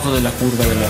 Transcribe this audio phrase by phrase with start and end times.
[0.00, 0.86] foto della curva della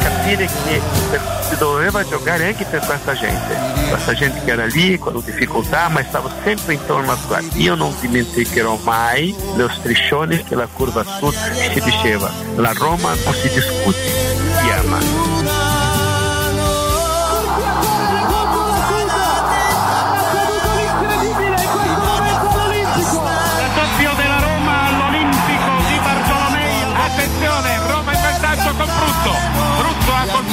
[0.00, 3.56] capire che doveva giocare anche per questa gente,
[3.88, 7.40] questa gente che era lì con difficoltà ma stava sempre intorno a qua.
[7.54, 13.34] Io non dimenticherò mai lo striscione che la curva sud si diceva, la Roma non
[13.34, 13.98] si discute,
[14.58, 15.61] si ama.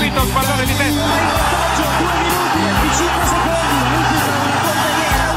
[0.01, 1.03] Il pallone di testa.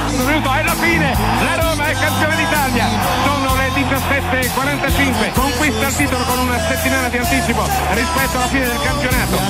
[0.07, 2.87] Un minuto e alla fine la Roma è campione d'Italia.
[3.25, 5.33] Sono le 17.45.
[5.33, 9.41] Conquista il titolo con una settimana di anticipo rispetto alla fine del campionato.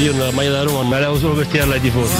[0.00, 2.14] Io nella maglia da Roma la levo solo per tirarla ai tifosi.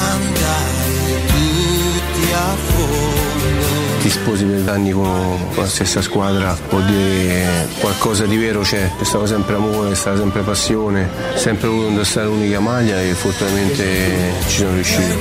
[4.02, 9.04] Ti sposi per anni con, la stessa squadra, vuol dire qualcosa di vero c'è, c'è
[9.04, 14.56] stato sempre amore, c'è stata sempre passione, sempre voluto indossare l'unica maglia e fortunatamente ci
[14.56, 15.14] sono riuscito.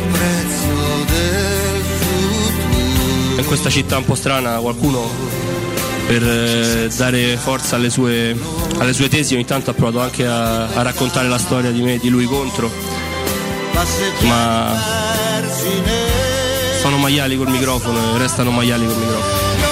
[3.38, 5.29] In questa città un po' strana qualcuno
[6.10, 8.36] per eh, dare forza alle sue,
[8.80, 11.94] alle sue tesi ogni tanto ha provato anche a, a raccontare la storia di me
[11.94, 12.72] e di lui contro,
[14.22, 14.76] ma
[16.80, 19.69] sono maiali col microfono e restano maiali col microfono.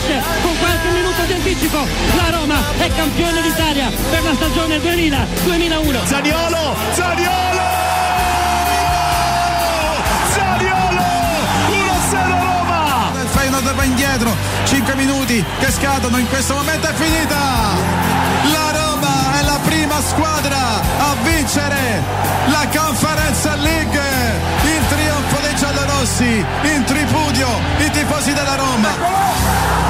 [0.00, 1.86] Finisce con qualche minuto di anticipo.
[2.16, 6.06] La Roma è campione d'Italia per la stagione 2000-2001.
[6.06, 7.68] Zaniolo, Zaniolo!
[10.32, 11.02] Zaniolo!
[11.68, 13.10] 1-0 Roma!
[13.20, 14.34] Il Feyenoord va indietro,
[14.64, 17.38] 5 minuti che scadono in questo momento è finita!
[18.52, 22.02] La Roma è la prima squadra a vincere
[22.46, 24.00] la Conference League!
[24.62, 29.89] Il trionfo dei giallorossi, in tripudio i tifosi della Roma!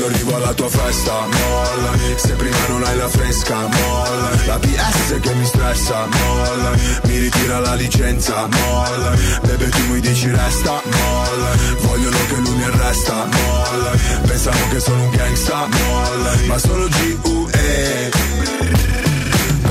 [0.00, 5.20] Quando arrivo alla tua festa, molla Se prima non hai la fresca, molla La PS
[5.20, 6.70] che mi stressa, molla
[7.02, 11.50] Mi ritira la licenza, molla Bebe tu mi dici resta, molla
[11.80, 13.90] Vogliono che lui mi arresta, molla
[14.22, 17.39] Pensavo che sono un gangsta, molla Ma sono G.U.E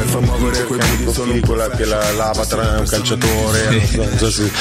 [0.10, 4.18] Far muovere quei piedi sono un po' che la, l'avatar è un calciatore, so- non
[4.18, 4.52] so se-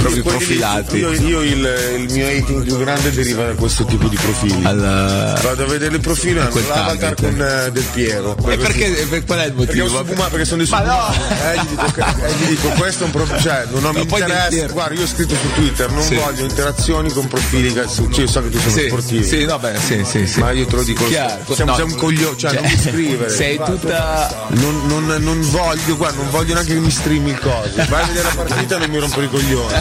[0.00, 0.96] proprio profilati.
[0.96, 4.64] Io, io il, il mio hating più grande deriva da questo tipo di profili.
[4.64, 7.20] Al- Vado a vedere il profilo hanno l'avatar target.
[7.20, 8.36] con eh, Del Piero.
[8.48, 9.88] E perché, per qual è il Perché, motivo?
[9.88, 11.12] sono fuma- perché sono di Ma no!
[11.12, 13.98] Eh, gli dico, che- eh, gli dico, questo è un problema, cioè non ho Ma
[13.98, 14.66] mi interessa.
[14.68, 16.14] Guarda, io ho scritto su Twitter, non Sì.
[16.14, 19.22] voglio interazioni con profili che cioè, io so che tu sei Sì, sportivo.
[19.24, 20.38] sì, no, beh, sì, sì, sì.
[20.40, 22.78] Ma io te lo dico, Chiaro, siamo, no, siamo un coglione, cioè, cioè, non mi
[22.78, 23.30] scrivere.
[23.30, 27.70] sei tutta- Non, non- non voglio, guarda, non voglio neanche che mi streami il coso.
[27.88, 29.74] Vai a vedere la partita e non mi rompere i coglioni.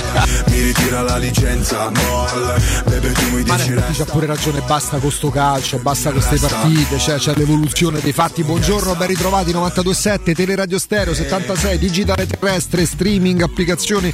[0.48, 2.56] Mi ritira la licenza, molla
[2.86, 6.96] Bebe tu mi dici c'ha pure ragione, basta con sto calcio, basta con queste partite,
[6.98, 8.44] c'è, c'è l'evoluzione dei fatti.
[8.44, 14.14] Buongiorno, ben ritrovati 927, Teleradio Stereo 76, digitale terrestre, streaming, applicazioni,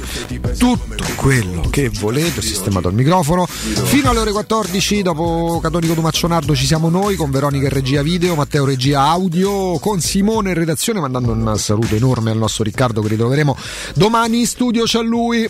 [0.58, 3.46] tutto quello che volete, ho sistemato il microfono.
[3.46, 8.34] Fino alle ore 14, dopo Catonico Dumaccionardo ci siamo noi con Veronica in regia video,
[8.34, 13.08] Matteo regia audio, con Simone in redazione, mandando un saluto enorme al nostro Riccardo che
[13.08, 13.56] ritroveremo
[13.94, 15.48] domani in studio c'è lui.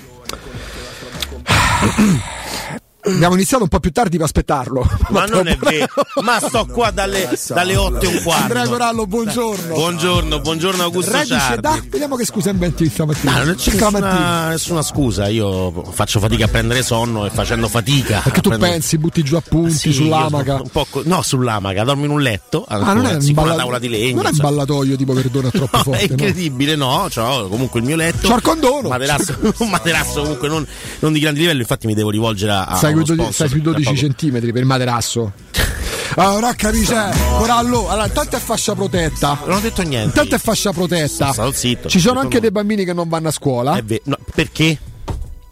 [3.03, 4.87] Abbiamo iniziato un po' più tardi per aspettarlo.
[5.09, 5.87] Ma non è vero,
[6.23, 8.43] ma sto qua dalle, dalle 8 e un quarto.
[8.43, 9.75] Andrea Corallo, buongiorno.
[9.75, 11.61] Buongiorno, buongiorno Augusto Ciardi.
[11.63, 13.39] da, vediamo che scusa inventi stamattina.
[13.39, 18.21] No, non c'è nessuna, nessuna scusa, io faccio fatica a prendere sonno e facendo fatica.
[18.21, 20.63] Perché tu prendere- pensi, butti giù appunti Sì, sull'amaca.
[20.71, 24.17] co- no, sull'amaca, dormo in un letto, Ah, non è, un balla- tavola di legno.
[24.17, 24.49] non è un insomma.
[24.51, 26.01] ballatoio tipo Verdone è troppo No, forte.
[26.01, 26.13] è no?
[26.13, 27.07] incredibile, no?
[27.13, 28.29] C'ho comunque il mio letto.
[28.29, 28.79] C'ho il condono.
[28.83, 30.67] Un materasso, un materasso comunque non,
[30.99, 32.65] non di grande livello, infatti mi devo rivolgere a.
[32.65, 33.97] a Stai, sui dodici- sponsor stai sui tra 12 poco.
[33.97, 35.33] centimetri per il materasso.
[36.17, 37.09] Allora, capisci, eh,
[37.39, 39.39] Corallo, allora, intanto è fascia protetta.
[39.47, 40.07] Non ho detto niente.
[40.09, 41.33] Intanto è fascia protetta.
[41.33, 41.89] Stavo zitto.
[41.89, 43.77] Ci sono anche dei bambini che non vanno a scuola.
[43.77, 44.03] È vero.
[44.07, 44.77] No, perché?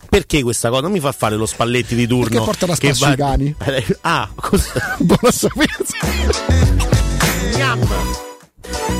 [0.08, 2.28] Perché questa cosa non mi fa fare lo spalletti di turno?
[2.28, 3.54] Perché portano a che spasso i cani.
[4.00, 4.96] Ah, cosa?
[4.98, 5.96] Buona sapienza.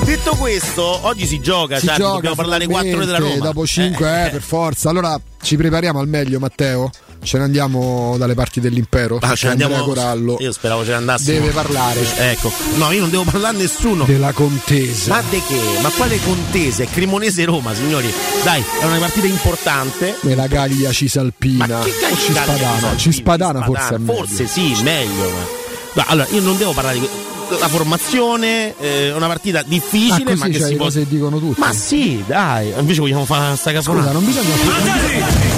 [0.05, 3.45] Detto questo, oggi si gioca, Si cioè, gioca dobbiamo parlare 4 ore della Roma.
[3.45, 4.89] Dopo 5, eh, per forza.
[4.91, 6.91] Allora ci prepariamo al meglio, Matteo.
[7.21, 9.19] Ce ne andiamo dalle parti dell'impero.
[9.21, 9.75] Ah, ce ne andiamo.
[9.75, 11.39] Andrea Corallo Io speravo ce ne andassimo.
[11.41, 12.01] deve parlare
[12.31, 14.05] Ecco, no, io non devo parlare a nessuno.
[14.05, 15.15] della contesa.
[15.15, 15.61] Ma di che?
[15.83, 16.85] Ma quale contese?
[16.85, 18.11] È Cremonese Roma, signori.
[18.45, 20.17] Dai, è una partita importante.
[20.21, 21.67] Della Gaglia Cisalpina.
[21.67, 22.97] Ma che cazzo O Cispadana.
[22.97, 23.99] Cispadana forse.
[24.05, 25.31] Forse sì, meglio.
[25.31, 25.57] Ma...
[25.95, 27.09] Ma allora, io non devo parlare di
[27.59, 30.85] la formazione, è una partita Ah, difficile, ma così che c'è si può.
[30.85, 31.59] cose che dicono tutti.
[31.61, 34.13] Ma sì, dai, invece vogliamo fare sta Scusa, cafonata.
[34.13, 35.58] non bisogna, non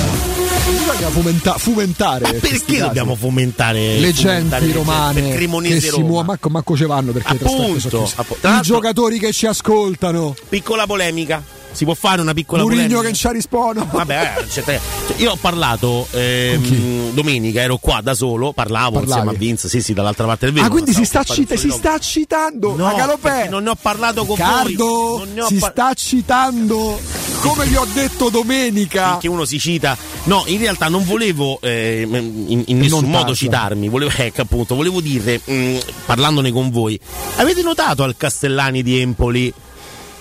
[0.91, 2.33] bisogna fomenta- fomentare.
[2.33, 7.33] Ma perché dobbiamo fomentare le genti romane che si muovono, Marco, Marco ce vanno perché
[7.33, 8.49] Appunto, appunto.
[8.49, 11.59] I giocatori che ci ascoltano, Piccola polemica.
[11.73, 13.01] Si può fare una piccola Murigno polemica?
[13.01, 13.87] che non ci ha risposto.
[13.91, 14.81] Vabbè, eh, cioè,
[15.19, 19.07] io ho parlato ehm, domenica, ero qua da solo, parlavo Parlavi?
[19.09, 20.69] insieme a Vince, sì, sì, dall'altra parte del vetro.
[20.69, 23.19] Ah, quindi si sta, cita- si sta citando No, Galopè.
[23.31, 25.41] perché non ne ho parlato con Riccardo, voi.
[25.41, 27.01] Ho si par- sta citando
[27.41, 29.17] come vi ho detto domenica.
[29.19, 29.97] che uno si cita.
[30.25, 33.35] No, in realtà non volevo eh, in, in nessun Non modo tanto.
[33.37, 36.99] citarmi, volevo, ecco, appunto, volevo dire, mh, parlandone con voi,
[37.37, 39.53] avete notato al Castellani di Empoli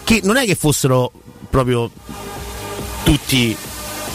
[0.03, 1.11] che non è che fossero
[1.49, 1.89] proprio
[3.03, 3.55] tutti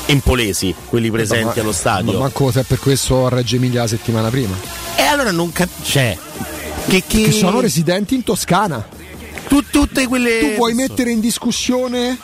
[0.06, 2.12] empolesi quelli presenti Ma- allo stadio?
[2.12, 4.54] Ma manco se è per questo a Reggio Emilia la settimana prima.
[4.96, 6.16] E allora non cap- cioè,
[6.86, 7.22] che, che...
[7.24, 8.86] Che sono residenti in Toscana.
[9.48, 10.38] tu- tutte quelle...
[10.40, 12.18] Tu vuoi mettere in discussione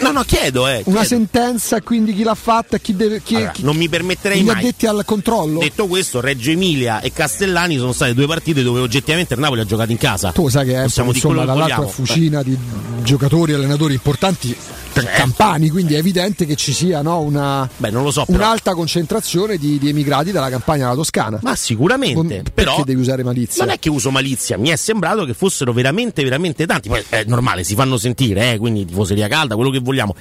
[0.00, 0.82] No, no, chiedo, eh.
[0.86, 1.04] una chiedo.
[1.04, 3.22] sentenza, quindi chi l'ha fatta, chi deve.
[3.22, 4.58] Chi, Allora, chi- non mi permetterei gli mai.
[4.60, 5.60] addetti al controllo?
[5.60, 9.64] Detto questo, Reggio Emilia e Castellani sono state due partite dove oggettivamente il Napoli ha
[9.64, 10.32] giocato in casa.
[10.32, 12.56] Tu sai che è Possiamo insomma dall'altra fucina di
[13.02, 14.56] giocatori e allenatori importanti
[15.02, 15.10] Certo.
[15.14, 19.58] campani, quindi è evidente che ci sia no, una, Beh, non lo so, un'alta concentrazione
[19.58, 21.38] di, di emigrati dalla campagna alla Toscana.
[21.42, 22.36] Ma sicuramente.
[22.36, 23.62] Perché però devi usare malizia?
[23.64, 26.88] non è che uso malizia, mi è sembrato che fossero veramente, veramente tanti.
[26.88, 30.14] Poi è normale, si fanno sentire, eh, quindi tifoseria calda, quello che vogliamo.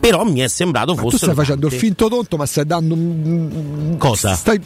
[0.00, 3.96] Però mi è sembrato Ma tu stai facendo il finto tonto, ma stai dando.
[3.96, 4.34] Cosa?
[4.34, 4.60] Stai,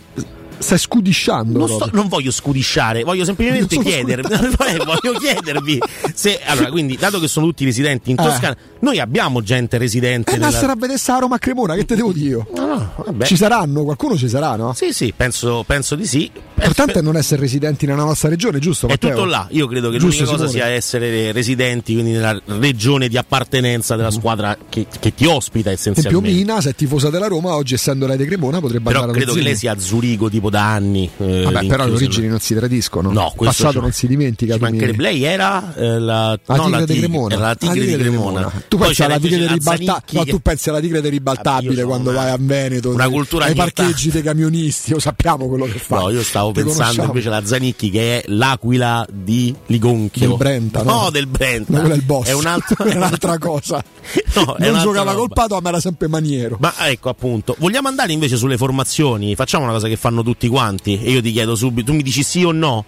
[0.58, 1.58] stai scudisciando.
[1.58, 4.32] Non, sto- non voglio scudisciare, voglio semplicemente chiedervi.
[4.32, 5.78] Eh, voglio chiedervi
[6.14, 6.40] se.
[6.44, 8.22] Allora, quindi, dato che sono tutti residenti in Eh.
[8.22, 10.30] Toscana, noi abbiamo gente residente.
[10.30, 12.46] Eh, nella- andassero a vedere sta Roma a Cremona, che te devo dire io?
[12.54, 13.24] No, no.
[13.24, 14.72] Ci saranno, qualcuno ci sarà, no?
[14.74, 16.30] Sì, sì, penso, penso di sì.
[16.54, 18.86] L'importante è non essere residenti nella nostra regione, giusto?
[18.86, 19.10] È Matteo?
[19.10, 23.16] tutto là, io credo che Giusto, l'unica cosa sia essere residenti, quindi nella regione di
[23.16, 26.36] appartenenza della squadra che, che ti ospita Per esempio essenzialmente.
[26.38, 29.34] Mina, se è tifosa della Roma, oggi essendo lei di Cremona potrebbe Però andare credo
[29.34, 31.08] che lei sia a Zurigo tipo da anni.
[31.18, 33.10] eh, Vabbè, però le origini non si tradiscono.
[33.10, 34.56] No, Il passato non si dimentica.
[34.58, 35.02] mancherebbe.
[35.02, 37.36] Lei era eh, la, La no, tigre la di tigre- Cremona.
[37.36, 38.52] la tigre, di Cremona.
[38.68, 39.92] Tu Poi pensi alla tigre di Ribalta?
[39.92, 43.54] Zanicchi No, tu pensi alla tigre di Ribaltabile quando vai a Veneto, una cultura ai
[43.54, 45.98] parcheggi dei camionisti, lo sappiamo quello che fa.
[46.00, 50.28] No, io stavo pensando invece alla Zanicchi che è l'aquila di Ligonchio.
[50.28, 51.08] Del Brenta, no?
[51.10, 51.80] del Brenta.
[51.80, 52.26] No, è il boss.
[52.28, 53.82] È un'altra, È un'altra cosa.
[54.34, 56.56] No, non un'altra giocava col Padova, ma era sempre maniero.
[56.60, 59.34] Ma ecco appunto, vogliamo andare invece sulle formazioni?
[59.34, 62.22] Facciamo una cosa che fanno tutti quanti e io ti chiedo subito, tu mi dici
[62.22, 62.84] sì o no?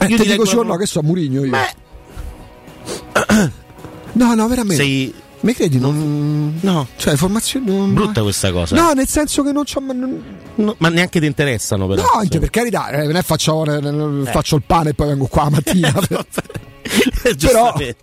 [0.00, 1.50] Eh, io ti dico sì o no, che so Murigno io.
[1.50, 1.74] Beh,
[4.12, 4.82] No, no, veramente.
[4.82, 5.78] sei Mi credi?
[5.78, 6.58] Non...
[6.60, 6.88] No.
[6.96, 7.66] Cioè, formazioni.
[7.66, 7.94] Non...
[7.94, 8.74] brutta questa cosa.
[8.74, 9.80] No, nel senso che non c'ho.
[9.80, 10.20] ma non-
[10.56, 12.02] No, ma neanche ti interessano però.
[12.02, 15.26] No, anche per carità, eh, non è faccio, eh, faccio il pane e poi vengo
[15.26, 15.92] qua la mattina.
[17.36, 17.96] Giustamente.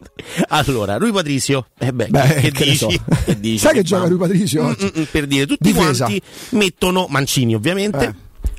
[0.50, 2.78] Allora, Rui Patrizio, eh beh, Beh, che, che dici?
[2.78, 2.88] so.
[3.26, 3.58] Che dici?
[3.58, 4.08] Sai che Che gioca.
[4.08, 6.06] Rui Patrizio Mm, mm, mm, per dire, tutti Difesa.
[6.06, 6.22] quanti
[6.52, 8.14] mettono Mancini ovviamente, Eh.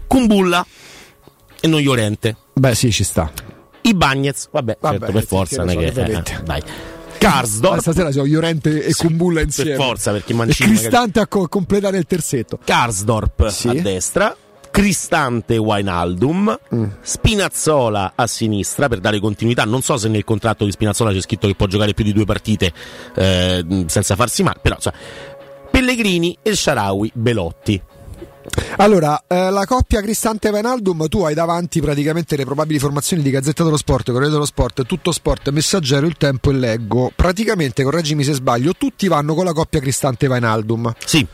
[0.07, 0.65] Kumbulla
[1.61, 2.37] e non Llorente.
[2.53, 3.31] Beh, sì, ci sta.
[3.83, 6.63] I Bagnets, vabbè, Vabbè, certo, per sì, forza, non è che, eh, dai.
[7.19, 9.71] Karsdorp, stasera siamo Llorente e Kumbulla insieme.
[9.77, 12.59] per forza, perché E Mancini magari- Cristante a co- completare il terzetto.
[12.63, 13.69] Karsdorp Sì.
[13.69, 14.37] a destra,
[14.71, 16.85] Cristante Wijnaldum, Mm.
[17.01, 19.65] Spinazzola a sinistra per dare continuità.
[19.65, 22.27] Non so se nel contratto di Spinazzola c'è scritto che può giocare più di due
[22.27, 22.73] partite
[23.15, 24.97] eh, senza farsi male, però insomma,
[25.71, 27.81] Pellegrini, El Sharawi, Belotti.
[28.79, 33.65] Allora, eh, la coppia Cristante Vainaldum, tu hai davanti praticamente le probabili formazioni di Gazzetta
[33.65, 37.11] dello Sport, Corriere dello Sport, Tutto Sport, Messaggero, Il Tempo e Leggo.
[37.15, 40.93] Praticamente, correggimi se sbaglio, tutti vanno con la coppia Cristante Vainaldum.
[41.05, 41.27] Sì.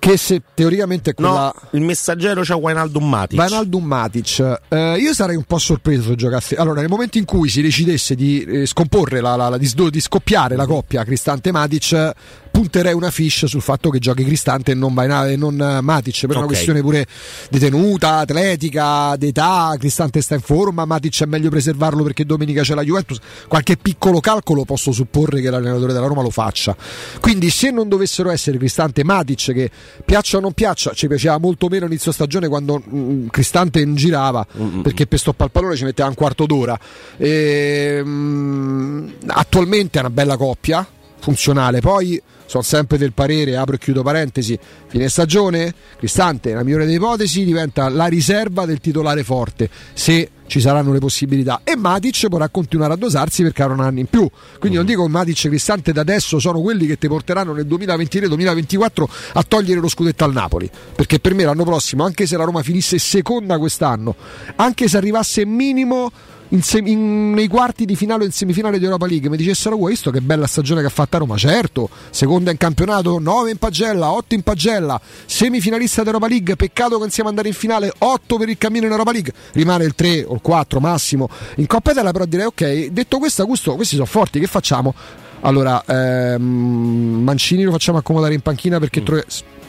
[0.00, 1.52] Che se teoricamente è quella.
[1.52, 3.36] No, il messaggero c'ha Wijnaldum Matic.
[3.36, 6.54] Vainaldum Matic, eh, io sarei un po' sorpreso se giocasse.
[6.54, 10.00] Allora, nel momento in cui si decidesse di eh, scomporre la, la- la- di, di
[10.00, 12.12] scoppiare la coppia Cristante Matic,
[12.58, 16.22] punterei una fish sul fatto che giochi Cristante e non, Vaina- e non eh, Matic
[16.22, 16.46] per una Ok.
[16.46, 17.06] questione pure
[17.50, 19.76] di tenuta, atletica, d'età.
[19.78, 23.18] Cristante sta in forma, Matic è meglio preservarlo perché domenica c'è la Juventus.
[23.46, 26.76] Qualche piccolo calcolo posso supporre che l'allenatore della Roma lo faccia.
[27.20, 29.70] Quindi, se non dovessero essere Cristante e Matic, che
[30.04, 34.44] piaccia o non piaccia, ci piaceva molto meno inizio stagione quando mm, Cristante non girava
[34.82, 36.76] perché per stoppare il pallone ci metteva un quarto d'ora.
[37.18, 40.84] Ehm, attualmente è una bella coppia
[41.20, 41.80] funzionale.
[41.80, 46.96] Poi sono sempre del parere, apro e chiudo parentesi, fine stagione, Cristante, nella migliore delle
[46.96, 51.60] ipotesi, diventa la riserva del titolare forte, se ci saranno le possibilità.
[51.62, 54.26] E Matic potrà continuare a dosarsi perché avrà un anno in più.
[54.58, 57.66] Quindi non dico che Matic e Cristante da adesso sono quelli che ti porteranno nel
[57.66, 60.70] 2023-2024 a togliere lo scudetto al Napoli.
[60.94, 64.16] Perché per me l'anno prossimo, anche se la Roma finisse seconda quest'anno,
[64.56, 66.10] anche se arrivasse minimo
[66.50, 69.76] in sem- in- nei quarti di finale o in semifinale di Europa League mi dicessero
[69.76, 71.36] "Uè, visto che bella stagione che ha fatta Roma?
[71.36, 76.94] Certo seconda in campionato 9 in pagella 8 in pagella semifinalista di Europa League peccato
[76.94, 79.94] che non siamo andati in finale 8 per il cammino in Europa League rimane il
[79.94, 81.28] 3 o il 4 massimo.
[81.56, 84.94] In Coppa Italia però direi ok detto questo Augusto questi sono forti che facciamo?
[85.40, 89.22] Allora ehm, Mancini lo facciamo accomodare in panchina perché tro-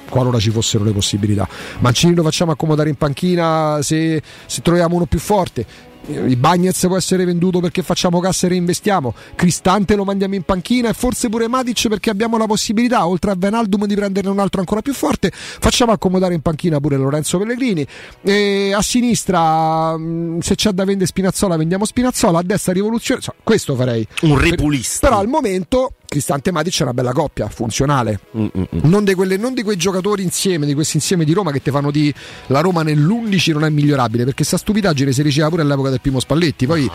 [0.10, 1.48] qualora ci fossero le possibilità.
[1.80, 5.66] Mancini lo facciamo accomodare in panchina se, se troviamo uno più forte
[6.08, 9.14] il Bagnez può essere venduto perché facciamo cassa e reinvestiamo.
[9.36, 13.36] Cristante lo mandiamo in panchina e forse pure Matic perché abbiamo la possibilità, oltre a
[13.38, 15.32] Venaldum, di prenderne un altro ancora più forte.
[15.34, 17.86] Facciamo accomodare in panchina pure Lorenzo Pellegrini.
[18.22, 22.40] E a sinistra, mh, se c'è da vendere Spinazzola, vendiamo Spinazzola.
[22.40, 23.22] A destra, rivoluzione.
[23.44, 24.06] Questo farei.
[24.22, 25.08] Un repulista.
[25.08, 25.94] Però al momento.
[26.10, 28.20] Cristante Matic è una bella coppia, funzionale.
[28.36, 28.48] Mm,
[28.82, 31.70] Non, di quelle- non di quei giocatori insieme, di questi insieme di Roma che ti
[31.70, 32.12] fanno di
[32.48, 36.20] la Roma nell'11 non è migliorabile perché sta stupidaggine si diceva pure all'epoca del primo
[36.20, 36.66] Spalletti.
[36.66, 36.90] Poi,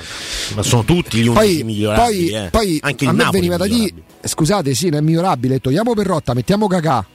[0.56, 2.30] Ma sono tutti gli poi, unici migliorabili.
[2.30, 2.48] poi, eh.
[2.50, 4.02] poi Anche a me Napoli veniva da migliorabile.
[4.24, 5.60] scusate, sì, non è migliorabile.
[5.60, 7.06] Togliamo Perrotta, mettiamo Cacà.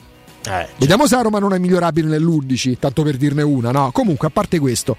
[0.47, 3.91] Eh, Vediamo se la Roma non è migliorabile nell'11, tanto per dirne una, no?
[3.91, 4.95] Comunque, a parte questo,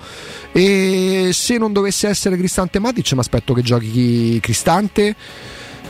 [0.52, 5.16] e se non dovesse essere Cristante Matic, mi aspetto che giochi Cristante.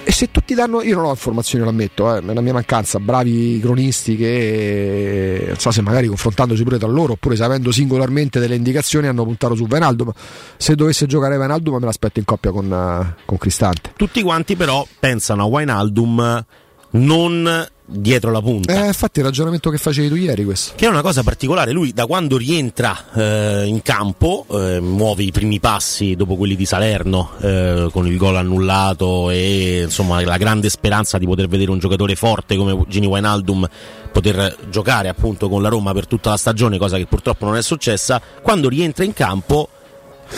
[0.02, 2.98] E se tutti danno, io non ho informazioni, lo ammetto, eh, è una mia mancanza,
[2.98, 8.54] bravi cronisti che non so se magari confrontandosi pure tra loro oppure sapendo singolarmente delle
[8.54, 10.12] indicazioni hanno puntato su Venaldo.
[10.56, 13.92] Se dovesse giocare Venaldo, me l'aspetto in coppia con, eh, con Cristante.
[13.96, 16.44] Tutti quanti però pensano a Wijnaldum
[16.92, 18.84] non dietro la punta.
[18.84, 20.74] Eh, infatti, il ragionamento che facevi tu ieri, questo.
[20.76, 25.32] Che è una cosa particolare, lui da quando rientra eh, in campo, eh, muove i
[25.32, 30.70] primi passi dopo quelli di Salerno, eh, con il gol annullato e insomma la grande
[30.70, 33.68] speranza di poter vedere un giocatore forte come Gini Wijnaldum
[34.12, 37.62] poter giocare appunto con la Roma per tutta la stagione, cosa che purtroppo non è
[37.62, 39.68] successa, quando rientra in campo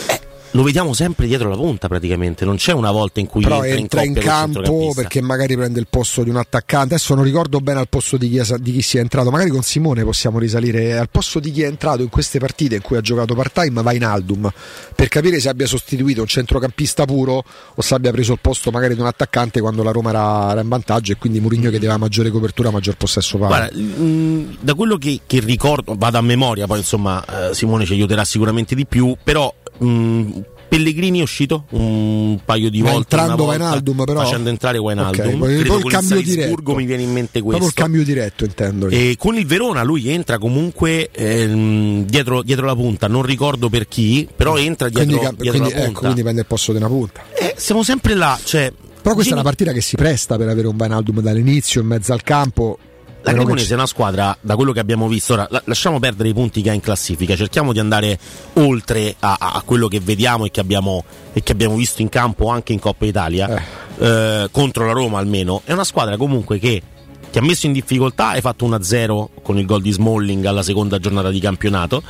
[0.07, 0.21] eh,
[0.53, 4.03] lo vediamo sempre dietro la punta praticamente, non c'è una volta in cui però entra
[4.03, 6.95] entra in, in campo perché magari prende il posto di un attaccante.
[6.95, 9.31] Adesso non ricordo bene al posto di chi, è, di chi sia entrato.
[9.31, 12.83] Magari con Simone possiamo risalire al posto di chi è entrato in queste partite in
[12.83, 13.83] cui ha giocato part-time.
[13.83, 14.51] Va in Aldum
[14.95, 17.43] per capire se abbia sostituito un centrocampista puro
[17.75, 20.61] o se abbia preso il posto magari di un attaccante quando la Roma era, era
[20.61, 23.71] in vantaggio e quindi Mourinho chiedeva maggiore copertura, maggior possesso palla.
[23.73, 28.25] Mh, da quello che, che ricordo, vado a memoria, poi insomma eh, Simone ci aiuterà
[28.25, 30.41] sicuramente di più, però mh,
[30.73, 34.21] Pellegrini è uscito un paio di Ma volte, entrando volta, Wijnaldum, però?
[34.23, 35.27] facendo entrare Wijnaldum.
[35.27, 36.75] Ok, poi- Credo il cambio diretto.
[36.75, 37.83] mi viene in mente Proprio il questo.
[37.83, 38.89] cambio diretto intendo.
[38.89, 43.87] E con il Verona lui entra comunque ehm, dietro, dietro la punta, non ricordo per
[43.87, 46.01] chi, però entra dietro, quindi, dietro quindi, la ecco, punta.
[46.01, 47.21] quindi prende il posto di una punta.
[47.39, 50.49] Eh, siamo sempre là, cioè, Però questa Gini- è una partita che si presta per
[50.49, 52.79] avere un Wijnaldum dall'inizio in mezzo al campo.
[53.25, 56.33] La Cremonese è una squadra, da quello che abbiamo visto, ora la- lasciamo perdere i
[56.35, 58.19] punti che ha in classifica, cerchiamo di andare
[58.55, 62.49] oltre a, a- quello che vediamo e che, abbiamo, e che abbiamo visto in campo
[62.49, 63.63] anche in Coppa Italia,
[63.99, 65.63] eh, contro la Roma almeno.
[65.65, 66.83] È una squadra comunque che
[67.31, 70.99] ti ha messo in difficoltà, hai fatto 1-0 con il gol di Smalling alla seconda
[70.99, 72.03] giornata di campionato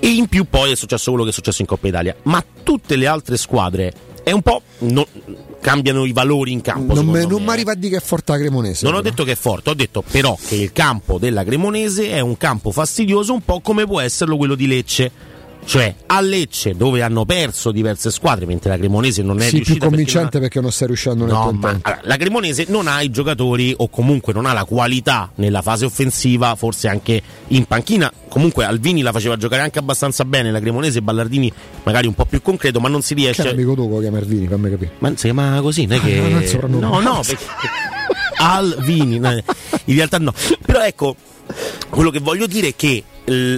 [0.00, 2.14] e in più poi è successo quello che è successo in Coppa Italia.
[2.24, 3.92] Ma tutte le altre squadre
[4.24, 4.62] è un po'...
[4.80, 5.06] no-
[5.60, 6.94] cambiano i valori in campo.
[6.94, 7.52] non me- non mi eh.
[7.52, 8.84] arriva a dire che è forte la Cremonese.
[8.84, 9.10] Non ho però.
[9.10, 12.70] detto che è forte, ho detto però che il campo della Cremonese è un campo
[12.70, 15.10] fastidioso, un po' come può esserlo quello di Lecce.
[15.62, 19.56] Cioè a Lecce dove hanno perso diverse squadre mentre la Cremonese non è Sì, più
[19.58, 22.88] riuscita perché non convincente perché non stai riuscendo nel No, ma allora, la Cremonese non
[22.88, 27.64] ha i giocatori o comunque non ha la qualità nella fase offensiva, forse anche in
[27.66, 28.10] panchina.
[28.28, 31.52] Comunque Alvini la faceva giocare anche abbastanza bene, la Cremonese Ballardini
[31.84, 33.48] magari un po' più concreto, ma non si Che riesce.
[33.48, 34.92] amico che chiama Ervini, fammi capire.
[34.98, 36.18] Ma si chiama così, non è che.
[36.18, 37.44] Ah, non no, no, perché...
[38.38, 39.30] Alvini, no,
[39.84, 40.32] in realtà no.
[40.64, 41.14] Però ecco,
[41.88, 43.02] quello che voglio dire è che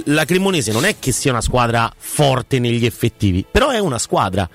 [0.04, 4.48] la Cremonese non è che sia una squadra forte negli effettivi, però è una squadra.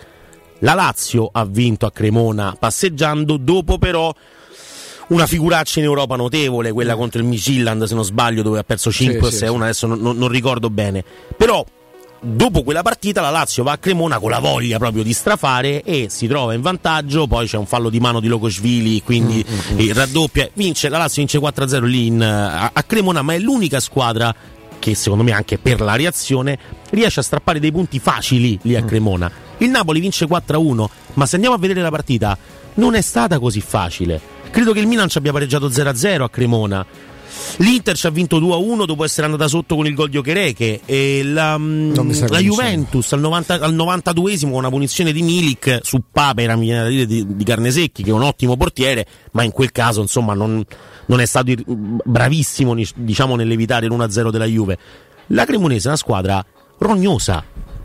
[0.60, 4.14] La Lazio ha vinto a Cremona passeggiando, dopo però
[5.10, 8.92] una figuraccia in Europa notevole, quella contro il Midtjylland se non sbaglio, dove ha perso
[8.92, 11.04] 5 o sì, 6 1 adesso non, non- ricordo bene.
[11.36, 11.64] Però
[12.20, 16.08] dopo quella partita la Lazio va a Cremona con la voglia proprio di strafare e
[16.10, 19.46] si trova in vantaggio, poi c'è un fallo di mano di Locosvili, quindi
[19.78, 23.80] eh, raddoppia, vince, la Lazio vince 4-0 lì in, a, a Cremona, ma è l'unica
[23.80, 24.36] squadra
[24.80, 26.58] che secondo me anche per la reazione
[26.92, 29.32] riesce a strappare dei punti facili lì a Cremona.
[29.58, 32.38] Il Napoli vince 4-1, ma se andiamo a vedere la partita
[32.76, 34.20] non è stata così facile.
[34.52, 36.86] Credo che il Milan ci abbia pareggiato 0-0 a Cremona.
[37.58, 41.22] L'Inter ci ha vinto 2-1 dopo essere andata sotto con il gol di Okereke e
[41.24, 41.94] la, mm,
[42.30, 42.40] la.
[42.40, 46.90] Juventus al, 90 al 92esimo con una punizione di Milik su Papera, mi viene da
[46.90, 50.64] dire, di, di Carnesecchi che è un ottimo portiere, ma in quel caso insomma non,
[51.08, 54.78] non è stato bravissimo diciamo nell'evitare l'1-0 della Juve.
[55.28, 56.46] La Cremonese è una squadra
[56.80, 57.44] rognosa,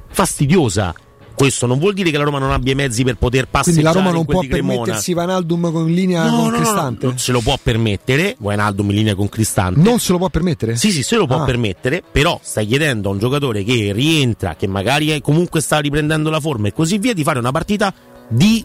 [0.09, 0.95] fastidiosa.
[1.43, 3.51] Questo non vuol dire che la Roma non abbia i mezzi per poter Quindi
[3.83, 7.07] passeggiare la Roma non può permettersi Van Aldum con linea No, con no, no, Cristante?
[7.07, 8.37] non se lo può permettere.
[8.39, 9.81] Wijnaldum in linea con Cristante.
[9.81, 10.77] Non se lo può permettere?
[10.77, 11.45] Sì, sì, se lo può Ah.
[11.45, 16.31] permettere, però stai chiedendo a un giocatore che rientra, che magari è- comunque sta riprendendo
[16.31, 17.93] la forma e così via, di fare una partita
[18.29, 18.65] di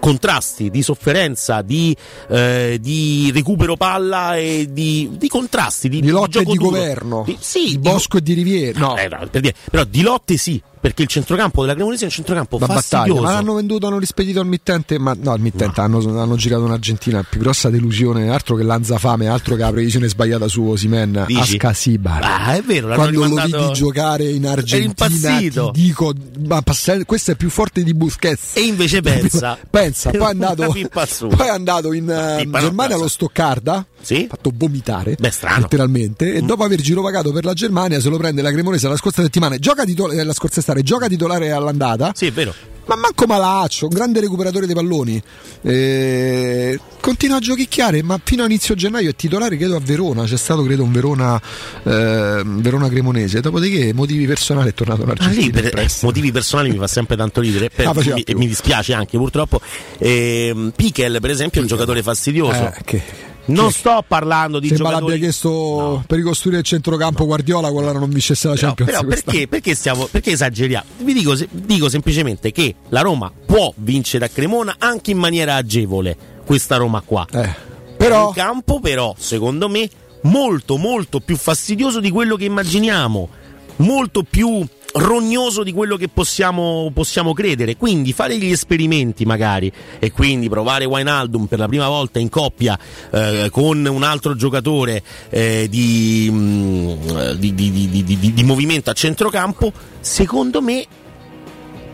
[0.00, 1.94] contrasti, di sofferenza, di,
[2.28, 6.70] eh, di recupero palla e di, di contrasti, di, Di lotte di duro.
[6.70, 7.22] governo.
[7.26, 8.78] Di- sì, Di di- Bosco e di Riviera.
[8.78, 12.04] No, eh, no, per dire, però di lotte sì, perché il centrocampo della Cremonese è
[12.04, 12.82] un centrocampo da battaglia.
[12.82, 13.22] fastidioso.
[13.22, 14.98] Ma l'hanno venduto, hanno rispedito al mittente.
[14.98, 17.16] Ma no, al mittente hanno, hanno girato in Argentina.
[17.16, 21.24] La più grossa delusione, altro che Lanzafame, altro che la previsione sbagliata su Osimen.
[21.38, 22.20] Ascasibar.
[22.22, 26.12] Ah, è vero, Quando lo rimandato- vidi giocare in Argentina, dico,
[26.46, 26.62] ma
[27.06, 28.54] questo è più forte di Busquets.
[28.56, 29.56] E invece pensa.
[29.70, 34.26] pensa, poi è andato, poi è andato in no, Germania allo Stoccarda, Sì?
[34.28, 35.60] fatto vomitare Beh, strano.
[35.62, 39.22] letteralmente e dopo aver girovagato per la Germania se lo prende la Cremonese la scorsa
[39.22, 42.12] settimana gioca titol- eh, la scorsa estate gioca titolare all'andata.
[42.14, 42.54] Sì, è vero.
[42.86, 45.22] ma manco Malaccio un grande recuperatore dei palloni.
[45.62, 50.24] Eh, continua a giochicchiare ma fino a inizio gennaio è titolare credo a Verona.
[50.24, 51.40] C'è stato credo un Verona
[51.82, 53.40] eh, Verona Cremonese.
[53.40, 57.16] Dopodiché motivi personali è tornato in Ah, Argentina lì per motivi personali mi fa sempre
[57.16, 59.60] tanto ridere per- Ah, faceva mi, dispiace anche purtroppo.
[59.98, 62.66] Ehm, Pichel per esempio è un giocatore fastidioso.
[62.66, 67.70] Eh, che- non sto parlando di Sembra giocatori l'abbia chiesto per ricostruire il centrocampo Guardiola
[67.70, 69.32] quella non vincesse la No, Champions però quest'anno.
[69.32, 70.84] perché, perché, stiamo, perché esageriamo?
[70.98, 76.16] Vi dico, dico semplicemente che la Roma può vincere a Cremona anche in maniera agevole,
[76.46, 77.26] questa Roma qua.
[77.30, 77.54] Eh,
[77.96, 79.88] però In campo però, secondo me,
[80.22, 83.28] molto molto più fastidioso di quello che immaginiamo,
[83.76, 87.76] molto più rognoso di quello che possiamo, possiamo credere.
[87.76, 92.78] Quindi fare gli esperimenti magari e quindi provare Wijnaldum per la prima volta in coppia
[93.10, 96.92] eh, con un altro giocatore eh, di, mm,
[97.38, 100.86] di- di- di- di- di movimento a centrocampo, secondo me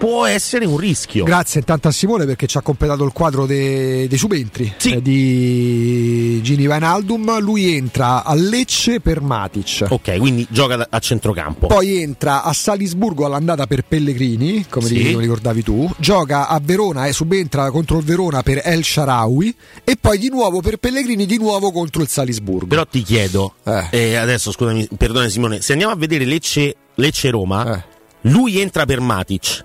[0.01, 1.25] può essere un rischio.
[1.25, 4.93] Grazie intanto a Simone perché ci ha completato il quadro de- dei subentri Sì.
[4.95, 7.39] eh, di Gini Wijnaldum.
[7.41, 9.85] Lui entra a Lecce per Matic.
[9.91, 11.67] ok, quindi gioca a centrocampo.
[11.67, 15.15] Poi entra a Salisburgo all'andata per Pellegrini, come Sì.
[15.19, 15.91] ricordavi tu.
[15.99, 19.55] Gioca a Verona e subentra contro il Verona per El Sharawi.
[19.85, 22.67] E poi di nuovo per Pellegrini, di nuovo contro il Salisburgo.
[22.69, 23.87] Però ti chiedo, Eh.
[23.91, 27.85] eh, adesso scusami, perdone Simone, se andiamo a vedere Lecce, Lecce-Roma, Eh.
[28.31, 29.65] lui entra per Matic,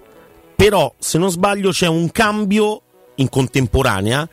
[0.55, 2.81] però se non sbaglio c'è un cambio
[3.15, 4.27] in contemporanea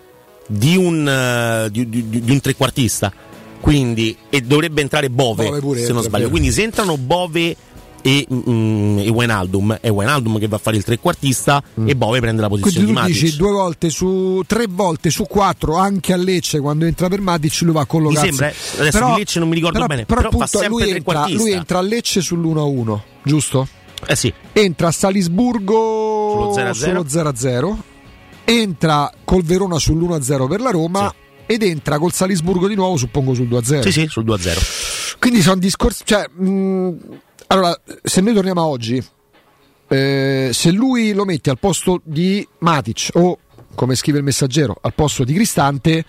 [0.47, 3.13] di un, eh, di, di- di- un trequartista,
[3.61, 6.31] quindi, e dovrebbe entrare Bove, Bove pure se non sbaglio, vero.
[6.31, 7.57] quindi se entrano Bove
[8.05, 12.43] e, mm, e Wijnaldum, è Wijnaldum che va a fare il trequartista e Bove prende
[12.43, 12.95] la posizione Mm.
[12.95, 13.23] Quindi di Matic.
[13.23, 17.61] dici due volte su tre volte su quattro anche a Lecce quando entra per Matic
[17.61, 18.31] lui va a collocarsi.
[18.31, 21.53] Mi sembra, adesso di Lecce non mi ricordo bene, però fa appunto lui entra, lui
[21.53, 23.69] entra a Lecce sull'1-1, giusto?
[24.07, 26.73] Eh sì, Entra a Salisburgo Sullo 0-0.
[26.73, 27.77] sullo 0-0,
[28.45, 31.15] entra col Verona sull'1-0 per la Roma
[31.47, 33.81] ed entra col Salisburgo di nuovo suppongo sul 2-0.
[33.83, 35.19] sì, sì, sul 2-0.
[35.19, 36.03] Quindi sono discorsi.
[36.05, 36.97] Cioè, mh,
[37.49, 39.03] allora, se noi torniamo a oggi,
[39.89, 43.39] eh, se lui lo metti al posto di Matic o
[43.75, 46.05] come scrive il messaggero, al posto di Cristante,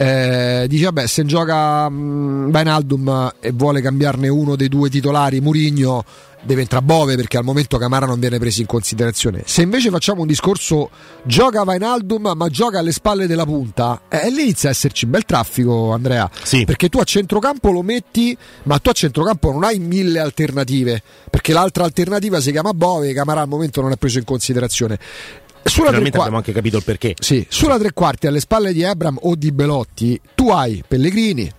[0.00, 6.04] Eh, dice vabbè se gioca mh, Wijnaldum e vuole cambiarne uno dei due titolari Murigno
[6.40, 9.42] deve entrare Bove perché al momento Camara non viene preso in considerazione.
[9.44, 10.90] Se invece facciamo un discorso
[11.24, 15.92] gioca Wijnaldum ma gioca alle spalle della punta eh, lì inizia a esserci bel traffico
[15.92, 16.30] Andrea.
[16.44, 16.64] Sì.
[16.64, 21.52] perché tu a centrocampo lo metti ma tu a centrocampo non hai mille alternative perché
[21.52, 24.96] l'altra alternativa si chiama Bove Camara al momento non è preso in considerazione
[25.68, 27.14] sulla tre Finalmente qua- abbiamo anche capito il perché.
[27.18, 31.50] sì, sulla tre quarti alle spalle di Abram o di Belotti, tu hai Pellegrini,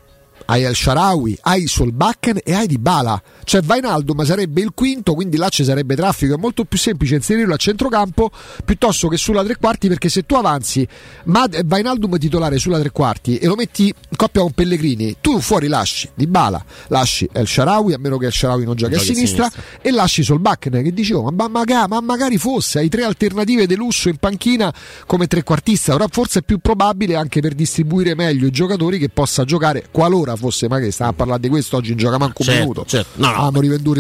[0.50, 3.22] hai El Sharawi, hai Solbakken e hai Dybala.
[3.44, 6.34] Cioè Vainaldum sarebbe il quinto, quindi là ci sarebbe traffico.
[6.34, 8.32] È molto più semplice inserirlo a centrocampo
[8.66, 10.88] piuttosto che sulla tre quarti, perché se tu avanzi
[11.26, 15.68] Mad- Vainaldum titolare sulla tre quarti e lo metti in coppia con Pellegrini, tu fuori
[15.68, 19.14] lasci Dybala, lasci El Sharawi, a meno che El Sharawi non giochi a Giochi a
[19.14, 23.76] sinistra, e lasci Solbakken che dicevo, ma, maga- ma magari fosse, hai tre alternative di
[23.76, 24.74] lusso in panchina
[25.06, 29.46] come trequartista, ora forse è più probabile anche per distribuire meglio i giocatori che possa
[29.46, 32.46] giocare qualora fosse, ma che stiamo a parlare di questo oggi in gioca manco un
[32.46, 32.86] Certo, minuto.
[32.88, 33.10] certo.
[33.16, 33.94] No, no, Avevamo rivenduto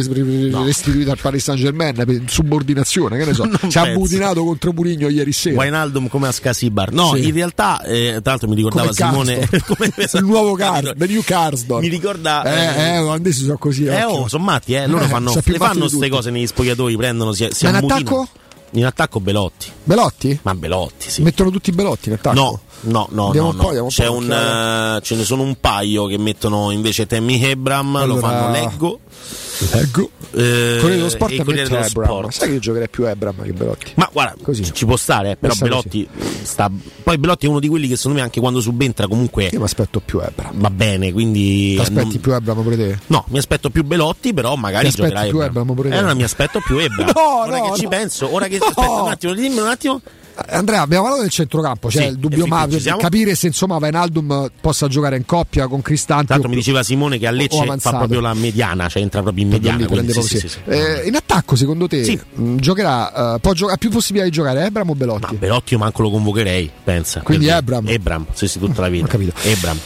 [0.65, 3.47] restituito al Paris Saint Germain per subordinazione, che ne so.
[3.67, 5.58] Si è abbutinato contro Murigno ieri sera.
[5.58, 6.91] Wijnaldum come a Scasibar.
[6.91, 7.28] No, Sì.
[7.28, 9.49] in realtà, eh, tra l'altro mi ricordava Come Simone.
[9.65, 11.82] Come- il nuovo Car, the new Carsdorp.
[11.82, 12.43] Mi ricorda.
[12.43, 13.86] Eh, eh, olandesi sono così.
[13.86, 14.19] Eh, occhio.
[14.21, 14.88] oh, sono matti, eh.
[14.88, 18.28] Loro Eh, fanno, fanno queste cose negli spogliatoi, prendono, si, si Ma in attacco?
[18.73, 19.71] In attacco Belotti.
[19.84, 20.39] Belotti?
[20.43, 21.21] Ma Belotti, sì.
[21.23, 22.36] Mettono tutti i Belotti in attacco?
[22.39, 23.88] No, no, no, Andiamo no, no.
[23.88, 28.19] C'è un, eh, ce ne sono un paio che mettono invece Tammy Hebram, lo Allora-
[28.27, 28.99] fanno Leggo.
[29.71, 30.10] Leggo.
[30.32, 31.82] eh, Corriere dello Sport e Ebram.
[31.84, 32.32] Sport.
[32.32, 33.91] Sai che io giocherei più Ebram che Belotti?
[33.95, 34.63] Ma guarda, Così.
[34.63, 36.08] ci- ci può stare, eh, però Messa Belotti
[36.43, 36.71] sta.
[37.03, 39.65] Poi Belotti è uno di quelli che secondo me anche quando subentra comunque Io mi
[39.65, 40.60] aspetto più Ebram.
[40.60, 41.73] va bene, quindi.
[41.75, 42.99] Ti aspetti non- più Ebram pure te?
[43.08, 45.47] No, mi aspetto più Belotti, però magari giocherà più Ebram.
[45.49, 45.95] Ebram pure te?
[45.95, 47.12] Eh, allora mi aspetto più Ebram.
[47.19, 47.89] No, ora no, che ci no.
[47.89, 50.01] penso, ora che aspetta un attimo, dimmi un attimo.
[50.47, 54.88] Andrea, abbiamo parlato del centrocampo, c'è Sì, il dubbio ma capire se insomma Vainaldum possa
[54.88, 56.25] giocare in coppia con Cristante.
[56.25, 59.21] Tra l'altro o- mi diceva Simone che a Lecce fa proprio la mediana, cioè entra
[59.21, 59.86] proprio in mediana.
[59.86, 60.47] quindi sì, sì.
[60.65, 63.36] Eh, in attacco, secondo te, mh, giocherà?
[63.36, 65.34] eh, può gio- ha più possibilità di giocare Ebram o Belotti?
[65.34, 67.21] Ma Belotti io manco lo convocherei, pensa.
[67.21, 67.88] Quindi Ebram?
[67.88, 69.06] Ebram, sì, sì, tutta la vita.
[69.08, 69.34] Ho capito.
[69.43, 69.78] Ebram.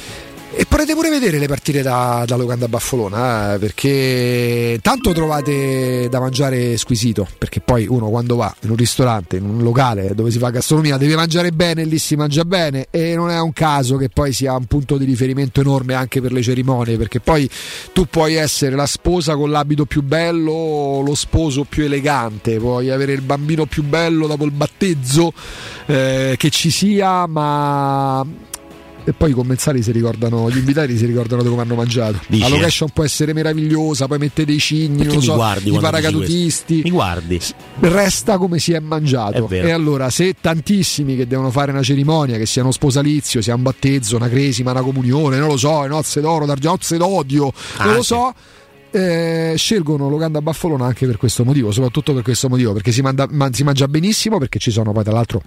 [0.84, 6.20] E potete pure vedere le partite da, da Locanda Baffolona, eh, perché tanto trovate da
[6.20, 10.40] mangiare squisito, perché poi uno quando va in un ristorante, in un locale dove si
[10.40, 14.10] fa gastronomia, deve mangiare bene, lì si mangia bene e non è un caso che
[14.10, 17.50] poi sia un punto di riferimento enorme anche per le cerimonie, perché poi
[17.94, 23.14] tu puoi essere la sposa con l'abito più bello, lo sposo più elegante, puoi avere
[23.14, 25.32] il bambino più bello dopo il battezzo
[25.86, 28.52] eh, che ci sia, ma
[29.06, 32.20] e poi i commensali si ricordano, gli invitati si ricordano di come hanno mangiato.
[32.28, 32.50] Dici, la eh?
[32.52, 36.82] location può essere meravigliosa, poi mette dei cigni, non lo so, i paracadutisti.
[36.84, 37.40] Mi guardi.
[37.80, 39.48] Resta come si è mangiato.
[39.50, 39.66] È.
[39.66, 43.62] E allora, se tantissimi che devono fare una cerimonia, che sia uno sposalizio, sia un
[43.64, 47.44] battezzo, una cresima, una comunione, non lo so, nozze d'oro, nozze d'odio,
[47.80, 48.08] non Ah, lo sì.
[48.08, 48.34] so.
[48.92, 53.02] eh, scelgono Locanda a Baffolona anche per questo motivo, soprattutto per questo motivo, perché si,
[53.02, 55.42] manda- man- si mangia benissimo, perché ci sono poi tra l'altro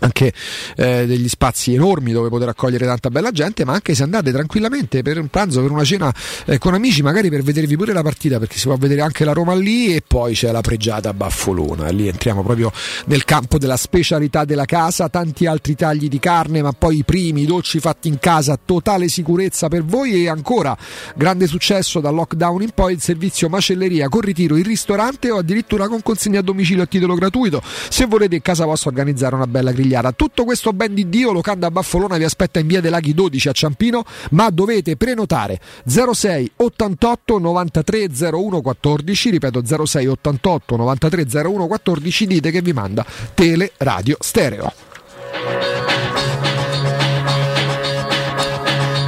[0.00, 0.32] anche
[0.76, 5.02] eh, degli spazi enormi dove poter accogliere tanta bella gente, ma anche se andate tranquillamente
[5.02, 6.12] per un pranzo, per una cena
[6.46, 9.32] eh, con amici, magari per vedervi pure la partita, perché si può vedere anche la
[9.32, 11.88] Roma lì e poi c'è la pregiata Baffolona.
[11.88, 12.72] Lì entriamo proprio
[13.06, 17.42] nel campo della specialità della casa, tanti altri tagli di carne, ma poi i primi,
[17.42, 20.76] i dolci fatti in casa, totale sicurezza per voi e ancora
[21.14, 25.88] grande successo dal lockdown in poi il servizio macelleria con ritiro in ristorante o addirittura
[25.88, 27.62] con consegna a domicilio a titolo gratuito.
[27.88, 30.12] Se volete in casa vostra organizzare una bella grigliata.
[30.12, 33.52] Tutto questo ben di Dio, Locanda Baffolona vi aspetta in via dei Laghi 12 a
[33.52, 42.26] Ciampino, ma dovete prenotare 06 88 93 01 14, ripeto 06 88 93 01 14,
[42.26, 44.72] dite che vi manda Tele Radio Stereo.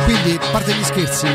[0.04, 1.26] Quindi, parte gli scherzi,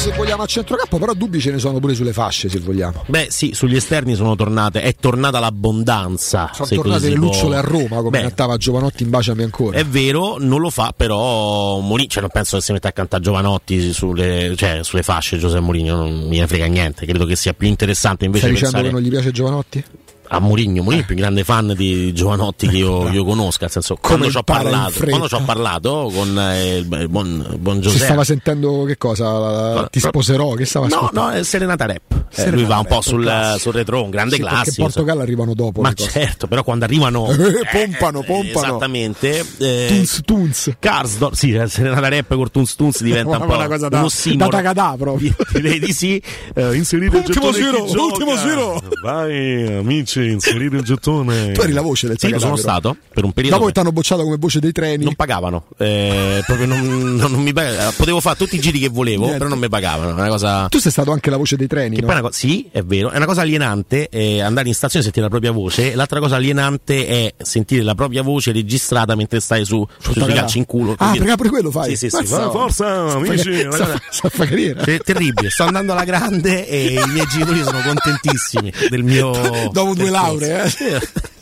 [0.00, 3.04] se vogliamo a centrocampo, però dubbi ce ne sono pure sulle fasce se vogliamo.
[3.06, 4.80] Beh, sì, sugli esterni sono tornate.
[4.80, 6.50] È tornata l'abbondanza.
[6.54, 9.76] Sono se tornate le lucciole a Roma come Beh, cantava Giovanotti in Baciami ancora.
[9.76, 13.22] È vero, non lo fa, però Mourinho, cioè non penso che si metta a cantare
[13.22, 17.04] Giovanotti sulle, cioè, sulle fasce Giuseppe Mourinho, non mi ne frega niente.
[17.04, 19.84] Credo che sia più interessante invece Stai dicendo pensare che non gli piace Giovanotti?
[20.32, 20.82] A Mourinho.
[20.82, 23.62] Mourinho è il più grande fan di Giovanotti che io, io conosca.
[23.62, 27.76] Nel senso, quando ci ho parlato, quando ci ho parlato con eh, il, buon, buon
[27.76, 28.04] Si Giuseppe.
[28.04, 29.88] stava sentendo che cosa?
[29.90, 30.52] Ti sposerò?
[30.52, 32.00] Che stava No, no, è Serenata Rap.
[32.10, 34.80] Eh, Serenata lui va un po' sul, sul retro, un grande Sì, classico.
[34.82, 35.80] in Portogallo arrivano dopo.
[35.80, 37.28] Ma certo, però quando arrivano.
[37.30, 38.66] Eh, pompano, pompano.
[38.66, 39.44] Esattamente.
[39.58, 40.70] Eh, Tunz, tunz.
[40.78, 44.48] Karsdorp, sì, la Serenata Rap con Tunz Tunz diventa un po' una cosa da, da
[44.48, 45.34] tagadà proprio.
[45.52, 46.22] Direi di sì.
[46.54, 48.80] Eh, inserite Ultimo giro, ultimo giro.
[49.02, 50.19] Vai, amici.
[50.28, 51.52] Inserire il gettone.
[51.52, 53.56] Tu eri la voce del Sì, sono stato per un periodo.
[53.56, 55.04] Dopo che ti hanno bocciato come voce dei treni.
[55.04, 57.92] non pagavano, eh, proprio non, non- non mi pagavano.
[57.96, 59.38] Potevo fare tutti i giri che volevo, Niente.
[59.38, 60.10] però non mi pagavano.
[60.10, 60.66] È una cosa.
[60.68, 62.06] Tu sei stato anche la voce dei treni, Che no?
[62.06, 65.00] poi è una co- sì, è vero, è una cosa alienante eh, andare in stazione
[65.00, 65.94] e sentire la propria voce.
[65.94, 70.58] L'altra cosa alienante è sentire la propria voce registrata mentre stai su, su sui calci
[70.58, 70.94] in culo.
[70.98, 71.96] Ah, perché pure quello fai?
[71.96, 72.24] Sì, sì, sì.
[72.26, 73.52] Forza, sta amici.
[73.52, 74.82] fa- una sta cosa- fa- sta fa carriera.
[74.84, 79.30] È terribile, sto andando alla grande e i miei genitori sono contentissimi del mio.
[79.72, 80.46] Dopo due percorso.
[80.48, 80.68] lauree, eh.
[80.70, 80.98] Sì,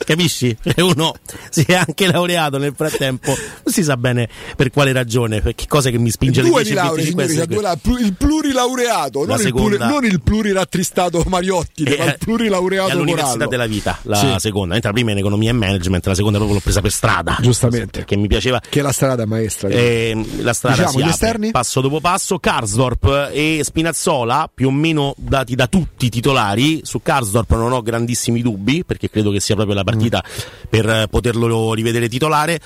[0.09, 0.57] Capisci?
[0.79, 1.13] E uno
[1.49, 5.65] si è anche laureato nel frattempo, non si sa bene per quale ragione, per che
[5.67, 7.45] cosa che mi spinge di 10 laurea, signori,
[7.81, 13.31] due il plurilaureato, La non il, pluri- non il plurirattristato Mariotti, ma il plurilaureato all'Università
[13.33, 13.49] Corallo.
[13.49, 14.35] della vita, la Sì.
[14.39, 16.91] seconda, mentre la prima è in economia e management, la seconda proprio l'ho presa per
[16.91, 17.37] strada.
[17.41, 17.99] Giustamente.
[17.99, 18.59] Perché mi piaceva.
[18.67, 19.69] Che la strada maestra.
[19.69, 21.51] Eh, la strada Diciamo, gli esterni?
[21.51, 27.01] passo dopo passo Karsdorp e Spinazzola più o meno dati da tutti i titolari su
[27.01, 30.67] Karsdorp non ho grandissimi dubbi perché credo che sia proprio la partita Mm.
[30.69, 32.59] per poterlo rivedere titolare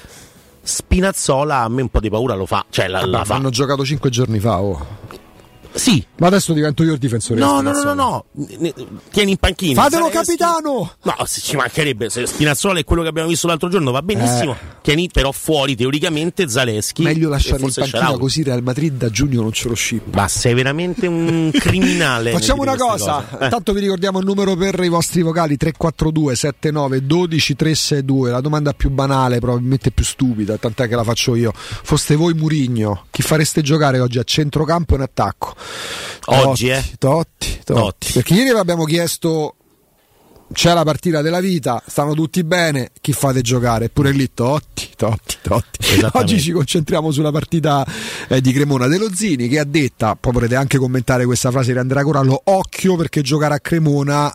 [0.62, 3.84] Spinazzola a me un po' di paura lo fa cioè la, la fa hanno giocato
[3.84, 4.62] cinque giorni fa.
[4.62, 4.86] oh.
[5.74, 7.40] Sì Ma adesso divento io il difensore.
[7.40, 8.26] di No, no, no, no,
[9.12, 9.82] tieni in panchina.
[9.82, 10.94] Fatelo capitano!
[11.02, 12.10] No, se ci mancherebbe.
[12.10, 14.56] Se Spinazzola è quello che abbiamo visto l'altro giorno, va benissimo.
[14.82, 17.02] Tieni però fuori teoricamente Zaleschi.
[17.02, 17.06] Eh.
[17.06, 20.22] Meglio lasciarlo in panchina così Real Madrid da giugno non ce lo scippa.
[20.22, 22.32] Ma sei veramente un criminale.
[22.32, 23.26] Facciamo una cosa.
[23.40, 23.46] Eh.
[23.46, 28.74] intanto vi ricordiamo il numero per i vostri vocali 342 79 12 362, la domanda
[28.74, 31.52] più banale, probabilmente più stupida, tant'è che la faccio io.
[31.56, 35.56] Foste voi Murigno, chi fareste giocare oggi a centrocampo e in attacco?
[36.26, 36.84] Oggi, Totti, eh?
[36.98, 37.82] Totti, Totti.
[37.82, 38.12] Totti.
[38.14, 39.56] Perché ieri abbiamo chiesto
[40.54, 43.86] c'è la partita della vita, stanno tutti bene, chi fate giocare?
[43.86, 45.80] Eppure lì Totti, Totti, Totti.
[46.14, 47.86] Oggi ci concentriamo sulla partita
[48.28, 51.80] eh, di Cremona dello Zini che ha detta, poi potrete anche commentare questa frase di
[51.80, 54.34] Andrea Corallo, occhio perché giocare a Cremona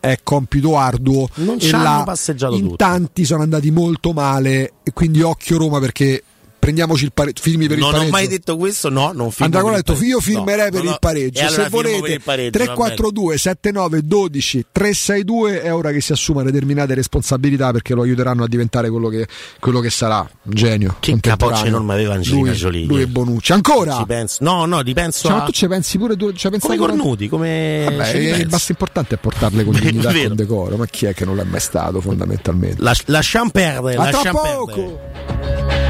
[0.00, 2.76] è compito arduo Non e ci hanno là passeggiato in tutti.
[2.76, 6.24] tanti sono andati molto male e quindi occhio Roma perché
[6.60, 8.08] prendiamoci il pareggio, firmi per il Non pareggio.
[8.08, 10.12] ho mai detto questo, no, non firmo Andrea per ha il detto pareggio.
[10.14, 12.74] io firmerei No, per no, il pareggio allora se volete il pareggio, va bene.
[12.74, 18.46] 342 79 12 362 è ora che si assuma determinate responsabilità perché lo aiuteranno a
[18.46, 19.26] diventare quello che,
[19.58, 22.86] quello che sarà un genio Che capoccia enorme aveva Angelina lui, Jolie.
[22.86, 24.44] lui e Bonucci ancora Ci penso.
[24.44, 25.46] No, no, ripenso Cioè, ma a...
[25.46, 27.84] tu ci pensi pure tu ci pensato come cornuti, come...
[27.88, 28.46] Vabbè, il ripenso.
[28.48, 31.44] basso importante è portarle con dignità e con decoro ma chi è che non l'è
[31.44, 35.89] mai stato fondamentalmente Las- lasciam perdere, a tra lasciam poco perdere.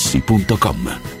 [0.01, 1.20] artigianamaterassi.com.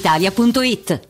[0.00, 1.09] brispalitalia.it.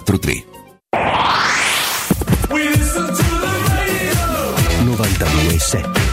[0.00, 0.44] 943.
[4.84, 6.03] 997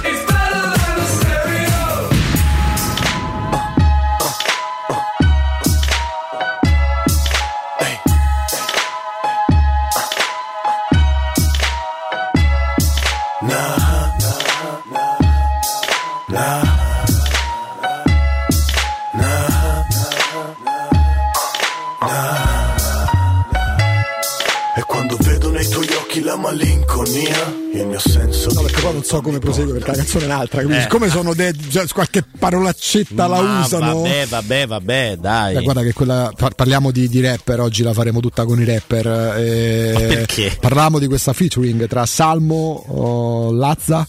[27.12, 30.28] malinconia, il mio senso No, perché poi non so come prosegue perché la canzone è
[30.28, 30.62] un'altra.
[30.62, 30.82] Quindi, Eh.
[30.82, 34.02] siccome sono de- già qualche parolaccetta la Ma usano.
[34.02, 35.56] Vabbè, vabbè, vabbè, dai.
[35.56, 38.66] Eh, guarda che quella par- parliamo di, di rapper, oggi la faremo tutta con i
[38.66, 39.08] rapper.
[39.38, 40.58] eh, Ma perché?
[40.60, 44.06] Parliamo di questa featuring tra Salmo, oh, Lazza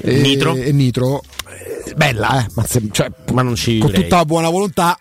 [0.00, 0.54] e Nitro.
[0.54, 1.22] e Nitro.
[1.84, 4.04] Eh, Bella, eh, ma, se- cioè, Ma non ci con vivrei.
[4.04, 4.98] tutta la buona volontà,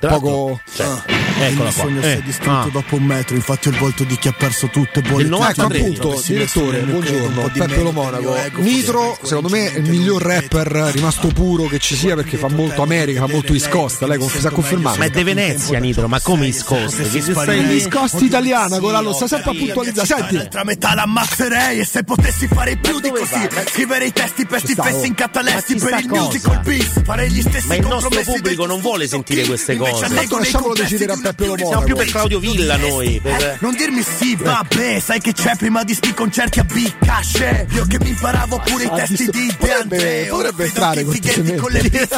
[0.00, 0.58] poco.
[0.74, 1.82] cioè, il eccola mio qua.
[1.82, 2.70] sogno si Eh, è distrutto ah.
[2.70, 5.36] dopo un metro, infatti ho il volto di chi ha perso tutto e vuole tutto
[5.36, 8.60] 93, dentro, appunto, si direttore, buongiorno, po' di Peppe me, Lo il mio Monaco.
[8.60, 12.82] Nitro, secondo me, è il miglior rapper rimasto puro che ci sia perché fa molto
[12.82, 14.02] America, fa molto East Coast.
[14.02, 14.98] Lei si è confermato.
[14.98, 16.96] Ma è De Venezia, Nitro, ma come East Coast?
[17.10, 17.74] Che lì?
[17.74, 20.06] East Coast italiana, Corallo, sta sempre a puntualizzare.
[20.06, 24.60] Senti, L'altra metà l'ammazzerei e se potessi fare più di così Scrivere i testi per
[24.60, 25.04] sti sta, fessi oh.
[25.04, 29.06] in catalessi per il musical beat Fare gli stessi Ma il nostro pubblico non vuole
[29.06, 30.08] sentire queste cose.
[30.08, 31.86] Lasciamolo decidere a Peppe Lo Siamo Monaco.
[31.86, 33.20] più per Claudio Villa noi.
[33.22, 37.66] per- Eh, non dirmi sì, vabbè, sai che c'è prima di sti concerti a Bicasce
[37.72, 41.70] Io che mi imparavo pure i Ah, testi di- De André potrebbe Ora entrare con
[41.70, 41.80] le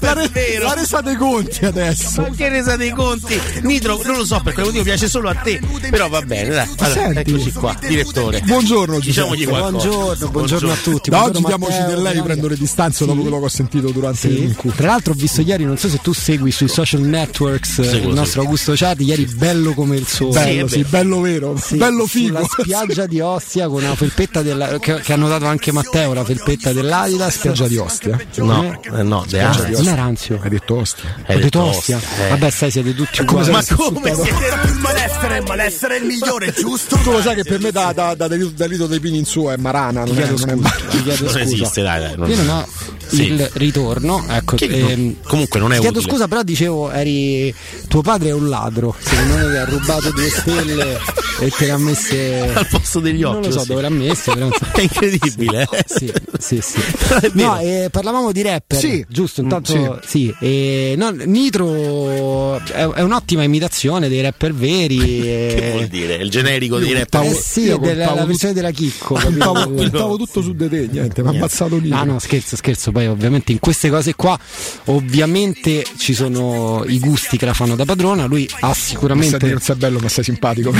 [0.00, 2.20] la, re- la resa dei conti adesso.
[2.22, 3.38] Ma che resa dei conti?
[3.62, 5.60] Nitro, non lo so, per quel motivo piace solo a te.
[5.90, 6.68] Però va bene, dai.
[6.78, 7.30] Allora, Senti.
[7.30, 8.40] eccoci qua, direttore.
[8.40, 9.58] Buongiorno Diciamogli Giuseppe.
[9.58, 9.86] qualcosa.
[9.88, 11.10] Buongiorno, buongiorno a tutti.
[11.10, 14.56] Da oggi diamoci del lei, prendo le distanze dopo quello che ho sentito durante il
[14.74, 18.08] Tra l'altro ho visto ieri, non so se tu segui sui social networks eh, il
[18.14, 20.32] nostro Augusto Ciati, ieri bello come il sole.
[20.32, 22.36] Bello, Sì, bello vero, Sì, bello figo.
[22.36, 26.24] Sulla spiaggia di Ostia con una felpetta della, che, che ha notato anche Matteo, la
[26.24, 27.34] felpetta dell'Adidas.
[27.34, 28.18] Spiaggia di Ostia.
[28.36, 30.40] No, eh, no, De di Non era Anzio.
[30.42, 31.14] Hai detto Ostia.
[31.26, 31.96] Hai detto Ostia.
[31.96, 32.28] Ostia, eh.
[32.30, 33.50] Vabbè, sai, siete tutti uguali.
[33.50, 34.30] Ma come siete
[34.66, 36.96] Il malessere, il malessere è il migliore, giusto?
[36.96, 39.44] Tu lo sai che per me da, da, da, da Lito dei Pini in su
[39.46, 41.40] è Marana, non, è, non è Non scusa.
[41.40, 42.14] esiste, dai, dai.
[42.16, 42.66] non- Io non ho,
[43.08, 43.24] Sì.
[43.32, 44.24] il ritorno.
[44.28, 46.12] Ecco, Che ehm, comunque non è chiedo utile.
[46.12, 47.54] scusa, però dicevo, eri
[47.88, 48.94] tuo padre è un ladro.
[48.98, 50.98] Secondo me ti ha rubato due stelle
[51.40, 53.34] e te le ha messe al posto degli occhi.
[53.34, 53.66] Non lo so sì.
[53.68, 54.48] dove le ha messe, però.
[54.76, 55.68] È incredibile.
[55.70, 55.84] eh?
[55.86, 56.80] Sì, sì, sì.
[57.34, 59.04] No, eh, parlavamo di rapper, Sì.
[59.08, 59.40] giusto?
[59.42, 60.34] Intanto, Mm, sì.
[60.40, 64.98] eh, no, Nitro è, è un'ottima imitazione dei rapper veri.
[64.98, 66.14] Che eh, vuol dire?
[66.14, 67.14] Il generico di rap.
[67.22, 69.14] eh sì, della, la versione della Chicco.
[69.14, 71.90] Contavo tutto su di te, niente, mi ha ammazzato lì.
[71.92, 74.38] Ah no, scherzo, scherzo, poi ovviamente in queste cose qua
[74.86, 79.76] ovviamente ci sono i gusti che la fanno da padrona, lui ha sicuramente non sei
[79.76, 80.70] bello, ma sei simpatico.
[80.70, 80.78] No,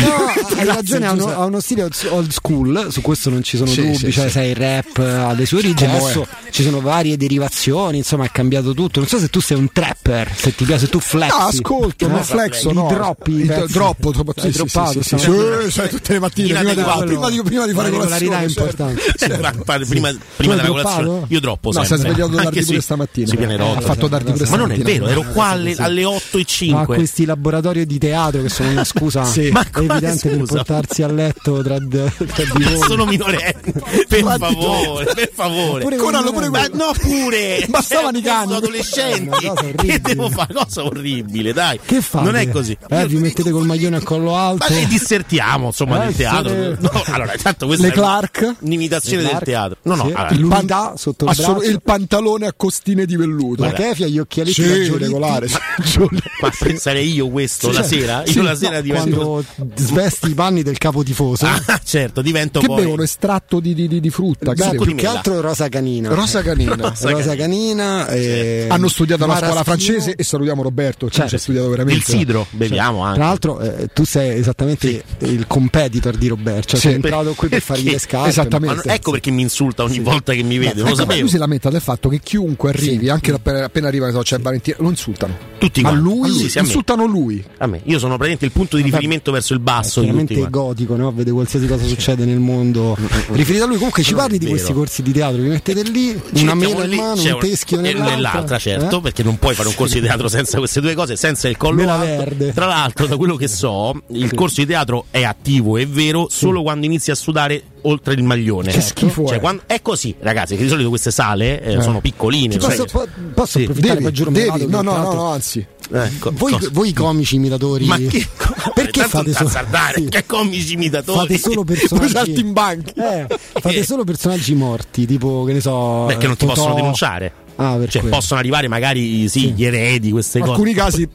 [0.56, 3.82] hai ragione, ha uno, ha uno stile old school, su questo non ci sono Sì,
[3.82, 4.30] dubbi, sì, cioè sì.
[4.30, 8.30] sai, il rap ha le sue origini, Come adesso ci sono varie derivazioni, insomma è
[8.30, 9.00] cambiato tutto.
[9.00, 11.36] Non so se tu sei un trapper, se ti piace, se tu flexi.
[11.36, 12.86] No, ascolto, ma flexo, no.
[12.88, 17.42] droppi, Il troppo, Hai sì, droppato sì, sì, tutte le mattine, prima di, prima di,
[17.42, 18.44] prima di fare La regolarità colazione.
[18.44, 19.34] è certo.
[19.36, 19.84] importante.
[19.86, 23.26] Prima prima della colazione io droppo è sempre svegliato sì, stamattina.
[23.26, 25.74] si viene Eh, rotto ha fatto tardi pure ma non è vero ero qua alle,
[25.76, 29.50] alle 8 e Ma 5 questi laboratori di teatro che sono una scusa Sì.
[29.50, 30.54] Ma quale evidente per scusa?
[30.54, 32.78] portarsi a letto tra, tra di voi.
[32.86, 33.72] sono minorenni
[34.08, 35.82] per favore per favore.
[35.82, 37.64] Pure Corallo, pure Ma no pure.
[37.68, 38.44] Bastavano i Cioè, cani.
[38.46, 40.54] sono adolescenti che devo fare?
[40.54, 41.78] Cosa orribile dai.
[41.84, 42.24] Che fate?
[42.24, 42.76] non è così.
[42.88, 44.66] Eh, vi mettete col maglione a collo alto.
[44.72, 46.54] ma dissertiamo insomma Eh, nel teatro.
[46.78, 48.54] No, allora intanto questa Le è Clark?
[48.60, 49.76] un'imitazione del teatro.
[49.82, 51.62] No no allora, Il pan- l'unità sotto il braccio.
[51.62, 53.62] il pantalone a costine di velluto.
[53.64, 55.46] la kefia, gli occhialetti da Sì, regolare.
[56.40, 59.44] ma pensare io questo la sera io Sì, la no, sera divento quando
[59.76, 61.46] svesti i panni del capo tifoso.
[61.46, 64.52] ah, certo divento Che poi bevono estratto di, di, di, di frutta?
[64.52, 66.12] Che Beh, più che altro rosa canina.
[66.12, 66.74] Rosa canina.
[66.76, 68.08] Rosa Rosa canina.
[68.08, 71.28] eh, Hanno studiato alla scuola francese e salutiamo Roberto, che Certo.
[71.30, 72.04] ci ha studiato il veramente.
[72.04, 76.68] sidro beviamo anche Tra l'altro, eh, tu sei esattamente il competitor di Roberto.
[76.68, 76.86] Cioè, Sì.
[76.86, 78.28] sei entrato qui per fargli le scarpe.
[78.28, 78.88] Esattamente.
[78.92, 81.38] Ecco perché mi insulta ogni volta che mi vede non lo Ecco, sapevo lui si
[81.38, 85.36] lamenta del fatto che chiunque arrivi, anche appena, appena arriva, so, c'è Valentino, lo insultano.
[85.58, 86.04] tutti Ma quanti.
[86.08, 86.66] lui, Sì, sì, a me.
[86.66, 87.44] insultano lui.
[87.58, 90.50] A me, io sono praticamente il punto di riferimento verso il basso Chiaramente quanti.
[90.50, 91.12] gotico, no?
[91.12, 92.96] Vede qualsiasi cosa succede nel mondo
[93.32, 93.76] riferito a lui.
[93.76, 96.94] Comunque ci parli di questi corsi di teatro, vi mettete lì, Ci una mela in
[96.96, 99.00] mano, c'è un teschio e nell'altra, nell'altra, certo, eh?
[99.00, 101.88] perché non puoi fare un corso di teatro senza queste due cose, senza il collo
[101.88, 102.04] alto.
[102.04, 102.52] verde.
[102.52, 106.62] Tra l'altro, da quello che so, il corso di teatro è attivo, è vero, solo
[106.62, 108.70] quando inizi a sudare oltre il maglione.
[108.72, 109.40] Che schifo Cioè, è.
[109.40, 112.56] quando- è così, ragazzi, che di solito queste sale eh, sono piccoline.
[112.56, 113.64] Posso, che- po- posso Sì.
[113.64, 114.48] approfittare Devi, devi.
[114.48, 115.66] vado, No, no, no, no, anzi.
[115.88, 118.26] Ecco, Voi, voi comici imitatori Ma che
[118.74, 120.04] perché fate solo sì.
[120.08, 122.92] che comici imitatori fate solo personaggi salti in banchi.
[122.96, 123.26] eh,
[123.60, 126.54] fate solo personaggi morti tipo che ne so perché non ti Totò.
[126.56, 130.74] possono denunciare ah, per cioè possono arrivare magari sì, gli eredi queste In cose alcuni
[130.74, 131.08] casi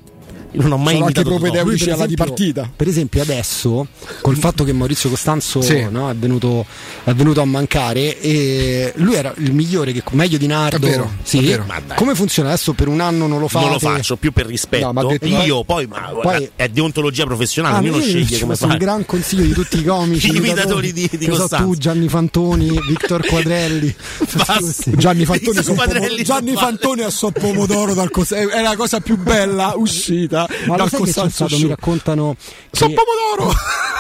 [0.54, 2.70] Io non ho mai sono anche propedeutici Lui, per alla esempio- dipartita.
[2.76, 3.88] Per esempio adesso,
[4.22, 5.86] col fatto che Maurizio Costanzo Sì.
[5.90, 6.66] no, è, venuto,
[7.04, 10.86] è venuto a mancare, e lui era il migliore, che, meglio di Nardo.
[10.86, 11.38] È vero, Sì?
[11.40, 11.64] è vero.
[11.68, 11.96] Ma dai.
[11.98, 12.74] Come funziona adesso?
[12.74, 13.66] Per un anno non lo fate?
[13.66, 17.76] non lo faccio più per rispetto No, detto- io poi, ma, Poi- è deontologia professionale
[17.76, 20.36] Ah, ognuno io sceglie come faccio un fare gran consiglio di tutti i comici Gli
[20.38, 21.66] imitatori di- di che so Costanzo.
[21.66, 23.96] tu Gianni Fantoni Victor Quadrelli.
[24.98, 29.74] Gianni Fantoni, I Gianni Fantoni a so pomodoro dal cos- è la cosa più bella
[29.76, 32.36] uscita ma lo dal sai che c'è Costanzo stato mi raccontano
[32.72, 33.54] So che- pomodoro!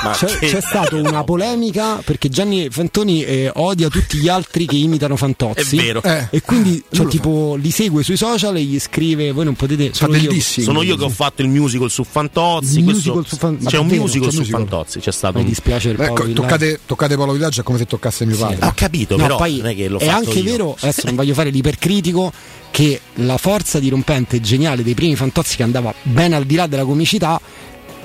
[0.04, 4.66] Ma c'è, che- c'è stata una polemica perché Gianni Fantoni eh, odia tutti gli altri
[4.66, 5.78] che imitano Fantozzi.
[5.78, 6.02] È vero.
[6.02, 6.28] Eh.
[6.32, 10.24] e quindi cioè, tipo li segue sui social e gli scrive voi non potete del
[10.24, 13.58] io sono io che ho fatto il musical su Fantozzi Il questo- musical su Fan-
[13.62, 14.60] ma c'è un musical C'è su un musical?
[14.68, 15.50] Fantozzi c'è stato mi un...
[15.50, 18.66] dispiace il ecco, Paolo toccate, toccate Paolo Villaggio è come se toccasse mio padre.
[18.66, 20.44] Ho capito No, però poi non è che l'ho è fatto anche io.
[20.44, 22.34] vero, adesso non voglio fare l'ipercritico,
[22.72, 26.68] che la forza dirompente e geniale dei primi Fantozzi che andava ben al di là
[26.68, 27.40] della comicità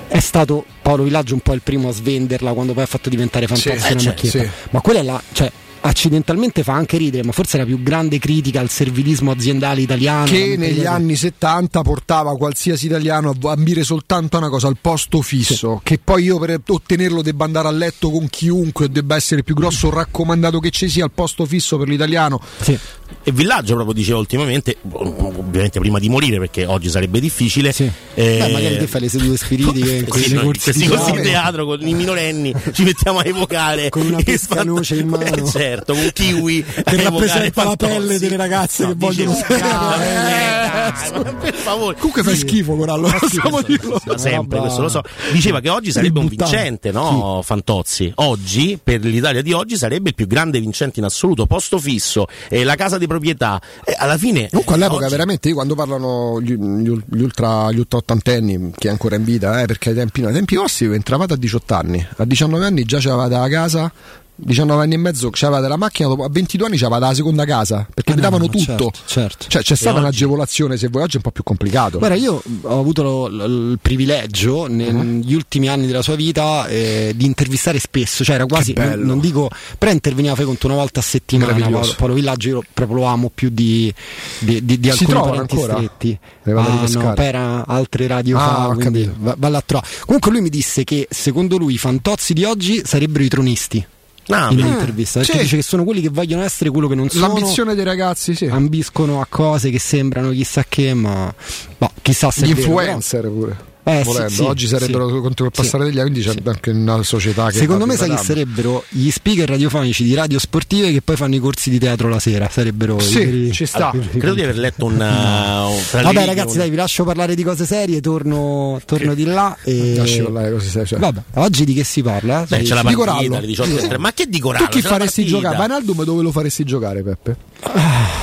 [0.07, 3.47] è stato Paolo Villaggio un po' il primo a svenderla quando poi ha fatto diventare
[3.47, 4.39] Fantozzi Sì, una eh, cioè, macchietta.
[4.43, 4.49] sì.
[4.71, 5.21] Ma quella è la.
[5.31, 5.51] Cioè,
[5.87, 10.25] accidentalmente fa anche ridere, ma forse è la più grande critica al servilismo aziendale italiano.
[10.25, 15.21] che negli anni 70 portava qualsiasi italiano a ambire soltanto a una cosa, al posto
[15.21, 19.37] fisso, che poi io per ottenerlo debba andare a letto con chiunque o debba essere
[19.39, 22.39] il più grosso raccomandato che ci sia al posto fisso per l'italiano.
[22.61, 22.77] Sì.
[23.23, 27.89] e Villaggio proprio diceva ultimamente ovviamente prima di morire perché oggi sarebbe difficile Sì.
[28.15, 31.65] eh, Beh, magari te fai le sedute spiritiche in sì, questi corsi corsi di teatro.
[31.65, 35.25] con i minorenni ci mettiamo a evocare Con una il pescanoce in mano.
[35.37, 40.93] Eh, certo con kiwi a Che rappresenta la pelle delle ragazze che vogliono eh,
[41.39, 44.01] per favore Comunque fai schifo, Corallo, possiamo dirlo.
[44.15, 45.01] sempre, questo lo so.
[45.31, 47.41] Diceva che oggi sarebbe un vincente, no?
[47.43, 48.11] Fantozzi.
[48.15, 51.45] Oggi, per l'Italia di oggi, sarebbe il più grande vincente in assoluto.
[51.45, 53.59] Posto fisso, eh, la casa di proprietà.
[53.83, 54.47] Eh, alla fine.
[54.49, 58.89] Comunque all'epoca oggi- veramente quando parlano gli, gli- gli ultra, gli ultra ottantenni, chi è
[58.89, 62.05] ancora in vita, eh, perché ai tempi, no, ai tempi vostri entravate a 18 anni,
[62.17, 63.91] a 19 anni già c'avevate la casa
[64.39, 67.87] 19 anni e mezzo c'aveva della macchina, dopo, a 22 anni c'aveva la seconda casa
[67.91, 68.65] perché Eh mi no, davano ma tutto.
[68.65, 69.45] certo, certo.
[69.49, 70.01] Cioè c'è stata oggi?
[70.03, 71.97] un'agevolazione, se vuoi, oggi è un po' più complicato.
[71.97, 77.13] Guarda, io ho avuto l- l- il privilegio negli ultimi anni della sua vita eh,
[77.15, 80.99] di intervistare spesso, cioè era quasi, non, non dico, però interveniva fai conto una volta
[80.99, 81.53] a settimana.
[81.57, 83.91] Paolo, Paolo Villaggio, io proprio lo amo più di,
[84.39, 85.73] di, di, di alcuni parenti ancora?
[85.77, 86.19] stretti.
[86.45, 89.13] Ah, no, era altre radio Ah, fa, capito.
[89.17, 89.89] va, valla a trovare.
[90.05, 93.85] Comunque lui mi disse che secondo lui i fantozzi di oggi sarebbero i tronisti.
[94.29, 94.61] Ah, in beh.
[94.63, 95.39] un'intervista perché Sì.
[95.43, 98.45] dice che sono quelli che vogliono essere quello che non sono L'ambizione dei ragazzi, sì.
[98.45, 101.33] ambiscono a cose che sembrano chissà che, ma
[101.77, 103.57] boh, chissà se Gli è vero, influencer pure.
[103.89, 104.29] Eh, volendo.
[104.29, 105.19] sì, sì, Oggi sarebbero sì.
[105.21, 107.57] contro il passare degli anni, quindi c'è anche una società che.
[107.59, 111.39] Secondo me sai che sarebbero gli speaker radiofonici di radio sportive che poi fanno i
[111.39, 112.49] corsi di teatro la sera.
[112.51, 113.91] Sarebbero i Sì, veri- ci sta.
[113.93, 114.93] i veri- Credo di aver letto un.
[114.93, 118.01] uh, un- tra le Vabbè, ragazzi, un- dai, vi lascio parlare di cose serie.
[118.01, 119.55] Torno, torno di là.
[119.63, 119.95] E...
[119.95, 120.99] Lasci parlare così, sai, cioè.
[120.99, 122.45] Vabbè, oggi di che si parla?
[122.47, 122.63] Beh, Sì.
[122.63, 123.35] c'è la Di partita Corallo.
[123.37, 123.97] alle 18.30.
[123.99, 124.65] Ma che di Corallo?
[124.65, 125.55] Tu chi C'è faresti giocare?
[125.55, 127.35] Vainaldum dove lo faresti giocare, Peppe?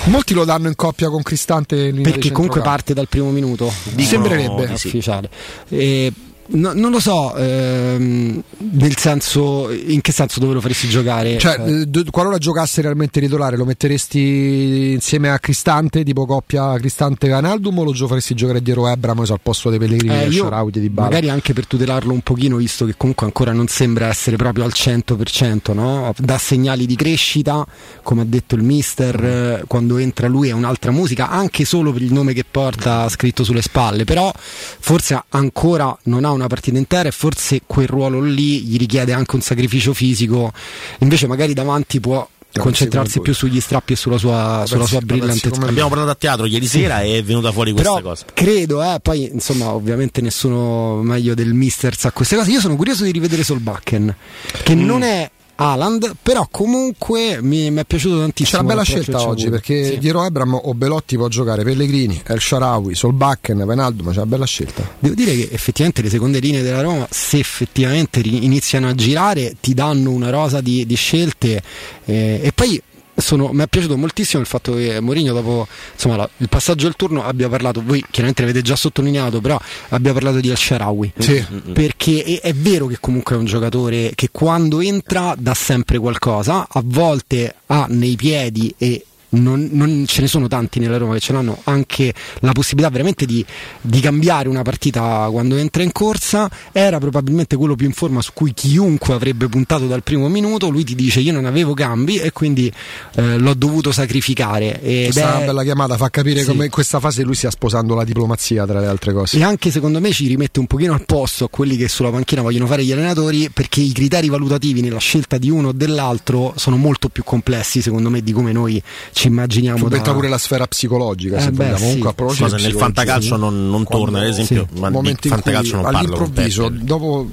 [0.05, 3.73] Molti lo danno in coppia con Cristante Perché comunque parte dal primo minuto.
[3.85, 4.67] Dicono Sembrerebbe.
[4.67, 5.31] È ufficiale.
[5.69, 6.13] E,
[6.49, 8.43] no- non lo so, ehm,
[8.73, 11.39] nel senso, in che senso dove lo faresti giocare?
[11.39, 17.79] Cioè, Eh, qualora giocasse realmente titolare, lo metteresti insieme a Cristante, tipo coppia Cristante Vanaldum,
[17.79, 20.89] o lo gio- faresti giocare dietro Ebram so, al posto dei Pellegrini, Eh, Sharawi, di
[20.91, 21.09] Bala?
[21.09, 24.73] magari anche per tutelarlo un pochino, visto che comunque ancora non sembra essere proprio al
[24.75, 26.13] 100%, no?
[26.19, 27.67] dà segnali di crescita,
[28.03, 29.63] come ha detto il mister, Mm.
[29.67, 33.63] quando entra lui è un'altra musica, anche solo per il nome che porta scritto sulle
[33.63, 38.77] spalle, però forse ancora non ha una partita intera e forse quel ruolo lì gli
[38.77, 40.53] richiede anche un sacrificio fisico,
[40.99, 45.61] invece magari davanti può concentrarsi più sugli strappi e sulla sua, sulla sua brillantezza.
[45.67, 48.27] Abbiamo parlato a teatro ieri sera e è venuta fuori questa Però cosa.
[48.33, 52.53] credo, eh, poi insomma, ovviamente nessuno meglio del mister sa queste cose.
[52.53, 54.15] Io sono curioso di rivedere Solbakken,
[54.63, 54.85] che Mm.
[54.85, 58.59] non è Haaland, però comunque mi, mi è piaciuto tantissimo.
[58.59, 59.99] C'è una bella scelta oggi perché Sì.
[59.99, 64.89] dietro Ebram o Belotti può giocare Pellegrini, El Sharawi, Solbakken, Venaldum, c'è una bella scelta.
[64.99, 69.75] Devo dire che effettivamente le seconde linee della Roma, se effettivamente iniziano a girare, ti
[69.75, 71.63] danno una rosa di, di scelte
[72.05, 72.81] eh, e poi
[73.17, 76.97] sono- mi è piaciuto moltissimo il fatto che Mourinho dopo insomma, la- il passaggio del
[76.97, 79.59] turno abbia parlato, voi chiaramente l'avete già sottolineato, però
[79.91, 81.13] abbia parlato di El Sharawi.
[81.19, 81.45] Sì.
[81.73, 86.67] Perché è, è vero che comunque è un giocatore che quando entra dà sempre qualcosa,
[86.71, 89.05] a volte ha nei piedi e
[89.35, 93.27] non, non ce ne sono tanti nella Roma che ce l'hanno anche la possibilità veramente
[93.27, 93.45] di,
[93.81, 98.31] di cambiare una partita quando entra in corsa era probabilmente quello più in forma su
[98.33, 102.33] cui chiunque avrebbe puntato dal primo minuto lui ti dice io non avevo cambi e
[102.33, 102.71] quindi
[103.17, 106.47] eh, l'ho dovuto sacrificare ed Questa è una bella chiamata, fa capire Sì.
[106.47, 109.39] come in questa fase lui stia sposando la diplomazia tra le altre cose.
[109.39, 112.43] E anche secondo me ci rimette un pochino al posto a quelli che sulla panchina
[112.43, 116.77] vogliono fare gli allenatori perché i criteri valutativi nella scelta di uno o dell'altro sono
[116.77, 118.83] molto più complessi secondo me di come noi
[119.13, 119.79] ci immaginiamo.
[119.79, 121.77] Subentra da- pure la sfera psicologica, Eh, se beh, vogliamo.
[121.79, 121.99] sì.
[121.99, 125.29] Comunque, Cosa di nel fantacalcio non, non quando- torna, ad esempio, sì, ma di momenti
[125.29, 125.99] in cui fantacalcio non parlo.
[125.99, 126.85] all'improvviso, Peppe.
[126.85, 127.29] dopo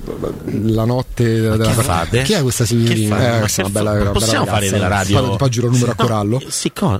[0.63, 2.21] la notte della che fate?
[2.23, 3.17] Chi è questa signorina?
[3.27, 5.35] Eh, Ma questa è una bella, fa- una bella possiamo ragazza, fare della radio?
[5.35, 6.41] Poi giro il numero a corallo.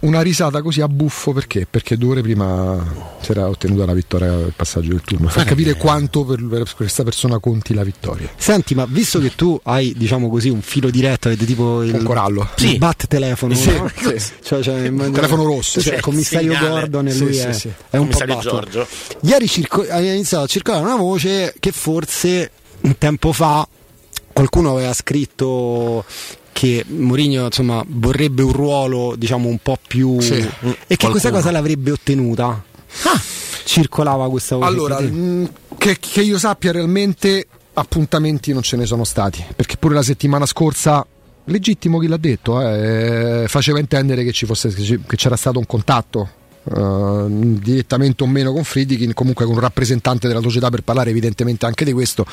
[0.02, 1.68] Una risata così a buffo perché?
[1.70, 2.84] Perché due ore prima
[3.22, 5.28] si era ottenuta la vittoria del passaggio del turno.
[5.30, 8.30] Fa capire quanto per, per questa persona conti la vittoria.
[8.36, 12.04] Senti, ma visto che tu hai, diciamo così, un filo diretto, avete tipo il, Un
[12.04, 12.42] corallo.
[12.58, 12.78] il Sì.
[12.78, 13.89] bat telefono, Sì, no?
[13.96, 14.22] sì.
[14.44, 16.69] Cioè, cioè, immagino- Telefono rosso, Cioè, il commissario Segnale.
[16.69, 17.49] Gordon e lui è,
[17.89, 18.39] è un po' batto.
[18.41, 18.88] Giorgio.
[19.21, 22.51] Ieri circo- ha iniziato a circolare una voce che forse
[22.82, 23.67] un tempo fa
[24.34, 26.03] qualcuno aveva scritto
[26.51, 30.34] che Mourinho insomma vorrebbe un ruolo diciamo un po' più Sì.
[30.34, 30.47] e che
[30.88, 31.11] Qualcuno.
[31.11, 32.63] questa cosa l'avrebbe ottenuta
[33.65, 39.03] circolava questa voce Allora, mh, che, che io sappia realmente appuntamenti non ce ne sono
[39.05, 41.05] stati, perché pure la settimana scorsa,
[41.46, 46.30] legittimo chi l'ha detto, eh, faceva intendere che, fosse, che c'era stato un contatto.
[46.64, 51.66] eh, direttamente o meno con Friedkin, comunque con un rappresentante della società per parlare evidentemente
[51.66, 52.26] anche di questo.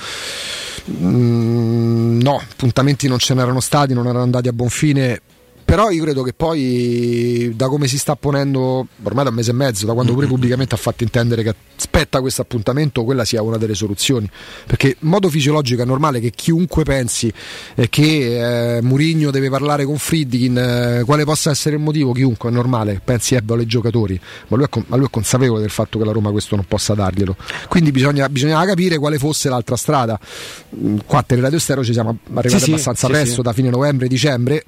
[0.91, 5.21] Mm, no, appuntamenti non ce n'erano stati, non erano andati a buon fine.
[5.69, 9.53] Però io credo che poi, da come si sta ponendo ormai da un mese e
[9.53, 13.59] mezzo, da quando pure pubblicamente ha fatto intendere che aspetta questo appuntamento, quella sia una
[13.59, 14.27] delle soluzioni.
[14.65, 17.31] Perché in modo fisiologico è normale che chiunque pensi
[17.75, 22.49] eh, che eh, Murigno deve parlare con Friedkin, eh, quale possa essere il motivo, chiunque
[22.49, 25.71] è normale, pensi ebbe ai giocatori, ma lui, è con- ma lui è consapevole del
[25.71, 27.37] fatto che la Roma questo non possa darglielo.
[27.69, 30.19] Quindi bisogna, bisognava capire quale fosse l'altra strada.
[30.75, 33.43] Mm, Qua a Teleradio Stereo ci siamo arrivati sì, abbastanza sì, presto, sì.
[33.43, 34.65] da fine novembre, dicembre.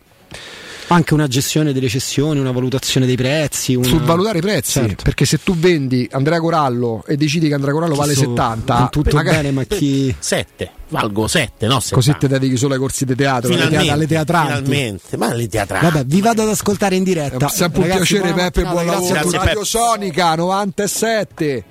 [0.92, 3.76] Anche una gestione delle cessioni, una valutazione dei prezzi.
[3.76, 3.86] Una...
[3.86, 5.04] Sul valutare i prezzi, Certo.
[5.04, 8.90] perché se tu vendi Andrea Corallo e decidi che Andrea Corallo vale so- 70, con
[8.90, 11.80] tutto magari- bene, ma chi 7, valgo 7, no?
[11.90, 14.64] così ti dedichi solo ai corsi di teatro, alle, Finalmente, teat- alle teatranti.
[14.64, 15.84] finalmente, ma le teatrali.
[15.84, 17.46] Vabbè, vi vado ad ascoltare in diretta.
[17.46, 19.06] È sempre un Ragazzi, piacere buona Peppe, buon lavoro.
[19.12, 19.36] grazie a tutti.
[19.36, 21.64] Radio Sonica 97.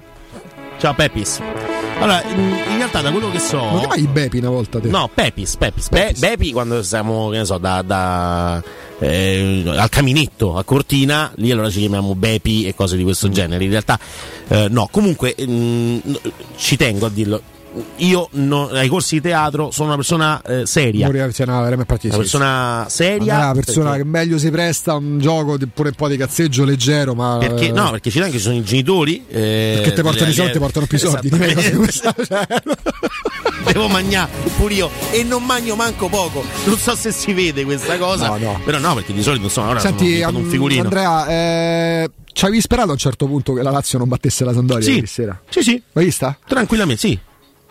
[0.78, 1.40] Ciao Pepis.
[2.00, 3.58] Allora, in, realtà da quello che so...
[3.58, 4.88] Ma chiamavi Bepi una volta te?
[4.88, 5.90] No, Pepis, Pepis.
[5.90, 8.64] Be- Bepi quando siamo, che ne so, da, da,
[9.00, 13.66] eh, al caminetto a Cortina, lì allora ci chiamiamo Bepi e cose di questo genere.
[13.66, 14.00] In realtà
[14.48, 16.20] eh, no, comunque mm, no,
[16.56, 17.42] ci tengo a dirlo.
[17.98, 21.08] Io no- ai corsi di teatro sono una persona eh, seria.
[21.08, 23.36] Una persona seria.
[23.36, 26.18] Una persona perché- che meglio si presta a un gioco di- pure un po' di
[26.18, 29.24] cazzeggio leggero, ma Perché, eh, no, perché ci sono i genitori.
[29.30, 31.30] eh, perché ti portano i soldi, ti portano più soldi.
[31.90, 32.48] Stanno, cioè.
[33.72, 36.44] Devo mangiare pure io e non mangio manco poco.
[36.66, 38.28] Non so se si vede questa cosa.
[38.30, 38.62] No, no.
[38.64, 40.84] Però no, perché di solito insomma ora sono Senti, diventato un um, figurino.
[40.84, 44.54] Andrea, eh, ci avevi sperato a un certo punto che la Lazio non battesse la
[44.54, 44.94] Sandoria Sì.
[44.96, 45.40] ieri sera?
[45.50, 45.82] Sì, sì.
[45.92, 46.38] L'hai vista?
[46.48, 47.20] Tranquillamente, sì.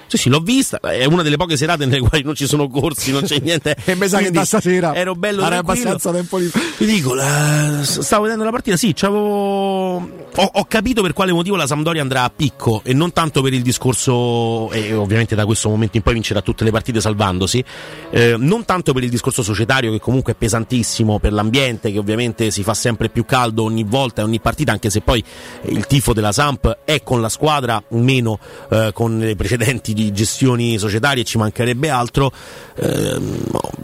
[0.09, 0.81] Sì, sì, l'ho vista.
[0.81, 3.77] È una delle poche serate nelle quali non ci sono corsi, non c'è niente.
[3.85, 5.91] E mi sa che da stasera ero bello tranquillo.
[5.91, 6.65] abbastanza tempo libero.
[6.77, 9.97] Ti dico, la- stavo vedendo la partita, sì, c'avevo...
[9.97, 13.53] Ho, ho capito per quale motivo la Sampdoria andrà a picco e non tanto per
[13.53, 17.65] il discorso, e ovviamente da questo momento in poi vincerà tutte le partite salvandosi,
[18.11, 22.51] eh, non tanto per il discorso societario che comunque è pesantissimo, per l'ambiente che ovviamente
[22.51, 25.23] si fa sempre più caldo ogni volta e ogni partita, anche se poi
[25.65, 28.39] il tifo della Samp è con la squadra, meno
[28.71, 32.31] eh, con le precedenti di gestioni societarie, ci mancherebbe altro.
[32.77, 33.41] Ehm,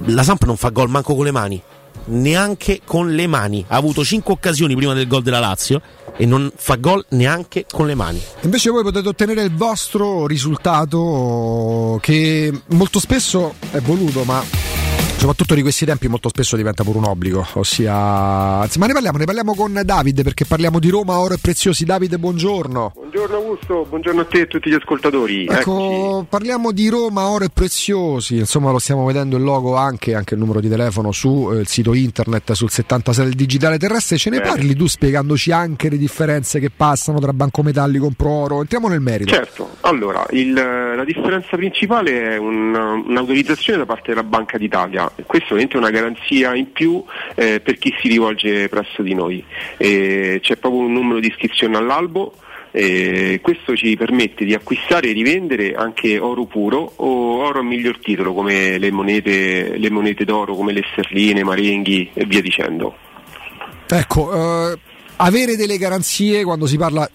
[0.07, 1.62] la Samp non fa gol manco con le mani
[2.07, 3.65] neanche con le mani.
[3.67, 5.81] Ha avuto 5 occasioni prima del gol della Lazio
[6.17, 8.21] e non fa gol neanche con le mani.
[8.43, 14.43] Invece voi potete ottenere il vostro risultato che molto spesso è voluto, ma
[15.25, 17.95] soprattutto di questi tempi molto spesso diventa pure un obbligo, ossia
[18.61, 21.87] anzi, ma ne parliamo, ne parliamo con Davide perché parliamo di Roma, oro e preziosi.
[21.87, 22.93] Davide, buongiorno.
[22.95, 25.47] Buongiorno Augusto, buongiorno a te e a tutti gli ascoltatori.
[25.47, 28.37] Ecco, parliamo di Roma, oro e preziosi.
[28.37, 32.53] Insomma, lo stiamo vedendo il logo anche, anche il numero di telefono sul sito internet,
[32.53, 34.18] sul 76 del digitale terrestre.
[34.18, 34.51] Ce ne Bene.
[34.51, 38.61] parli tu spiegandoci anche le differenze che passano tra banco metalli compro oro?
[38.61, 39.33] Entriamo nel merito.
[39.33, 42.75] Certo, allora il- la differenza principale è un-
[43.07, 45.11] un'autorizzazione da parte della Banca d'Italia.
[45.27, 47.03] Questo è una garanzia in più
[47.35, 49.45] eh, per chi si rivolge presso di noi.
[49.77, 52.35] Eh, c'è proprio un numero di iscrizione all'albo.
[52.77, 58.01] eh, questo ci permette di acquistare e rivendere anche oro puro o oro a miglior
[58.01, 62.97] titolo come le monete, le monete d'oro come le sterline, marenghi e via dicendo.
[63.87, 64.79] Ecco, eh,
[65.17, 67.09] avere delle garanzie quando si parla,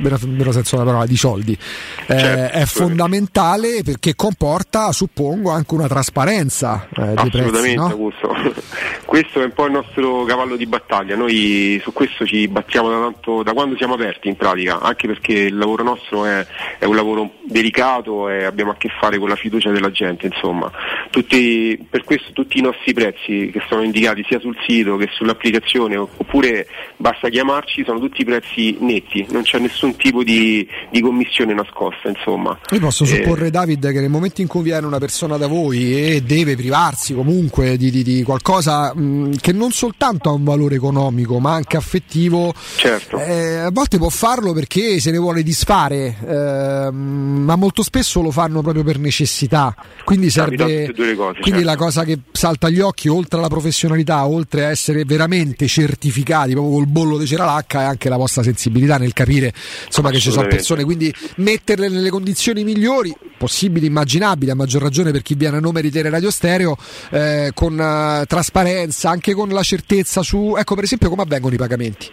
[0.00, 5.88] vero senso della parola, di soldi, eh, Certo, è fondamentale perché comporta, suppongo, anche una
[5.88, 7.38] trasparenza eh, dei prezzi.
[7.38, 7.86] Assolutamente, No?
[7.86, 8.34] Augusto.
[9.04, 11.16] questo è un po' il nostro cavallo di battaglia.
[11.16, 15.32] Noi su questo ci battiamo da, tanto, da quando siamo aperti in pratica, anche perché
[15.32, 16.46] il lavoro nostro è,
[16.78, 20.26] è un lavoro delicato e abbiamo a che fare con la fiducia della gente.
[20.26, 20.70] Insomma.
[21.10, 25.96] Tutti- per questo tutti i nostri prezzi che sono indicati sia sul sito che sull'applicazione
[25.96, 26.66] oppure
[26.96, 32.08] basta chiamarci, sono tutti prezzi netti, non c'è nessun tipo di, di commissione nascosta.
[32.08, 32.58] Insomma.
[32.70, 35.94] Io posso Eh, supporre, David, che nel momento in cui viene una persona da voi
[35.94, 40.74] e deve privarsi comunque di, di- di qualcosa mh, che non soltanto ha un valore
[40.76, 43.18] economico ma anche affettivo, Certo.
[43.18, 48.30] eh, a volte può farlo perché se ne vuole disfare, ehm, ma molto spesso lo
[48.30, 49.74] fanno proprio per necessità.
[50.04, 50.92] Quindi serve.
[51.16, 51.64] cose, quindi certo.
[51.64, 56.74] la cosa che salta agli occhi, oltre alla professionalità, oltre a essere veramente certificati proprio
[56.74, 59.49] col bollo di Ceralacca, è anche la vostra sensibilità nel capire
[59.86, 60.84] insomma, che ci sono persone.
[60.84, 65.82] Quindi metterle nelle condizioni migliori, possibili, immaginabili, a maggior ragione per chi viene a nome
[65.82, 66.76] di Tele Radio Stereo,
[67.10, 71.58] eh, con eh, trasparenza, anche con la certezza su, ecco per esempio come avvengono i
[71.58, 72.08] pagamenti.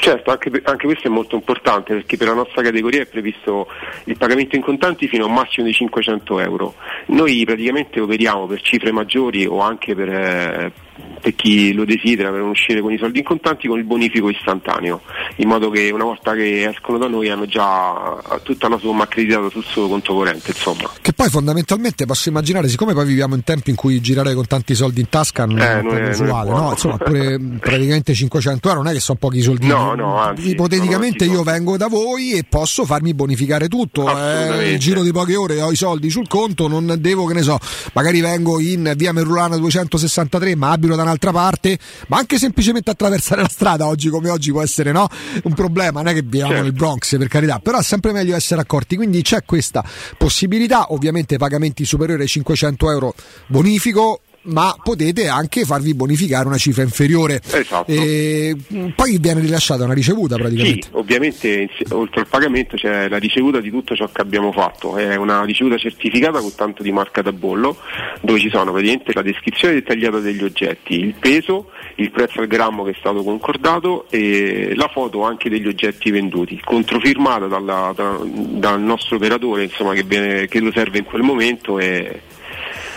[0.00, 3.66] Certo, anche, anche questo è molto importante perché per la nostra categoria è previsto
[4.04, 6.74] il pagamento in contanti fino a un massimo di 500 euro.
[7.06, 10.72] Noi praticamente operiamo per cifre maggiori o anche per, eh,
[11.20, 14.28] per chi lo desidera per non uscire con i soldi in contanti con il bonifico
[14.28, 15.02] istantaneo,
[15.36, 19.48] in modo che una volta che escono da noi hanno già tutta la somma accreditata
[19.50, 20.50] sul suo conto corrente.
[20.50, 20.90] Insomma.
[21.00, 24.74] Che poi fondamentalmente posso immaginare, siccome poi viviamo in tempi in cui girare con tanti
[24.74, 26.70] soldi in tasca non Eh, è non è- non usuale, no?
[26.70, 29.66] Insomma, pure praticamente 500 euro non è che sono pochi soldi.
[29.72, 34.08] No, no, anzi, Ipoteticamente io vengo da voi e posso farmi bonificare tutto.
[34.08, 37.42] Eh, nel giro di poche ore ho i soldi sul conto, non devo, che ne
[37.42, 37.58] so,
[37.94, 43.42] magari vengo in via Merulana 263, ma abito da un'altra parte, ma anche semplicemente attraversare
[43.42, 45.08] la strada oggi come oggi può essere no?
[45.44, 46.64] un problema, non è che viviamo Certo.
[46.64, 49.84] nel Bronx per carità, però è sempre meglio essere accorti, quindi c'è questa
[50.18, 53.14] possibilità, ovviamente pagamenti superiori ai 500 euro
[53.46, 57.40] bonifico, ma potete anche farvi bonificare una cifra inferiore.
[57.44, 57.90] Esatto.
[57.90, 60.86] E, mh, poi viene rilasciata una ricevuta praticamente.
[60.86, 65.14] Sì, ovviamente oltre al pagamento c'è la ricevuta di tutto ciò che abbiamo fatto, è
[65.16, 67.76] una ricevuta certificata con tanto di marca da bollo,
[68.20, 72.84] dove ci sono praticamente la descrizione dettagliata degli oggetti, il peso, il prezzo al grammo
[72.84, 78.80] che è stato concordato e la foto anche degli oggetti venduti, controfirmata dalla- da- dal
[78.80, 82.20] nostro operatore insomma, che, viene- che lo serve in quel momento e,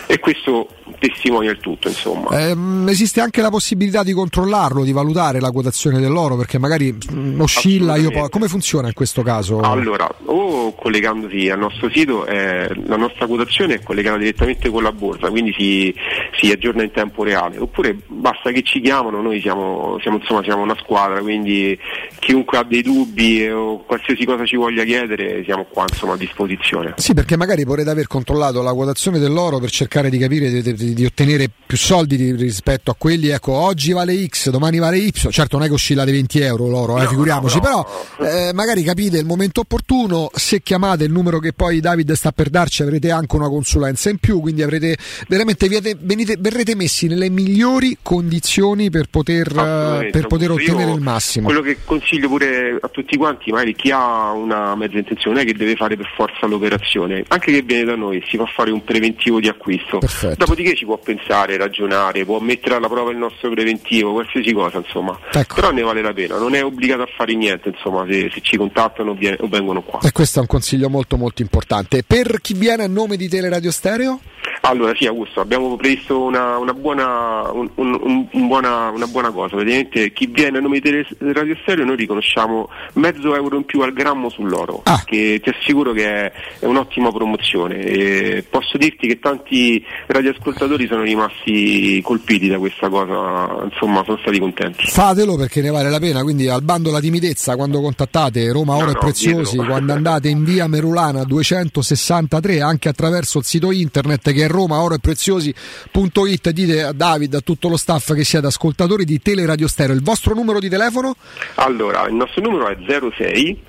[0.08, 0.70] e questo
[1.00, 2.30] testimonia il tutto insomma.
[2.40, 7.42] Ehm, esiste anche la possibilità di controllarlo, di valutare la quotazione dell'oro perché magari mh,
[7.42, 7.96] oscilla.
[7.96, 9.60] Io po- come funziona in questo caso?
[9.60, 14.92] Allora, o collegandosi al nostro sito, eh, la nostra quotazione è collegata direttamente con la
[14.92, 15.94] borsa, quindi si,
[16.40, 20.62] si aggiorna in tempo reale, oppure basta che ci chiamano, noi siamo, siamo, insomma, siamo
[20.62, 21.78] una squadra, quindi
[22.20, 26.18] chiunque ha dei dubbi eh, o qualsiasi cosa ci voglia chiedere siamo qua insomma, a
[26.18, 26.94] disposizione.
[26.98, 30.94] Sì, perché magari vorrete aver controllato la quotazione dell'oro per cercare di capire di, di-
[30.94, 33.30] di ottenere più soldi di- rispetto a quelli.
[33.30, 35.12] Ecco, oggi vale X, domani vale Y.
[35.32, 37.86] Certo, non è che oscilla dei 20 euro l'oro, eh, figuriamoci, però
[38.20, 40.30] eh, magari capite il momento opportuno.
[40.34, 44.18] Se chiamate il numero che poi David sta per darci, avrete anche una consulenza in
[44.18, 44.40] più.
[44.40, 44.98] Quindi avrete
[45.28, 51.02] veramente viete- venite- verrete messi nelle migliori condizioni per poter, eh, per poter ottenere il
[51.02, 51.46] massimo.
[51.46, 55.54] Quello che consiglio pure a tutti quanti, magari chi ha una mezza intenzione, è che
[55.54, 59.40] deve fare per forza l'operazione, anche che viene da noi, si fa fare un preventivo
[59.40, 60.00] di acquisto.
[60.38, 65.18] Dopodiché ci può pensare, ragionare, può mettere alla prova il nostro preventivo, qualsiasi cosa, insomma.
[65.32, 65.56] Ecco.
[65.56, 68.58] Però ne vale la pena, non è obbligato a fare niente, insomma, se, se ci
[68.58, 70.00] contattano o vie- o vengono qua.
[70.02, 72.04] E questo è un consiglio molto molto importante.
[72.04, 74.20] Per chi viene a nome di Teleradio Stereo?
[74.62, 79.56] Allora sì Augusto, abbiamo previsto una, una buona, un- un- un- buona- una buona cosa,
[79.56, 83.94] praticamente chi viene a nome di Radio Stereo noi riconosciamo mezzo euro in più al
[83.94, 89.84] grammo sull'oro, che ti assicuro che è, è un'ottima promozione e posso dirti che tanti
[90.08, 90.55] radioascoltatori
[90.88, 94.86] sono rimasti colpiti da questa cosa, insomma sono stati contenti.
[94.88, 98.86] Fatelo perché ne vale la pena, quindi al bando la timidezza quando contattate Roma Oro
[98.86, 99.72] No, e no, Preziosi, dietro.
[99.72, 106.84] quando andate in via Merulana 263 anche attraverso il sito internet che è romaoroepreziosi.it dite
[106.84, 110.60] a David, a tutto lo staff che siete ascoltatori di Teleradio Stereo, il vostro numero
[110.60, 111.16] di telefono?
[111.56, 113.62] Allora, il nostro numero è 06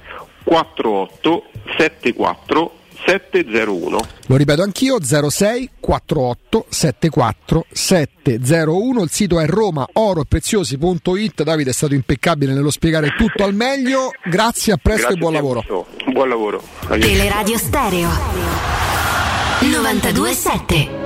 [0.44, 1.42] 48
[1.76, 3.98] 74 701.
[4.26, 12.52] Lo ripeto anch'io 06 48 74 701 il sito è romaoroepreziosi.it Davide è stato impeccabile
[12.52, 16.10] nello spiegare tutto al meglio grazie a presto Grazie e buon lavoro Augusto.
[16.10, 16.62] Buon lavoro.
[16.88, 17.16] Arrivederci.
[17.16, 18.08] Teleradio Stereo
[19.60, 21.05] 927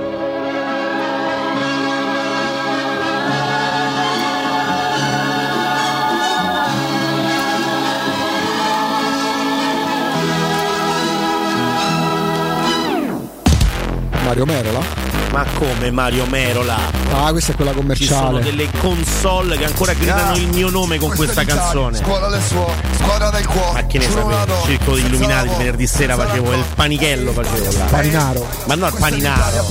[14.31, 16.77] Mario Merola Ma come Mario Merola?
[17.13, 20.97] ah questa è quella Ci sono commerciale delle console che ancora gridano il mio nome
[20.97, 21.97] con questa canzone.
[21.97, 23.81] Scuola le suo, squadra del cuore.
[23.81, 24.29] Ma che ne sapevo?
[24.29, 27.85] Il circolo di illuminati il venerdì sera facevo il panichello facevo là.
[27.85, 28.47] Paninaro.
[28.65, 29.65] Ma no, il paninaro.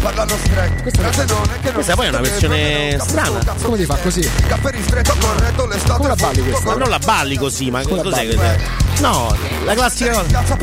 [0.00, 3.38] Parlano non Questa poi è una versione strana.
[3.62, 4.30] come ti fa così?
[5.86, 6.64] Come la balli questa?
[6.70, 8.36] Ma non la balli così, ma Come cos'è balli?
[8.36, 9.34] che No,
[9.64, 10.56] la classica cosa.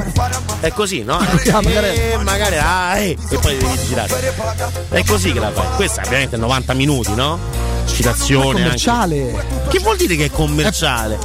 [0.60, 1.18] È così, no?
[1.18, 4.34] Ah, magari- E magari ah, eh, e poi devi girare.
[4.90, 5.66] È così che la fai.
[5.76, 7.40] Questa è ovviamente 90 minuti, no?
[7.86, 8.46] Citazione.
[8.48, 8.62] anche.
[8.64, 11.18] commerciale Che vuol dire che è commerciale?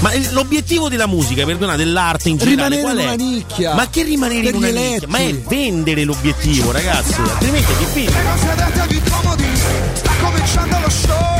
[0.00, 3.24] Ma l'obiettivo della musica, perdona, dell'arte in generale, Rimanere qual in è?
[3.24, 3.74] una nicchia.
[3.74, 4.88] Ma che rimanere Per in una gli nicchia?
[4.90, 5.06] eletti.
[5.06, 7.20] Ma è vendere l'obiettivo, ragazzi.
[7.20, 8.22] Altrimenti è difficile.
[8.38, 9.44] Sedetevi comodi,
[9.92, 11.36] sta cominciando lo show.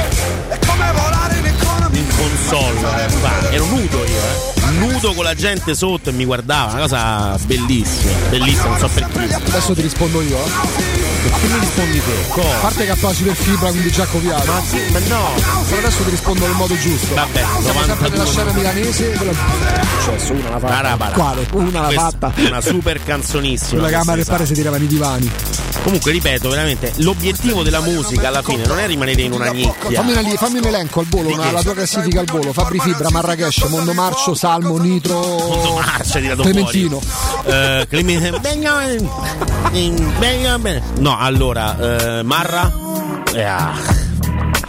[0.48, 1.98] È come volare in economy.
[1.98, 3.06] In console,
[3.50, 4.57] eh, ero nudo io, eh.
[4.70, 9.34] Nudo con la gente sotto e mi guardava, una cosa bellissima, bellissima, non so perché.
[9.34, 10.96] adesso ti rispondo io eh.
[11.30, 12.12] Ma che mi rispondi te?
[12.12, 12.56] a Cosa?
[12.60, 15.28] parte che applaudi per fibra quindi già copiato Ma, sì, ma no,
[15.66, 19.32] però adesso ti rispondo nel modo giusto vabbè, siamo sempre nella 92 scena milanese quella...
[19.98, 21.12] successo una l'ha fatta Barabara.
[21.14, 21.46] quale?
[21.52, 23.70] una Questa fatta Una super canzonissima.
[23.80, 25.30] quella questa, camera e pare si tiravano i divani
[25.82, 30.00] Comunque, ripeto, veramente, l'obiettivo della musica alla fine non è rimanere in una nicchia.
[30.02, 32.80] fammi, una li- fammi un elenco al volo una- la tua classifica al volo Fabri
[32.80, 35.80] Fibra, Marrakesh, Mondo Marcio, Salmo, Nitro
[36.42, 37.48] Clementino fuori.
[37.48, 38.38] Eh, Clementino.
[40.98, 41.76] No, allora,
[42.18, 42.72] eh, Marra.
[43.32, 43.72] Eh, ah.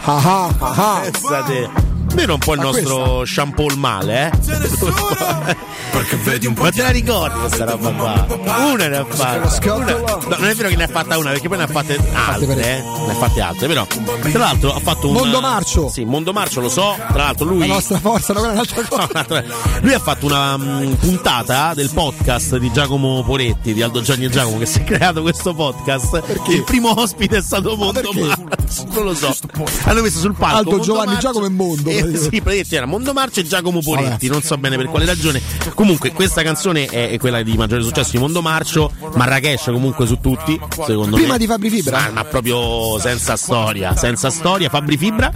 [0.04, 1.89] ah ah ah ah Pensate.
[2.12, 4.38] Vero un po' il nostro shampoo il male, eh?
[5.90, 8.26] Perché vedi un po' Ma te la ricordi questa roba qua?
[8.72, 9.74] Una ne ha fatta.
[9.74, 11.98] Una- no, non è vero che ne ha fatta una, perché poi ne ha fatte
[12.12, 12.82] altre, eh?
[13.06, 13.86] Ne ha fatte altre, però.
[13.86, 15.14] Tra l'altro ha fatto un.
[15.14, 15.88] Mondo Marcio.
[15.88, 16.94] Sì, Mondo Marcio lo so.
[16.96, 17.66] Tra l'altro lui.
[17.66, 18.84] La nostra forza, no, quella è un'altra
[19.26, 19.44] cosa.
[19.80, 24.30] Lui ha fatto una mm, puntata del podcast di Giacomo Poretti, di Aldo Gianni e
[24.30, 26.22] Giacomo, che si è creato questo podcast.
[26.48, 28.48] Il primo ospite è stato Mondo Marcio.
[28.90, 29.34] Non lo so.
[29.84, 30.56] Hanno messo sul palco.
[30.58, 31.90] Aldo Mondo Giovanni Marcio- Giacomo e Mondo.
[31.90, 35.40] Eh, sì, praticamente era Mondo Marcio e Giacomo Poretti, non so bene per quale ragione.
[35.74, 38.92] Comunque, questa canzone è, quella di maggiore successo di Mondo Marcio.
[39.14, 41.38] Marrakesh, comunque, su tutti, secondo Prima me.
[41.38, 42.00] di Fabri Fibra.
[42.00, 44.68] Ma, ma proprio senza storia, senza storia.
[44.68, 45.32] Fabri Fibra,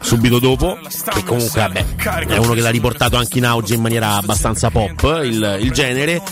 [0.00, 0.78] subito dopo,
[1.12, 1.84] che comunque, vabbè,
[2.26, 6.22] è uno che l'ha riportato anche in auge in maniera abbastanza pop, il, il genere.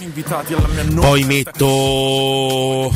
[0.95, 2.93] Poi metto.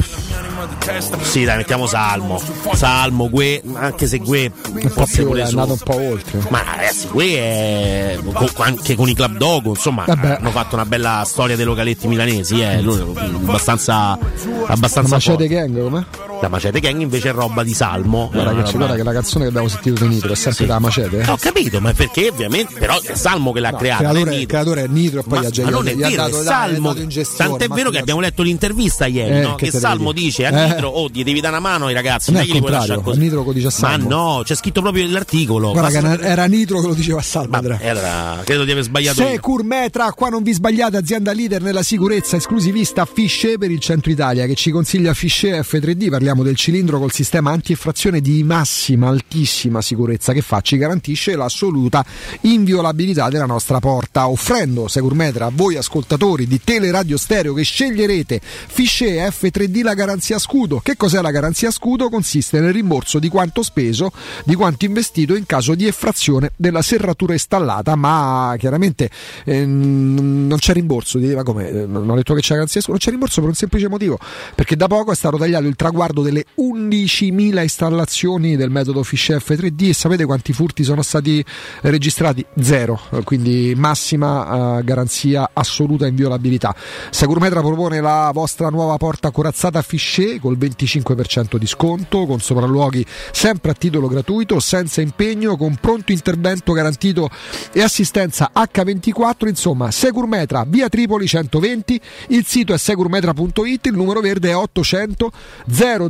[1.22, 2.40] Sì, dai, mettiamo Salmo.
[2.72, 6.40] Salmo, Gue, anche se Gue Un po' più, è andato un po' oltre.
[6.48, 10.36] ma ragazzi, qui è co- anche con i club dogo, insomma, Vabbè.
[10.40, 14.18] hanno fatto una bella storia dei localetti milanesi, eh, lui- abbastanza
[14.66, 15.48] abbastanza La Macete forte.
[15.48, 16.04] Gang, com'è?
[16.40, 18.28] La Macete Gang invece è roba di Salmo.
[18.30, 21.18] Che, roba- guarda che la canzone che abbiamo sentito di Nitro è sempre da Macete.
[21.20, 21.30] eh?
[21.30, 23.98] Ho capito, ma perché ovviamente però è Salmo che l'ha No, creata.
[24.10, 24.46] creatore, Nitro.
[24.46, 26.94] creatore è Nitro e poi Ma, gli ha, ma non è gli vero, è Salmo.
[26.94, 29.54] Tant'è ma vero che abbiamo letto l'intervista ieri, Eh, no?
[29.56, 30.66] che che Salmo dice a dire?
[30.68, 32.62] Nitro, oh, gli devi dare una mano ai ragazzi, Non non è è che il
[32.62, 33.36] li puoi lasciare contrario, così.
[33.36, 34.08] Nitro lo dice a Ma Salmo.
[34.08, 35.72] no, c'è scritto proprio nell'articolo.
[35.72, 37.60] Guarda che era- era Nitro che lo diceva a Salmo.
[37.80, 39.22] E allora, credo di aver sbagliato.
[39.22, 44.10] Secur Metra, qua non vi sbagliate, azienda leader nella sicurezza, esclusivista Fisce per il centro
[44.12, 49.80] Italia che ci consiglia Fisce F3D, parliamo del cilindro col sistema anti-effrazione di massima, altissima
[49.80, 52.04] sicurezza che fa, ci garantisce l'assoluta
[52.42, 58.40] inviolabilità della nostra porta, offrendo Secur Metra a voi ascoltatori di Teleradio Stereo che sceglierete
[58.42, 60.80] Fisce F3D la garanzia scudo.
[60.80, 62.08] Che cos'è la garanzia scudo?
[62.10, 64.12] Consiste nel rimborso di quanto speso,
[64.44, 69.10] di quanto investito in caso di effrazione della serratura installata, ma chiaramente
[69.44, 71.18] ehm, non c'è rimborso.
[71.18, 71.68] Dite, Ma come?
[71.68, 73.88] Eh, Non ho detto che c'è la garanzia scudo, non c'è rimborso per un semplice
[73.88, 74.18] motivo,
[74.54, 79.88] perché da poco è stato tagliato il traguardo delle 11.000 installazioni del metodo Fish F3D
[79.88, 81.44] e sapete quanti furti sono stati
[81.82, 82.44] registrati?
[82.60, 86.74] Zero, quindi massima eh, garanzia assoluta inviolabilità.
[87.10, 93.70] Securmetra propone la vostra nuova porta corazzata Fichet col 25% di sconto, con sopralluoghi sempre
[93.70, 97.28] a titolo gratuito, senza impegno, con pronto intervento garantito
[97.72, 104.50] e assistenza H24, insomma Securmetra via Tripoli 120, il sito è securmetra.it, il numero verde
[104.50, 105.32] è 800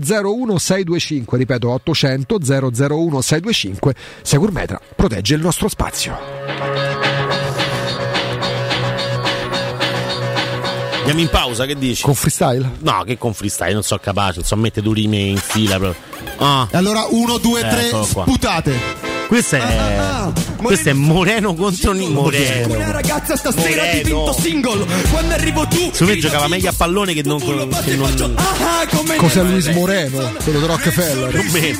[0.02, 6.16] 001 625, ripeto 800 001 625, Securmetra protegge il nostro spazio.
[10.98, 12.02] Andiamo in pausa, che dici?
[12.02, 12.70] Con freestyle?
[12.80, 16.02] No, che con freestyle, non sono capace, non so mettere due rime in fila proprio.
[16.36, 16.68] Ah.
[16.70, 18.22] E allora 1, 2, 3, Eccolo qua.
[18.24, 18.78] sputate.
[19.26, 20.47] Questo è.
[20.66, 22.90] Questo è Moreno contro Ni- Una Moreno.
[22.90, 24.02] ragazza stasera Moreno.
[24.02, 27.38] divento single Quando arrivo tu Secondo me giocava meglio a pallone che non.
[27.38, 28.34] Che non...
[28.36, 30.32] ah, come Cos'è Luis Moreno?
[30.42, 31.34] Quello di Rockefeller.
[31.34, 31.78] Non me.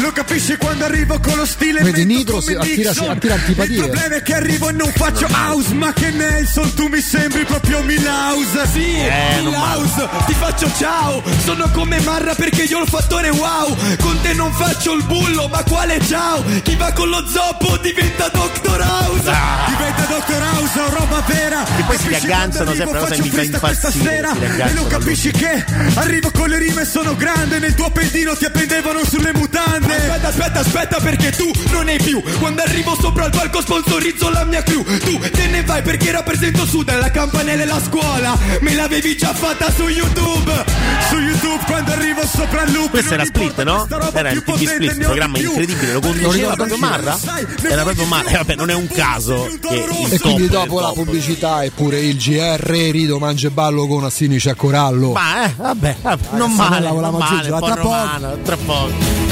[0.00, 3.10] Lo capisci quando arrivo con lo stile Vedi, Nitro si attira, Nixon.
[3.10, 3.74] attira antipatie.
[3.76, 7.44] Il problema è che arrivo e non faccio house Ma che Nelson tu mi sembri
[7.44, 12.88] proprio Milhouse Sì, Eh, Milhouse Ti faccio ciao Sono come Marra perché io ho il
[12.88, 17.24] fattore wow Con te non faccio il bullo ma quale ciao Chi va con lo
[17.26, 18.80] zoppo diventa Dr.
[18.80, 19.66] House Ah.
[19.68, 20.42] Diventa Dr.
[20.42, 24.28] House ho roba vera E poi si quando sempre, cosa mi fa questa impazzire,
[24.68, 29.04] E non capisci che arrivo con le rime sono grande Nel tuo pendino ti appendevano
[29.04, 33.60] sulle mutande Aspetta aspetta aspetta perché tu non hai più Quando arrivo sopra il palco
[33.60, 37.80] sponsorizzo la mia crew Tu te ne vai perché rappresento Sud La campanella e la
[37.84, 40.64] scuola Me l'avevi già fatta su YouTube
[41.08, 43.86] Su YouTube quando arrivo sopra il loop Questo era Split, no?
[44.12, 47.18] Era il TV Split, programma incredibile, lo conduceva proprio Marra?
[47.62, 51.70] Era proprio Marra, e vabbè, non è un caso E quindi dopo la pubblicità e
[51.70, 55.12] pure il GR, rido, mangia e ballo con Assini c'è Corallo.
[55.12, 57.88] Ma eh, vabbè, vabbè, non male, non male, po' tra poco.
[57.88, 59.31] romano, tra poco.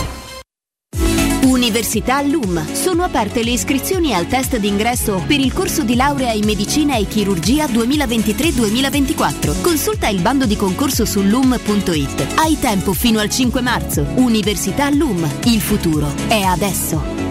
[1.43, 2.71] Università LUM.
[2.73, 7.05] Sono aperte le iscrizioni al test d'ingresso per il corso di laurea in medicina e
[7.05, 9.61] chirurgia 2023-2024.
[9.61, 12.33] Consulta il bando di concorso su lum.it.
[12.35, 14.05] Hai tempo fino al 5 marzo.
[14.15, 15.27] Università LUM.
[15.45, 17.30] Il futuro è adesso.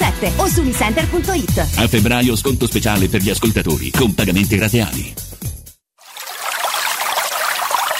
[0.01, 1.57] 1177 o su unicenter.it.
[1.77, 5.13] A febbraio sconto speciale per gli ascoltatori con pagamenti rateali.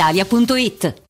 [0.00, 1.09] brispalitalia.it.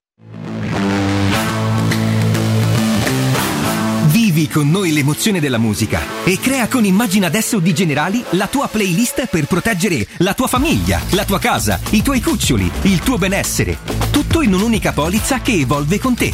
[4.31, 8.69] Vivi con noi l'emozione della musica e crea con Immagina adesso di Generali la tua
[8.69, 13.79] playlist per proteggere la tua famiglia, la tua casa, i tuoi cuccioli, il tuo benessere.
[14.09, 16.33] Tutto in un'unica polizza che evolve con te.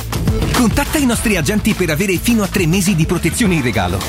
[0.54, 4.00] Contatta i nostri agenti per avere fino a tre mesi di protezione in regalo.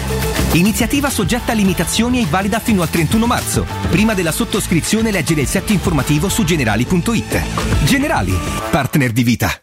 [0.53, 3.67] Iniziativa soggetta a limitazioni e valida fino al 31 marzo.
[3.89, 7.85] Prima della sottoscrizione leggere il set informativo su generali.it.
[7.85, 8.37] Generali,
[8.71, 9.63] partner di vita.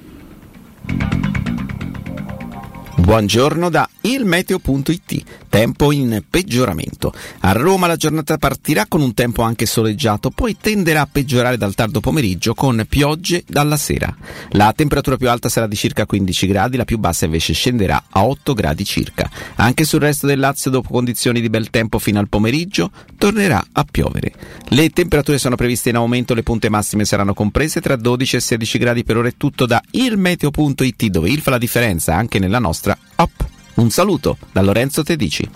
[3.06, 5.24] Buongiorno da ilmeteo.it.
[5.48, 7.14] Tempo in peggioramento.
[7.42, 11.76] A Roma la giornata partirà con un tempo anche soleggiato, poi tenderà a peggiorare dal
[11.76, 14.14] tardo pomeriggio con piogge dalla sera.
[14.50, 18.26] La temperatura più alta sarà di circa 15 gradi, la più bassa invece scenderà a
[18.26, 19.30] 8 gradi circa.
[19.58, 22.90] Anche sul resto del Lazio, dopo condizioni di bel tempo fino al pomeriggio,
[23.20, 24.34] tornerà a piovere.
[24.70, 28.78] Le temperature sono previste in aumento, le punte massime saranno comprese tra 12 e 16
[28.80, 29.28] gradi per ora.
[29.28, 33.42] È tutto da ilmeteo.it, dove il fa la differenza anche nella nostra app.
[33.76, 35.50] Un saluto da Lorenzo Tedici.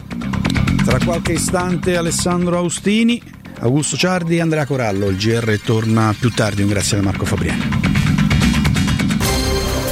[0.84, 3.22] Tra qualche istante Alessandro Austini,
[3.60, 5.08] Augusto Ciardi e Andrea Corallo.
[5.08, 7.78] Il GR torna più tardi, un grazie da Marco Fabriani.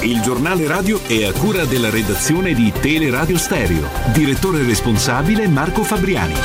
[0.02, 3.90] Il giornale radio è a cura della redazione di Teleradio Stereo.
[4.14, 6.36] Direttore responsabile Marco Fabriani.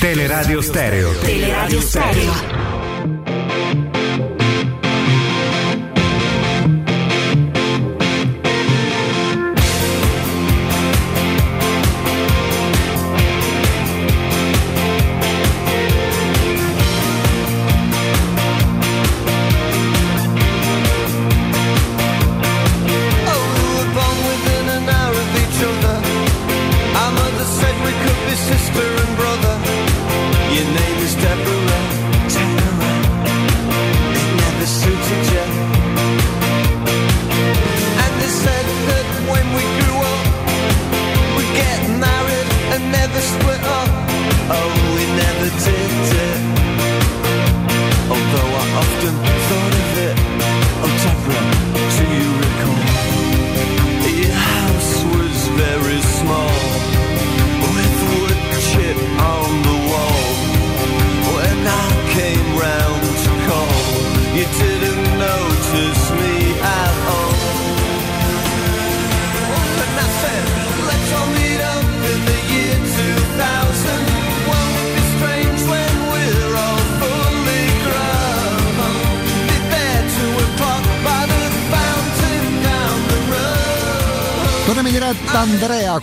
[0.00, 1.12] Teleradio Stereo.
[1.20, 3.83] Teleradio Stereo.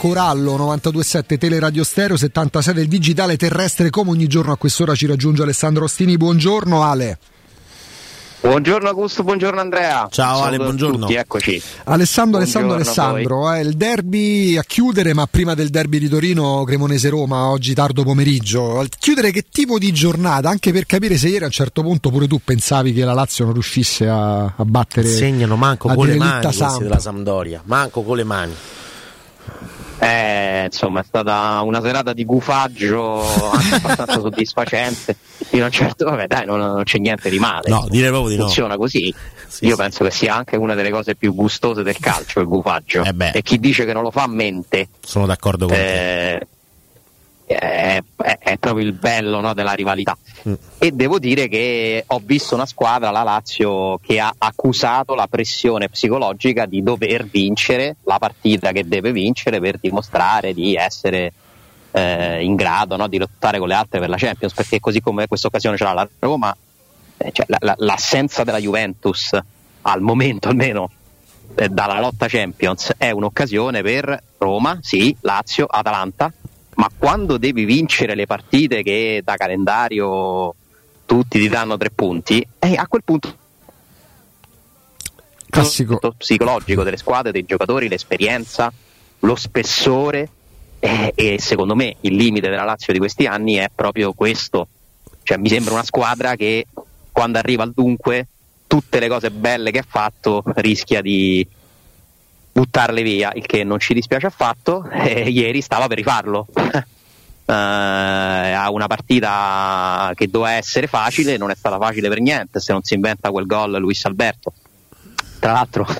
[0.01, 5.43] Corallo 927 Teleradio Stereo 76 del digitale terrestre come ogni giorno a quest'ora ci raggiunge
[5.43, 7.19] Alessandro Ostini buongiorno Ale
[8.39, 10.07] Buongiorno Augusto, buongiorno Andrea.
[10.09, 10.99] Ciao Saluto Ale, a buongiorno.
[11.05, 11.61] Tutti, eccoci.
[11.83, 16.09] Alessandro Alessandro Buongiorno a Alessandro eh, il derby a chiudere ma prima del derby di
[16.09, 21.15] Torino Cremonese Roma oggi tardo pomeriggio a chiudere che tipo di giornata anche per capire
[21.15, 24.45] se ieri a un certo punto pure tu pensavi che la Lazio non riuscisse a,
[24.45, 26.49] a battere Segnano manco con le mani
[26.79, 27.61] della Sampdoria.
[27.65, 28.53] Manco con le mani.
[30.03, 33.21] Eh, insomma, è stata una serata di gufaggio
[33.51, 35.15] anche abbastanza soddisfacente.
[35.19, 37.69] Fino a un certo, vabbè, dai, non, non c'è niente di male.
[37.69, 38.45] No, direi proprio di no.
[38.45, 39.13] Funziona così.
[39.59, 43.03] Io penso che sia anche una delle cose più gustose del calcio, il gufaggio.
[43.03, 44.89] e chi dice che non lo fa mente.
[45.01, 46.47] Sono d'accordo con te.
[47.51, 50.17] È, è- è proprio il bello no, della rivalità.
[50.79, 55.89] E devo dire che ho visto una squadra, la Lazio, che ha accusato la pressione
[55.89, 61.33] psicologica di dover vincere la partita che deve vincere per dimostrare di essere
[61.91, 65.27] eh, in grado no, di lottare con le altre per la Champions, perché così come
[65.27, 66.55] questa occasione ce l'ha la Roma,
[67.17, 69.37] eh, cioè, la- la- l'assenza della Juventus
[69.83, 70.89] al momento almeno
[71.55, 76.31] eh, dalla lotta Champions è un'occasione per Roma, sì, Lazio, Atalanta,
[76.81, 80.55] ma quando devi vincere le partite che da calendario
[81.05, 83.37] tutti ti danno tre punti, eh, a quel punto
[85.47, 85.99] Classico.
[86.17, 88.73] psicologico delle squadre, dei giocatori, l'esperienza,
[89.19, 90.27] lo spessore
[90.79, 94.67] eh, e secondo me il limite della Lazio di questi anni è proprio questo.
[95.21, 96.65] Cioè, mi sembra una squadra che
[97.11, 98.27] quando arriva al dunque
[98.65, 101.45] tutte le cose belle che ha fatto rischia di
[102.51, 104.87] buttarle via, il che non ci dispiace affatto.
[104.91, 106.47] E ieri stava per rifarlo.
[107.43, 112.71] Eh, a una partita che doveva essere facile, non è stata facile per niente se
[112.71, 114.53] non si inventa quel gol Luis Alberto.
[115.37, 115.85] Tra l'altro,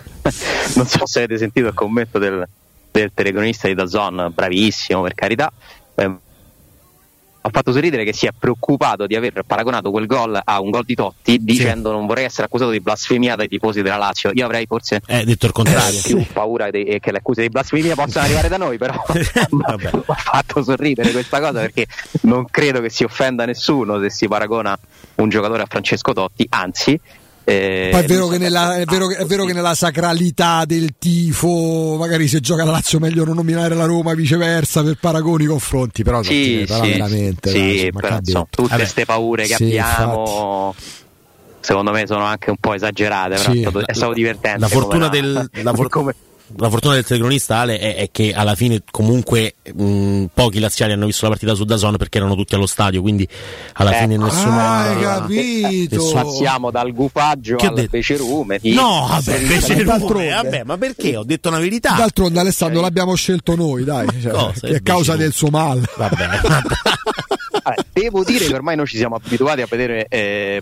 [0.75, 2.47] non so se avete sentito il commento del,
[2.89, 5.51] del telecronista di Dazon, bravissimo per carità.
[5.95, 6.15] Eh,
[7.43, 10.83] ha fatto sorridere che si è preoccupato di aver paragonato quel gol a un gol
[10.85, 14.29] di Totti dicendo non vorrei essere accusato di blasfemia dai tifosi della Lazio.
[14.33, 15.99] Io avrei forse Eh, detto il contrario.
[16.05, 18.93] più paura di- che le accuse di blasfemia possano arrivare da noi, però
[19.51, 21.87] mi ha fatto sorridere questa cosa perché
[22.21, 24.77] non credo che si offenda nessuno se si paragona
[25.15, 26.99] un giocatore a Francesco Totti, anzi.
[27.43, 31.95] Eh, Poi è vero, che nella, è, vero è vero che nella sacralità del tifo,
[31.97, 36.21] magari se gioca la Lazio meglio non nominare la Roma, viceversa, per paragoni confronti, però,
[36.21, 37.49] Sì, sì, veramente.
[37.49, 40.73] sì, dai, insomma, però, insomma, tutte queste paure che Sì, abbiamo
[41.63, 43.57] secondo me sono anche un po' esagerate però Sì.
[43.57, 45.89] è, stato, è stato divertente La fortuna, come del, la- for-
[46.57, 51.05] la fortuna del telecronista Ale è, è che alla fine comunque mh, pochi laziali hanno
[51.05, 53.27] visto la partita su Dazon perché erano tutti allo stadio, quindi
[53.73, 54.23] alla fine Ecco.
[54.25, 54.59] nessuno...
[54.59, 55.95] Hai capito?
[55.95, 60.77] nessuno- passiamo dal gufaggio Che al becerume No, vabbè, invece Ma Rume, d'altronde- vabbè, ma
[60.77, 61.15] perché?
[61.17, 61.93] Ho detto una verità.
[61.95, 64.67] D'altronde, Alessandro, l'abbiamo scelto noi, dai, cioè, cosa?
[64.67, 65.81] che è causa del suo male.
[65.97, 66.15] Vabbè,
[67.63, 70.61] Vabbè, devo dire che ormai noi ci siamo abituati a vedere eh,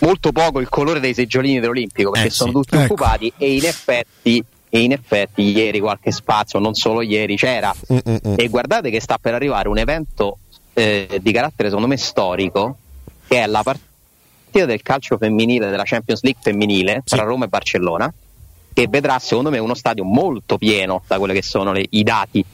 [0.00, 2.56] molto poco il colore dei seggiolini dell'Olimpico perché Eh, sono sì.
[2.56, 2.92] tutti Ecco.
[2.94, 7.74] occupati e in effetti e in effetti ieri qualche spazio, non solo ieri, c'era.
[7.92, 10.38] Mm, E guardate che sta per arrivare un evento
[10.74, 12.76] eh, di carattere secondo me storico,
[13.26, 18.12] che è la partita del calcio femminile della Champions League femminile tra Roma e Barcellona,
[18.72, 22.44] che vedrà secondo me uno stadio molto pieno da quelli che sono le- i dati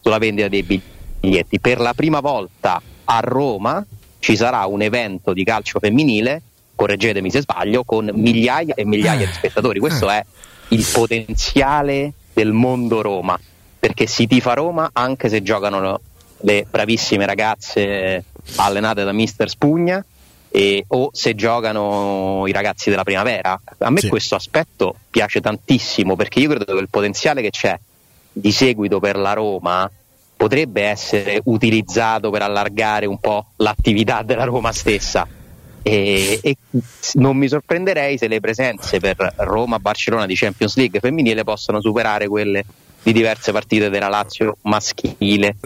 [0.00, 1.60] sulla vendita dei biglietti.
[1.60, 3.84] Per la prima volta a Roma
[4.18, 6.42] ci sarà un evento di calcio femminile,
[6.74, 9.78] correggetemi se sbaglio, con migliaia e migliaia di spettatori.
[9.78, 10.24] Questo è
[10.72, 13.38] il potenziale del mondo Roma,
[13.78, 16.00] perché si tifa Roma anche se giocano
[16.40, 18.24] le bravissime ragazze
[18.56, 20.04] allenate da mister Spugna
[20.50, 23.60] e- o se giocano i ragazzi della primavera.
[23.78, 24.08] A me Sì.
[24.08, 27.78] questo aspetto piace tantissimo perché io credo che il potenziale che c'è
[28.32, 29.88] di seguito per la Roma
[30.36, 35.26] potrebbe essere utilizzato per allargare un po' l'attività della Roma stessa.
[35.82, 36.56] E, e
[37.14, 42.64] non mi sorprenderei se le presenze per Roma-Barcellona di Champions League femminile possano superare quelle
[43.02, 45.56] di diverse partite della Lazio maschile.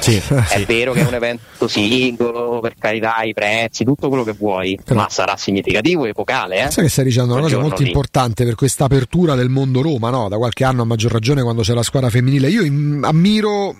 [0.00, 4.32] Sì, È vero che è un evento singolo, per carità, i prezzi, tutto quello che
[4.32, 6.64] vuoi, ma sarà significativo e epocale.
[6.64, 6.70] Eh?
[6.70, 7.88] Sai che stai dicendo una cosa molto lì.
[7.88, 10.28] importante per questa apertura del mondo Roma, no?
[10.28, 12.48] Da qualche anno a maggior ragione quando c'è la squadra femminile.
[12.48, 12.62] Io
[13.06, 13.74] ammiro,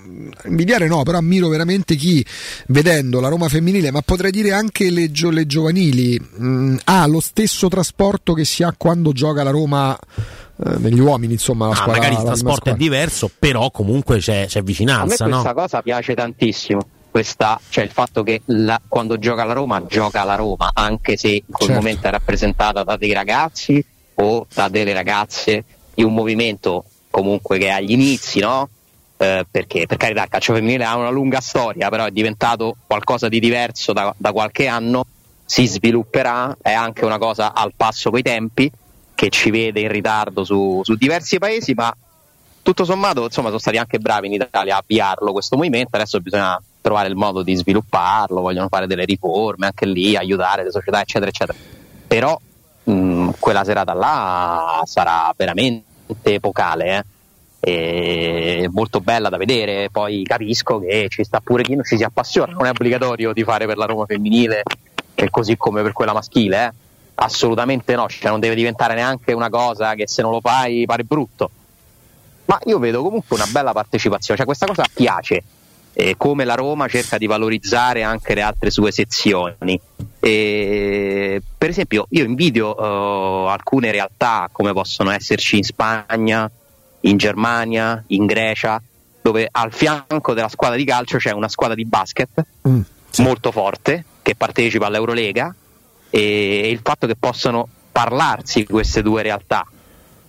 [0.47, 2.25] invidiare no, però ammiro veramente chi
[2.69, 7.21] vedendo la Roma femminile, ma potrei dire anche le, gio- le giovanili, mh, ha lo
[7.21, 9.99] stesso trasporto che si ha quando gioca la Roma
[10.62, 12.01] eh, negli uomini, insomma, la Ah, squadra.
[12.01, 15.55] magari il trasporto è diverso, però comunque c'è, c'è A me vicinanza, questa no?
[15.55, 16.81] cosa piace tantissimo.
[17.10, 21.28] Questa, cioè il fatto che la- quando gioca la Roma, gioca la Roma, anche se
[21.28, 21.74] in quel Certo.
[21.74, 23.85] momento è rappresentata da dei ragazzi
[24.16, 25.64] o da delle ragazze
[25.94, 28.68] di un movimento comunque che è agli inizi, no?
[29.16, 33.28] Eh, perché per carità il calcio femminile ha una lunga storia, però è diventato qualcosa
[33.28, 35.06] di diverso da, da qualche anno,
[35.44, 38.68] si svilupperà, è anche una cosa al passo coi tempi,
[39.15, 41.95] che ci vede in ritardo su, su diversi paesi, ma
[42.62, 46.61] tutto sommato insomma sono stati anche bravi in Italia a avviarlo questo movimento, adesso bisogna
[46.81, 51.31] trovare il modo di svilupparlo, vogliono fare delle riforme anche lì, aiutare le società eccetera
[51.31, 51.59] eccetera.
[52.07, 52.39] Però
[52.85, 55.85] mh, quella serata là sarà veramente
[56.23, 57.05] epocale,
[57.61, 58.69] eh.
[58.70, 62.53] Molto bella da vedere, poi capisco che ci sta pure chi non ci si appassiona,
[62.53, 64.62] non è obbligatorio di fare per la Roma femminile
[65.15, 66.73] che è così come per quella maschile, eh.
[67.16, 71.05] Assolutamente no, cioè non deve diventare neanche una cosa che se non lo fai pare
[71.05, 71.51] brutto.
[72.47, 75.43] Ma io vedo comunque una bella partecipazione, cioè questa cosa piace,
[75.95, 79.81] eh, come la Roma cerca di valorizzare anche le altre sue sezioni.
[80.20, 86.51] E, per esempio, io invidio eh, alcune realtà come possono esserci in Spagna,
[87.01, 88.82] in Germania, in Grecia,
[89.23, 92.81] dove al fianco della squadra di calcio c'è una squadra di basket Mm,
[93.19, 95.55] molto forte che partecipa all'Eurolega
[96.16, 99.66] e il fatto che possano parlarsi queste due realtà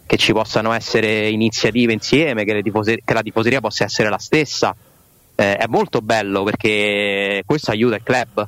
[0.08, 4.18] che ci possano essere iniziative insieme, che, le tifose- che la tifoseria possa essere la
[4.18, 4.76] stessa.
[5.36, 8.48] Eh, è molto bello perché questo aiuta il club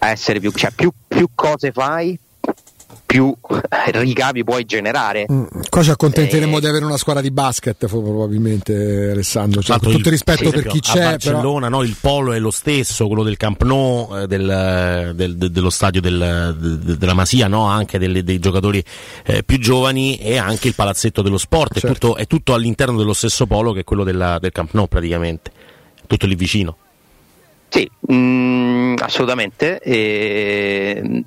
[0.00, 2.18] a essere più, cioè più, più cose fai,
[3.08, 3.34] più
[3.92, 5.24] ricavi puoi generare.
[5.32, 9.62] Mm, Qua ci accontenteremo Eh, di avere una squadra di basket, probabilmente, Alessandro.
[9.62, 11.10] Cioè, con tutto il rispetto per per chi esempio, a c'è, però.
[11.36, 15.50] Barcellona no, il polo è lo stesso, quello del Camp Nou, eh, del- del- de-
[15.50, 16.54] dello stadio del-
[16.84, 17.64] de- della Masia, no?
[17.64, 18.84] anche delle- dei giocatori
[19.24, 21.94] eh, più giovani e anche il palazzetto dello sport, è, Certo.
[22.08, 25.50] tutto, è tutto all'interno dello stesso polo che è quello della- del Camp Nou praticamente,
[26.06, 26.76] tutto lì vicino.
[27.70, 29.78] Sì, mm, assolutamente.
[29.80, 31.24] E- e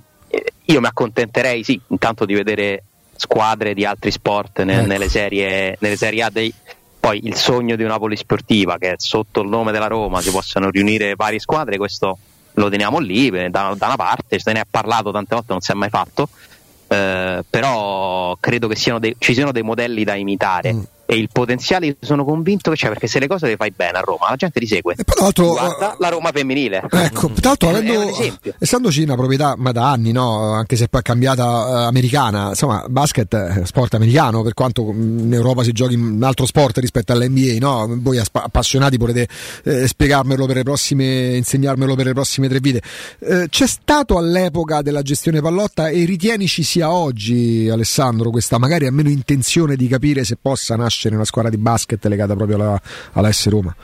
[0.65, 2.83] io mi accontenterei, sì, intanto di vedere
[3.15, 4.87] squadre di altri sport ne- Ecco.
[4.87, 6.53] nelle, serie, nelle serie A dei.
[6.99, 11.15] Poi il sogno di una polisportiva che sotto il nome della Roma si possano riunire
[11.15, 12.17] varie squadre, questo
[12.53, 15.71] lo teniamo lì da, da una parte, se ne è parlato tante volte, non si
[15.71, 16.29] è mai fatto.
[16.87, 20.81] Eh, però credo che siano dei- ci siano dei modelli da imitare Mm.
[21.11, 24.01] E il potenziale sono convinto che c'è perché se le cose le fai bene a
[24.01, 28.11] Roma la gente ti segue tra l'altro, guarda la Roma femminile Ecco, tra l'altro, avendo,
[28.57, 30.53] essendoci una proprietà ma da anni, no?
[30.53, 35.19] anche se poi è cambiata eh, americana, insomma, basket è sport americano, per quanto mh,
[35.19, 37.87] in Europa si giochi un altro sport rispetto all'NBA, no?
[37.99, 39.27] voi appassionati potete
[39.63, 42.81] eh, spiegarmelo per le prossime, insegnarmelo per le prossime tre vite.
[43.19, 48.85] Eh, c'è stato all'epoca della gestione pallotta e ritieni ci sia oggi, Alessandro, questa magari
[48.85, 52.81] almeno intenzione di capire se possa nascere una squadra di basket legata proprio alla,
[53.13, 53.75] alla S Roma?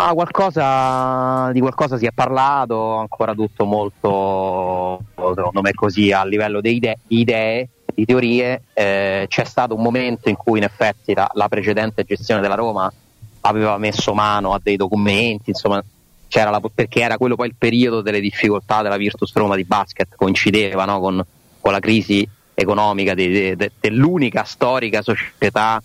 [0.00, 6.60] Ah, qualcosa, di qualcosa si è parlato, ancora tutto molto, secondo me, così a livello
[6.60, 8.62] di idee, di, idee, di teorie.
[8.74, 12.92] Eh, c'è stato un momento in cui, in effetti, la, la precedente gestione della Roma
[13.40, 15.82] aveva messo mano a dei documenti, insomma,
[16.30, 20.84] la- perché era quello poi il periodo delle difficoltà della Virtus Roma di basket, coincideva
[20.84, 21.24] no, con,
[21.60, 25.82] con la crisi economica di- de- de- dell'unica storica società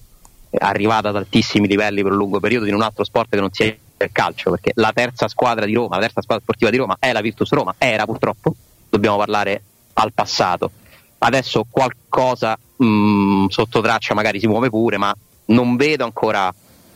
[0.57, 3.65] arrivata ad altissimi livelli per un lungo periodo in un altro sport che non sia
[3.65, 7.11] il calcio, perché la terza squadra di Roma, la terza squadra sportiva di Roma è
[7.11, 8.55] la Virtus Roma, era purtroppo,
[8.89, 9.61] dobbiamo parlare
[9.93, 10.71] al passato.
[11.19, 15.15] Adesso qualcosa mh, sotto traccia magari si muove pure, ma
[15.45, 16.53] non vedo ancora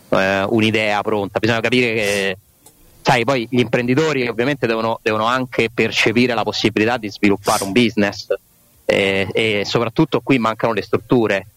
[0.10, 1.40] eh, un'idea pronta.
[1.40, 2.38] Bisogna capire che,
[3.02, 8.28] sai, poi gli imprenditori ovviamente devono, devono anche percepire la possibilità di sviluppare un business
[8.86, 11.48] eh, e soprattutto qui mancano le strutture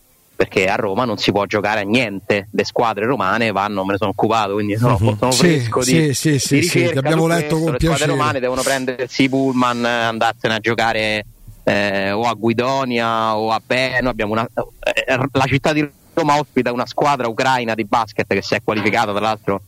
[0.40, 3.98] perché a Roma non si può giocare a niente, le squadre romane vanno, me ne
[3.98, 5.18] sono occupato, quindi sono, Mhm.
[5.18, 7.86] sono Sì, fresco sì, di, sì, sì, di sì, ti abbiamo letto con le squadre
[7.88, 8.10] piacere.
[8.10, 11.26] romane devono prendersi i pullman, eh, andarsene a giocare
[11.64, 16.72] eh, o a Guidonia o a Beno, abbiamo una, eh, la città di Roma ospita
[16.72, 19.60] una squadra ucraina di basket che si è qualificata tra l'altro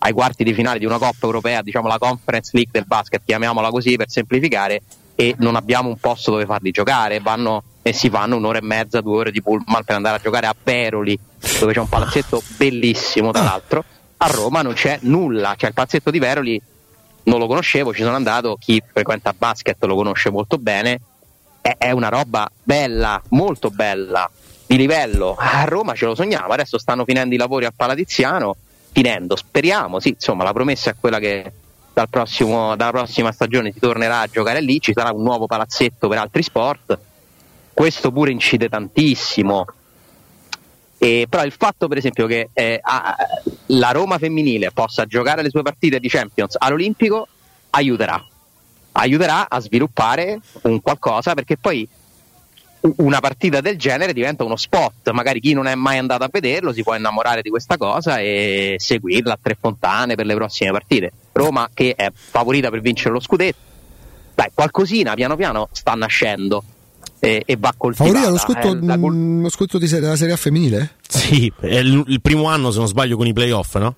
[0.00, 3.70] ai quarti di finale di una Coppa Europea, diciamo la Conference League del basket, chiamiamola
[3.70, 4.82] così per semplificare,
[5.14, 9.00] e non abbiamo un posto dove farli giocare, vanno e si fanno un'ora e mezza,
[9.00, 11.18] due ore di pullman per andare a giocare a Peroli,
[11.58, 13.84] dove c'è un palazzetto bellissimo tra l'altro.
[14.18, 16.60] A Roma non c'è nulla, cioè il palazzetto di Veroli
[17.24, 21.00] non lo conoscevo, ci sono andato, chi frequenta basket lo conosce molto bene,
[21.60, 24.28] è, una roba bella, molto bella,
[24.66, 25.36] di livello.
[25.38, 28.56] A Roma ce lo sogniamo, adesso stanno finendo i lavori al Palatiziano,
[28.92, 31.52] finendo, speriamo, sì, insomma la promessa è quella che
[31.92, 36.08] dal prossimo- dalla prossima stagione si tornerà a giocare lì, ci sarà un nuovo palazzetto
[36.08, 36.98] per altri sport,
[37.78, 39.64] questo pure incide tantissimo.
[40.98, 43.16] E, però il fatto per esempio che eh, a-
[43.66, 47.28] la Roma femminile possa giocare le sue partite di Champions all'Olimpico
[47.70, 48.20] aiuterà.
[48.90, 51.88] Aiuterà a sviluppare un qualcosa perché poi
[52.96, 55.12] una partita del genere diventa uno spot.
[55.12, 58.74] Magari chi non è mai andato a vederlo si può innamorare di questa cosa e
[58.76, 61.12] seguirla a tre fontane per le prossime partite.
[61.30, 63.66] Roma che è favorita per vincere lo scudetto
[64.34, 66.64] dai qualcosina piano piano sta nascendo
[67.20, 70.02] e, e va coltivata Favorita lo scudetto, Eh, la col- mm, lo scudetto di serie-
[70.04, 70.94] della Serie A femminile?
[71.08, 73.94] Sì, è il, il primo anno se non sbaglio con i playoff, no?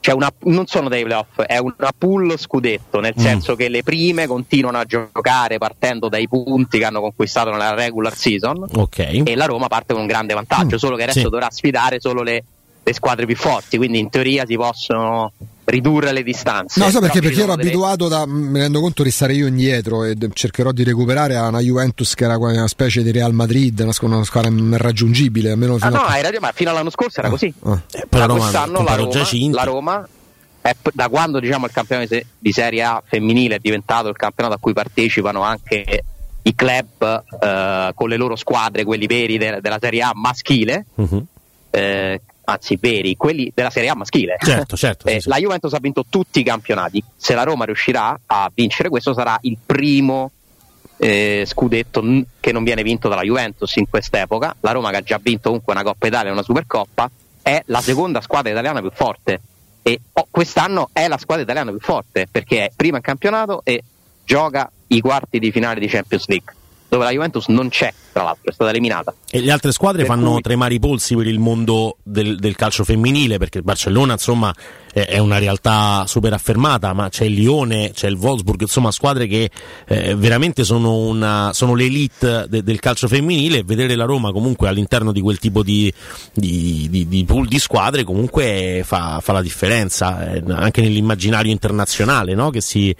[0.00, 3.22] C'è una, non sono dei playoff, è una pool scudetto, nel Mm.
[3.22, 8.16] senso che le prime continuano a giocare partendo dai punti che hanno conquistato nella regular
[8.16, 8.98] season Ok.
[9.24, 11.28] e la Roma parte con un grande vantaggio, solo che adesso Sì.
[11.28, 12.42] dovrà sfidare solo le,
[12.84, 15.32] le squadre più forti, quindi in teoria si possono
[15.64, 16.80] ridurre le distanze.
[16.80, 17.20] No, so perché?
[17.20, 18.26] Però Perché ero delle- abituato da.
[18.26, 22.24] Mi rendo conto di stare io indietro e cercherò di recuperare a una Juventus che
[22.24, 25.52] era una specie di Real Madrid, una, una squadra irraggiungibile.
[25.52, 26.06] Almeno Ah, fino no, a...
[26.08, 27.52] hai ragione, ma fino all'anno scorso era così.
[27.62, 27.80] Ah.
[27.88, 30.08] poi la Da Roma quest'anno la Roma, la Roma
[30.60, 34.16] è da quando diciamo, il campionato di se- di Serie A femminile è diventato il
[34.16, 36.04] campionato a cui partecipano anche
[36.42, 41.24] i club eh, con le loro squadre, quelli veri de- della Serie A maschile, Mhm.
[41.70, 44.36] eh, anzi veri, quelli della Serie A maschile.
[44.38, 45.06] Certo, certo.
[45.12, 45.28] Eh, sì.
[45.28, 47.02] La Juventus ha vinto tutti i campionati.
[47.16, 50.30] Se la Roma riuscirà a vincere questo sarà il primo
[50.96, 54.54] eh, scudetto n- che non viene vinto dalla Juventus in quest'epoca.
[54.60, 57.10] La Roma che ha già vinto comunque una Coppa Italia e una Supercoppa
[57.42, 59.40] è la seconda squadra italiana più forte
[59.82, 63.82] e oh, quest'anno è la squadra italiana più forte perché è prima in campionato e
[64.24, 66.54] gioca i quarti di finale di Champions League
[66.92, 69.14] dove la Juventus non c'è, tra l'altro, è stata eliminata.
[69.30, 72.54] E le altre squadre Per fanno cui- tremare i polsi per il mondo del, del
[72.54, 74.54] calcio femminile, perché il Barcellona, insomma,
[74.92, 79.26] è, è una realtà super affermata, ma c'è il Lione, c'è il Wolfsburg, insomma, squadre
[79.26, 79.50] che
[79.88, 84.68] eh, veramente sono, una, sono l'elite de- del calcio femminile e vedere la Roma comunque
[84.68, 85.90] all'interno di quel tipo di,
[86.34, 92.34] di, di, di pool di squadre comunque fa, fa la differenza, eh, anche nell'immaginario internazionale,
[92.34, 92.50] no?
[92.50, 92.94] Che si,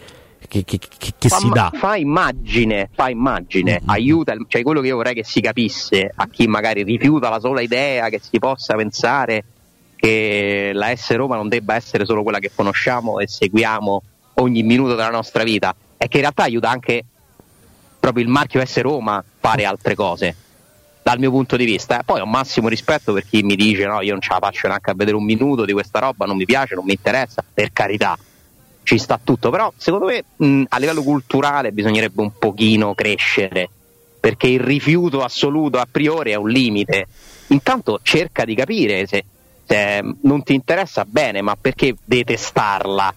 [0.48, 1.70] che, che- che- fa, si dà.
[1.74, 6.28] fa immagine, fa immagine, aiuta, il- cioè quello che io vorrei che si capisse a
[6.28, 9.44] chi magari rifiuta la sola idea che si possa pensare
[9.96, 14.02] che la S Roma non debba essere solo quella che conosciamo e seguiamo
[14.34, 17.04] ogni minuto della nostra vita, è che in realtà aiuta anche
[18.00, 20.34] proprio il marchio S Roma a fare altre cose
[21.04, 22.02] dal mio punto di vista.
[22.04, 24.90] Poi ho massimo rispetto per chi mi dice no, io non ce la faccio neanche
[24.90, 28.16] a vedere un minuto di questa roba, non mi piace, non mi interessa, per carità,
[28.82, 33.68] ci sta tutto, però secondo me mh, a livello culturale bisognerebbe un pochino crescere,
[34.18, 37.06] perché il rifiuto assoluto a priori è un limite.
[37.48, 39.24] Intanto cerca di capire se,
[39.66, 43.14] se non ti interessa bene, ma perché detestarla,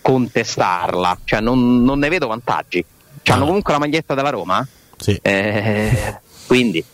[0.00, 2.84] contestarla, cioè non, non ne vedo vantaggi.
[3.22, 4.66] C'hanno comunque la maglietta della Roma?
[4.96, 5.18] Sì.
[5.22, 6.84] Eh, quindi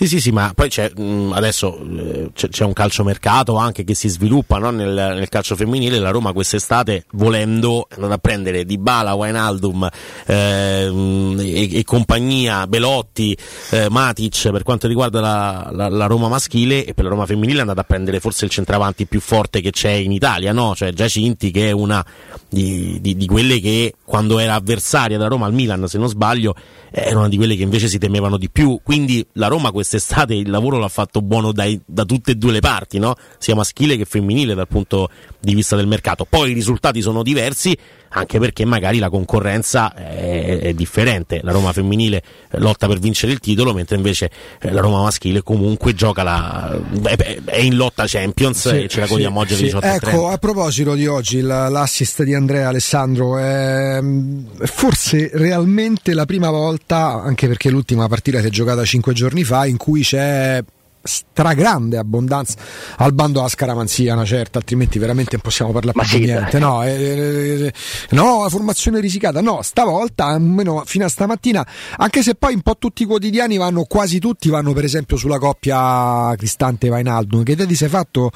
[0.00, 3.94] Sì, sì, sì, ma poi c'è, mh, adesso eh, c'è, c'è un calciomercato anche che
[3.94, 4.70] si sviluppa no?
[4.70, 5.98] nel, nel calcio femminile.
[5.98, 9.86] La Roma quest'estate, volendo, è andata a prendere Dybala, Wijnaldum
[10.24, 13.36] eh, e, e compagnia, Belotti,
[13.72, 17.58] eh, Matic per quanto riguarda la, la- la Roma maschile e per la Roma femminile
[17.58, 20.74] è andata a prendere forse il centravanti più forte che c'è in Italia, no?
[20.74, 22.02] cioè Giacinti che è una
[22.48, 26.54] di, di- di quelle che quando era avversaria della Roma al Milan, se non sbaglio,
[26.90, 28.80] era una di quelle che invece si temevano di più.
[28.82, 29.88] Quindi la Roma quest'estate
[30.28, 33.14] il lavoro l'ha fatto buono dai- da tutte e due le parti, no?
[33.38, 35.08] sia maschile che femminile dal punto
[35.38, 36.26] di vista del mercato.
[36.28, 37.76] Poi i risultati sono diversi
[38.12, 41.40] anche perché magari la concorrenza è, è differente.
[41.42, 44.30] La Roma femminile eh, lotta per vincere il titolo, mentre invece
[44.60, 49.06] eh, la Roma maschile comunque gioca la, è, è in lotta Champions e ce la
[49.06, 49.64] godiamo oggi alle sì.
[49.76, 56.26] 18 Ecco, a proposito di oggi, l'assist di Andrea Alessandro è mm, forse realmente la
[56.26, 60.62] prima volta, anche perché l'ultima partita si è giocata cinque giorni fa, in cui c'è
[61.02, 62.58] stragrande abbondanza
[62.98, 66.82] al bando della scaramanzia una certa altrimenti veramente non possiamo parlare più di niente no,
[66.84, 67.72] eh, eh,
[68.10, 71.66] no la formazione risicata no stavolta almeno fino a stamattina
[71.96, 75.38] anche se poi un po' tutti i quotidiani vanno quasi tutti vanno per esempio sulla
[75.38, 78.30] coppia Cristante Vainaldo che te ti sei fatto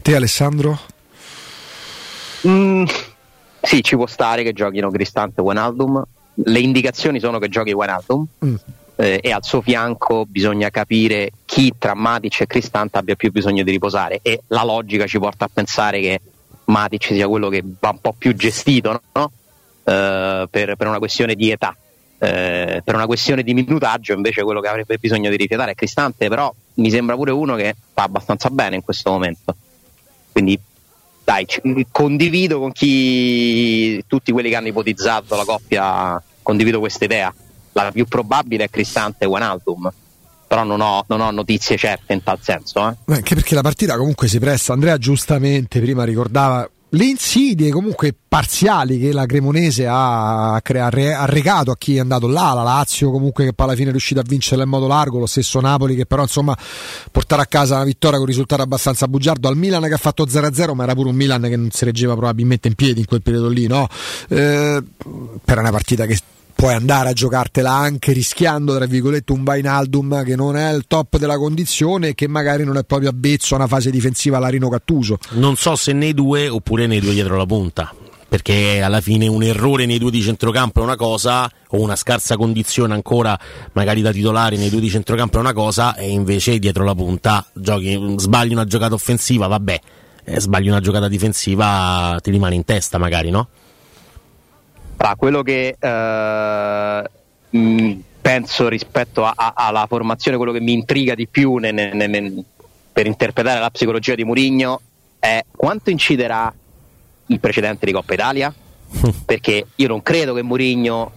[0.00, 0.78] te Alessandro?
[2.46, 2.84] Mm,
[3.60, 6.02] sì, ci può stare che giochino Cristante e Wijnaldum.
[6.42, 8.54] Le indicazioni sono che giochi Wijnaldum Mm.
[9.00, 13.62] Eh, e al suo fianco bisogna capire chi tra Matic e Cristante abbia più bisogno
[13.62, 16.20] di riposare e la logica ci porta a pensare che
[16.64, 19.32] Matic sia quello che va un po' più gestito no?
[19.84, 21.74] Eh, per, per una questione di età.
[22.22, 26.28] Eh, per una questione di minutaggio invece quello che avrebbe bisogno di rifiatare è Cristante
[26.28, 29.56] però mi sembra pure uno che fa abbastanza bene in questo momento
[30.30, 30.60] quindi
[31.24, 31.46] dai,
[31.90, 37.32] condivido con chi tutti quelli che hanno ipotizzato la coppia, condivido questa idea.
[37.72, 39.90] La più probabile è Cristante Wijnaldum,
[40.46, 42.88] però non ho, non ho notizie certe in tal senso.
[42.88, 43.14] eh.
[43.14, 48.98] Anche perché la partita comunque si presta, Andrea giustamente prima ricordava le insidie comunque parziali
[48.98, 53.44] che la Cremonese ha, crea- ha regato a chi è andato là, la Lazio comunque
[53.44, 56.06] che poi alla fine è riuscita a vincere in modo largo, lo stesso Napoli che
[56.06, 56.56] però insomma
[57.12, 60.26] portare a casa una vittoria con un risultato abbastanza bugiardo, al Milan che ha fatto
[60.26, 63.22] 0-0 ma era pure un Milan che non si reggeva probabilmente in piedi in quel
[63.22, 63.86] periodo lì, no?
[64.28, 64.82] Eh,
[65.44, 66.18] per una partita che
[66.60, 71.16] puoi andare a giocartela anche rischiando tra virgolette un Bainaldum che non è il top
[71.16, 74.68] della condizione e che magari non è proprio avvezzo a una fase difensiva alla Rino
[74.68, 77.94] Cattuso Non so se nei due oppure nei due dietro la punta.
[78.28, 82.36] Perché alla fine un errore nei due di centrocampo è una cosa, o una scarsa
[82.36, 83.36] condizione ancora,
[83.72, 87.44] magari da titolare nei due di centrocampo è una cosa, e invece dietro la punta
[87.54, 89.80] giochi, sbagli una giocata offensiva, vabbè,
[90.24, 93.48] eh, sbagli una giocata difensiva, ti rimane in testa magari, no?
[95.00, 97.02] Tra quello che eh,
[97.58, 101.94] mh, penso rispetto a- a- alla formazione, quello che mi intriga di più ne- ne-
[102.06, 102.44] ne-
[102.92, 104.78] per interpretare la psicologia di Mourinho
[105.18, 106.52] è quanto inciderà
[107.28, 108.52] il precedente di Coppa Italia?
[109.24, 111.12] Perché io non credo che Mourinho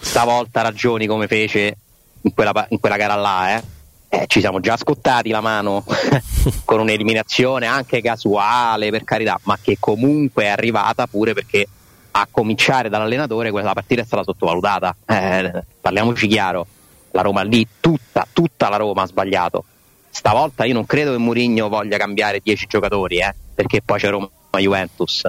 [0.00, 1.76] stavolta ragioni come fece
[2.22, 3.62] in quella, in quella gara là, eh.
[4.08, 5.84] Eh, ci siamo già scottati la mano
[6.66, 11.66] con un'eliminazione anche casuale, per carità, ma che comunque è arrivata pure perché
[12.16, 14.94] a cominciare dall'allenatore quella partita è stata sottovalutata.
[15.06, 16.66] Eh, parliamoci chiaro,
[17.10, 19.64] la Roma lì, tutta, tutta la Roma ha sbagliato.
[20.10, 24.28] Stavolta io non credo che Mourinho voglia cambiare 10 giocatori, eh, perché poi c'è Roma
[24.56, 25.24] Juventus.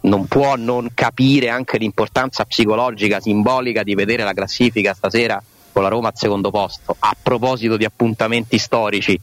[0.00, 5.40] Non può non capire anche l'importanza psicologica, simbolica di vedere la classifica stasera
[5.72, 6.96] con la Roma al secondo posto.
[6.98, 9.18] A proposito di appuntamenti storici,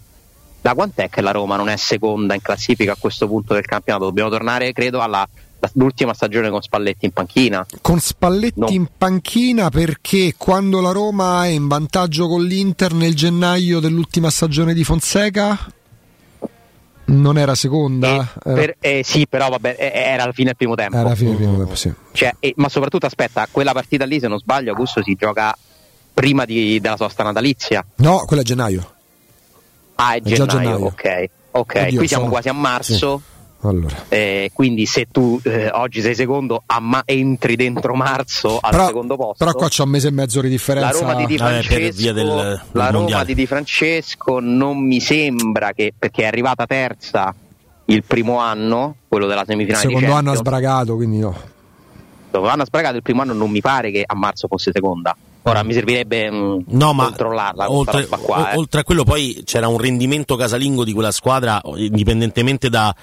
[0.62, 4.06] da quant'è che la Roma non è seconda in classifica a questo punto del campionato?
[4.06, 5.28] Dobbiamo tornare, credo, alla
[5.74, 7.66] l'ultima stagione con Spalletti in panchina.
[7.82, 8.68] Con Spalletti no.
[8.70, 14.74] in panchina perché quando la Roma è in vantaggio con l'Inter nel gennaio dell'ultima stagione
[14.74, 15.58] di Fonseca
[17.06, 18.34] non era seconda?
[18.46, 18.54] Eh.
[18.54, 20.96] Per, eh, sì, però vabbè, eh, era alla fine del primo tempo.
[20.96, 21.94] Era alla fine del primo tempo, sì.
[22.12, 25.56] Cioè, eh, ma soprattutto aspetta, quella partita lì, se non sbaglio, Augusto si gioca
[26.14, 27.86] prima di, della sosta natalizia.
[27.96, 28.92] No, quella è gennaio.
[29.96, 31.30] Ah, è, è gennaio, gennaio, ok.
[31.56, 32.34] Ok, Oddio, qui siamo sono...
[32.34, 33.22] quasi a marzo.
[33.26, 33.32] Sì
[33.70, 34.06] allora.
[34.10, 39.16] Eh, quindi se tu eh, oggi sei secondo, ma- entri dentro marzo al però, secondo
[39.16, 39.46] posto.
[39.46, 40.92] Però qua c'è un mese e mezzo di differenza.
[40.92, 45.00] La Roma di Di Francesco, ah, del, del la Roma di Di Francesco non mi
[45.00, 47.34] sembra che perché è arrivata terza
[47.86, 49.84] il primo anno, quello della semifinale.
[49.84, 51.30] Il secondo anno ha sbragato, quindi no.
[51.30, 54.72] Il secondo anno ha sbragato, il primo anno non mi pare che a marzo fosse
[54.74, 55.16] seconda.
[55.46, 57.70] Ora mi servirebbe mh, mm, no, ma controllarla.
[57.70, 58.58] Oltre, qua, eh.
[58.58, 62.96] oltre, a quello, poi c'era un rendimento casalingo di quella squadra, indipendentemente da,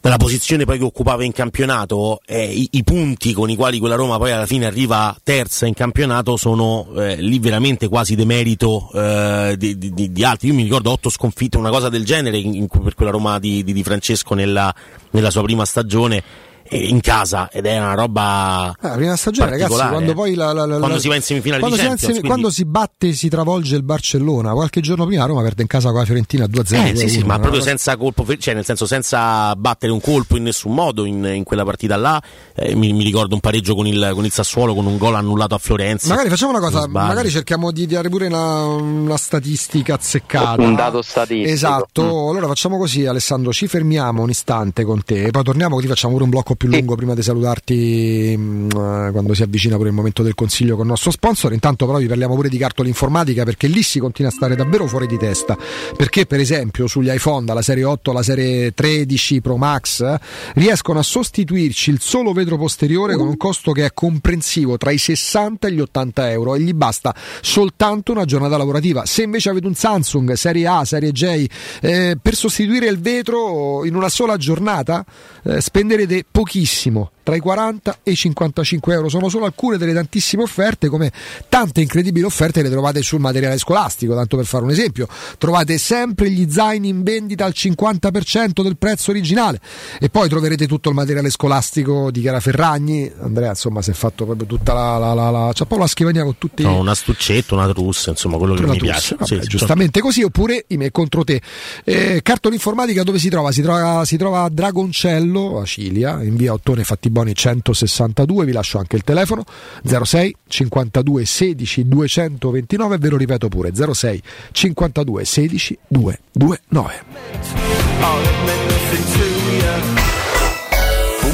[0.00, 3.96] dalla posizione poi che occupava in campionato, eh, i, i, punti con i quali quella
[3.96, 9.56] Roma poi alla fine arriva terza in campionato sono eh, lì veramente quasi demerito eh,
[9.58, 10.48] di, di, di, altri.
[10.48, 13.62] Io mi ricordo otto sconfitte, una cosa del genere in, in, per quella Roma di,
[13.62, 14.74] di Francesco nella,
[15.10, 16.22] nella sua prima stagione
[16.70, 20.66] in casa ed è una roba ah, la prima stagione ragazzi quando poi la, la,
[20.66, 22.28] la, quando si va in semifinale quando, di Champions, si, quindi...
[22.28, 25.90] quando si batte e si travolge il Barcellona qualche giorno prima Roma perde in casa
[25.90, 29.54] con la Fiorentina 2-0 eh, sì, sì, ma proprio senza colpo cioè nel senso senza
[29.56, 32.22] battere un colpo in nessun modo in, in quella partita là.
[32.54, 35.54] Eh, mi, mi, ricordo un pareggio con il, con il, Sassuolo con un gol annullato
[35.56, 40.62] a Florenza magari facciamo una cosa magari cerchiamo di dare pure una, una statistica azzeccata.
[40.62, 41.52] Un dato statistico.
[41.52, 42.02] Esatto.
[42.02, 42.28] Mm.
[42.28, 46.12] allora facciamo così Alessandro ci fermiamo un istante con te e poi torniamo così facciamo
[46.12, 49.94] pure un blocco più lungo prima di salutarti mh, mm, quando si avvicina pure il
[49.94, 51.54] momento del consiglio con il nostro sponsor.
[51.54, 54.86] Intanto però vi parliamo pure di cartola informatica perché lì si continua a stare davvero
[54.86, 55.56] fuori di testa.
[55.96, 60.20] Perché per esempio sugli iPhone dalla serie 8 alla serie 13 Pro Max eh,
[60.56, 64.98] riescono a sostituirci il solo vetro posteriore con un costo che è comprensivo tra i
[64.98, 69.06] 60 e gli 80 euro e gli basta soltanto una giornata lavorativa.
[69.06, 71.46] Se invece avete un Samsung serie A, serie J,
[71.80, 75.06] eh, per sostituire il vetro in una sola giornata
[75.42, 79.08] eh, spenderete pochissimo pochissimo tra i 40 e i 55 euro.
[79.08, 81.12] Sono solo alcune delle tantissime offerte, come
[81.48, 85.06] tante incredibili offerte le trovate sul materiale scolastico, tanto per fare un esempio.
[85.38, 89.60] Trovate sempre gli zaini in vendita al 50% del prezzo originale
[90.00, 93.10] e poi troverete tutto il materiale scolastico di Chiara Ferragni.
[93.20, 94.98] Andrea, insomma, si è fatto proprio tutta la...
[94.98, 95.50] la, la, la...
[95.52, 96.64] c'è poi la scrivania con tutti...
[96.64, 99.16] No, una stuccetta, una trussa, insomma, quello che mi trussa, piace.
[99.18, 100.08] Vabbè, sì, giustamente certo.
[100.08, 101.40] così, oppure email contro te.
[101.84, 103.52] Eh, cartone informatica dove si trova?
[103.52, 108.52] Si trova, si trova a Dragoncello, a Cilia, in via Ottone Fattiboni Boni 162, vi
[108.52, 109.44] lascio anche il telefono
[109.84, 114.22] 06 52 16 229, ve lo ripeto pure 06
[114.52, 117.00] 52 16 229.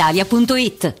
[0.00, 1.00] brispalitalia.it.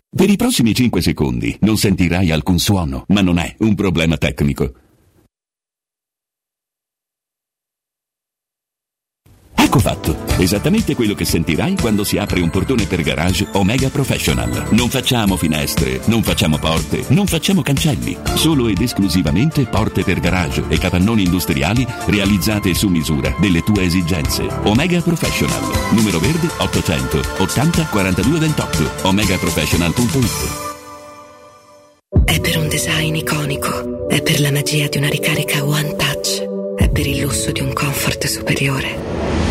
[0.13, 4.73] Per i prossimi 5 secondi non sentirai alcun suono, ma non è un problema tecnico.
[9.63, 14.67] Ecco fatto, esattamente quello che sentirai quando si apre un portone per garage Omega Professional.
[14.71, 20.63] Non facciamo finestre, non facciamo porte, non facciamo cancelli, solo ed esclusivamente porte per garage
[20.67, 24.47] e capannoni industriali realizzate su misura delle tue esigenze.
[24.63, 25.61] Omega Professional,
[25.91, 30.69] numero verde 800 80 42 28, omegaprofessional.it.
[32.25, 36.43] È per un design iconico, è per la magia di una ricarica One Touch,
[36.75, 39.50] è per il lusso di un comfort superiore.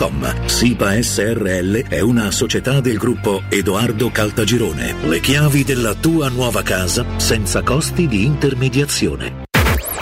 [0.00, 0.46] www.keicalt.com.
[0.46, 4.94] SIPA SRL è una società del gruppo Edoardo Caltagirone.
[5.02, 9.44] Le chiavi della tua nuova casa senza costi di intermediazione.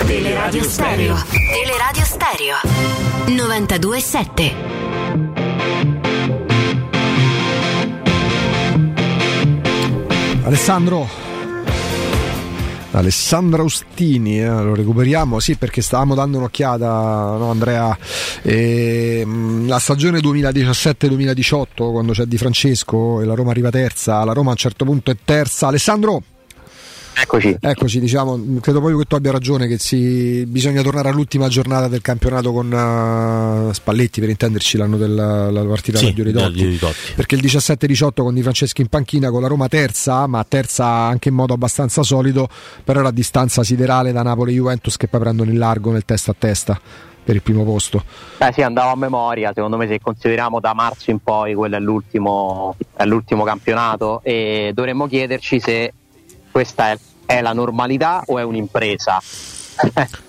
[0.07, 1.17] Teleradio Stereo.
[1.53, 2.57] Teleradio Stereo.
[3.27, 4.55] 92.7.
[10.45, 11.28] Alessandro.
[12.93, 17.97] Alessandra Ustini, eh, lo recuperiamo, sì perché stavamo dando un'occhiata, no, Andrea,
[18.43, 24.33] e, mh, la stagione 2017-2018 quando c'è Di Francesco e la Roma arriva terza, la
[24.33, 25.67] Roma a un certo punto è terza.
[25.69, 26.23] Alessandro?
[27.21, 27.57] Eccoci.
[27.61, 32.01] Eccoci, diciamo, credo proprio che tu abbia ragione che si, bisogna tornare all'ultima giornata del
[32.01, 36.79] campionato con uh, Spalletti, per intenderci l'anno della la partita Sì, dagli Ridotti.
[37.15, 41.29] Perché il 17-18 con Di Francesco in panchina con la Roma terza, ma terza anche
[41.29, 42.49] in modo abbastanza solido,
[42.85, 46.31] però la distanza siderale da Napoli e Juventus che poi prendono il largo nel testa
[46.31, 46.81] a testa
[47.25, 48.03] per il primo posto.
[48.39, 51.81] Beh sì, andavo a memoria, secondo me se consideriamo da marzo in poi quello è
[51.81, 55.93] l'ultimo, è l'ultimo campionato e dovremmo chiederci se
[56.59, 59.23] questa è, è la normalità o è un'impresa.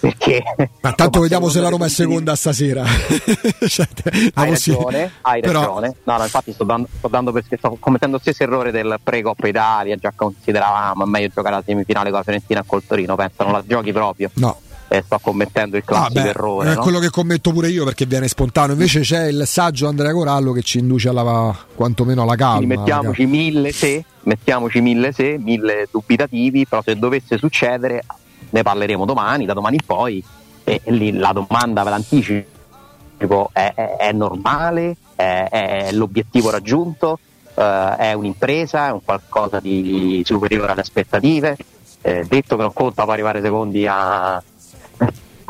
[0.00, 0.42] Perché
[0.80, 2.84] Ma tanto vediamo se la Roma è seconda stasera.
[3.66, 3.86] Cioè,
[4.34, 5.96] hai ragione, hai però- ragione.
[6.04, 9.48] No, no, infatti sto dando, sto dando per sto commettendo lo stesso errore del pre-Coppa
[9.48, 13.42] Italia, già consideravamo è meglio giocare la semifinale con la Fiorentina e col Torino, penso
[13.42, 14.30] non la giochi proprio.
[14.34, 14.58] No.
[14.92, 16.72] Eh, sto commettendo il classico Ah, errore.
[16.72, 16.80] è no?
[16.82, 18.72] quello che commetto pure io perché viene spontaneo.
[18.72, 22.56] Invece c'è il saggio Andrea Corallo che ci induce alla quantomeno alla calma.
[22.56, 28.02] Quindi alla mettiamoci mille se, mettiamoci mille se, mille dubitativi, però se dovesse succedere
[28.50, 30.24] ne parleremo domani, da domani in poi,
[30.64, 34.96] e lì la domanda ve l'anticipo, è, è- è normale?
[35.14, 37.18] È, è l'obiettivo raggiunto?
[37.54, 38.88] Eh, è un'impresa?
[38.88, 41.56] È un qualcosa di superiore alle aspettative?
[42.02, 44.42] Eh, detto che non conta poi arrivare secondi a,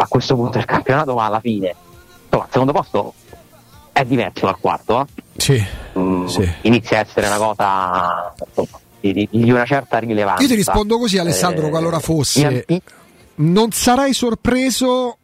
[0.02, 1.74] a questo punto del campionato, ma alla fine,
[2.24, 3.14] insomma, il secondo posto
[3.92, 5.22] è diverso dal quarto, eh?
[5.36, 5.64] Sì,
[5.98, 6.48] Mm, sì.
[6.62, 10.42] inizia a essere una cosa insomma, di, di- una certa rilevanza.
[10.42, 12.64] Io ti rispondo così, Alessandro, Eh, qualora fosse.
[12.68, 12.80] in-
[13.42, 15.16] Non sarai sorpreso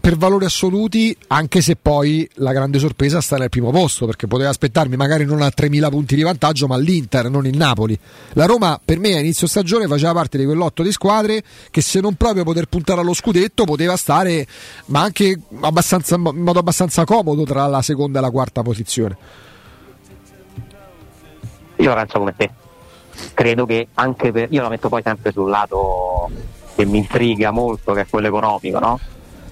[0.00, 4.48] per valori assoluti, anche se poi la grande sorpresa sta nel primo posto, perché potevo
[4.48, 7.98] aspettarmi magari non a 3.000 punti di vantaggio, ma l'Inter, non il Napoli.
[8.32, 12.00] La Roma per me a inizio stagione faceva parte di quell'otto di squadre che se
[12.00, 14.46] non proprio poter puntare allo scudetto poteva stare,
[14.86, 19.16] ma anche in modo abbastanza comodo tra la seconda e la quarta posizione.
[21.76, 22.50] Io la penso come te.
[23.34, 24.48] Credo che anche per.
[24.52, 26.30] Io la metto poi sempre sul lato
[26.74, 29.00] che mi intriga molto, che è quello economico, no?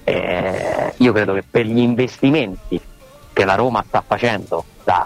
[0.09, 2.79] Eh, io credo che per gli investimenti
[3.33, 5.05] che la Roma sta facendo da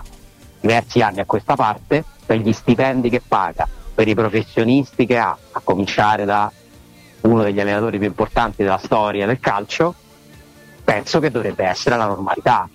[0.60, 5.36] diversi anni a questa parte, per gli stipendi che paga, per i professionisti che ha,
[5.54, 6.52] a cominciare da
[7.22, 9.96] uno degli allenatori più importanti della storia del calcio,
[10.84, 12.70] penso che dovrebbe essere la normalità.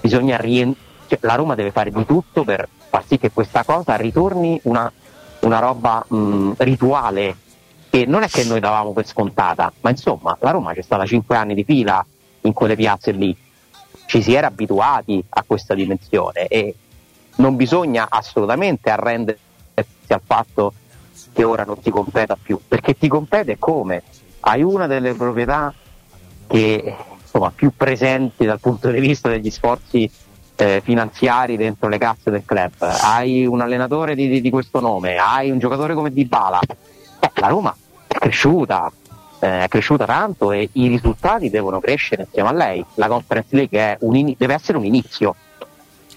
[0.00, 0.74] Bisogna rien-
[1.06, 4.92] cioè, la Roma deve fare di tutto per far sì che questa cosa ritorni una,
[5.42, 7.36] una roba mh, rituale
[7.96, 11.34] che non è che noi davamo per scontata, ma insomma la Roma c'è stata 5
[11.34, 12.04] anni di fila
[12.42, 13.34] in quelle piazze lì,
[14.04, 16.74] ci si era abituati a questa dimensione e
[17.36, 19.40] non bisogna assolutamente arrendersi
[20.08, 20.74] al fatto
[21.32, 24.02] che ora non ti competa più, perché ti compete come?
[24.40, 25.72] Hai una delle proprietà
[26.46, 30.10] che insomma, più presenti dal punto di vista degli sforzi
[30.56, 35.16] eh, finanziari dentro le casse del club, hai un allenatore di, di- di questo nome,
[35.16, 37.74] hai un giocatore come Dybala, eh, la Roma
[38.18, 38.90] cresciuta,
[39.40, 42.84] eh, è cresciuta tanto e i risultati devono crescere insieme a lei.
[42.94, 45.34] La Conference League ini- deve essere un inizio,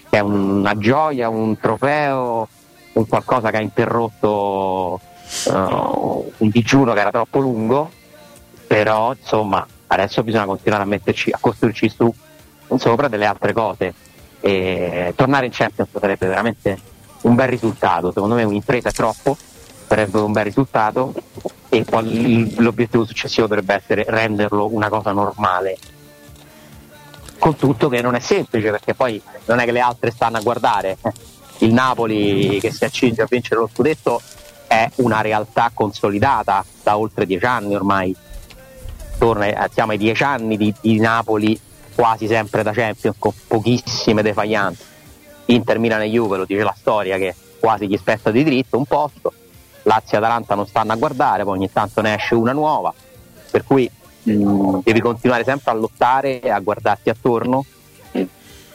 [0.08, 2.48] è una gioia, un trofeo,
[2.92, 5.00] un qualcosa che ha interrotto
[5.46, 7.90] eh, un digiuno che era troppo lungo,
[8.66, 12.12] però insomma adesso bisogna continuare a metterci, a costruirci su
[12.76, 13.94] sopra delle altre cose.
[14.40, 16.78] E tornare in Champions sarebbe veramente
[17.22, 19.36] un bel risultato, secondo me un'impresa è troppo,
[19.86, 21.12] sarebbe un bel risultato
[21.70, 25.78] e il- l'obiettivo successivo dovrebbe essere renderlo una cosa normale.
[27.38, 30.40] Con tutto che non è semplice perché poi non è che le altre stanno a
[30.40, 30.98] guardare.
[31.58, 34.20] Il Napoli che si accinge a vincere lo scudetto
[34.66, 38.14] è una realtà consolidata da oltre dieci anni ormai.
[39.18, 41.58] Torna, eh, siamo ai dieci anni di, di Napoli
[41.94, 44.84] quasi sempre da Champions con pochissime defaglianze.
[45.46, 48.86] Inter, Milan e Juve, lo dice la storia che quasi gli spetta di diritto un
[48.86, 49.32] posto.
[49.84, 52.92] Lazio e Atalanta non stanno a guardare, poi ogni tanto ne esce una nuova.
[53.50, 53.90] Per cui
[54.22, 57.64] mh, devi continuare sempre a lottare e a guardarti attorno.
[58.12, 58.26] eh,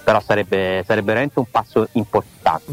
[0.03, 2.72] Però sarebbe, sarebbe veramente un passo importante.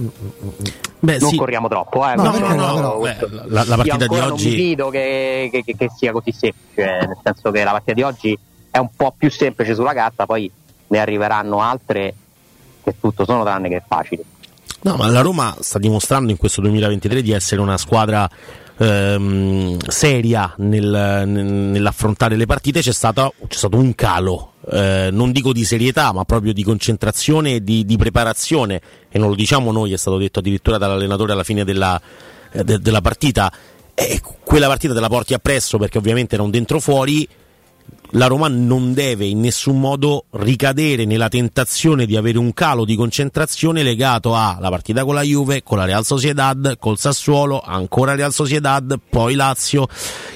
[0.99, 1.37] Beh, non sì.
[1.37, 2.15] corriamo troppo, eh.
[2.15, 4.89] No, no, no, questo- beh, la- la partita io ancora di non oggi- mi fido
[4.91, 8.39] che, che- che- che sia così semplice, nel senso che la partita di oggi
[8.71, 10.51] è un po' più semplice sulla carta, poi
[10.89, 12.15] ne arriveranno altre
[12.85, 14.23] che tutto sono tranne che facili.
[14.85, 18.29] No, ma la Roma sta dimostrando in questo 2023 di essere una squadra
[18.79, 22.81] ehm, seria nel- nel- nell'affrontare le partite.
[22.81, 27.55] C'è, stato- c'è stato un calo, eh, non dico di serietà, ma proprio di concentrazione
[27.57, 28.81] e di, di preparazione.
[29.09, 32.01] E non lo diciamo noi, è stato detto addirittura dall'allenatore alla fine della,
[32.51, 33.53] eh, de- della partita.
[33.95, 37.29] E quella partita te la porti appresso perché ovviamente un dentro fuori.
[38.15, 42.95] La Roma non deve in nessun modo ricadere nella tentazione di avere un calo di
[42.95, 48.31] concentrazione legato alla partita con la Juve, con la Real Sociedad, col Sassuolo, ancora Real
[48.35, 49.89] Sociedad, poi Lazio.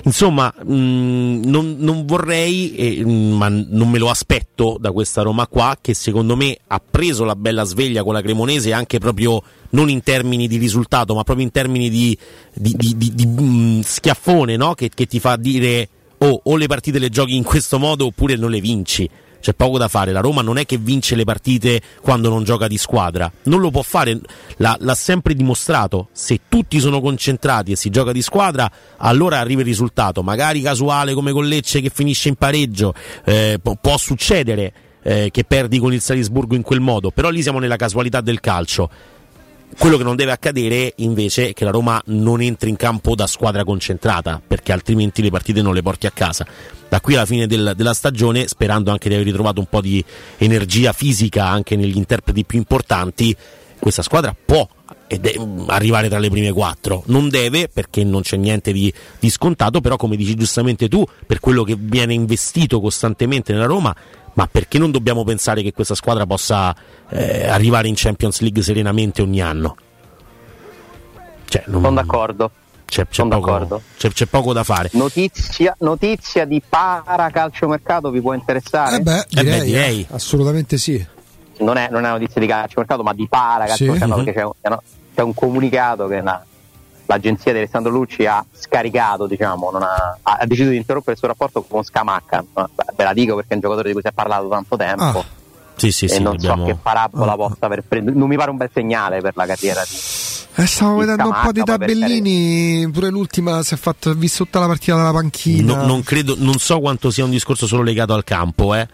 [0.05, 5.77] Insomma, mh, non, non vorrei, eh, ma non me lo aspetto da questa Roma qua,
[5.79, 10.03] che secondo me ha preso la bella sveglia con la Cremonese anche proprio non in
[10.03, 12.17] termini di risultato, ma proprio in termini di,
[12.55, 14.73] di- di- di- mh, schiaffone, no?
[14.73, 18.37] che, che ti fa dire o, o le partite le giochi in questo modo oppure
[18.37, 19.09] non le vinci.
[19.47, 20.11] C'è poco da fare.
[20.11, 23.31] La Roma non è che vince le partite quando non gioca di squadra.
[23.45, 24.19] Non lo può fare.
[24.57, 26.09] L'ha, l'ha sempre dimostrato.
[26.11, 30.25] Se tutti sono concentrati e si gioca di squadra, allora arriva il risultato.
[30.25, 32.93] Magari casuale come con Lecce che finisce in pareggio.
[33.25, 34.73] Eh, può, succedere
[35.03, 37.11] eh, che perdi con il Salisburgo in quel modo.
[37.11, 38.91] Però lì siamo nella casualità del calcio.
[39.79, 43.27] Quello che non deve accadere invece è che la Roma non entri in campo da
[43.27, 46.47] squadra concentrata, perché altrimenti le partite non le porti a casa.
[46.89, 50.03] Da qui alla fine del- della stagione, sperando anche di aver ritrovato un po' di
[50.39, 53.37] energia fisica anche negli interpreti più importanti,
[53.79, 54.67] questa squadra può
[55.09, 55.21] è-
[55.67, 57.03] arrivare tra le prime quattro.
[57.07, 61.39] Non deve perché non c'è niente di, di scontato, però come dici giustamente tu, per
[61.39, 63.95] quello che viene investito costantemente nella Roma,
[64.37, 66.75] ma perché non dobbiamo pensare che questa squadra possa
[67.09, 69.77] eh, arrivare in Champions League serenamente ogni anno?
[71.49, 72.51] Cioè, non- Sono d'accordo.
[72.85, 73.83] C'è, c'è Sono poco, d'accordo.
[73.97, 74.91] c'è- c'è poco da fare.
[74.93, 78.97] Notizia, notizia di para calciomercato vi può interessare?
[78.97, 79.73] Eh beh, direi,
[80.03, 81.05] eh, assolutamente sì.
[81.59, 84.25] Non, è, non è notizia di calciomercato, ma di para calciomercato Sì.
[84.25, 84.79] perché c'è un,
[85.15, 86.45] c'è un comunicato che la-
[87.07, 91.29] l'agenzia di Alessandro Lucci ha scaricato, diciamo, non ha, ha deciso di interrompere il suo
[91.29, 92.45] rapporto con Scamacca.
[92.55, 95.03] Ma Ve la dico perché è un giocatore di cui si è parlato tanto tempo.
[95.05, 95.25] Ah.
[95.79, 98.11] Sì, sì, e sì, non dobbiamo- so che parabola possa aver preso.
[98.15, 99.95] Non mi pare un bel segnale per la carriera di,
[100.59, 104.09] Eh, stavo Di vedendo un po' di Scamacca, per tabellini, pure l'ultima si è fatta,
[104.09, 105.77] ha visto tutta la partita dalla panchina.
[105.77, 108.89] No- non, credo, non so quanto sia un discorso solo legato al campo, eh,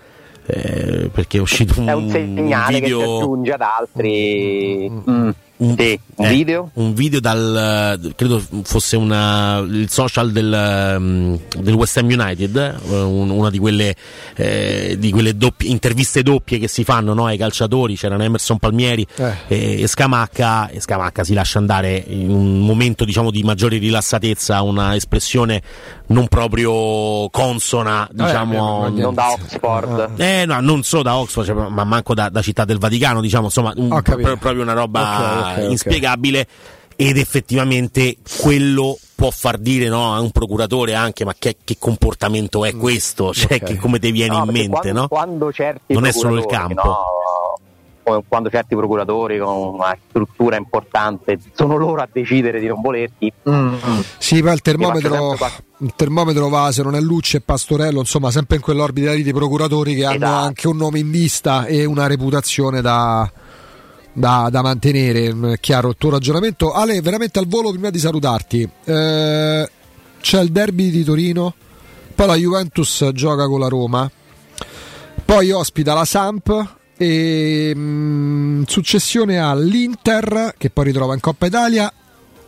[0.46, 3.16] eh, perché è uscito un, è un segnale che si video.
[3.18, 4.90] aggiunge ad altri.
[5.08, 5.30] Mm,
[5.76, 6.70] sì, un eh, video?
[6.74, 13.00] un video dal credo fosse una, il social del, um, del West Ham United eh,
[13.00, 13.94] un- una di quelle,
[14.36, 19.06] eh, di quelle doppie, interviste doppie che si fanno no, ai calciatori c'erano Emerson Palmieri
[19.16, 19.32] Eh.
[19.48, 24.60] e, e Scamacca e Scamacca si lascia andare in un momento diciamo di maggiore rilassatezza
[24.62, 25.62] una espressione
[26.06, 30.10] non proprio consona diciamo non da Oxford.
[30.16, 33.46] eh, no, non solo da Oxford, cioè, ma manco da, da Città del Vaticano, diciamo,
[33.46, 35.70] insomma, un- proprio una roba Ok, ok, ok.
[35.70, 36.46] inspiegabile.
[36.94, 42.64] Ed effettivamente quello può far dire no, a un procuratore anche: ma che, che comportamento
[42.64, 43.32] è questo?
[43.32, 43.62] Cioè, Ok.
[43.64, 45.08] che come ti viene No, in mente, quando, no?
[45.08, 46.82] quando certi Non è solo il campo.
[48.04, 53.32] no, quando certi procuratori con una struttura importante sono loro a decidere di non volerti.
[53.48, 53.74] mm,
[54.18, 55.36] Sì, poi il termometro,
[55.78, 59.32] il termometro va, se non è Lucci e Pastorello, insomma, sempre in quell'orbita lì di
[59.32, 60.44] procuratori che hanno Esatto.
[60.44, 63.30] anche un nome in vista e una reputazione da,
[64.12, 65.32] da- da mantenere.
[65.32, 66.72] Mm, Chiaro il tuo ragionamento.
[66.72, 68.68] Ale, veramente al volo prima di salutarti.
[68.84, 69.70] eh,
[70.20, 71.52] c'è il derby di Torino,
[72.14, 74.08] poi la Juventus gioca con la Roma,
[75.24, 81.92] poi ospita la Samp e mm, in successione all'Inter che poi ritrova in Coppa Italia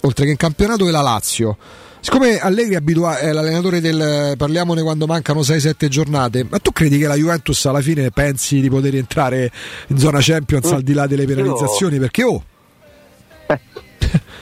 [0.03, 1.57] oltre che in campionato e la Lazio.
[2.05, 2.83] Siccome Allegri è,
[3.17, 7.81] è l'allenatore del parliamone quando mancano 6-7 giornate, ma tu credi che la Juventus alla
[7.81, 9.51] fine pensi di poter entrare
[9.87, 11.99] in zona Champions al di là delle penalizzazioni?
[11.99, 12.45] Perché oh,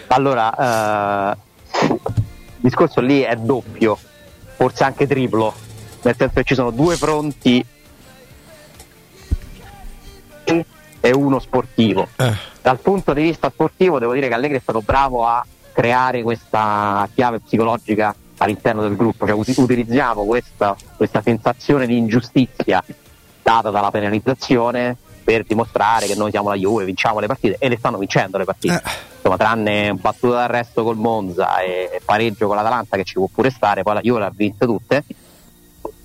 [0.08, 1.36] Allora, eh,
[1.92, 2.00] il
[2.58, 3.96] discorso lì è doppio,
[4.56, 5.54] forse anche triplo,
[6.02, 7.64] nel senso che ci sono due fronti
[10.44, 12.08] e uno sportivo.
[12.60, 17.08] Dal punto di vista sportivo devo dire che Allegri è stato bravo a creare questa
[17.14, 22.82] chiave psicologica all'interno del gruppo, cioè utilizziamo questa, questa sensazione di ingiustizia
[23.42, 27.76] data dalla penalizzazione per dimostrare che noi siamo la Juve, vinciamo le partite e le
[27.78, 28.82] stanno vincendo le partite.
[29.16, 33.84] Insomma, tranne battuta d'arresto col Monza e pareggio con l'Atalanta che ci può pure stare,
[33.84, 35.04] poi la Juve le ha vinte tutte.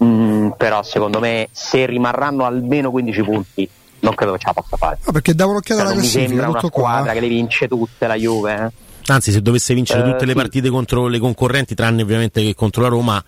[0.04, 3.68] Mm, però secondo me se rimarranno almeno 15 punti
[4.00, 4.98] non credo che ce la possa fare.
[5.04, 6.90] no, perché davo un'occhiata Cioè, alla classifica, sembra una tutto qua.
[6.92, 8.54] squadra che le vince tutte la Juve.
[8.54, 8.86] eh.
[9.08, 10.38] Anzi, se dovesse vincere Eh, tutte le sì.
[10.38, 13.24] partite contro le concorrenti, tranne ovviamente che contro la Roma,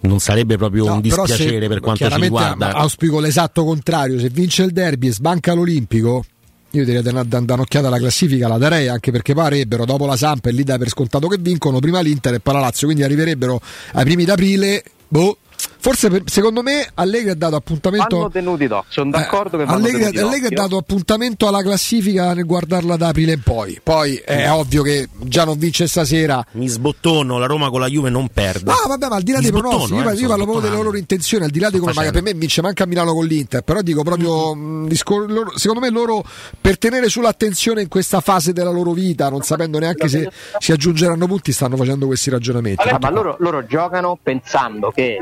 [0.00, 2.72] non sarebbe proprio un Però se- dispiacere per quanto ci riguarda.
[2.72, 6.24] auspico l'esatto contrario, se vince il derby e sbanca l'Olimpico,
[6.70, 10.16] io direi da da- da un'occhiata alla classifica la darei anche perché parebbero dopo la
[10.16, 13.02] Samp e lì dai per scontato che vincono prima l'Inter e poi la Lazio, quindi
[13.04, 13.60] arriverebbero
[13.92, 14.82] ai primi d'aprile.
[15.08, 15.38] Boh.
[15.84, 19.76] Forse per- secondo me Allegri ha dato appuntamento Vanno tenuti d'occhio, sono d'accordo che vanno
[19.86, 23.78] Allegri, Allegri ha dato appuntamento alla classifica nel guardarla da aprile in poi.
[23.82, 26.42] Poi è ovvio che già non vince stasera.
[26.52, 28.70] Mi sbottono, la Roma con la Juve non perde.
[28.70, 30.44] No, vabbè, ma al di là Mi dei pronostici, io, eh, parlo- io sto parlo
[30.44, 32.86] proprio delle loro intenzioni, al di là di come magari per me vince manca a
[32.86, 36.24] Milano con l'Inter, però dico proprio, mh, discor- loro- secondo me loro
[36.58, 41.26] per tenere sull'attenzione in questa fase della loro vita, non sapendo neanche se si aggiungeranno
[41.26, 42.88] punti, stanno facendo questi ragionamenti.
[42.88, 45.20] Ah, ma loro, loro giocano pensando che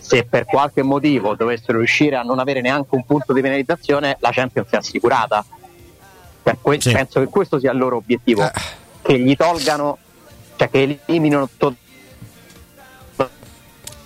[0.00, 4.30] se per qualche motivo dovessero riuscire a non avere neanche un punto di penalizzazione, la
[4.32, 5.44] Champions è assicurata.
[6.42, 8.52] Per que- Penso che questo sia il loro obiettivo, Eh.
[9.02, 9.98] che gli tolgano,
[10.56, 11.74] cioè che eliminino to-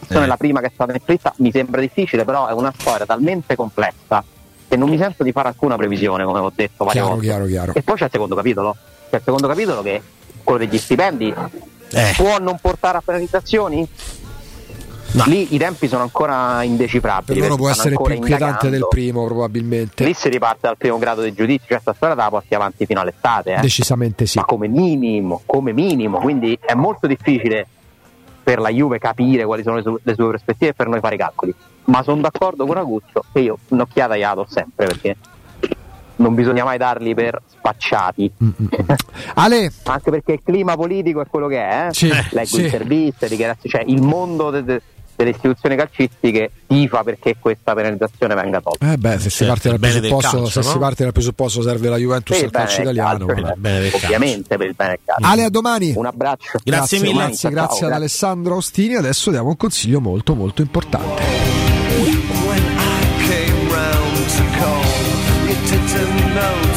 [0.07, 0.27] Eh.
[0.27, 3.57] la prima che è stata in fritta mi sembra difficile, però è una storia talmente
[3.57, 4.23] complessa
[4.69, 7.25] che non mi sento di fare alcuna previsione, come ho detto Chiaro, volte.
[7.25, 7.73] chiaro, chiaro.
[7.75, 8.77] E poi c'è il secondo capitolo,
[9.11, 10.03] c'è il secondo capitolo che
[10.43, 11.35] quello degli stipendi
[11.91, 12.13] Eh.
[12.17, 13.89] può non portare a penalizzazioni?
[15.27, 17.39] Lì i tempi sono ancora indecifrabili.
[17.39, 20.05] Per loro può essere più inquietante del primo, probabilmente.
[20.05, 23.01] Lì si riparte dal primo grado di giudizio, cioè sta storia la porti avanti fino
[23.01, 23.55] all'estate.
[23.55, 23.61] Eh.
[23.61, 24.39] Decisamente sì.
[24.39, 26.19] Ma come minimo, come minimo.
[26.19, 27.67] Quindi è molto difficile
[28.43, 31.15] per la Juve capire quali sono le, su- le sue prospettive e per noi fare
[31.15, 31.55] i calcoli.
[31.85, 35.17] Ma sono d'accordo con Aguccio che io un'occhiata gliela do sempre perché
[36.17, 38.31] non bisogna mai darli per spacciati.
[39.35, 41.87] Ale, Anche perché il clima politico è quello che è.
[41.89, 41.95] Eh?
[41.95, 42.65] Sì, Leggo sì.
[42.65, 44.83] interviste, dichiarazioni, cioè il mondo de- de-
[45.17, 48.93] delle istituzioni calcistiche tifa perché questa penalizzazione venga tolta.
[48.93, 50.73] Eh beh, se si, Certo, parte dal bene presupposto, calcio, se no?
[50.73, 53.27] si parte dal presupposto serve la Juventus Sì, al il bene calcio italiano.
[53.27, 55.27] calcio, eh, ovviamente per il bene del calcio.
[55.31, 55.93] Ale, a domani.
[55.97, 56.59] Un abbraccio.
[56.65, 57.15] Grazie, mille.
[57.15, 57.95] grazie, Ciao, grazie ad grazie.
[57.95, 58.95] Alessandro Ostini.
[58.95, 61.23] Adesso diamo un consiglio molto molto importante.
[61.95, 64.85] When I came round to call,
[65.47, 66.74] you didn't notice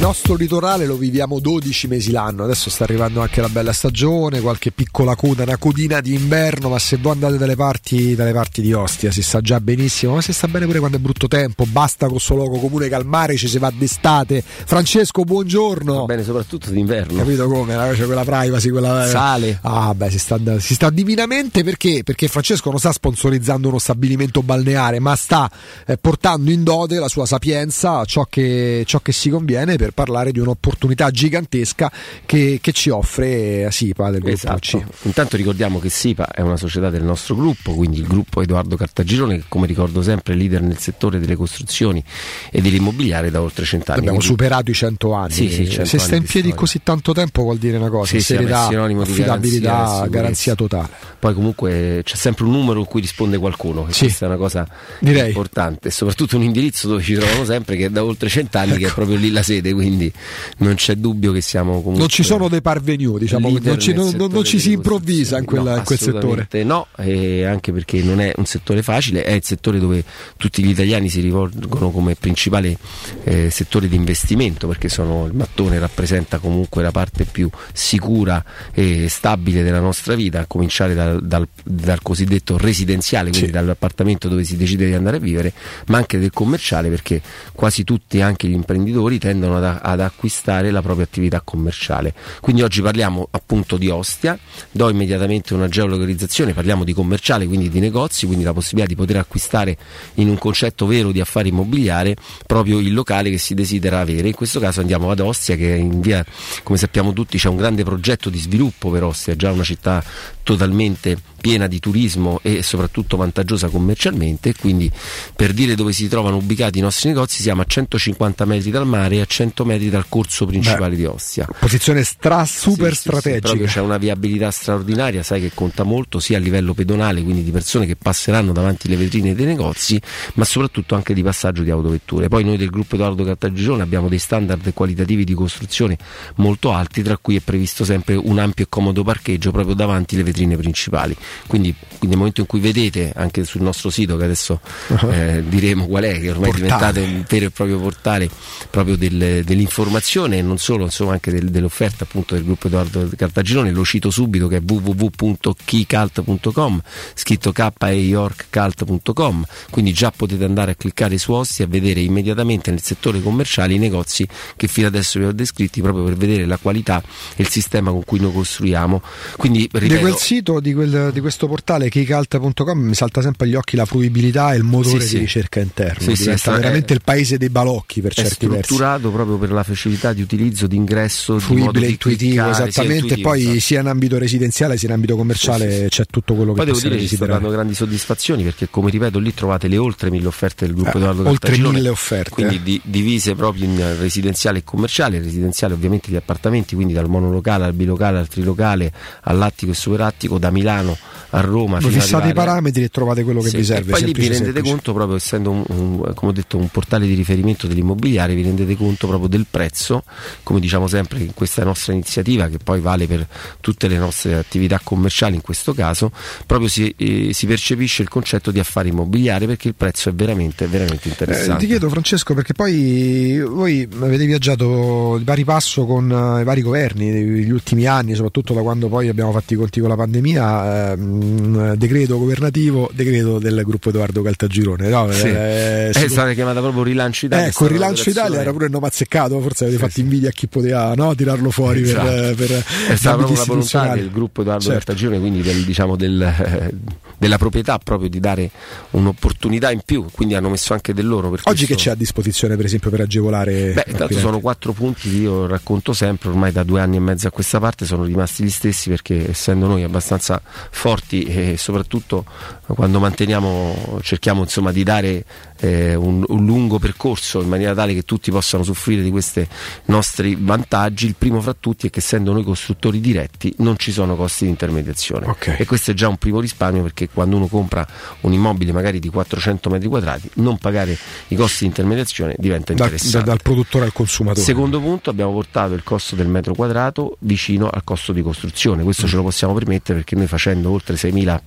[0.00, 4.72] nostro litorale lo viviamo 12 mesi l'anno, adesso sta arrivando anche la bella stagione, qualche
[4.72, 8.72] piccola coda, una codina di inverno, ma se voi andate dalle parti, dalle parti di
[8.72, 12.08] Ostia si sta già benissimo, ma si sta bene pure quando è brutto tempo, basta
[12.08, 14.42] con sto logo comune calmare, ci si va d'estate.
[14.42, 16.06] Francesco, buongiorno.
[16.06, 17.18] bene soprattutto d'inverno.
[17.18, 17.74] Capito come?
[17.92, 19.06] C'è quella privacy, quella...
[19.06, 19.58] Sale.
[19.60, 22.04] Ah, beh, si sta, si sta divinamente perché?
[22.04, 25.50] Perché Francesco non sta sponsorizzando uno stabilimento balneare, ma sta
[25.86, 30.32] eh, portando in dote la sua sapienza, ciò che, ciò che si conviene per parlare
[30.32, 31.90] di un'opportunità gigantesca
[32.26, 34.74] che, che ci offre eh, SIPA del gruppo C.
[34.74, 34.92] Esatto.
[35.02, 39.36] Intanto ricordiamo che SIPA è una società del nostro gruppo, quindi il gruppo Edoardo Cartagirone,
[39.38, 42.02] che come ricordo sempre è leader nel settore delle costruzioni
[42.50, 43.98] e dell'immobiliare da oltre cent'anni.
[44.00, 45.32] Abbiamo Quindi- superato i 100 anni.
[45.32, 48.10] Sì, sì, 100 Se sta in di piedi così tanto tempo vuol dire una cosa,
[48.10, 50.88] Sì, serietà, affidabilità, garanzia, garanzia totale.
[51.18, 54.04] Poi comunque c'è sempre un numero in cui risponde qualcuno, che Sì.
[54.04, 54.66] questa è una cosa
[55.00, 55.28] Direi.
[55.28, 58.86] importante, e soprattutto un indirizzo dove ci troviamo sempre che è da oltre cent'anni che
[58.88, 60.12] è proprio lì la sede, quindi
[60.58, 64.14] non c'è dubbio che siamo comunque Non ci sono dei parvenu, diciamo, non ci, non-
[64.30, 66.64] non ci si improvvisa in, quella- No, in quel settore.
[66.64, 70.04] No, e anche perché non è un settore facile, è il settore dove
[70.36, 72.76] tutti gli italiani si rivolgono come principale
[73.24, 79.08] eh, settore di investimento, perché sono, il mattone rappresenta comunque la parte più sicura e
[79.08, 84.56] stabile della nostra vita, a cominciare dal, dal- dal cosiddetto residenziale, quindi dall'appartamento dove si
[84.56, 85.52] decide di andare a vivere,
[85.86, 87.20] ma anche del commerciale, perché
[87.52, 92.12] quasi tutti, anche gli imprenditori, tendono ad, ad acquistare la propria attività commerciale.
[92.40, 94.38] Quindi oggi parliamo appunto di Ostia,
[94.70, 99.16] do immediatamente una geolocalizzazione, parliamo di commerciale, quindi di negozi, quindi la possibilità di poter
[99.16, 99.76] acquistare
[100.14, 102.16] in un concetto vero di affari immobiliare
[102.46, 104.28] proprio il locale che si desidera avere.
[104.28, 106.24] In questo caso andiamo ad Ostia che in via,
[106.62, 110.02] come sappiamo tutti, c'è un grande progetto di sviluppo per Ostia, già una città
[110.50, 114.90] totalmente piena di turismo e soprattutto vantaggiosa commercialmente, quindi
[115.34, 119.16] per dire dove si trovano ubicati i nostri negozi siamo a 150 metri dal mare
[119.16, 121.48] e a 100 metri dal corso principale Beh, di Ostia.
[121.58, 123.40] Posizione stra super Sì, sì, sì, strategica.
[123.40, 127.50] proprio c'è una viabilità straordinaria, sai che conta molto sia a livello pedonale, quindi di
[127.50, 130.00] persone che passeranno davanti le vetrine dei negozi,
[130.34, 132.28] ma soprattutto anche di passaggio di autovetture.
[132.28, 135.96] Poi noi del gruppo Edoardo Cartagirone abbiamo dei standard qualitativi di costruzione
[136.36, 140.22] molto alti, tra cui è previsto sempre un ampio e comodo parcheggio proprio davanti le
[140.22, 141.14] vetrine principali.
[141.46, 144.60] Quindi, quindi nel momento in cui vedete anche sul nostro sito, che adesso
[145.10, 146.92] eh, diremo qual è, che ormai è Portale.
[146.92, 148.28] diventato un vero e proprio portale
[148.70, 153.70] proprio del- dell'informazione e non solo, insomma anche del- dell'offerta appunto del gruppo Edoardo Cartagirone,
[153.70, 156.80] lo cito subito che è www.keycult.com,
[157.14, 162.70] scritto k e yorkcult.com, quindi già potete andare a cliccare su Ostia e vedere immediatamente
[162.70, 164.26] nel settore commerciale i negozi
[164.56, 167.02] che fino adesso vi ho descritti proprio per vedere la qualità
[167.36, 169.02] e il sistema con cui noi costruiamo.
[169.36, 173.76] Quindi di ripeto, sito, di, quel- di questo portale keycult.com mi salta sempre agli occhi
[173.76, 175.18] la fruibilità e il motore Sì, di sì.
[175.18, 176.14] ricerca interno.
[176.14, 178.62] Sì, Diventa è veramente è- il paese dei balocchi per è certi versi.
[178.64, 182.94] strutturato proprio per la facilità di utilizzo, di ingresso, di Fruibile, di intuitivo, cliccare, esattamente.
[183.02, 183.60] intuitivo, Poi esatto.
[183.60, 186.94] sia in ambito residenziale sia in ambito commerciale c'è tutto quello che Poi devo possiamo
[186.94, 187.40] dire che desiderare.
[187.40, 191.00] dando grandi soddisfazioni perché come ripeto lì trovate le oltre mille offerte del gruppo Eh,
[191.00, 192.60] Edoardo oltre mille offerte, quindi eh.
[192.62, 197.72] di- divise proprio in residenziale e commerciale, residenziale ovviamente gli appartamenti, quindi dal monolocale al
[197.72, 198.92] bilocale al trilocale
[199.22, 199.74] all'attico e
[200.10, 200.96] superattico, da Milano
[201.32, 203.92] a Roma ad fissate i parametri e trovate quello che Sì, vi serve.
[203.92, 204.68] Poi lì vi rendete semplice.
[204.70, 208.76] conto, proprio essendo un, un- come ho detto, un portale di riferimento dell'immobiliare, vi rendete
[208.76, 210.02] conto proprio del prezzo,
[210.42, 213.24] come diciamo sempre in questa nostra iniziativa, che poi vale per
[213.60, 216.10] tutte le nostre attività commerciali in questo caso,
[216.46, 220.66] proprio si, eh, si percepisce il concetto di affari immobiliare perché il prezzo è veramente,
[220.66, 221.60] veramente Eh, interessante.
[221.60, 226.62] ti chiedo Francesco perché poi voi avete viaggiato di pari passo con eh, i vari
[226.62, 230.92] governi negli ultimi anni, soprattutto da quando poi abbiamo fatto i conti con la pandemia,
[230.92, 234.88] ehm, decreto governativo, decreto del gruppo Edoardo Caltagirone.
[234.88, 235.26] No, Sì.
[235.28, 237.46] eh, è sicur- stata chiamata proprio Rilancio Italia.
[237.46, 240.94] Ecco, rilancio Italia era pure il nome azzeccato, forse avete fatto invidia a chi poteva
[240.94, 242.04] no, tirarlo fuori Esatto.
[242.06, 244.78] per, per è stata proprio la volontà del gruppo Edoardo Certo.
[244.78, 246.74] Cartagirone, quindi del, diciamo, del, eh,
[247.20, 248.50] della proprietà proprio di dare
[248.92, 251.28] un'opportunità in più, quindi hanno messo anche del loro.
[251.28, 253.72] Oggi questo- che c'è a disposizione, per esempio, per agevolare.
[253.74, 257.28] Beh, intanto sono quattro punti che io racconto sempre, ormai da due anni e mezzo
[257.28, 260.40] a questa parte sono rimasti gli stessi perché essendo noi abbastanza
[260.70, 262.24] forti e soprattutto
[262.66, 265.22] quando manteniamo, cerchiamo insomma di dare
[265.60, 269.46] eh, un, un lungo percorso in maniera tale che tutti possano soffrire di questi
[269.86, 274.16] nostri vantaggi, il primo fra tutti è che essendo noi costruttori diretti non ci sono
[274.16, 275.26] costi di intermediazione
[275.56, 277.86] e questo è già un primo risparmio perché quando uno compra
[278.20, 280.96] un immobile magari di 400 metri quadrati non pagare
[281.28, 283.18] i costi di intermediazione diventa interessante.
[283.18, 284.44] da- dal produttore al consumatore.
[284.44, 289.06] Secondo punto abbiamo portato il costo del metro quadrato vicino al costo di costruzione, questo
[289.06, 291.40] ce lo possiamo permettere perché noi facendo oltre 6.000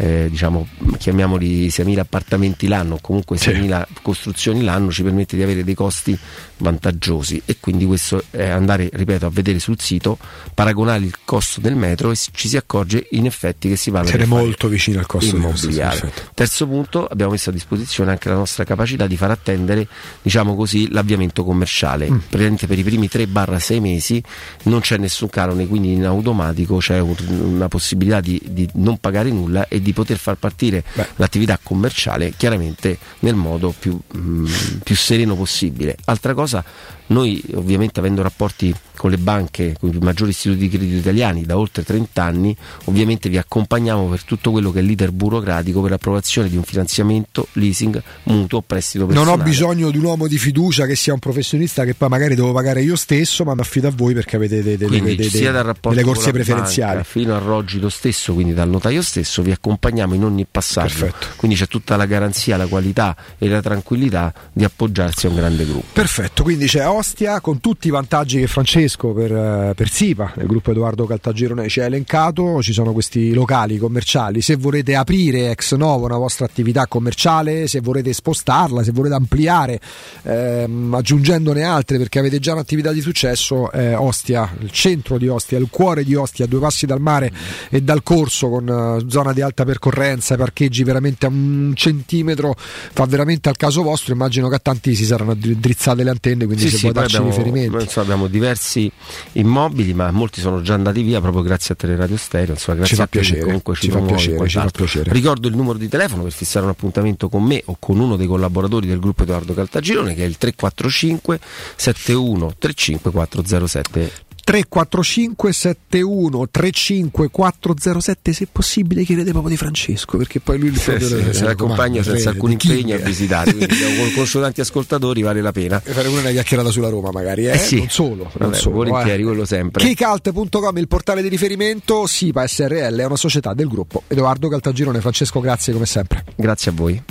[0.00, 0.66] eh, diciamo,
[0.96, 6.16] chiamiamoli 6.000 appartamenti l'anno o comunque 6.000 costruzioni l'anno ci permette di avere dei costi
[6.58, 10.18] vantaggiosi e quindi questo è andare, ripeto, a vedere sul sito,
[10.54, 14.24] paragonare il costo del metro e ci si accorge in effetti che si parla di
[14.24, 15.94] molto vicino al costo costo, immobiliare.
[15.96, 16.30] sì, perfetto.
[16.34, 19.86] Terzo punto, abbiamo messo a disposizione anche la nostra capacità di far attendere,
[20.22, 22.08] diciamo così, l'avviamento commerciale.
[22.10, 22.16] Mm.
[22.28, 24.22] Praticamente per i primi 3-6 mesi
[24.64, 29.30] non c'è nessun canone, quindi in automatico c'è un- una possibilità di, di non pagare
[29.30, 30.84] nulla e di poter far partire
[31.16, 34.46] l'attività commerciale chiaramente nel modo più, mm,
[34.82, 35.96] più sereno possibile.
[36.06, 36.64] Altra cosa,
[37.08, 41.56] noi ovviamente avendo rapporti con le banche, con i maggiori istituti di credito italiani da
[41.56, 42.56] oltre 30 anni,
[42.86, 47.46] ovviamente vi accompagniamo per tutto quello che è l'iter burocratico per l'approvazione di un finanziamento,
[47.52, 49.40] leasing, mutuo, prestito Non personale.
[49.40, 52.52] ho bisogno di un uomo di fiducia che sia un professionista che poi magari devo
[52.52, 55.64] pagare io stesso, ma mi affido a voi perché avete dei- Quindi dei- sia dal
[55.64, 56.94] rapporto delle corsie preferenziali.
[56.94, 61.12] banca fino al rogito stesso, quindi dal notaio stesso, vi accompagniamo in ogni passaggio.
[61.36, 65.64] Quindi c'è tutta la garanzia, la qualità e la tranquillità di appoggiarsi a un grande
[65.64, 65.86] gruppo.
[65.92, 70.46] Perfetto, quindi c'è Ostia con tutti i vantaggi che Francesco per, eh, per SIPA, il
[70.46, 75.76] gruppo Edoardo Caltagirone ci ha elencato, ci sono questi locali commerciali, se volete aprire ex
[75.76, 79.80] novo una vostra attività commerciale, se volete spostarla, se volete ampliare
[80.24, 85.56] ehm, aggiungendone altre perché avete già un'attività di successo, eh, Ostia, il centro di Ostia,
[85.56, 87.30] il cuore di Ostia, due passi dal mare
[87.70, 93.04] e dal corso con eh, zona di alta percorrenza, parcheggi veramente a un centimetro, fa
[93.04, 96.64] veramente al caso vostro, immagino che a tanti si saranno dri- drizzate le antenne, quindi
[96.64, 97.70] Sì, se sì, poi darci abbiamo, riferimenti.
[97.70, 98.90] noi, insomma, abbiamo diversi
[99.32, 102.54] immobili, ma molti sono già andati via proprio grazie a Teleradio Stereo.
[102.54, 105.12] Insomma, grazie Ci fa piacere, comunque ci, ci fa piacere, ci fa piacere.
[105.12, 108.26] Ricordo il numero di telefono per fissare un appuntamento con me o con uno dei
[108.26, 111.40] collaboratori del gruppo Edoardo Caltagirone, che è il 345
[111.76, 114.26] 71 35 407.
[114.48, 120.98] 345 71 35 407 se possibile chiedete proprio di Francesco perché poi lui il Sì,
[121.00, 123.76] sì, se l'accompagna comanda, senza alcun impegno a visitare, quindi
[124.14, 125.82] con, con tanti ascoltatori vale la pena.
[125.84, 127.52] E fare una chiacchierata sulla Roma magari, eh?
[127.52, 127.76] Eh sì.
[127.76, 129.24] non solo, non Vabbè, solo, volentieri, eh.
[129.26, 129.84] quello sempre.
[129.84, 135.40] Keycult.com il portale di riferimento, SIPA SRL è una società del gruppo Edoardo Caltagirone, Francesco
[135.40, 136.24] grazie come sempre.
[136.34, 137.02] Grazie a voi.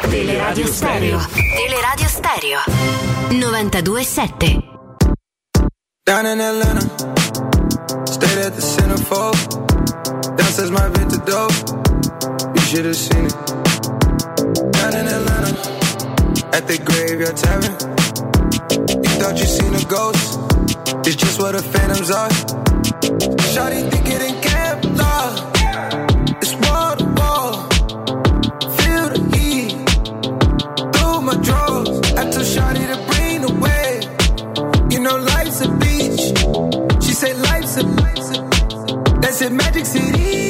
[0.00, 1.24] Teleradio Stereo.
[1.32, 2.58] Teleradio Stereo.
[3.30, 4.73] 92.7.
[6.06, 6.82] Down in Atlanta,
[8.04, 10.36] stayed at the centerfold.
[10.36, 11.56] Downstairs my Victor dope,
[12.54, 13.32] you should have seen it.
[14.72, 15.56] Down in Atlanta,
[16.52, 17.72] at the graveyard tavern.
[19.02, 20.38] You thought you seen a ghost,
[21.08, 22.28] it's just what the phantoms are.
[23.54, 25.32] Shawty think it in Kevlar,
[26.42, 27.52] it's wall to wall.
[28.76, 29.72] Feel the heat
[30.98, 31.63] through my drawers.
[35.04, 37.04] Know life's a beach.
[37.04, 37.84] She said life's a
[39.20, 40.43] That's it, Magic City.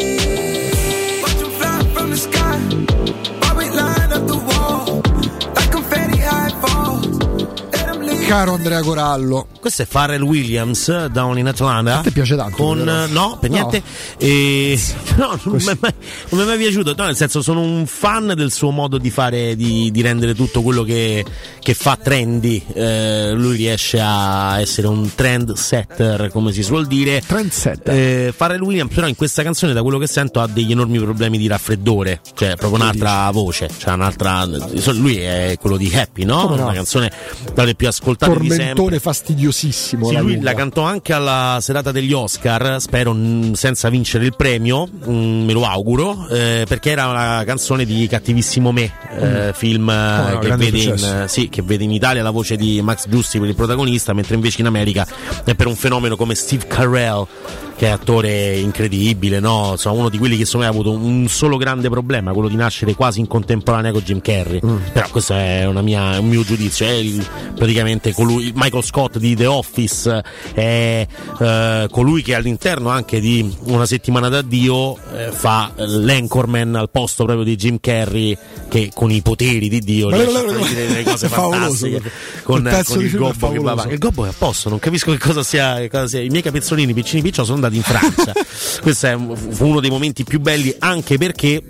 [8.26, 11.98] Caro Andrea Corallo, Questo è Pharrell Williams, Down in Atlanta.
[11.98, 12.56] A te piace tanto?
[12.56, 13.06] Con, però?
[13.08, 13.56] no, per No.
[13.56, 13.82] niente.
[14.18, 14.80] E,
[15.16, 15.94] no, non mi è mai-
[16.30, 16.94] non mi è mai piaciuto.
[16.96, 20.62] No, nel senso, sono un fan del suo modo di fare, di, di rendere tutto
[20.62, 21.24] quello che,
[21.60, 22.64] che fa trendy.
[22.72, 27.22] Eh, lui riesce a essere un trend setter, come si suol dire.
[27.26, 27.94] Trend setter.
[27.94, 31.36] Eh, Pharrell Williams, però, in questa canzone, da quello che sento, ha degli enormi problemi
[31.38, 32.20] di raffreddore.
[32.34, 33.68] Cioè, proprio un'altra voce.
[33.76, 34.44] Cioè, un'altra.
[34.92, 36.46] Lui è quello di Happy, no?
[36.48, 36.62] No?
[36.64, 37.12] Una canzone
[37.54, 38.66] tra le più ascoltate di sempre.
[38.66, 40.06] tormentone fastidiosissimo.
[40.06, 40.50] Sì, alla lui lunga.
[40.50, 45.52] la cantò anche alla serata degli Oscar, spero mh, senza vincere il premio, mh, me
[45.52, 50.38] lo auguro, eh, perché era una canzone di Cattivissimo Me, eh, film eh, Oh, no,
[50.38, 53.54] che, vede in, sì, che vede in Italia la voce di Max Giusti per il
[53.54, 55.06] protagonista, mentre invece in America
[55.44, 57.26] è per un fenomeno come Steve Carell.
[57.76, 59.70] Che è attore incredibile, no?
[59.72, 62.56] Insomma, uno di quelli che secondo me ha avuto un solo grande problema, quello di
[62.56, 64.60] nascere quasi in contemporanea con Jim Carrey.
[64.64, 64.76] Mm.
[64.92, 69.34] Però questo è una mia- un mio giudizio, è il- praticamente colui, Michael Scott di
[69.34, 70.22] The Office,
[70.54, 71.06] è
[71.40, 77.44] eh, colui che all'interno anche di una settimana d'addio eh, fa l'anchorman al posto proprio
[77.44, 78.36] di Jim Carrey
[78.68, 82.02] che con i poteri di Dio Ma riesce a loro- far dire delle cose fantastiche
[82.42, 83.92] con, pezzo con il gobbo che va avanti.
[83.92, 86.20] Il gobbo è a posto, non capisco che cosa sia, che cosa sia.
[86.20, 88.32] I miei capezzolini piccini piccioli sono andati in Francia.
[88.82, 91.62] Questo è uno dei momenti più belli anche perché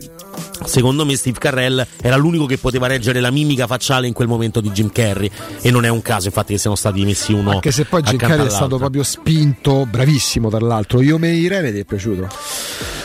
[0.65, 4.61] Secondo me Steve Carrell era l'unico che poteva reggere la mimica facciale in quel momento
[4.61, 5.31] di Jim Carrey
[5.61, 8.17] e non è un caso infatti che siano stati messi uno Anche se poi Jim
[8.17, 11.01] Carrey è stato proprio spinto, bravissimo tra l'altro.
[11.03, 12.29] Io me Irene ti è piaciuto?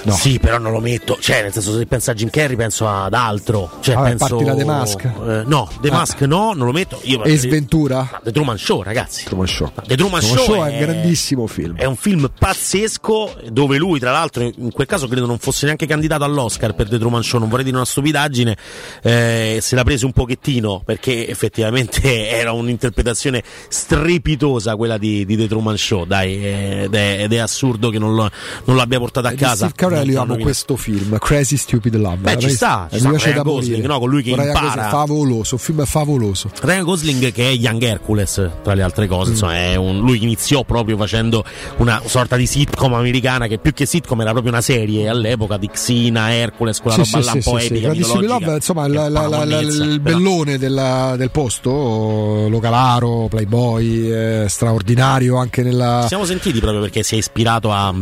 [0.01, 0.14] No.
[0.14, 1.18] Sì, però non lo metto.
[1.19, 3.69] Cioè, nel senso, se penso a Jim Carrey, penso ad altro.
[3.81, 4.27] Cioè, Vabbè, penso.
[4.27, 5.03] parti da The Mask.
[5.03, 5.91] Eh, no, The Ah.
[5.91, 7.01] Mask no, non lo metto.
[7.03, 8.22] Io, E Sventura?
[8.23, 9.26] The Truman Show, ragazzi.
[9.26, 9.69] Truman Show.
[9.85, 11.76] The Truman, Truman Show, Show è un grandissimo film.
[11.76, 15.85] È un film pazzesco dove lui, tra l'altro, in quel caso credo non fosse neanche
[15.85, 18.57] candidato all'Oscar per The Truman Show, non vorrei dire una stupidaggine,
[19.03, 25.47] eh, se l'ha preso un pochettino perché effettivamente era un'interpretazione strepitosa quella di, di The
[25.47, 28.29] Truman Show, dai, eh, ed è, ed è assurdo che non, lo-
[28.65, 29.67] non l'abbia portato a E di casa.
[29.67, 32.17] Steve Carell io amo questo film, Crazy Stupid Love.
[32.17, 33.99] Beh, ci sta, ci sta, Ryan da Gosling, no?
[33.99, 34.65] Colui che Ryan impara.
[34.67, 36.51] Gosling, favoloso, film favoloso.
[36.61, 39.09] Ryan Gosling che è Young Hercules tra le altre Mm.
[39.09, 41.43] cose insomma, è un- lui iniziò proprio facendo
[41.77, 45.67] una sorta di sitcom americana che più che sitcom era proprio una serie all'epoca di
[45.69, 47.73] Xina, Hercules quella Sì, roba sì, sì, sì, sì.
[47.73, 48.19] mitologica.
[48.22, 55.64] Love, insomma, la- la- la- il bellone della- del posto, localaro, playboy, eh, straordinario anche
[55.64, 55.99] nella...
[56.03, 57.94] Ci siamo sentiti proprio perché si è ispirato a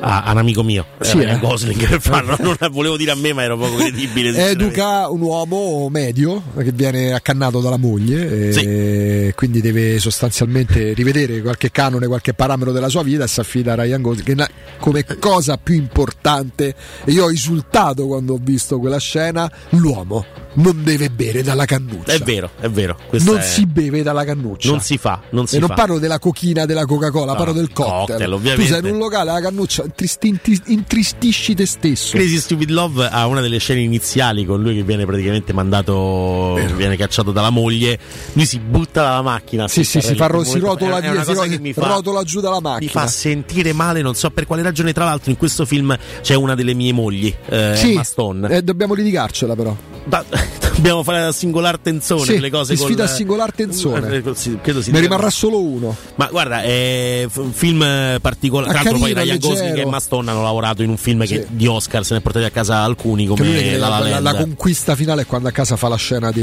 [0.00, 1.38] a, a un amico mio Sì, Ryan eh.
[1.38, 4.50] Gosling farlo non volevo dire a me ma ero poco credibile.
[4.50, 11.70] Educa un uomo medio che viene accannato dalla moglie e quindi deve sostanzialmente rivedere qualche
[11.70, 14.48] canone, qualche parametro della sua vita e si affida a Ryan Gosling che
[14.78, 16.74] come cosa più importante
[17.04, 20.24] e io ho esultato quando ho visto quella scena l'uomo
[20.54, 24.68] non deve bere dalla cannuccia è vero è vero non è- si beve dalla cannuccia
[24.70, 27.52] non si fa non si e non fa parlo della cochina della Coca-Cola, No, parlo
[27.52, 28.06] del cocktail.
[28.06, 28.72] cocktail, tu ovviamente.
[28.72, 32.16] sei in un locale, la cannuccia, intristi- intri- intristisci te stesso.
[32.16, 36.96] Crazy Stupid Love ha una delle scene iniziali con lui che viene praticamente mandato, viene
[36.96, 37.98] cacciato dalla moglie.
[38.32, 39.68] Lui si butta dalla macchina.
[39.68, 41.86] Sì, sì, si, fa, ro- si rotola È via, si cosa ro- che mi fa-
[41.86, 42.78] rotola giù dalla macchina.
[42.80, 44.92] Mi fa sentire male, non so per quale ragione.
[44.92, 48.48] Tra l'altro, in questo film c'è una delle mie mogli, eh, sì, Emma Stone.
[48.56, 49.76] eh, dobbiamo litigarcela però.
[50.04, 50.24] Ma-
[50.80, 54.16] dobbiamo fare la singolar tenzone Sì, le cose col- sfida a singolar tenzone.
[54.16, 55.94] Eh, sì, credo si Ne rimarrà solo uno.
[56.14, 58.72] Ma guarda, è f- un film eh, particolare.
[58.72, 61.46] Tra l'altro, poi Ryan Gosling e Emma Stone hanno lavorato in un film che Sì.
[61.50, 64.20] di Oscar se ne è portati a casa alcuni Che come La La la, la-
[64.20, 66.40] la conquista finale è quando a casa fa la scena di.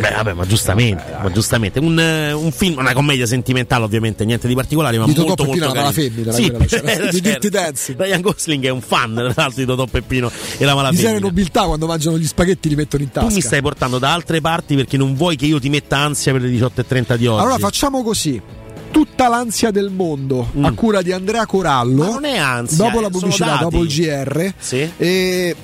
[0.00, 1.78] Beh, vabbè, ma giustamente, ma giustamente.
[1.78, 5.44] Un, eh, un film, una commedia sentimentale, ovviamente, niente di particolare, ma Di Totò molto
[5.44, 6.08] Peppino, molto la carino.
[6.10, 7.18] femmina, Sì, la eh, di certo.
[7.20, 7.98] Dirty Dancing.
[8.02, 11.08] Ryan Gosling è un fan, tra l'altro, di Totò Peppino e la Di malafemmina.
[11.08, 13.29] serie nobiltà quando mangiano gli spaghetti li mettono in tasca.
[13.30, 16.32] Tu mi stai portando da altre parti perché non vuoi che io ti metta ansia
[16.32, 17.40] per le 18.30 di oggi.
[17.40, 18.40] Allora facciamo così.
[18.90, 22.02] Tutta l'ansia del mondo a cura di Andrea Corallo.
[22.02, 22.06] Mm.
[22.06, 24.52] Ma non è ansia, Dopo la sono pubblicità, dopo il GR.
[24.58, 24.90] Sì.
[24.96, 25.56] E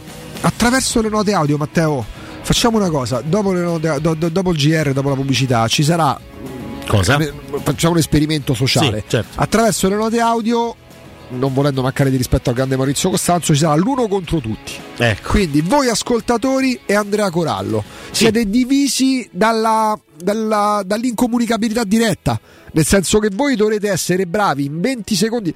[0.43, 2.05] attraverso le note audio, Matteo,
[2.43, 3.21] facciamo una cosa.
[3.25, 6.19] Dopo, note- do- do- dopo il GR, dopo la pubblicità, ci sarà.
[6.87, 7.19] Cosa?
[7.19, 7.33] eh,
[7.65, 8.99] Facciamo un esperimento sociale.
[9.01, 9.41] Sì, certo.
[9.41, 10.77] Attraverso le note audio.
[11.28, 14.73] Non volendo mancare di rispetto al grande Maurizio Costanzo, ci sarà l'uno contro tutti.
[14.97, 15.31] Ecco.
[15.31, 17.82] Quindi voi ascoltatori e Andrea Corallo
[18.12, 22.40] siete divisi dalla, dalla- dall'incomunicabilità diretta,
[22.73, 25.55] nel senso che voi dovrete essere bravi in 20 secondi,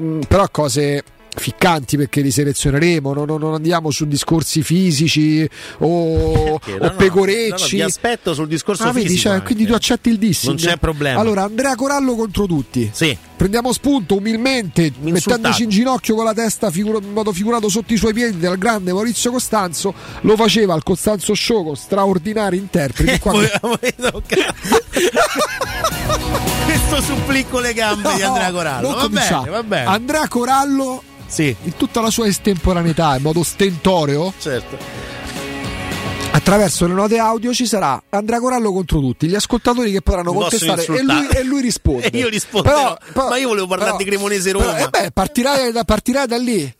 [0.00, 1.02] mm, però cose
[1.38, 5.48] ficcanti perché li selezioneremo, non, non- andiamo su discorsi fisici
[5.78, 6.72] o, Perché?
[6.80, 7.76] o No, pecorecci.
[7.76, 9.44] no, no, aspetto sul discorso Ah, vedi, fisico cioè, anche.
[9.46, 10.58] quindi tu accetti il dissing.
[10.58, 11.20] Non c'è problema.
[11.20, 12.90] Allora, Andrea Corallo contro tutti.
[12.92, 13.16] Sì.
[13.36, 17.98] Prendiamo spunto umilmente, mettendoci in ginocchio con la testa figura- in modo figurato sotto i
[17.98, 19.92] suoi piedi del grande Maurizio Costanzo.
[20.22, 23.18] Lo faceva al Costanzo Show con straordinari interpreti.
[23.18, 24.54] Qua- Poi- poi tocca-
[26.88, 28.94] Questo supplicco le gambe di No, Andrea Corallo.
[28.94, 29.84] Va bene, va bene.
[29.86, 31.54] Andrea Corallo Sì.
[31.64, 34.78] in tutta la sua estemporaneità, in modo stentoreo, Certo.
[36.30, 40.84] attraverso le note audio ci sarà Andrea Corallo contro tutti, gli ascoltatori che potranno contestare
[40.84, 42.08] e lui, e lui risponde.
[42.10, 42.76] E io risponderò.
[42.76, 44.78] Però- però- Ma io volevo parlare però- di Cremonese però- Roma.
[44.78, 46.74] eh beh, partirai da, partirai da lì.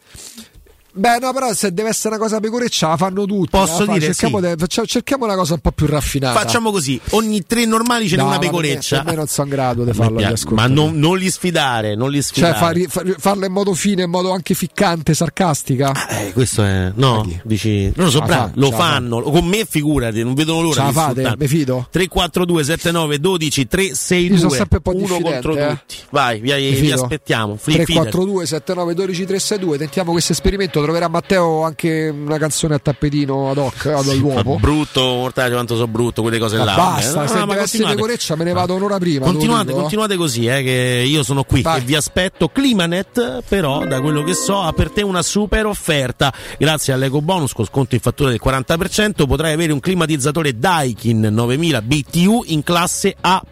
[0.97, 3.51] Beh, no, però se deve essere una cosa pecoreccia la fanno tutti.
[3.51, 4.55] Posso la fa- dire cerchiamo, sì.
[4.55, 6.39] de- cerchiamo una cosa un po' più raffinata.
[6.39, 8.97] Facciamo così, ogni tre normali ce n'è No, una me- pecoreccia.
[9.03, 10.21] Per me, non sono in grado di farlo.
[10.51, 12.57] ma non, non li sfidare, non li Cioè, sfidare.
[12.57, 15.93] far- far- farlo in modo fine, in modo anche ficcante, sarcastica.
[16.09, 16.93] Eh, questo è.
[16.95, 17.93] No, dici.
[17.95, 18.83] Non lo so, la bravo, fa- lo la fa.
[18.83, 19.21] fanno.
[19.23, 21.35] Con me, figurati, non vedono l'ora Ce la fate?
[21.39, 21.87] Mi fido?
[21.91, 25.69] 342 79 12 362 Io sono sempre un po' uno contro eh.
[25.69, 25.97] tutti.
[26.11, 27.57] Vai, vi, vi aspettiamo.
[27.57, 33.51] Fli- 342 79 12 362 tentiamo questo esperimento troverà Matteo anche una canzone a tappetino
[33.51, 34.11] ad hoc ad fidati.
[34.11, 36.75] all'uomo Brutto, mortale quanto so brutto, quelle cose Ma là.
[36.77, 39.81] basta Eh, se no, deve essere pecoreccia me ne vado un'ora prima Continuate, dico.
[39.81, 42.49] continuate così, eh, che io sono qui e vi aspetto.
[42.49, 46.33] Climanet, però, da quello che so, ha per te una super offerta.
[46.59, 51.83] Grazie all'eco bonus con sconto in fattura del 40%, potrai avere un climatizzatore Daikin 9000
[51.83, 53.43] BTU in classe A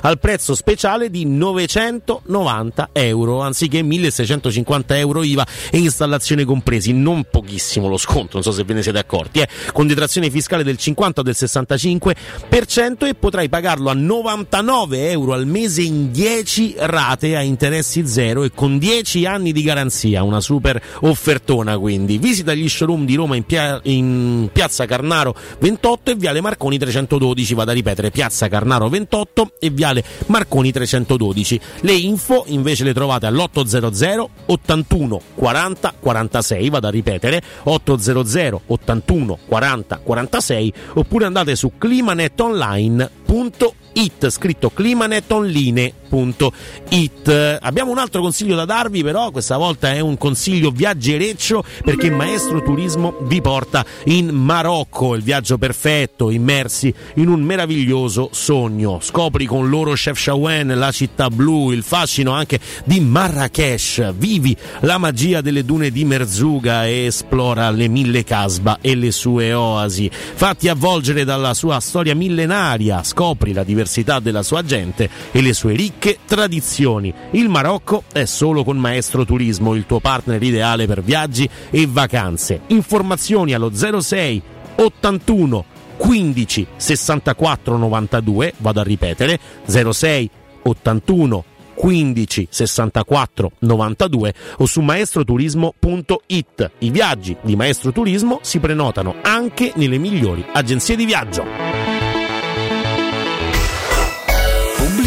[0.00, 6.92] al prezzo speciale di 990 euro anziché 1650 euro IVA e installazione compresi.
[6.92, 9.48] Non pochissimo lo sconto, non so se ve ne siete accorti, eh.
[9.72, 15.46] con detrazione fiscale del 50 o del 65% e potrai pagarlo a 99 euro al
[15.46, 20.22] mese in 10 rate a interessi zero e con 10 anni di garanzia.
[20.22, 22.18] Una super offertona quindi.
[22.18, 27.54] Visita gli showroom di Roma in, pia- in piazza Carnaro 28 e viale Marconi 312.
[27.54, 31.60] Vado a ripetere, piazza Carnaro 28 e viale Marconi 312.
[31.80, 35.94] Le info invece le trovate all'800 81 40
[36.30, 36.70] 46.
[36.70, 41.72] Vado a ripetere, 800 81 40 46 oppure andate su
[43.30, 50.72] climanetonline.it scritto climanetonline.it abbiamo un altro consiglio da darvi però questa volta è un consiglio
[50.72, 55.14] viaggereccio perché Maestro Turismo vi porta in Marocco.
[55.14, 58.98] Il viaggio perfetto immersi in un meraviglioso sogno.
[59.00, 64.12] Scopri con loro Chef Shawen la città blu il fascino anche di Marrakesh.
[64.14, 69.52] Vivi la magia delle dune di Merzuga e esplora le mille casba e le sue
[69.52, 70.10] oasi.
[70.10, 73.19] Fatti avvolgere dalla sua storia millenaria scopri
[73.52, 78.78] la diversità della sua gente e le sue ricche tradizioni il Marocco è solo con
[78.78, 84.42] Maestro Turismo il tuo partner ideale per viaggi e vacanze informazioni allo 06
[84.76, 85.64] 81
[85.98, 90.30] 15 64 92 vado a ripetere 06
[90.62, 91.44] 81
[91.74, 96.70] 15 64 92 o su maestroturismo.it.
[96.78, 101.79] I viaggi di Maestro Turismo si prenotano anche nelle migliori agenzie di viaggio.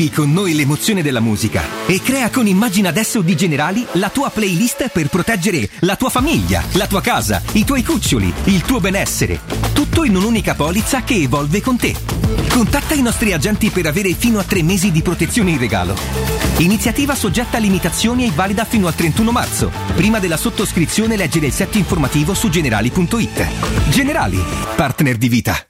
[0.00, 4.30] Vivi con noi l'emozione della musica e crea con Immagina adesso di Generali la tua
[4.30, 9.40] playlist per proteggere la tua famiglia, la tua casa, i tuoi cuccioli, il tuo benessere.
[9.74, 11.94] Tutto in un'unica polizza che evolve con te.
[12.48, 15.94] Contatta i nostri agenti per avere fino a tre mesi di protezione in regalo.
[16.60, 19.70] Iniziativa soggetta a limitazioni e valida fino al 31 marzo.
[19.94, 23.90] Prima della sottoscrizione leggere il set informativo su generali.it.
[23.90, 24.42] Generali,
[24.76, 25.69] partner di vita.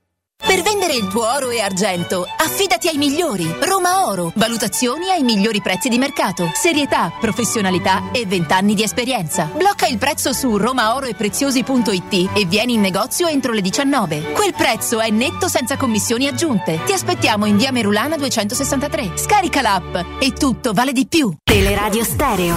[0.45, 3.55] Per vendere il tuo oro e argento, affidati ai migliori.
[3.61, 4.31] Roma Oro.
[4.35, 6.49] Valutazioni ai migliori prezzi di mercato.
[6.53, 9.49] Serietà, professionalità e 20 anni di esperienza.
[9.55, 14.31] Blocca il prezzo su romaoroepreziosi.it e vieni in negozio entro le 19.
[14.33, 16.81] Quel prezzo è netto senza commissioni aggiunte.
[16.85, 19.11] Ti aspettiamo in via Merulana 263.
[19.15, 21.33] Scarica l'app e tutto vale di più.
[21.43, 22.55] Teleradio Stereo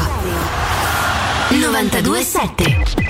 [1.51, 3.04] 927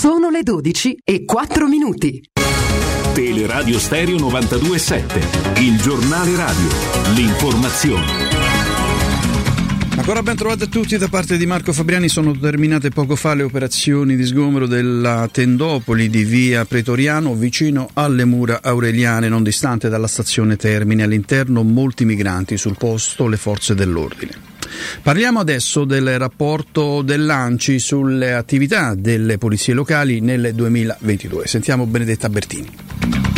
[0.00, 2.22] Sono le 12 e 4 minuti.
[3.12, 6.68] Teleradio Stereo 927, il giornale radio,
[7.12, 8.39] l'informazione.
[10.00, 13.42] Ancora ben trovati a tutti da parte di Marco Fabriani, sono terminate poco fa le
[13.42, 20.06] operazioni di sgombero della tendopoli di via Pretoriano vicino alle mura aureliane non distante dalla
[20.06, 24.32] stazione Termini, all'interno molti migranti, sul posto le forze dell'ordine.
[25.02, 31.46] Parliamo adesso del rapporto dell'ANCI sulle attività delle polizie locali nel 2022.
[31.46, 33.29] Sentiamo Benedetta Bertini.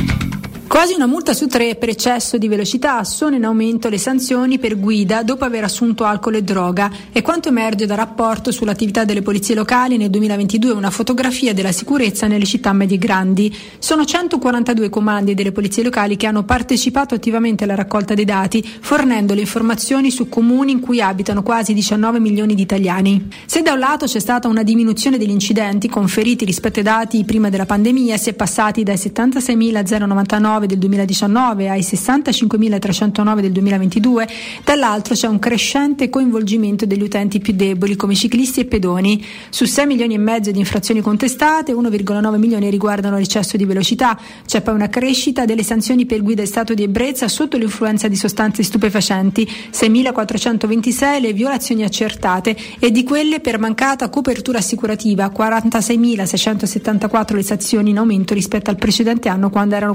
[0.72, 4.80] Quasi una multa su tre per eccesso di velocità, sono in aumento le sanzioni per
[4.80, 6.90] guida dopo aver assunto alcol e droga.
[7.12, 12.26] È quanto emerge dal rapporto sull'attività delle polizie locali nel 2022, una fotografia della sicurezza
[12.26, 13.54] nelle città medie grandi.
[13.78, 19.34] Sono 142 comandi delle polizie locali che hanno partecipato attivamente alla raccolta dei dati, fornendo
[19.34, 23.28] le informazioni su comuni in cui abitano quasi 19 milioni di italiani.
[23.44, 27.50] Se da un lato c'è stata una diminuzione degli incidenti conferiti rispetto ai dati prima
[27.50, 34.28] della pandemia, si è passati dai 76.099 del 2019 ai 65.309 del 2022,
[34.64, 39.24] dall'altro c'è un crescente coinvolgimento degli utenti più deboli come ciclisti e pedoni.
[39.50, 44.18] Su 6 milioni e mezzo di infrazioni contestate, 1,9 milioni riguardano l'eccesso di velocità.
[44.46, 48.16] C'è poi una crescita delle sanzioni per guida in stato di ebbrezza sotto l'influenza di
[48.16, 57.42] sostanze stupefacenti, 6.426 le violazioni accertate e di quelle per mancata copertura assicurativa, 46.674 le
[57.42, 59.94] sanzioni in aumento rispetto al precedente anno quando erano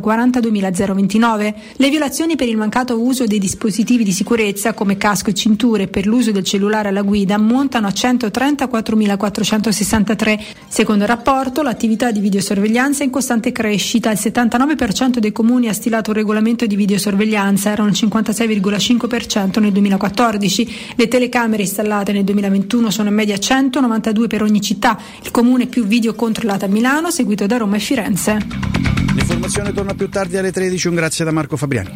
[0.59, 1.53] 42.029.
[1.75, 6.05] Le violazioni per il mancato uso dei dispositivi di sicurezza come casco e cinture per
[6.05, 10.39] l'uso del cellulare alla guida ammontano a 134.463.
[10.67, 14.11] Secondo il rapporto, l'attività di videosorveglianza è in costante crescita.
[14.11, 20.95] Il 79% dei comuni ha stilato un regolamento di videosorveglianza, erano il 56,5% nel 2014.
[20.95, 24.97] Le telecamere installate nel 2021 sono in media 192 per ogni città.
[25.21, 28.37] Il comune più video controllato a Milano, seguito da Roma e Firenze.
[29.15, 31.93] L'informazione torna più tardi alle alle 13 un grazie da Marco Fabriani.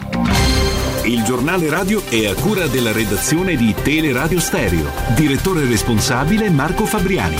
[1.03, 4.91] Il giornale radio è a cura della redazione di Teleradio Stereo.
[5.15, 7.37] Direttore responsabile Marco Fabriani.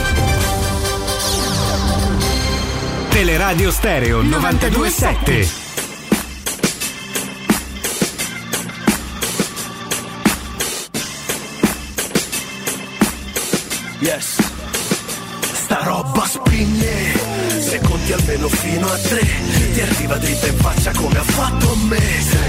[3.10, 5.50] Teleradio Stereo 927.
[14.00, 14.42] Yes.
[15.42, 17.60] Sta roba spinge.
[17.60, 17.80] Se
[18.12, 19.26] conti almeno fino a tre,
[19.74, 22.00] ti arriva dritta in faccia come ha fatto a me.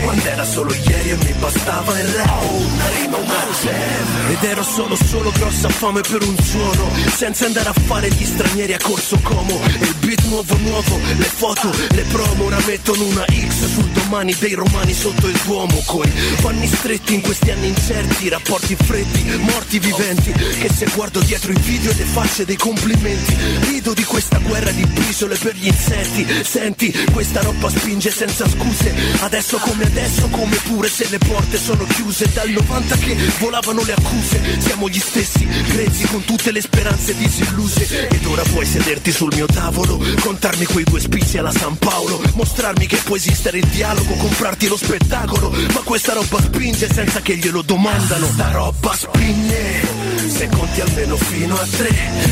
[0.02, 2.22] Quando era solo ieri e mi bastava il re.
[2.22, 6.90] Una rima, una Ed ero solo, solo grossa fame per un suono.
[7.14, 9.60] Senza andare a fare gli stranieri a corso como.
[9.80, 12.44] Il beat nuovo, nuovo, le foto, le promo.
[12.44, 15.82] Ora mettono una X sul domani dei romani sotto il Duomo.
[15.86, 16.10] Coi
[16.40, 20.32] panni stretti in questi anni incerti, rapporti freddi, morti viventi.
[20.32, 23.36] Che se guardo dietro i video e le facce dei complimenti,
[23.68, 26.26] rido di questa guerra di briciole per gli insetti.
[26.44, 28.94] Senti, questa roba spinge senza scuse.
[29.20, 32.30] Adesso come adesso, come pure se le porte sono chiuse.
[32.32, 34.60] Dal 90 che volavano le accuse.
[34.60, 38.08] Siamo gli stessi, grezzi con tutte le speranze disilluse.
[38.08, 42.22] Ed ora puoi sederti sul mio tavolo, contarmi quei due spizzi alla San Paolo.
[42.34, 45.50] Mostrarmi che può esistere il dialogo, comprarti lo spettacolo.
[45.50, 48.26] Ma questa roba spinge senza che glielo domandano.
[48.26, 50.02] Sta roba spinge.
[50.28, 51.90] Se conti almeno fino a tre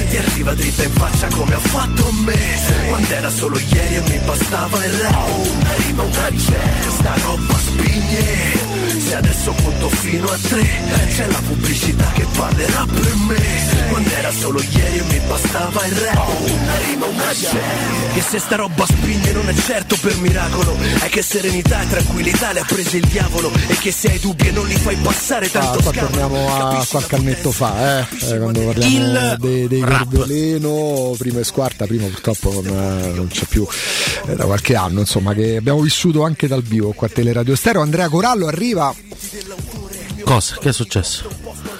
[0.08, 4.18] Ti arriva dritta in faccia come ha fatto me Quando era solo ieri e mi
[4.26, 5.28] bastava il rap.
[5.38, 8.59] Una rima, una ricetta Sta roba spigne
[9.10, 10.62] Se adesso conto fino a tre.
[11.08, 13.88] C'è la pubblicità che parlerà per me.
[13.88, 16.28] Quando era solo ieri e mi bastava il rap.
[16.38, 17.58] Una rima, una ricetta
[18.14, 20.76] Che se sta roba spinge non è certo per miracolo.
[21.00, 23.50] È che serenità e tranquillità le ha prese il diavolo.
[23.66, 26.86] E che se hai dubbi e non li fai passare tanto Ah, qua torniamo a
[26.88, 29.80] qualche annetto fa, eh, eh, quando parliamo Il dei, dei.
[29.80, 33.66] Gordoleno, prima e squarta, prima purtroppo non, eh, non c'è più
[34.28, 37.80] eh, da qualche anno, insomma, che abbiamo vissuto anche dal vivo qua a Teleradio Stereo.
[37.80, 38.94] Andrea Corallo arriva
[40.24, 40.56] Cosa?
[40.60, 41.28] Che è successo?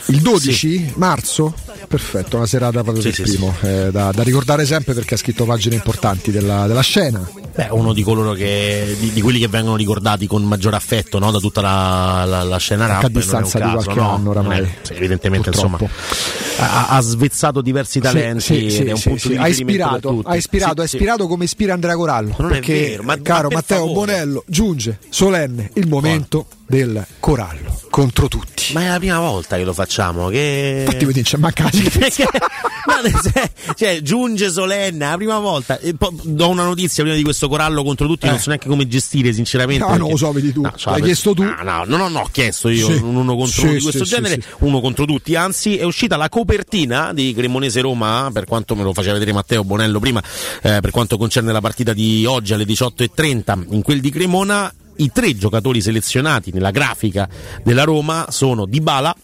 [0.06, 1.54] il 12 marzo.
[1.86, 5.16] Perfetto, una serata proprio Sì, per sì, primo, eh, da, da ricordare sempre perché ha
[5.16, 7.28] scritto pagine importanti della, della scena.
[7.54, 8.96] Beh, uno di coloro che.
[8.98, 11.30] di, di quelli che vengono ricordati con maggior affetto no?
[11.32, 13.04] da tutta la, la, la scena rap.
[13.04, 14.14] a distanza un di caso, qualche no?
[14.14, 14.60] anno oramai.
[14.62, 15.84] È- sì, evidentemente, Purtroppo.
[15.84, 19.34] insomma, ha, ha svezzato diversi talenti Sì, sì, sì, sì.
[19.36, 20.96] ha ispirato, ha ispirato, Sì, ha sì.
[20.96, 22.34] ispirato come ispira Andrea Corallo.
[22.38, 23.94] Non è perché, vero, ma- caro ma per Matteo favore.
[23.94, 28.72] Bonello, giunge solenne il momento del Corallo contro tutti.
[28.72, 30.28] Ma è la prima volta che lo facciamo.
[30.28, 30.84] Che...
[30.86, 31.82] Infatti, vedi, c'è mancati.
[32.86, 33.10] No,
[33.76, 35.78] cioè, giunge solenne la prima volta.
[35.80, 38.26] E poi do una notizia prima di questo corallo contro tutti.
[38.26, 39.82] Non so neanche come gestire, sinceramente.
[39.84, 39.86] Eh.
[39.88, 40.60] No, non perché- lo so, vedi tu.
[40.62, 41.42] No, cioè, L'hai per- chiesto tu.
[41.42, 42.92] No, no, no, no, no, ho chiesto io Sì.
[43.02, 45.34] un uno contro Sì, uno di questo sì, genere, uno contro tutti.
[45.34, 49.64] Anzi, è uscita la copertina di Cremonese Roma, per quanto me lo faceva vedere Matteo
[49.64, 50.22] Bonello prima,
[50.62, 53.66] eh, per quanto concerne la partita di oggi alle 18.30.
[53.70, 54.72] In quel di Cremona,
[55.02, 57.28] i tre giocatori selezionati nella grafica
[57.62, 59.14] della Roma sono Dybala,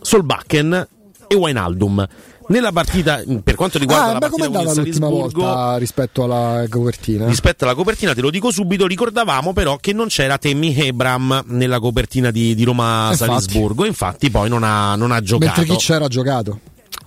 [0.00, 0.88] Solbakken
[1.26, 2.06] e Wijnaldum.
[2.48, 7.26] Nella partita, per quanto riguarda Ah, la partita con il Salisburgo, rispetto alla copertina?
[7.26, 11.80] Rispetto alla copertina, te lo dico subito, ricordavamo però che non c'era Temi Hebram nella
[11.80, 13.30] copertina di, di Roma Infatti.
[13.32, 15.58] Salisburgo, infatti poi non ha, non ha giocato.
[15.58, 16.60] Mentre chi c'era ha giocato?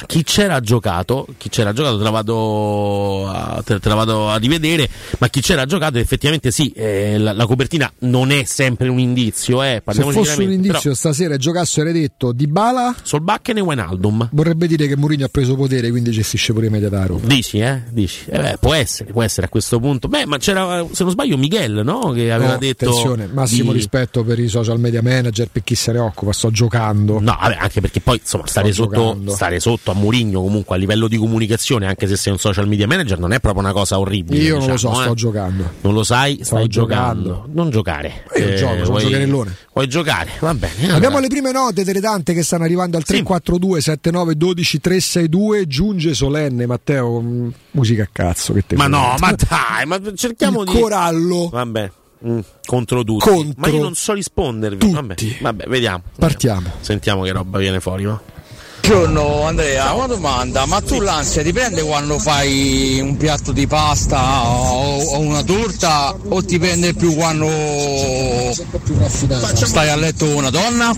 [0.05, 4.37] Chi c'era giocato, chi c'era giocato te la vado a, te, te la vado a
[4.37, 4.89] rivedere,
[5.19, 9.61] ma chi c'era giocato effettivamente sì, eh, la, la copertina non è sempre un indizio,
[9.61, 14.29] eh, Se fosse un indizio però stasera giocasse avrei detto Di Bala Solbakken e Wijnaldum.
[14.31, 17.25] vorrebbe dire che Mourinho ha preso potere quindi gestisce pure i media da Roma.
[17.27, 17.83] Dici, eh?
[17.89, 18.25] Dici.
[18.29, 20.07] Eh beh, può essere, può essere a questo punto.
[20.07, 22.11] Beh, ma c'era, se non sbaglio, Miguel, no?
[22.11, 22.89] Che aveva No, detto.
[22.89, 26.51] attenzione, massimo di- rispetto per i social media manager, per chi se ne occupa, sto
[26.51, 27.19] giocando.
[27.19, 31.07] No, vabbè, anche perché poi insomma stare sotto, stare sotto a Mourinho comunque a livello
[31.07, 34.41] di comunicazione, anche se sei un social media manager, non è proprio una cosa orribile.
[34.43, 35.15] Io non lo so, diciamo, sto eh.
[35.15, 35.71] giocando.
[35.81, 37.23] Non lo sai, Sto stai giocando.
[37.29, 37.49] giocando.
[37.53, 38.25] Non giocare.
[38.37, 39.55] Io gioco, sono vuoi- giocherellone.
[39.73, 40.31] Vuoi giocare?
[40.39, 40.73] Va bene.
[40.85, 41.19] Abbiamo allora.
[41.21, 46.65] le prime note delle tante che stanno arrivando al 342 79 12 362 giunge solenne
[46.65, 47.21] Matteo
[47.71, 50.79] musica a cazzo che te Ma no, ma dai, ma cerchiamo Il di.
[50.79, 51.91] corallo Vabbè.
[52.27, 53.29] mm, contro tutti.
[53.29, 54.91] Contro ma io non so rispondervi.
[54.91, 56.03] Vabbè, vabbè, vediamo.
[56.17, 56.69] Partiamo.
[56.81, 58.03] Sentiamo che roba viene fuori.
[58.05, 58.19] Va.
[58.89, 64.49] Buongiorno Andrea, una domanda, ma tu l'ansia ti prende quando fai un piatto di pasta
[64.49, 67.45] o, una torta o ti prende più quando
[69.53, 70.91] stai a letto con una donna?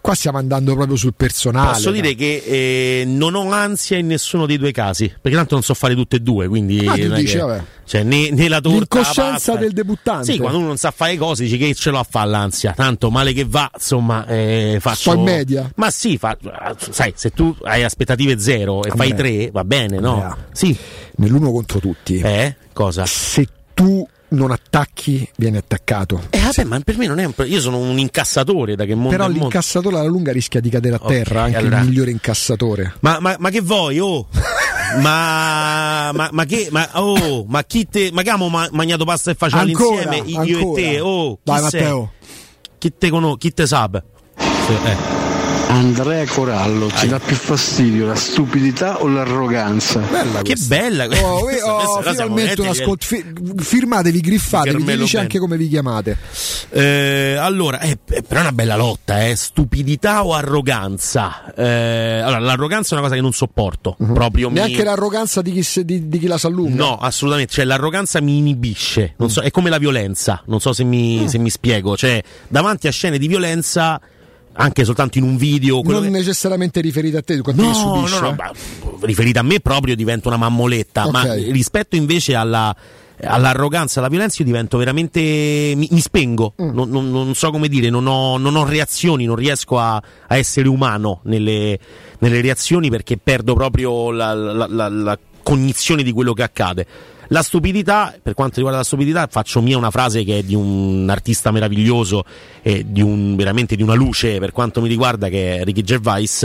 [0.00, 4.46] qua stiamo andando proprio sul personale Posso dire che eh, non ho ansia in nessuno
[4.46, 7.34] dei due casi, perché tanto non so fare tutte e due, quindi Ah, tu dici,
[7.34, 7.62] che- vabbè.
[7.84, 10.32] cioè, né, né la torta la L'incoscienza del debuttante.
[10.32, 13.08] Sì, quando uno non sa fare cose dici che ce l'ho a fare l'ansia, tanto
[13.10, 15.70] male che va, insomma, eh, faccio Sto in media.
[15.76, 16.36] Ma sì, fa-
[16.90, 19.32] sai, se tu hai aspettative zero e fai Andrea.
[19.38, 20.12] tre, va bene, no?
[20.14, 20.36] Andrea.
[20.52, 20.76] Sì.
[21.16, 22.56] nell'uno contro tutti Eh?
[22.72, 23.04] Cosa?
[23.06, 26.22] se tu non attacchi, vieni attaccato.
[26.30, 28.94] Eh, vabbè, ma per me non è un pro- Io sono un incassatore da che
[28.94, 32.12] mondo Però l'incassatore alla lunga rischia di cadere a Ok, terra, anche allora- il migliore
[32.12, 32.94] incassatore.
[33.00, 34.28] Ma, ma, ma che vuoi, oh?
[35.02, 39.32] ma, ma, ma che, ma, oh, ma chi te, ma che abbiamo ma- mangiato pasta
[39.32, 40.80] e facciamo Ancora, insieme, io ancora.
[40.80, 41.80] e te, oh, chi Vai, sei?
[41.82, 42.12] Matteo.
[42.78, 43.90] Chi te conosce, chi te sa?
[44.36, 45.19] Sì, eh.
[45.70, 50.00] Andrea Corallo, ti dà più fastidio la stupidità o l'arroganza?
[50.00, 53.06] Bella Che bella Oh, eh, questa, oh, questa- questa siamo finalmente un veramente- ascolto.
[53.06, 55.22] fi- firmatevi, griffatevi, Carmelo dice Ben.
[55.22, 56.16] anche come vi chiamate.
[56.70, 59.36] Eh, allora, eh, eh, però è una bella lotta, eh.
[59.36, 61.54] stupidità o arroganza?
[61.54, 65.62] Eh, allora, l'arroganza è una cosa che non sopporto, proprio mi- Neanche l'arroganza di chi,
[65.62, 66.74] se- di- di chi la sa lunga.
[66.82, 70.82] No, assolutamente, cioè l'arroganza mi inibisce, non so, è come la violenza, non so se
[70.82, 74.00] mi, se mi spiego, cioè davanti a scene di violenza,
[74.60, 78.20] anche soltanto in un video, Non che- necessariamente riferite a te, quanto No, subisce.
[78.20, 79.06] no, no, eh.
[79.06, 81.12] riferita a me proprio divento una mammoletta, Ok.
[81.12, 82.74] ma rispetto invece alla
[83.22, 85.20] all'arroganza, alla violenza io divento veramente
[85.76, 86.70] mi, mi spengo, Mm.
[86.72, 90.36] non, non- non so come dire, non ho, non ho reazioni, non riesco a, a
[90.38, 91.78] essere umano nelle,
[92.20, 96.86] nelle reazioni perché perdo proprio la, la- la- la cognizione di quello che accade.
[97.32, 101.06] La stupidità, per quanto riguarda la stupidità, faccio mia una frase che è di un
[101.08, 102.24] artista meraviglioso
[102.60, 106.42] e di un, veramente di una luce per quanto mi riguarda, che è Ricky Gervais,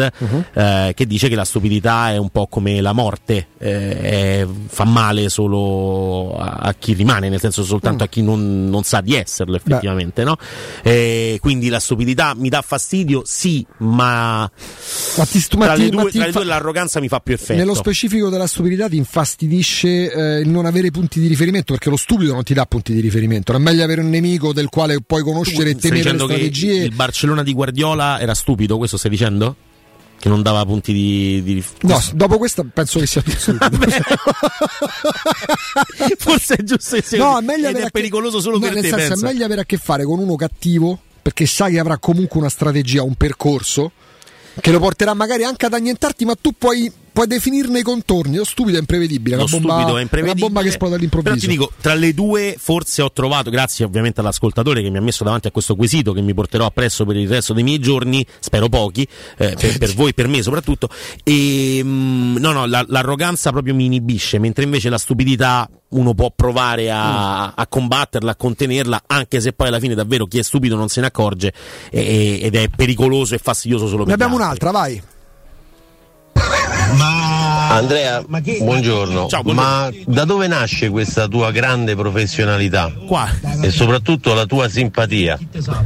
[0.54, 4.84] eh, che dice che la stupidità è un po' come la morte, eh, è- fa
[4.86, 9.16] male solo a, a chi rimane, nel senso soltanto a chi non, non sa di
[9.16, 10.36] esserlo effettivamente, no?
[10.84, 14.42] Eh, quindi la stupidità mi dà fastidio, sì, ma,
[15.18, 17.08] Ma ti ma tra, ti- le ma due, ti tra le fa- due l'arroganza mi
[17.08, 17.58] fa più effetto.
[17.58, 21.98] Nello specifico della stupidità ti infastidisce eh, il non avere punti di riferimento perché lo
[21.98, 23.52] stupido non ti dà punti di riferimento.
[23.52, 26.84] Non è meglio avere un nemico del quale puoi conoscere e temere le strategie.
[26.84, 29.56] il Barcellona di Guardiola era stupido, questo stai dicendo?
[30.18, 31.44] Che non dava punti di...
[31.44, 31.64] di...
[31.82, 33.86] No, dopo questa penso che sia tutto stupido.
[36.18, 38.84] Forse è giusto che No, è meglio avere è che- pericoloso solo no, per nel
[38.84, 39.26] te, senso, pensa.
[39.26, 42.50] è meglio avere a che fare con uno cattivo perché sai che avrà comunque una
[42.50, 43.92] strategia, un percorso
[44.62, 48.36] che lo porterà magari anche ad annientarti, ma tu puoi, puoi definirne i contorni.
[48.36, 50.22] Lo stupido è imprevedibile, Lo bomba, stupido è imprevedibile.
[50.46, 51.48] una bomba che esplode Però all'improvviso.
[51.48, 55.24] ti dico, tra le due forse ho trovato, grazie ovviamente all'ascoltatore che mi ha messo
[55.24, 58.68] davanti a questo quesito che mi porterò appresso per il resto dei miei giorni, spero
[58.68, 60.90] pochi, eh, per, per voi, per me soprattutto.
[61.24, 66.30] E mm, no, no, la- l'arroganza proprio mi inibisce, mentre invece la stupidità uno può
[66.36, 70.76] provare a, a combatterla, a contenerla, anche se poi alla fine davvero chi è stupido
[70.76, 71.54] non se ne accorge
[71.90, 74.66] e- ed è pericoloso e fastidioso solo Ne per abbiamo gli altri.
[74.68, 75.02] un'altra, vai.
[76.98, 77.25] Ma
[77.76, 79.28] Andrea, buongiorno.
[79.28, 79.54] Ciao, buongiorno.
[79.54, 82.90] Ma da dove nasce questa tua grande professionalità?
[83.06, 83.30] Qua.
[83.62, 85.38] E soprattutto la tua simpatia?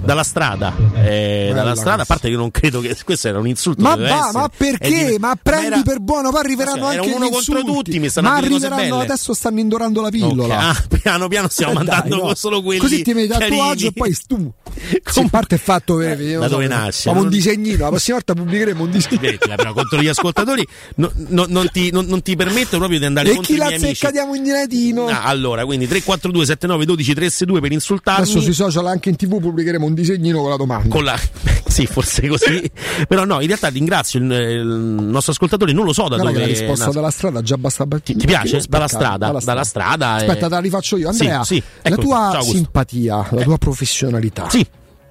[0.03, 3.47] Dalla strada, eh, dalla strada, a parte che io non credo che questo era un
[3.47, 3.81] insulto.
[3.81, 4.87] Ma va, ma perché?
[5.07, 7.63] È di- ma prendi era- per buono, poi arriveranno Cioè, era anche uno gli contro
[7.63, 10.55] tutti, mi stanno ma arriveranno adesso stanno indorando la pillola.
[10.55, 12.35] Ok, ah, piano piano stiamo Eh, mandando dai, no.
[12.35, 14.51] solo quelli Così ti metti a tuo agio e poi stu.
[15.09, 17.89] Sì, a parte il fatto io da so, dove nasce, Famo un non- disegnino, la
[17.89, 19.21] prossima volta pubblicheremo un disegnino.
[19.21, 23.05] Vedi, però contro gli ascoltatori no- no- non, ti, non- non ti permetto proprio di
[23.05, 23.95] andare E contro chi i la miei amici.
[23.95, 25.07] zecca diamo in inedino?
[25.07, 28.21] Ah, allora, quindi 342 79 12 362 per insultarmi.
[28.23, 30.89] Adesso sui social anche in tv pubblicheremo un disegnino con la domanda.
[30.89, 31.17] con la...
[31.67, 32.69] sì, forse così.
[33.07, 36.39] Però no, in realtà ringrazio il, il nostro ascoltatore, non lo so da Guarda dove
[36.41, 36.99] la risposta nasce.
[36.99, 38.61] dalla strada già basta Ti, ti piace?
[38.67, 40.17] Dalla strada, dalla strada.
[40.19, 40.25] eh.
[40.25, 41.11] Aspetta, te la rifaccio io.
[41.13, 42.51] Sì, Andrea, sì, la ecco, tua Augusto.
[42.55, 44.65] simpatia, la tua professionalità, Sì.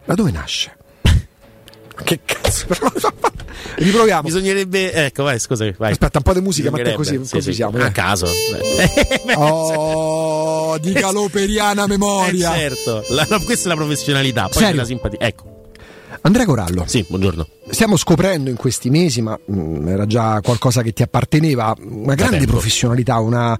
[0.04, 0.76] da dove nasce?
[2.02, 2.66] Che cazzo?
[3.76, 4.22] Riproviamo.
[4.22, 5.92] Bisognerebbe, ecco, vai, scusa, vai.
[5.92, 7.76] Aspetta, un po' di musica, ma così, sì, così sì, siamo.
[7.76, 7.92] A dai.
[7.92, 8.26] caso.
[9.36, 12.54] Oh, di caloperiana memoria.
[12.54, 14.68] Eh, certo, La- no, questa è la professionalità, poi Serio?
[14.70, 15.18] c'è la simpatia.
[15.20, 15.57] Ecco.
[16.22, 16.84] Andrea Corallo.
[16.86, 17.46] Sì, buongiorno.
[17.70, 22.46] Stiamo scoprendo in questi mesi, ma mm, era già qualcosa che ti apparteneva, una grande
[22.46, 23.58] professionalità, una,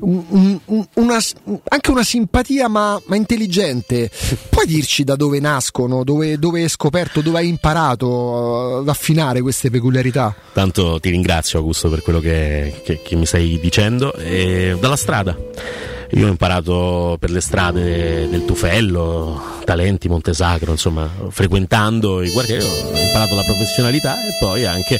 [0.00, 1.18] un- un- una-
[1.68, 4.10] anche una simpatia ma, ma intelligente.
[4.50, 9.40] Puoi dirci da dove nascono, dove, dove hai scoperto, dove hai imparato uh, ad affinare
[9.40, 10.34] queste peculiarità?
[10.52, 14.12] Tanto ti ringrazio Augusto per quello che, che- che mi stai dicendo.
[14.14, 15.36] E dalla strada.
[16.12, 22.96] Io ho imparato per le strade del Tufello, Talenti, Montesacro, insomma, frequentando i quartieri ho
[22.98, 24.98] imparato la professionalità e poi anche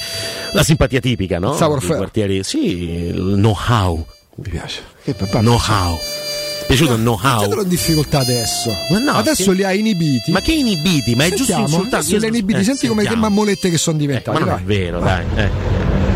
[0.52, 1.54] la simpatia tipica, no?
[1.54, 1.58] I
[1.98, 4.04] quartieri, sì, il know-how.
[4.36, 4.82] Mi piace.
[5.04, 5.96] Che papà Know-how.
[5.96, 7.36] È piaciuto il know-how?
[7.38, 8.70] Mettetelo in difficoltà adesso.
[8.90, 10.32] Ma no, adesso che- li hai inibiti.
[10.32, 11.14] Ma che inibiti?
[11.14, 12.58] Ma è giusto Sentiamo, adesso li hai inibiti.
[12.60, 13.28] Eh, Senti come che sentiamo.
[13.34, 14.38] mammolette che sono diventate.
[14.38, 14.64] Ma non è vai.
[14.64, 15.24] vero, dai.
[15.36, 15.50] eh.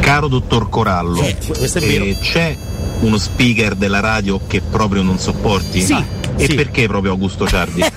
[0.00, 2.04] Caro dottor Corallo, Eh, questo è vero.
[2.04, 2.56] eh, c'è
[3.00, 5.80] uno speaker della radio che proprio non sopporti?
[5.80, 5.96] Sì,
[6.36, 6.54] E sì.
[6.54, 7.82] perché proprio Augusto Ciardi?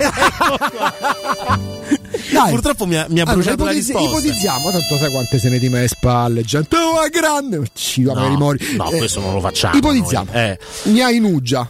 [2.32, 2.50] Dai.
[2.50, 4.08] Purtroppo mi ha, mi ha Allora, bruciato la risposta.
[4.10, 8.04] ipotizziamo, tanto sai quante se ne di me le spalle, gente, oh, è grande, ci
[8.04, 8.76] va No, mori.
[8.76, 9.76] no, Eh, questo non lo facciamo.
[9.78, 10.42] Ipotizziamo, noi.
[10.44, 10.58] Eh.
[10.86, 11.70] mi hai in uggia,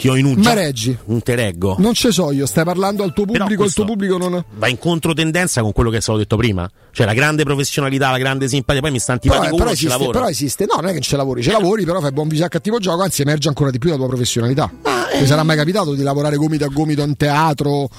[0.00, 0.96] ti ho in un Ma reggi.
[1.04, 1.76] Non te reggo.
[1.78, 4.42] Non ce so io, stai parlando al tuo Però pubblico, il tuo pubblico non.
[4.56, 6.68] Va in controtendenza con quello che stavo detto prima.
[6.90, 9.86] Cioè la grande professionalità, la grande simpatia, poi mi sta Però, antipatico però uno ci
[9.86, 12.44] esiste, però esiste, no, non è che ci lavori, ci lavori, però fai buon viso
[12.44, 14.72] a cattivo gioco, anzi emerge ancora di più la tua professionalità.
[15.18, 17.90] Ti sarà mai capitato di lavorare gomito a gomito in teatro?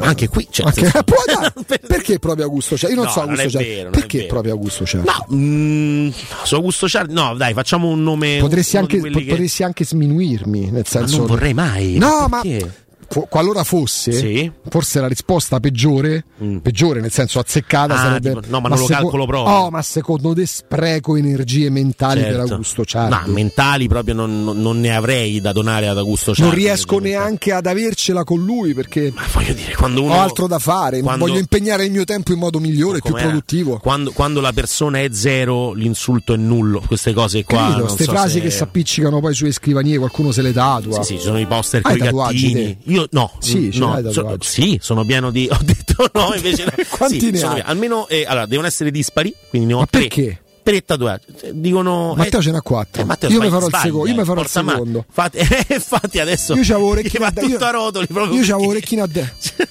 [0.00, 1.52] Anche qui, cioè, Anche- può dare-
[1.86, 2.94] perché proprio Augusto Ciardi?
[2.96, 3.68] Io non No, so non Augusto è Ciardi.
[3.68, 5.08] vero, non perché proprio Augusto Ciardi?
[5.08, 6.08] No, mm,
[6.44, 8.38] su Augusto Ciardi, no, dai, facciamo un nome.
[8.40, 11.16] Potresti anche, quelli po- che- potresti anche sminuirmi, nel senso.
[11.18, 11.96] non vorrei mai.
[11.98, 12.82] No, ma Perché?
[13.28, 14.50] Qualora fosse, Sì.
[14.68, 16.24] forse la risposta peggiore,
[16.62, 18.28] peggiore nel senso azzeccata Ah, sarebbe.
[18.34, 19.52] tipo- no, ma non lo calcolo proprio.
[19.54, 22.42] Oh, ma secondo te spreco energie mentali Certo.
[22.42, 23.14] per Augusto Ciardi?
[23.28, 26.50] No, mentali proprio non, non- ne avrei da donare ad Augusto Ciardi.
[26.50, 30.58] non riesco neanche ad avercela con lui perché voglio dire, quando uno- ho altro da
[30.58, 31.00] fare.
[31.00, 33.78] quando- Voglio impegnare il mio tempo in modo migliore, più produttivo.
[33.78, 36.82] Quando, quando la persona è zero, l'insulto è nullo.
[36.86, 37.66] Queste cose qua.
[37.68, 41.02] Credo, queste so frasi se- che si appiccicano poi sulle scrivanie, qualcuno se le tatua.
[41.02, 42.52] Sì, sì, ci sono i poster con i gattini.
[42.52, 42.76] te?
[42.94, 45.48] Io no, Sì, no, so- sì, sono pieno di.
[45.50, 46.64] Ho detto no, invece.
[46.88, 47.54] Quanti Sì, ne hai?
[47.54, 47.68] pieno.
[47.68, 50.00] Almeno eh, allora, devono essere dispari, quindi ne ho Ma tre.
[50.02, 50.38] perché?
[50.62, 51.24] Tre tatuaggi.
[51.38, 52.14] Cioè, Dicono.
[52.16, 53.02] Matteo eh, ce n'ha quattro.
[53.02, 54.08] eh, Matteo io mi farò il sbaglia, secondo.
[54.08, 55.04] Io mi farò il secondo.
[55.10, 56.54] Fate, eh, infatti adesso.
[56.54, 56.86] Io c'avevo
[57.18, 57.64] va a de- tutto
[58.34, 59.66] io- c'avevo orecchino a destra.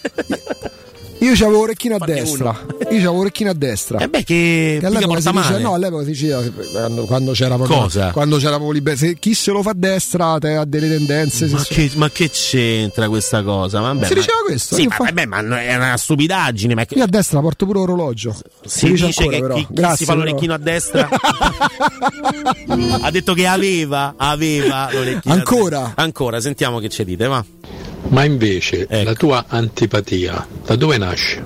[1.24, 2.50] Io c'avevo orecchino a destra.
[2.68, 4.00] Io c'avevo orecchino a destra.
[4.00, 4.80] Eh beh, che.
[4.84, 5.62] All'epoca si diceva, male.
[5.64, 8.12] no, all'epoca si diceva quando, quando c'era proprio Cosa?
[8.12, 8.98] quando c'era proprio libero.
[8.98, 11.48] Se chi se lo fa a destra te ha delle tendenze.
[11.48, 13.80] Ma che, ma che c'entra questa cosa?
[13.80, 16.76] Vabbè, Si ma- diceva questo, Sì, ma, fa- vabbè, ma è una stupidaggine.
[16.76, 18.36] Ma che- Io a destra porto pure orologio.
[18.66, 19.56] si dice dice ancora, che però.
[19.56, 20.26] chi, chi Grazie, si fa però.
[20.26, 21.10] l'orecchino a destra
[23.02, 25.94] ha detto che aveva, aveva l'orecchino Ancora?
[25.96, 27.44] Ancora, sentiamo che ci dite, va.
[28.14, 29.04] Ma invece Ecco.
[29.10, 31.42] la tua antipatia da dove nasce?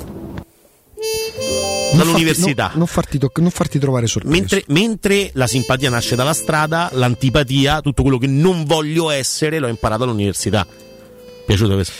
[1.93, 2.63] Non Dall'università.
[2.63, 4.37] farti- no, non, farti toc- non farti trovare sorpreso.
[4.37, 9.67] Mentre, mentre la simpatia nasce dalla strada, l'antipatia, tutto quello che non voglio essere, l'ho
[9.67, 10.67] imparato all'università.
[11.45, 11.93] Piaciuto questo?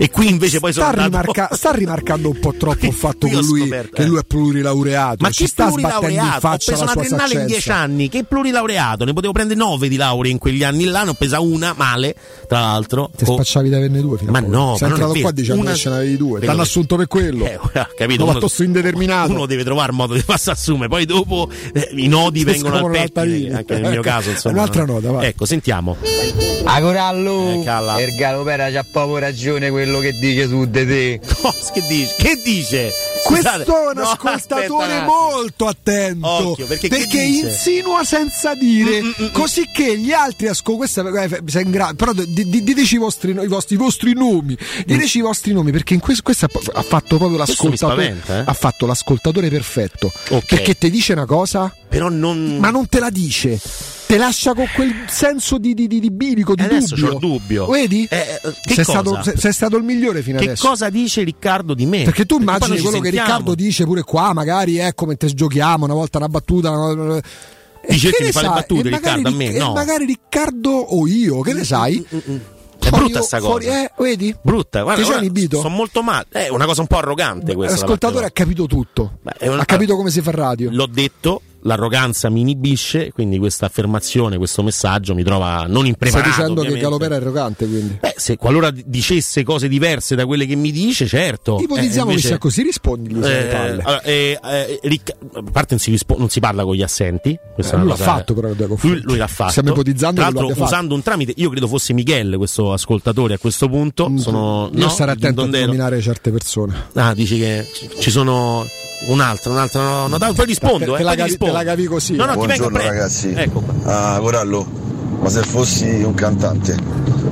[0.00, 3.26] E qui invece poi sono sta, andato rimarca- sta rimarcando un po' troppo il fatto
[3.26, 4.06] che lui, scoperto, che eh.
[4.06, 5.16] lui è plurilaureato.
[5.20, 6.36] Ma ci che sta sbattendo in plurilaureato?
[6.36, 8.08] Ho faccia preso la una in dieci anni.
[8.08, 9.04] Che plurilaureato?
[9.04, 11.02] Ne potevo prendere nove di lauree in quegli anni là.
[11.04, 12.14] Ne ho presa una male,
[12.46, 13.10] tra l'altro.
[13.16, 15.72] Ti Oh, spacciavi di averne due fino Ma no, sei ma entrato qua dicendo Una-
[15.72, 16.40] che ce n'avevi due.
[16.40, 17.44] T'hanno che- assunto per quello.
[17.44, 17.58] Eh,
[17.96, 18.18] capito?
[18.18, 19.32] L'ho Uno- fatto su indeterminato.
[19.32, 20.88] Uno deve trovare modo di farsi assumere.
[20.88, 23.02] Poi dopo eh, i nodi vengono al pettine.
[23.02, 23.52] altarini.
[23.52, 24.54] Anche nel mio caso, insomma.
[24.54, 25.22] Un'altra nota.
[25.26, 25.96] Ecco, sentiamo.
[26.64, 27.96] A Corallo, Eh, calla.
[29.08, 31.20] Proprio ragione quello che dice su di te.
[31.40, 32.14] Cosa che dice?
[32.18, 32.90] Che dice?
[33.24, 33.56] Questo è
[33.88, 37.18] un No, ascoltatore molto attento Occhio, perché dice?
[37.46, 42.94] insinua senza dire così che gli altri ascoltatori sei in grado però di- di- diteci
[42.94, 44.56] i vostri, i vostri, i vostri nomi
[44.86, 47.76] diteci i vostri nomi perché in questo, questo ha fatto proprio l'ascoltatore
[48.14, 48.44] spaventa, eh.
[48.46, 50.46] ha fatto l'ascoltatore perfetto Ok.
[50.46, 52.58] perché ti dice una cosa Però non.
[52.58, 53.58] ma non te la dice
[54.08, 57.66] te lascia con quel senso di, di, di, di bilico di adesso dubbio il dubbio.
[57.66, 58.06] vedi?
[58.10, 59.00] Eh, eh, che sei, cosa?
[59.00, 62.04] stato, sei, sei stato il migliore fino Che adesso cosa dice Riccardo di me?
[62.04, 63.10] perché tu poi immagini quello che.
[63.10, 66.70] Riccardo dice pure qua, magari ecco mentre giochiamo, una volta una battuta.
[66.70, 67.20] Una...
[67.86, 69.72] Dice che che mi fa le battute, Riccardo, a me no.
[69.74, 72.04] magari Riccardo o io, che ne sai?
[72.80, 73.82] È Fuori- brutta sta fuori- cosa.
[73.82, 74.34] eh, vedi?
[74.40, 75.02] Brutta, guarda.
[75.02, 75.60] Ti sei inibito?
[75.60, 76.26] Sono molto male.
[76.30, 77.76] È una cosa un po' arrogante questa.
[77.76, 79.18] L'ascoltatore ha capito tutto.
[79.20, 80.70] Beh, è Ha capito come si fa radio.
[80.72, 86.28] L'ho detto, l'arroganza mi inibisce, quindi questa affermazione, questo messaggio mi trova non Stai impreparato.
[86.28, 86.80] dicendo che ovviamente.
[86.84, 87.98] Galopera è arrogante, quindi.
[88.00, 91.58] Beh, se qualora dicesse cose diverse da quelle che mi dice, certo.
[91.60, 95.78] Ipotizziamo Eh, che invece- sia così, rispondi Eh, allora, eh, eh, Ric- a parte non
[95.78, 97.36] si, rispo- non si parla con gli assenti.
[97.54, 99.50] questa Eh, lui l'ha fatto, però, lui, lui l'ha fatto.
[99.50, 103.38] Stiamo ipotizzando Tra che l'altro, usando un tramite, io credo fosse Michele, questo ascoltatore a
[103.38, 104.10] questo punto.
[104.16, 106.74] Sono, Mm, Io no, starei attento a nominare certe persone.
[106.94, 107.66] Ah, dici che
[108.00, 108.66] ci sono
[109.06, 109.80] un'altra, un'altra.
[109.80, 110.78] No, no, dai, poi rispondo.
[110.78, 111.52] Te eh, la poi ti cavi- rispondo.
[111.52, 112.12] te la cavi così.
[112.16, 113.32] No, no, vengo Buongiorno ragazzi.
[113.34, 114.14] Ecco qua.
[114.14, 114.66] Ah, Corallo,
[115.20, 116.76] ma se fossi un cantante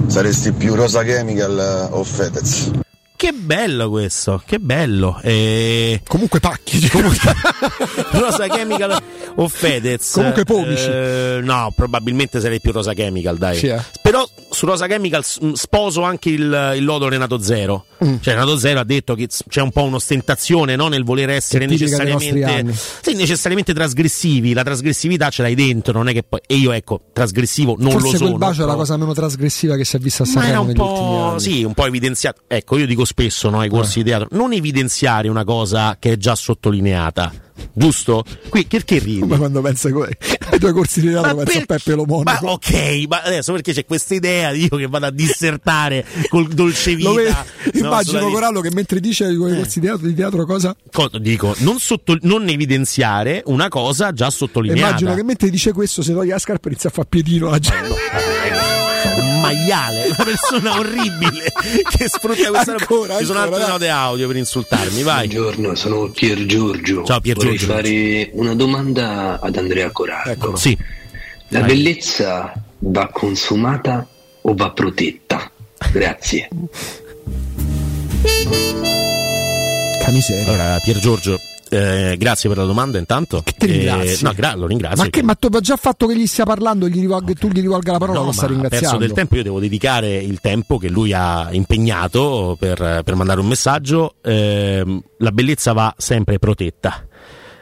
[0.07, 2.71] saresti più Rosa Chemical o Fedez?
[3.17, 5.19] Che bello questo, che bello.
[5.23, 6.03] E...
[6.07, 6.87] Comunque pacchi.
[6.89, 7.33] Comunque...
[8.13, 9.03] Rosa Chemical
[9.37, 10.13] o Fedez.
[10.13, 10.87] Comunque pomici.
[10.87, 13.57] Eh, no, probabilmente sarei più Rosa Chemical, dai.
[13.57, 13.83] Sì, eh.
[14.03, 17.87] Però su Rosa Chemical sposo anche il, il lodo Renato Zero.
[18.05, 18.17] Mm.
[18.21, 20.89] Cioè Renato Zero ha detto che c'è un po' un'ostentazione no?
[20.89, 24.53] nel voler essere necessariamente, sì, necessariamente trasgressivi.
[24.53, 26.41] La trasgressività ce l'hai dentro, non è che poi...
[26.47, 28.29] E io ecco, trasgressivo non Forse lo sono.
[28.29, 30.79] quel bacio è la però- cosa meno trasgressiva che si è vista a Sanremo negli
[30.79, 31.41] ultimi anni.
[31.41, 32.43] sì, un po' evidenziato.
[32.47, 34.03] Ecco, io dico spesso no, ai corsi Eh.
[34.03, 37.33] di teatro, non evidenziare una cosa che è già sottolineata,
[37.73, 38.25] giusto?
[38.49, 39.21] Qui perché ridi?
[39.21, 43.05] Come quando pensa ai tuoi corsi di teatro, pensa per- a Peppe Lo Ma ok,
[43.09, 47.13] ma adesso perché c'è questa idea di io che vado a dissertare col dolce vita?
[47.13, 47.31] Vedi?
[47.81, 50.77] no, Immagino sulla- Corallo che mentre dice ai tuoi corsi di teatro, di teatro cosa?
[50.93, 54.89] Co- dico, non, sotto- non evidenziare una cosa già sottolineata.
[54.89, 58.86] Immagino che mentre dice questo si toglie la scarpa inizia a fare piedino la gente.
[59.15, 61.53] Un maiale, una persona orribile
[61.97, 63.19] che sfrutta questa Ancora, roba.
[63.19, 65.27] Ci sono ancora, altre note audio per insultarmi, vai.
[65.29, 67.05] Buongiorno, sono Pier Giorgio.
[67.05, 67.75] Ciao, Pier Vorrei Giorgio.
[67.75, 70.31] fare una domanda ad Andrea Corallo.
[70.33, 70.77] Ecco, Sì.
[71.49, 71.69] La Vai.
[71.69, 74.07] bellezza va consumata
[74.43, 75.51] o va protetta?
[75.93, 76.49] Grazie.
[80.03, 80.45] Camiseria.
[80.49, 81.39] Allora, Pier Giorgio,
[81.69, 83.43] eh, grazie per la domanda intanto.
[83.57, 84.07] ti ringrazi.
[84.09, 85.03] Eh, no, gra- lo ringrazio.
[85.05, 87.49] Ma che ma tu hai già fatto che gli stia parlando e gli rivolga- tu
[87.49, 88.99] gli rivolga la parola, No, lo sta ma ha perso ringraziando.
[89.07, 93.47] del tempo, io devo dedicare il tempo che lui ha impegnato per, per mandare un
[93.47, 94.15] messaggio.
[94.23, 97.07] Ehm, la bellezza va sempre protetta.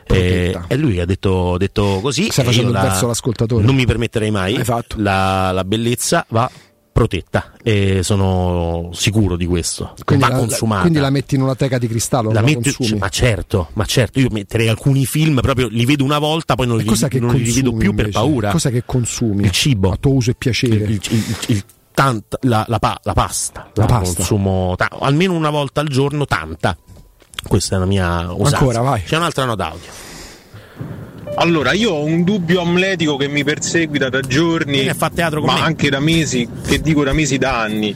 [0.06, 2.28] Eh, è lui che ha detto, detto così.
[2.30, 3.64] Stai e facendo il verso all'ascoltatore.
[3.64, 4.62] Non mi permetterei mai.
[4.96, 6.50] La, la bellezza va
[6.94, 9.94] protetta e sono sicuro di questo.
[10.04, 10.80] Quindi va la, consumata.
[10.82, 12.98] quindi la metti in una teca di cristallo, La metto- consumi.
[13.00, 16.76] ma certo, ma certo, io metterei alcuni film proprio li vedo una volta, poi non,
[16.78, 18.10] li, non li consumi rivedo più per invece?
[18.12, 18.50] paura.
[18.52, 19.42] Cos'è che consumi?
[19.42, 19.90] Il cibo.
[19.90, 20.76] A tuo uso e piacere.
[20.76, 23.70] Il, il- il- tanta- la, la pa- la pasta.
[23.74, 24.14] La La pasta.
[24.16, 26.76] consumo ta- almeno una volta al giorno, tanta.
[27.46, 28.58] Questa è la mia usanza.
[28.58, 29.02] Ancora, vai.
[29.02, 29.90] C'è un'altra nota audio.
[31.36, 35.60] Allora, io ho un dubbio amletico che mi perseguita da giorni, ma me.
[35.60, 37.94] anche da mesi, che dico da mesi da anni.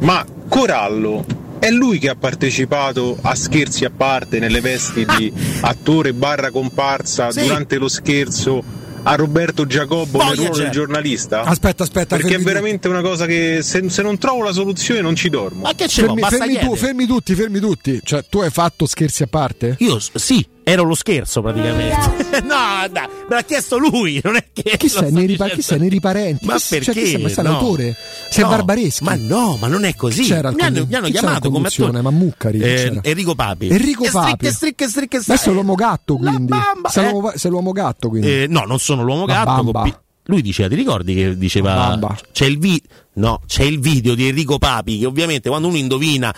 [0.00, 1.24] Ma Corallo
[1.60, 7.30] è lui che ha partecipato a scherzi a parte nelle vesti di attore barra comparsa
[7.30, 7.42] Sì.
[7.42, 8.62] durante lo scherzo
[9.02, 10.62] a Roberto Giacobbo nel ruolo Voyager.
[10.64, 11.42] del giornalista?
[11.42, 12.48] Aspetta, aspetta, Perché è fermi tu.
[12.50, 15.62] veramente una cosa che se, se non trovo la soluzione non ci dormo.
[15.62, 18.00] Ma che Fermi, fermi, tu, fermi tutti, fermi tutti.
[18.02, 19.76] Cioè, tu hai fatto scherzi a parte?
[19.78, 22.40] Io sì, ero lo scherzo praticamente.
[22.42, 24.76] no, dai, me l'ha chiesto lui, non è che.
[24.76, 25.10] Chi sei?
[25.12, 25.54] Nei, ripa- dicendo.
[25.54, 25.78] chi sei?
[25.78, 26.46] Nei riparenti?
[26.46, 26.84] Ma Chi perché?
[26.84, 27.22] Cioè, chi sei?
[27.22, 27.50] Ma sei No.
[27.50, 27.96] l'autore?
[28.30, 29.04] Sei No, Barbareschi?
[29.04, 30.22] Ma no, ma non è così.
[30.22, 32.00] Chi c'era al mi hanno, mi hanno chiamato come attore.
[32.00, 33.00] Ma Muccari, Eh?
[33.02, 33.68] Enrico Papi.
[33.68, 34.28] Enrico Che Papi.
[34.50, 36.52] stricche, stricche, stricche, Adesso è l'uomo gatto, quindi.
[36.88, 37.10] sei, eh.
[37.10, 38.42] l'uomo, sei l'uomo gatto, quindi.
[38.42, 39.62] Eh, no, non sono l'uomo La gatto.
[39.72, 40.02] bamba.
[40.24, 42.16] Lui diceva, ti ricordi che diceva Bamba.
[42.32, 42.80] c'è il vi-
[43.14, 46.32] no, c'è il video di Enrico Papi che ovviamente quando uno indovina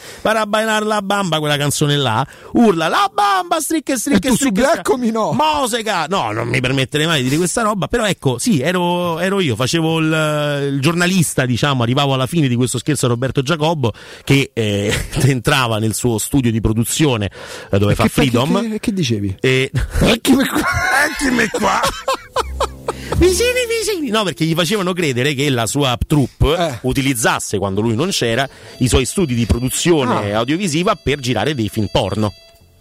[0.46, 4.60] bailar la bamba quella canzone là, urla la bamba stricche stricche E tu stricche.
[4.62, 5.32] subito, eccomi no.
[5.32, 6.06] Mosega!
[6.08, 9.56] No, non mi permetterei mai di dire questa roba, però ecco, sì, ero, ero io,
[9.56, 13.92] facevo il, il giornalista, diciamo, arrivavo alla fine di questo scherzo a Roberto Giacobbo
[14.24, 14.94] che eh,
[15.26, 17.30] entrava nel suo studio di produzione
[17.70, 18.60] eh, dove E fa che Freedom.
[18.62, 19.36] Che, che, che dicevi?
[19.40, 19.70] E...
[20.00, 20.60] Eccomi qua.
[21.20, 21.80] Eccomi qua.
[23.16, 24.08] Vicini, vicini.
[24.10, 26.78] No, perché gli facevano credere che la sua troupe Eh.
[26.82, 30.39] utilizzasse, quando lui non c'era, i suoi studi di produzione Ah.
[30.39, 32.32] audiovisiva per girare dei film porno.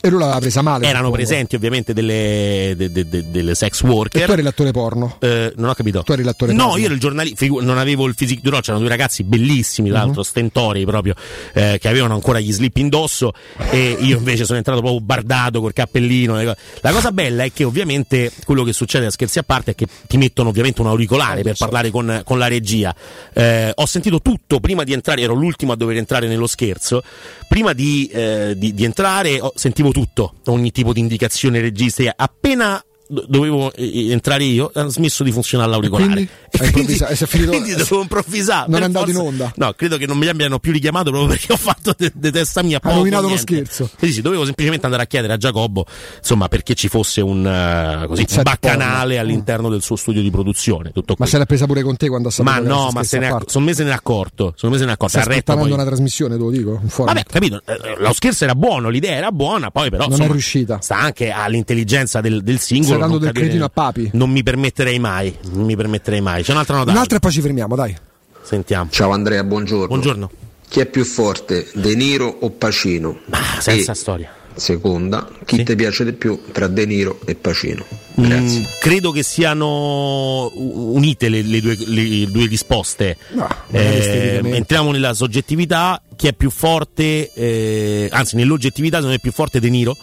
[0.04, 0.88] E lui l'aveva presa male.
[0.88, 4.26] Erano presenti ovviamente delle, de- de- de- delle sex E worker.
[4.26, 5.18] tu eri l'attore porno?
[5.20, 6.02] Eh, non ho capito.
[6.04, 6.78] Tu eri l'attore No, porno?
[6.80, 10.00] io ero il giornalista, non avevo il physique du role, c'erano due ragazzi bellissimi, tra
[10.00, 11.14] l'altro stentori proprio,
[11.54, 13.34] eh, che avevano ancora gli slip indosso
[13.70, 16.42] e io invece sono entrato proprio bardato col cappellino.
[16.42, 19.86] La cosa bella è che ovviamente quello che succede a scherzi a parte è che
[20.08, 22.94] ti mettono ovviamente un auricolare per parlare con, con la regia.
[23.34, 27.04] Eh, ho sentito tutto prima di entrare, ero l'ultimo a dover entrare nello scherzo,
[27.48, 32.84] prima di, eh, di- di entrare ho- sentivo tutto, ogni tipo di indicazione registica, appena
[33.28, 36.12] dovevo eh, entrare io, hanno smesso di funzionare l'auricolare.
[36.12, 36.30] quindi?
[36.60, 38.70] Hai improvvisato- e sei finito- quindi dovevo improvvisare.
[38.70, 39.52] Non è andato in forza- onda?
[39.56, 42.62] No, credo che non mi abbiano più richiamato proprio perché ho fatto de, de testa
[42.64, 42.80] mia.
[42.80, 43.90] Poco, rovinato lo scherzo.
[44.00, 45.86] Sì, sì, dovevo semplicemente andare a chiedere a Giacobbo,
[46.18, 49.20] insomma, perché ci fosse un, eh, così, Un baccanale porno.
[49.22, 50.92] All'interno del suo studio di produzione.
[50.92, 51.28] Tutto Ma qui.
[51.28, 53.28] se l'ha presa pure con te quando ha saputo Ma no, ma se ne a
[53.28, 53.52] è, parte?
[53.52, 54.54] sono me se ne è accorto.
[54.56, 55.18] Sono me se ne è accorto.
[55.18, 56.82] Ha aspettando poi- una trasmissione, te lo dico.
[56.98, 60.32] Vabbè, capito, eh, lo scherzo era buono, l'idea era buona, poi però Non è insomma,
[60.32, 60.80] riuscita.
[60.82, 63.01] sta anche all'intelligenza del, del singolo.
[63.02, 64.10] Dando non del cadere- cretino a Papi.
[64.14, 66.44] Non mi permetterei mai, non mi permetterei mai.
[66.44, 66.92] C'è un'altra nota.
[66.92, 67.96] Un'altra e poi ci fermiamo, dai.
[68.44, 68.90] Sentiamo.
[68.92, 69.88] Ciao Andrea, buongiorno.
[69.88, 70.32] Buongiorno.
[70.68, 73.20] Chi è più forte, De Niro o Pacino?
[73.60, 74.34] senza E, storia.
[74.54, 77.86] Seconda, chi ti piace di più tra De Niro e Pacino?
[78.20, 83.18] Mm, credo che siano unite le, le due, le due risposte.
[83.34, 89.22] magari Eh, entriamo nella soggettività, chi è più forte, eh, anzi nell'oggettività secondo me è
[89.22, 89.96] più forte De Niro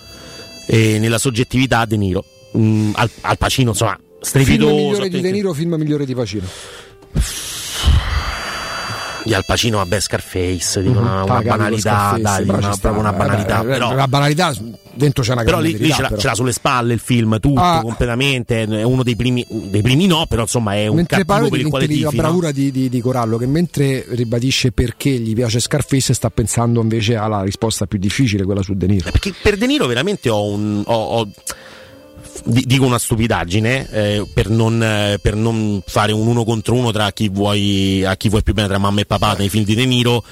[0.67, 2.25] e nella soggettività De Niro.
[2.57, 4.75] Mm, al, al Pacino insomma Film strepitoso.
[4.75, 6.47] migliore di De Niro, film migliore di Pacino.
[9.25, 13.13] Di Al Pacino vabbè Scarface, dico una, una con banalità, dai, una, sta, proprio una
[13.13, 13.61] eh, banalità.
[13.61, 14.55] eh, però, La banalità,
[14.95, 16.21] dentro c'è una però lì, lì verità, ce, l'ha, però.
[16.21, 17.81] ce l'ha sulle spalle il film, tutto Ah.
[17.83, 18.63] completamente.
[18.63, 21.69] È uno dei primi, dei primi no, però insomma è un Mentre cattivo per il
[21.69, 22.17] quale tifi, la no?
[22.17, 27.17] bravura di, di- di Corallo, che mentre ribadisce perché gli piace Scarface, sta pensando invece
[27.17, 29.11] alla risposta più difficile, quella su De Niro.
[29.11, 30.83] Perché per De Niro veramente ho un.
[30.87, 31.29] ho- ho-
[32.45, 37.13] dico una stupidaggine eh, per, non, eh, per non fare un uno contro uno tra
[37.13, 39.85] chi vuoi a chi vuoi più bene tra mamma e papà nei film di De
[39.85, 40.23] Niro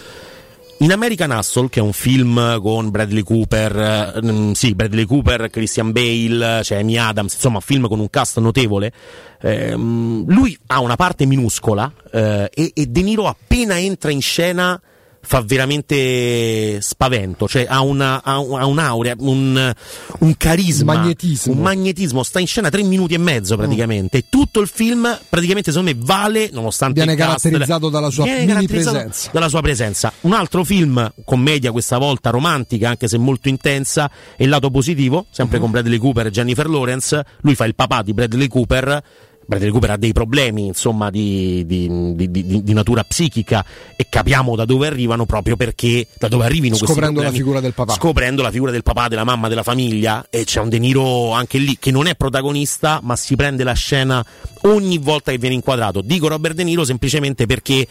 [0.78, 5.48] in American Hustle, che è un film con Bradley Cooper, eh, mm, sì, Bradley Cooper,
[5.48, 8.92] Christian Bale, c'è Amy Adams, insomma, film con un cast notevole.
[9.40, 14.78] ehm, lui ha una parte minuscola eh, e, e De Niro appena entra in scena
[15.26, 19.72] fa veramente spavento, cioè ha, una, ha, ha un'aurea, un,
[20.20, 21.52] un carisma, Magnetismo.
[21.52, 25.72] un magnetismo, sta in scena tre minuti e mezzo praticamente, e tutto il film praticamente
[25.72, 29.30] secondo me vale, nonostante Viene cast- caratterizzato dalla sua presenza.
[29.32, 30.12] dalla sua presenza.
[30.20, 35.26] Un altro film, commedia questa volta romantica, anche se molto intensa, e il lato positivo,
[35.30, 39.02] sempre con Bradley Cooper e Jennifer Lawrence, lui fa il papà di Bradley Cooper.
[39.46, 43.64] Bradley Cooper ha dei problemi, insomma, di, di- di- di- natura psichica
[43.96, 47.36] e capiamo da dove arrivano proprio perché, da dove arrivino questi Scoprendo la problemi.
[47.44, 47.92] figura del papà.
[47.94, 51.58] Scoprendo la figura del papà, della mamma, della famiglia e c'è un De Niro anche
[51.58, 54.24] lì che non è protagonista ma si prende la scena
[54.62, 56.00] ogni volta che viene inquadrato.
[56.00, 57.86] Dico Robert De Niro semplicemente perché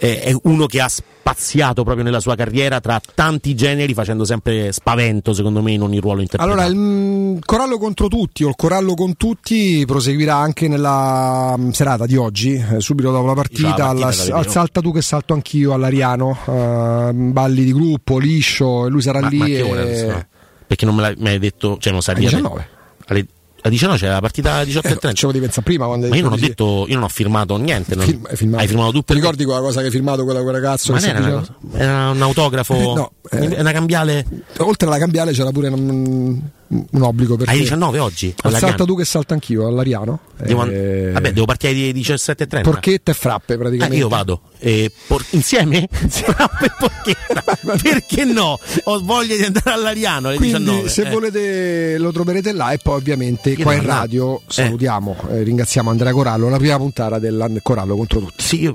[0.00, 4.72] eh, è uno che ha spaziato proprio nella sua carriera tra tanti generi facendo sempre
[4.72, 6.58] spavento secondo me in ogni ruolo interpretato.
[6.58, 11.70] Allora, il mm, Corallo contro tutti o il Corallo con tutti proseguirà anche nella mm,
[11.70, 15.02] serata di oggi, eh, subito dopo la partita, la partita alla- al salta tu che
[15.02, 19.38] salto anch'io all'Ariano, eh, balli di gruppo, liscio, lui sarà ma, lì.
[19.38, 20.26] ma e-?
[20.66, 22.68] Perché non me l'hai, mi hai detto, cioè non sa Alle dire 19.
[23.06, 23.26] Alle,
[23.62, 25.12] alle 19 c'è la partita alle 18 e 30.
[25.12, 27.56] Ce lo devi pensare prima quando Ma io non ho detto, io non ho firmato
[27.56, 27.94] niente.
[27.94, 28.62] non- Film- hai filmato.
[28.62, 30.92] Hai firmato tu per ricordi quella cosa che hai firmato quella, quel ragazzo?
[30.92, 33.60] Ma non era una cosa- era un autografo, No, eh.
[33.60, 34.24] una cambiale.
[34.58, 36.40] Oltre alla cambiale c'era pure un,
[36.70, 37.56] un obbligo per te.
[37.56, 38.34] 19 oggi?
[38.48, 40.20] Salta tu che salta anch'io all'Ariano.
[40.36, 42.62] Devo Eh, Vabbè, devo partire alle 17.30.
[42.62, 43.96] Porchetta e frappe praticamente.
[43.96, 44.40] Eh, io vado.
[44.58, 45.88] Eh, por- insieme?
[45.90, 47.42] Frappe e porchetta.
[47.82, 48.58] Perché no?
[48.84, 50.88] Ho voglia di andare all'Ariano alle Quindi 19.
[50.88, 51.10] se eh.
[51.10, 56.12] volete lo troverete là e poi ovviamente Io qua in radio salutiamo, eh, ringraziamo Andrea
[56.12, 58.44] Corallo, la prima puntata del Corallo contro tutti.
[58.44, 58.74] Sì, io,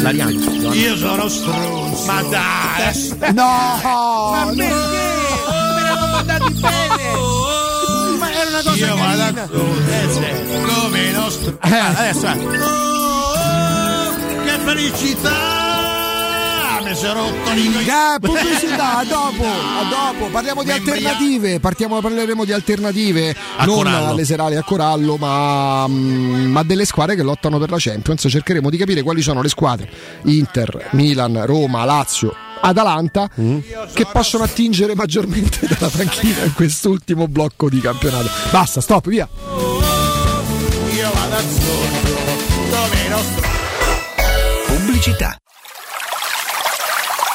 [0.00, 0.30] l'Ariano.
[0.72, 2.04] Io sono stronzo.
[2.06, 3.32] Ma dai!
[3.34, 3.42] No!
[3.42, 5.21] Ma perché?
[6.38, 8.18] Mandato bene!
[8.18, 9.48] Ma era una cosa Io vado a
[10.66, 11.56] come i nostri.
[11.62, 12.36] Eh, adesso eh.
[12.58, 15.60] Oh, che felicità!
[16.84, 17.78] Mi sono rotto l'inno.
[17.80, 23.64] Eh, pubblicità, a dopo, a dopo, parliamo di Mi alternative, partiamo, parleremo di alternative, A
[23.64, 24.10] non Corallo.
[24.10, 28.68] alle serali a Corallo, ma, mm, ma delle squadre che lottano per la Champions, cercheremo
[28.68, 29.88] di capire quali sono le squadre,
[30.24, 33.58] Inter, Milan, Roma, Lazio, Atalanta, Mm.
[33.92, 38.28] che possono attingere maggiormente dalla panchina in quest'ultimo blocco di campionato.
[38.50, 39.28] Basta, stop, via.
[44.66, 45.41] Pubblicità.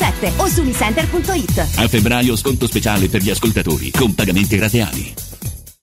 [0.00, 1.58] 1177 o su miscenter.it.
[1.76, 5.14] A febbraio sconto speciale per gli ascoltatori con pagamenti rateali.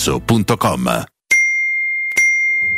[0.00, 1.19] showroomdelmaterasso.com.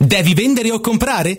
[0.00, 1.38] Devi vendere o comprare?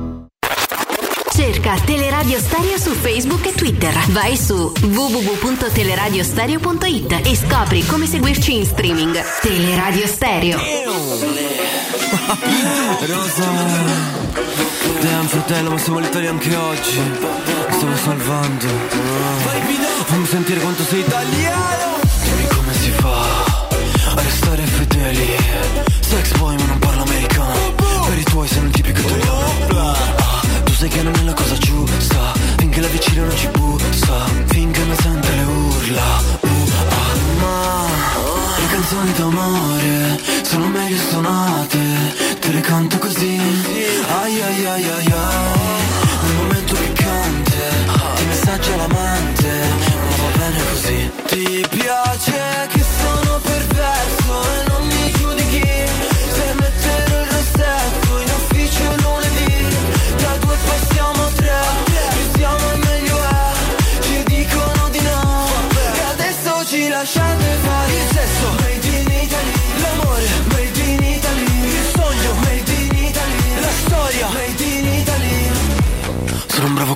[1.41, 3.91] Cerca Teleradio Stereo su Facebook e Twitter.
[4.09, 9.19] Vai su www.teleradiostereo.it e scopri come seguirci in streaming.
[9.41, 10.59] Teleradio Stereo.
[13.07, 13.49] Rosa
[14.99, 17.17] Damn fratello ma siamo all'Italia anche oggi Mi
[17.71, 18.67] stiamo salvando
[20.05, 23.21] Fammi sentire quanto sei italiano Dimmi come si fa
[24.13, 25.35] A restare fedeli
[26.01, 27.73] Sex boy ma non parlo americano
[28.05, 30.20] Per i tuoi sei un tipico italiano
[30.81, 32.33] sai che non è la cosa giusta.
[32.57, 36.09] Finché la vicina non ci bussa Finché non sente le urla.
[36.39, 36.47] Uh,
[36.89, 37.85] ah, Ma
[38.57, 41.79] le canzoni d'amore Sono meglio suonate.
[42.39, 43.39] Te le canto così.
[44.21, 45.69] Ai ai ai ai ai.
[46.23, 47.59] Nel momento piccante
[48.15, 49.51] Ti messaggia l'amante
[50.07, 51.11] Ma va bene così.
[51.27, 52.80] Ti piace che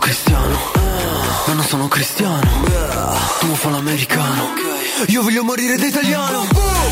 [0.05, 0.55] cristiano.
[1.47, 2.47] Ma non sono cristiano.
[3.39, 4.53] Tu fa l'americano.
[5.07, 6.47] Io voglio morire da italiano.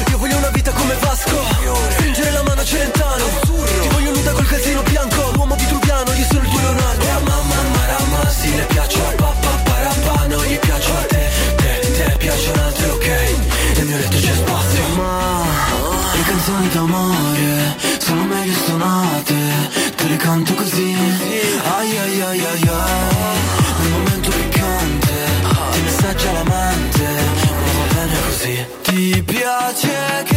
[0.10, 1.38] Io voglio una vita come Vasco.
[1.92, 3.26] Stringere la mano a Celentano.
[3.82, 5.32] Ti voglio nuda col calzino bianco.
[5.36, 7.06] L'uomo vitruviano Io sono il tuo Leonardo.
[7.24, 11.30] Mamma marama Si le piace a papà parapà Non gli piace a te.
[11.56, 13.08] Te, te piacciono altre ok.
[13.76, 14.88] Nel mio letto c'è spazio.
[14.96, 15.43] Ma
[16.44, 19.36] canzoni d'amore Sono meglio suonate
[19.96, 20.94] Te le canto così.
[21.78, 22.70] Ai ai ai ai ai
[23.80, 25.14] Nel momento piccante
[25.72, 28.66] Ti messaggia l'amante Ma va bene così.
[28.82, 30.33] Ti piace che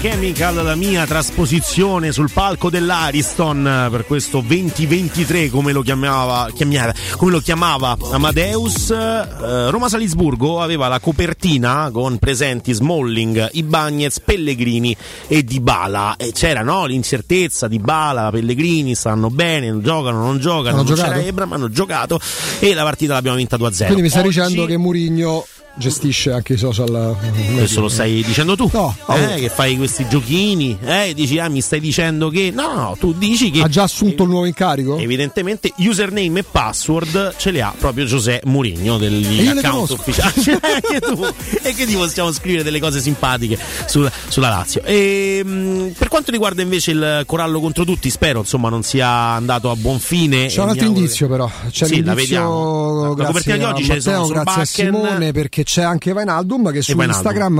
[0.00, 7.32] Chemical, la mia trasposizione sul palco dell'Ariston per questo 2023, come lo chiamava, chiamava, come
[7.32, 8.90] lo chiamava Amadeus.
[8.90, 14.96] Eh, Roma-Salisburgo aveva la copertina con presenti Smalling, Ibagnez, Pellegrini
[15.26, 16.14] e Dybala.
[16.16, 21.10] E c'era no, l'incertezza di Bala, Pellegrini stanno bene, giocano, non giocano, Hanno non giocato?
[21.10, 22.20] c'era Ebra, ma hanno giocato
[22.60, 23.84] e la partita l'abbiamo vinta 2-0.
[23.86, 25.44] Quindi mi stai Oggi- dicendo che Murigno
[25.76, 27.16] gestisce anche i social.
[27.54, 28.68] questo lo stai dicendo tu?
[28.72, 30.76] No, eh, che fai questi giochini?
[30.84, 32.50] Eh, dici, ah, mi stai dicendo che.
[32.52, 33.60] No, tu dici che.
[33.62, 34.98] Ha già assunto il nuovo incarico?
[34.98, 39.86] Evidentemente username e password ce li ha proprio Giuseppe Murigno degli E io le account
[39.88, 39.94] conosco.
[39.94, 40.42] ufficiali.
[40.42, 41.26] Ce l'hai anche tu.
[41.62, 44.82] E che ti possiamo scrivere delle cose simpatiche sul- sulla Lazio.
[44.84, 49.70] E, mh, per quanto riguarda invece il Corallo contro tutti, spero insomma non sia andato
[49.70, 50.46] a buon fine.
[50.46, 51.50] C'è un altro indizio, che- però.
[51.70, 53.02] C'è sì, la l'indizio vediamo.
[53.08, 54.66] La grazie copertina di oggi a ce ne sono Matteo, grazie a Bakken.
[55.06, 56.98] Simone, perché c'è anche Vainaldum che su.
[56.98, 57.58] Instagram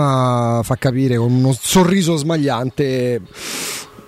[0.60, 3.20] eh, fa capire con uno sorriso smagliante.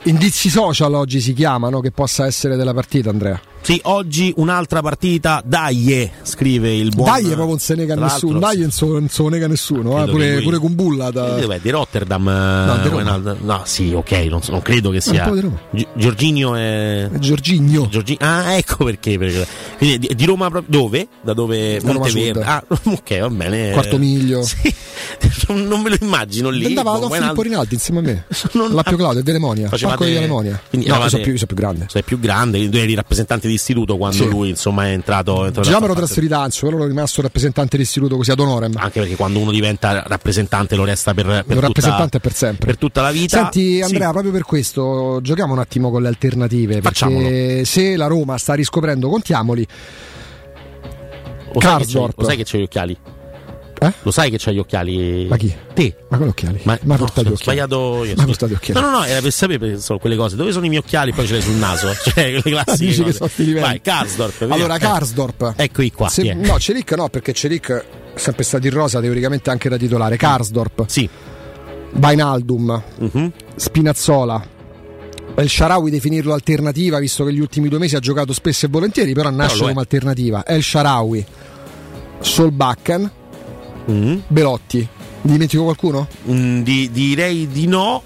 [0.04, 3.38] Indizi social oggi si chiamano che possa essere della partita, Andrea.
[3.62, 5.42] Sì, oggi un'altra partita.
[5.44, 7.10] Dai, scrive il buon.
[7.10, 8.38] Dai, proprio non se nega nessuno.
[8.38, 8.84] Dai, non se
[9.22, 10.02] lo nega nessuno.
[10.02, 11.10] eh, Pure, lui- pure con Bulla.
[11.10, 11.60] da- Eh, Dov'è?
[11.60, 12.24] Di Rotterdam?
[12.24, 12.96] No, di eh, Roma.
[12.96, 13.36] Wijnaldum?
[13.42, 15.28] no, sì, ok, non, so- non credo che sia.
[15.30, 15.60] di Roma.
[15.70, 17.08] Gi- Giorginio è.
[17.18, 17.86] Giorginio.
[17.88, 19.18] Giorgi- Ah, ecco perché.
[19.18, 20.50] perché- Quindi di, di Roma.
[20.66, 21.06] Dove?
[21.22, 21.78] Da dove?
[21.80, 22.42] Da Roma Monteverde.
[22.42, 23.70] Ah, ok, va bene.
[23.72, 24.42] Quarto miglio.
[25.20, 26.64] Sì, non, non me lo immagino lì.
[26.66, 27.42] Andava Don Filippo.
[27.42, 28.24] Rinaldi insieme a me.
[28.52, 29.68] Non- L'appio Claudio è Velemonia.
[29.68, 30.60] Facevate- Parco di Velemonia.
[30.68, 31.86] quindi No, io eravate- sono più, io sono più grande.
[31.88, 34.28] Sei più grande, tu eri rappresentante istituto quando Sì.
[34.28, 35.44] lui insomma è entrato.
[35.44, 38.72] è entrato Già trasferito a Anzio, però ero rimasto rappresentante dell'istituto così ad honorem.
[38.76, 42.66] Anche perché quando uno diventa rappresentante lo resta per, per tutta, rappresentante per sempre.
[42.66, 43.38] per tutta la vita.
[43.38, 43.80] Senti Sì.
[43.82, 46.80] Andrea, proprio per questo giochiamo un attimo con le alternative.
[46.80, 47.18] Facciamolo.
[47.26, 49.66] Perché se la Roma sta riscoprendo, contiamoli.
[51.52, 52.18] Lo c'hai, Karsdorp.
[52.18, 52.96] lo sai che c'hai gli occhiali?
[53.82, 53.92] Eh?
[54.02, 55.26] Lo sai che c'hai gli occhiali?
[55.26, 55.50] Ma chi?
[55.72, 55.94] Te.
[56.10, 56.60] Ma con gli occhiali?
[56.64, 57.36] Ma Ma no, gli occhiali.
[57.36, 58.14] sbagliato io.
[58.16, 58.72] Ma gli occhiali.
[58.78, 60.36] No, no, no, era per sapere perché sono quelle cose.
[60.36, 61.12] Dove sono i miei occhiali?
[61.14, 61.88] Poi ce l'hai sul naso.
[62.04, 63.16] Cioè, le classiche Dici che cose.
[63.16, 63.64] sono sti livelli.
[63.66, 64.46] Vai, Karsdorp.
[64.50, 65.52] Allora, Eh, Karsdorp.
[65.56, 66.08] Eccoli qua.
[66.10, 67.84] Se- no, Celic no, perché Celic è
[68.18, 70.16] sempre stato in rosa, teoricamente anche da titolare.
[70.18, 70.84] Karsdorp.
[70.86, 71.08] Sì.
[71.92, 72.82] Bainaldum.
[72.98, 73.32] Mhm.
[73.56, 74.58] Spinazzola.
[75.36, 79.14] El Sharawi definirlo alternativa, visto che gli ultimi due mesi ha giocato spesso e volentieri,
[79.14, 79.68] però nasce è.
[79.68, 80.44] come alternativa.
[80.44, 81.24] El Sharawi,
[82.20, 83.10] Solbakken,
[83.90, 84.18] Mm.
[84.28, 84.88] Belotti.
[85.22, 86.06] Dimentico qualcuno?
[86.30, 88.02] Mm, di- direi di no.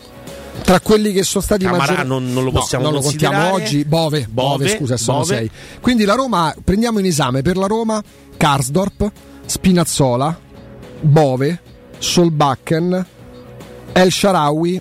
[0.62, 3.52] Tra quelli che sono stati Camarà maggior- non- non lo No, possiamo non lo contiamo
[3.52, 3.84] oggi.
[3.84, 5.34] Bove, Bove, Bove, scusa, sono Bove.
[5.36, 5.50] sei.
[5.80, 8.02] Quindi la Roma, prendiamo in esame per la Roma
[8.36, 9.10] Karsdorp,
[9.46, 10.38] Spinazzola,
[11.00, 11.60] Bove,
[11.98, 13.06] Solbakken,
[13.92, 14.80] El Sharawi,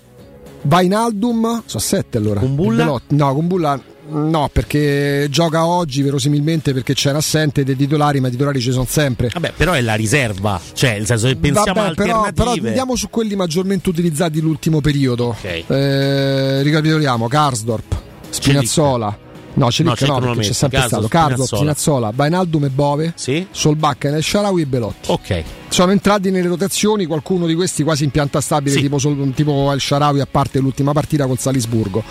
[0.61, 2.39] Vainaldum, sono sette allora.
[2.41, 3.15] E Belotti.
[3.15, 8.31] No, Kumbulla no, perché gioca oggi verosimilmente perché c'è un assente dei titolari, ma i
[8.31, 9.29] titolari ci sono sempre.
[9.33, 10.59] Vabbè, però è la riserva.
[10.73, 15.27] Cioè, nel senso che pensiamo Vabbè, però, però andiamo su quelli maggiormente utilizzati l'ultimo periodo.
[15.27, 15.63] Ok.
[15.67, 17.95] Eh, ricapitoliamo: Karsdorp,
[18.29, 19.17] Spinazzola.
[19.55, 21.57] No, Celic No, no, perché c'è sempre Karsdorp, stato Spinazzola.
[21.59, 23.45] Spinazzola, Bainaldum e Bove, Sì.
[23.51, 25.11] Solbakken, El Sharawi e Belotti.
[25.11, 25.43] Ok.
[25.69, 28.81] Sono entrati nelle rotazioni, qualcuno di questi quasi in pianta stabile, Sì.
[28.81, 28.97] tipo,
[29.35, 32.03] tipo El Sharawi, a parte l'ultima partita col Salisburgo.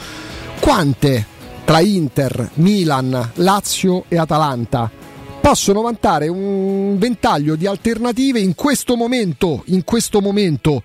[0.60, 1.26] Quante
[1.72, 4.90] tra Inter, Milan, Lazio e Atalanta.
[5.40, 10.82] Possono vantare un ventaglio di alternative in questo momento, in questo momento.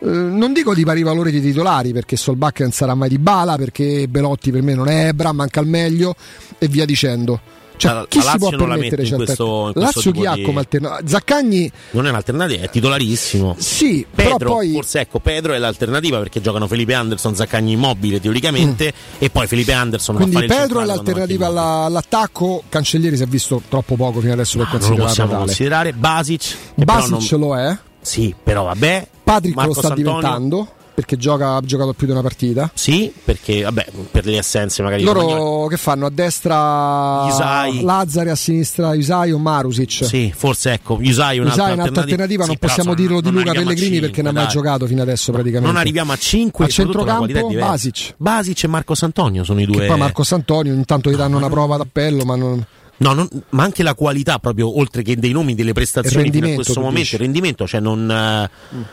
[0.00, 3.56] Eh, non dico di pari valore di titolari perché Solbakken non sarà mai di bala
[3.56, 6.14] perché Belotti per me non è Ebra manca il meglio
[6.58, 7.40] e via dicendo
[7.78, 9.80] cioè, La- chi la si Lazio può non la permettere metti in questo- in questo
[9.80, 13.56] Lazio chi ha come alternativa Zaccagni Non è un'alternativa, è titolarissimo.
[13.58, 18.20] sì però Pedro, poi forse ecco, Pedro è l'alternativa perché giocano Felipe Anderson, Zaccagni immobile
[18.20, 20.18] teoricamente e poi Felipe Anderson Mm.
[20.18, 24.20] quindi fa fare il Pedro è l'alternativa alla- all'attacco Cancellieri si è visto troppo poco
[24.20, 25.92] fino adesso per Ah, non lo considerare possiamo tale considerare.
[25.92, 29.08] Basic, Basic non- lo è Sì, però vabbè.
[29.24, 30.12] Patrick Marco lo sta Santonio?
[30.18, 30.68] diventando
[30.98, 32.68] perché gioca, ha giocato più di una partita.
[32.74, 36.06] Sì, perché vabbè, per le assenze magari loro che fanno?
[36.06, 37.82] A destra Isai.
[37.82, 40.04] Lazzari a sinistra Isai o Marusic?
[40.04, 43.20] Sì, forse ecco, Usai è un'altra Isai è un'altra alternativa, Sì, non possiamo insomma, dirlo
[43.20, 45.68] di Luca Pellegrini cinque, perché non ha mai giocato fino adesso praticamente.
[45.68, 48.14] Non arriviamo a 5 a centrocampo Basic.
[48.16, 49.78] Basic e Marco Santonio sono i due.
[49.78, 52.66] che poi Marco Santonio intanto gli danno una prova d'appello ma non
[53.00, 56.54] No, non- ma anche la qualità proprio, oltre che dei nomi, delle prestazioni fino a
[56.54, 58.50] questo momento, il rendimento, cioè non, eh,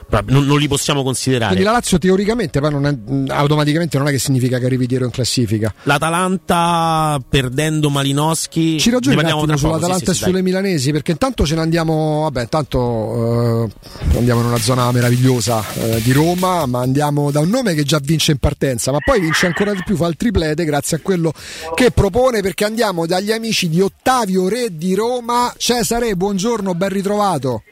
[0.07, 1.51] proprio- non, non li possiamo considerare.
[1.53, 4.85] quindi la Lazio teoricamente poi non è, mh, automaticamente non è che significa che arrivi
[4.85, 8.79] dietro in classifica L'Atalanta perdendo Malinowski.
[8.79, 10.43] Ci ragioni ne un parliamo attimo tra poco, sull'Atalanta sì, sì, e sulle dai.
[10.43, 16.01] milanesi perché intanto ce ne andiamo, vabbè, intanto eh, andiamo in una zona meravigliosa eh,
[16.01, 19.45] di Roma, ma andiamo da un nome che già vince in partenza, ma poi vince
[19.45, 21.33] ancora di più, fa il triplete grazie a quello
[21.73, 25.51] che propone perché andiamo dagli amici di Ottavio Re di Roma.
[25.57, 27.63] Cesare, buongiorno, ben ritrovato.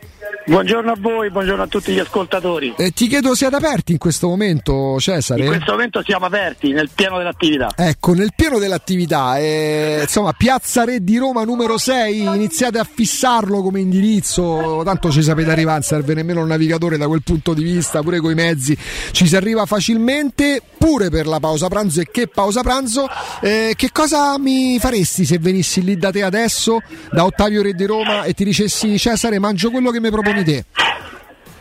[0.46, 2.74] Buongiorno a voi, buongiorno a tutti gli ascoltatori.
[2.76, 5.42] Eh, ti chiedo siete aperti in questo momento, Cesare?
[5.42, 7.70] In questo momento siamo aperti nel pieno dell'attività.
[7.78, 13.62] Ecco, nel pieno dell'attività, eh, insomma, Piazza Re di Roma numero 6, iniziate a fissarlo
[13.62, 17.64] come indirizzo, tanto ci sapete arrivare, non serve nemmeno un navigatore da quel punto di
[17.64, 18.78] vista, pure coi mezzi
[19.12, 23.08] ci si arriva facilmente, pure per la pausa pranzo e che pausa pranzo.
[23.40, 26.82] Eh, che cosa mi faresti se venissi lì da te adesso,
[27.12, 30.66] da Ottavio Re di Roma e ti dicessi Cesare mangio quello che mi proponi te?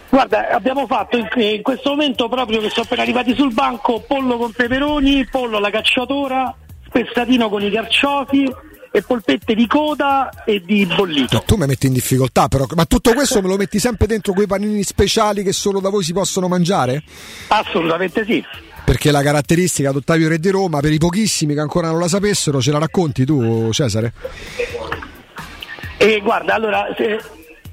[0.08, 4.36] Guarda, abbiamo fatto in, in questo momento proprio che sono appena arrivati sul banco pollo
[4.36, 6.54] con peperoni, pollo alla cacciatora,
[6.86, 8.50] spezzatino con i carciofi
[8.94, 11.42] e polpette di coda e di bollito.
[11.46, 14.46] Tu mi metti in difficoltà però, ma tutto questo me lo metti sempre dentro quei
[14.46, 17.02] panini speciali che solo da voi si possono mangiare?
[17.48, 18.44] Assolutamente sì.
[18.84, 22.08] Perché la caratteristica di Ottavio Re di Roma, per i pochissimi che ancora non la
[22.08, 24.12] sapessero, ce la racconti tu Cesare?
[25.96, 27.18] E guarda, allora, se,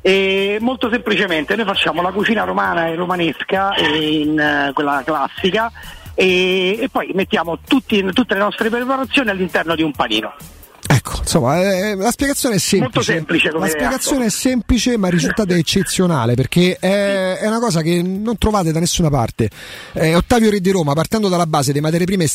[0.02, 5.72] eh, molto semplicemente noi facciamo la cucina romana e romanesca eh, in eh, quella classica
[6.14, 10.34] e, e poi mettiamo tutti, tutte le nostre preparazioni all'interno di un panino.
[10.92, 12.82] Ecco, insomma, eh, la spiegazione è semplice.
[12.82, 14.36] Molto semplice come la spiegazione reato.
[14.36, 18.72] è semplice, ma il risultato è eccezionale perché è, è una cosa che non trovate
[18.72, 19.50] da nessuna parte.
[19.94, 22.26] Eh, Ottavio Re di Roma, partendo dalla base delle materie prime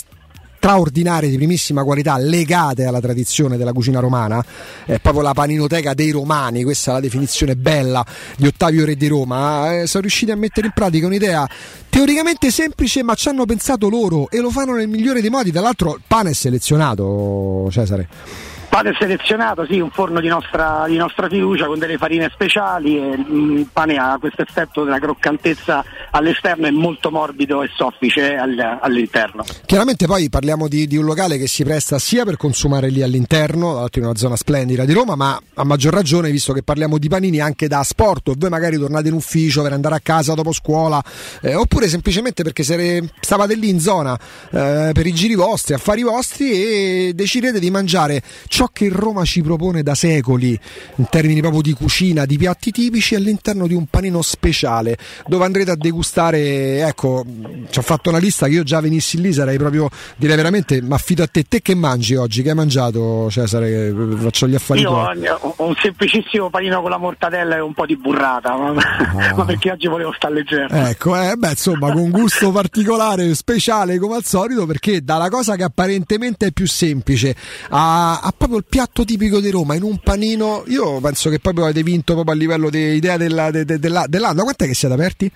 [0.65, 4.43] straordinarie di primissima qualità legate alla tradizione della cucina romana,
[4.87, 8.03] è proprio la paninoteca dei romani, questa è la definizione bella
[8.35, 11.47] di Ottavio Re di Roma, eh, sono riusciti a mettere in pratica un'idea
[11.91, 15.61] teoricamente semplice ma ci hanno pensato loro e lo fanno nel migliore dei modi, tra
[15.61, 18.54] l'altro il pane è selezionato Cesare.
[18.75, 23.17] Pane selezionato, sì, un forno di nostra, di nostra fiducia con delle farine speciali e
[23.17, 28.79] mm, il pane ha questo effetto della croccantezza all'esterno e molto morbido e soffice all-
[28.81, 29.45] all'interno.
[29.65, 33.75] Chiaramente poi parliamo di, di, un locale che si presta sia per consumare lì all'interno,
[33.75, 37.07] l'altro in una zona splendida di Roma, ma a maggior ragione visto che parliamo di
[37.07, 41.01] panini anche da sport, voi magari tornate in ufficio per andare a casa dopo scuola,
[41.43, 44.19] eh, oppure semplicemente perché stavate lì in zona
[44.51, 49.43] eh, per i giri vostri, affari vostri e decidete di mangiare ciò che Roma ci
[49.43, 50.59] propone da secoli
[50.97, 55.71] in termini proprio di cucina, di piatti tipici all'interno di un panino speciale dove andrete
[55.73, 57.25] a degustare, ecco,
[57.71, 60.95] ci ho fatto una lista che io già venissi lì sarei proprio, direi veramente, ma
[60.97, 64.89] affido a te, te che mangi oggi, che hai mangiato Cesare, faccio gli affari Io
[64.89, 65.27] tuoi.
[65.29, 69.35] ho un semplicissimo panino con la mortadella e un po' di burrata, ma, Ah.
[69.37, 70.69] ma perché oggi volevo stare leggero.
[70.75, 75.63] Ecco, eh, beh, insomma, con gusto particolare, speciale come al solito, perché dalla cosa che
[75.65, 77.35] apparentemente è più semplice
[77.71, 81.65] a, a proprio il piatto tipico di Roma in un panino, io penso che proprio
[81.65, 84.43] avete vinto proprio a livello di idea della- de- de- della- dell'anno.
[84.43, 85.31] Quant'è che siete aperti?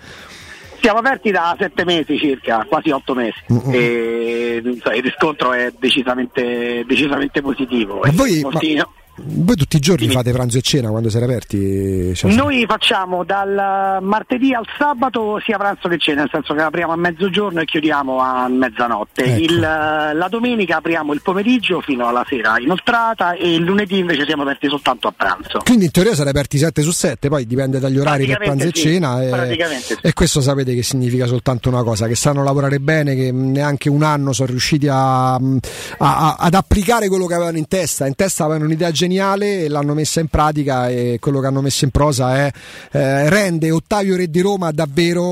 [0.80, 3.70] Siamo aperti da sette mesi circa, quasi otto mesi, Mm-hmm.
[3.72, 7.98] e insomma, il riscontro è decisamente, decisamente positivo.
[8.00, 8.50] Ma E voi, ma-
[9.24, 12.12] voi tutti i giorni fate pranzo e cena quando siete aperti?
[12.14, 12.34] Cesare?
[12.34, 16.96] Noi facciamo dal martedì al sabato sia pranzo che cena, nel senso che apriamo a
[16.96, 19.24] mezzogiorno e chiudiamo a mezzanotte.
[19.24, 19.42] Ecco.
[19.42, 24.42] Il, la domenica apriamo il pomeriggio fino alla sera inoltrata e il lunedì invece siamo
[24.42, 25.60] aperti soltanto a pranzo.
[25.64, 28.70] Quindi in teoria sarete aperti 7 su 7, poi dipende dagli orari per pranzo e
[28.74, 29.22] sì, cena.
[29.22, 29.98] E, praticamente sì.
[30.00, 34.02] e questo sapete che significa soltanto una cosa: che sanno lavorare bene, che neanche un
[34.02, 35.40] anno sono riusciti a- a-
[35.98, 38.06] a- ad applicare quello che avevano in testa.
[38.06, 41.90] In testa avevano un'idea geniale l'hanno messa in pratica e quello che hanno messo in
[41.90, 42.50] prosa è,
[42.92, 45.22] eh, rende Ottavio Re di Roma davvero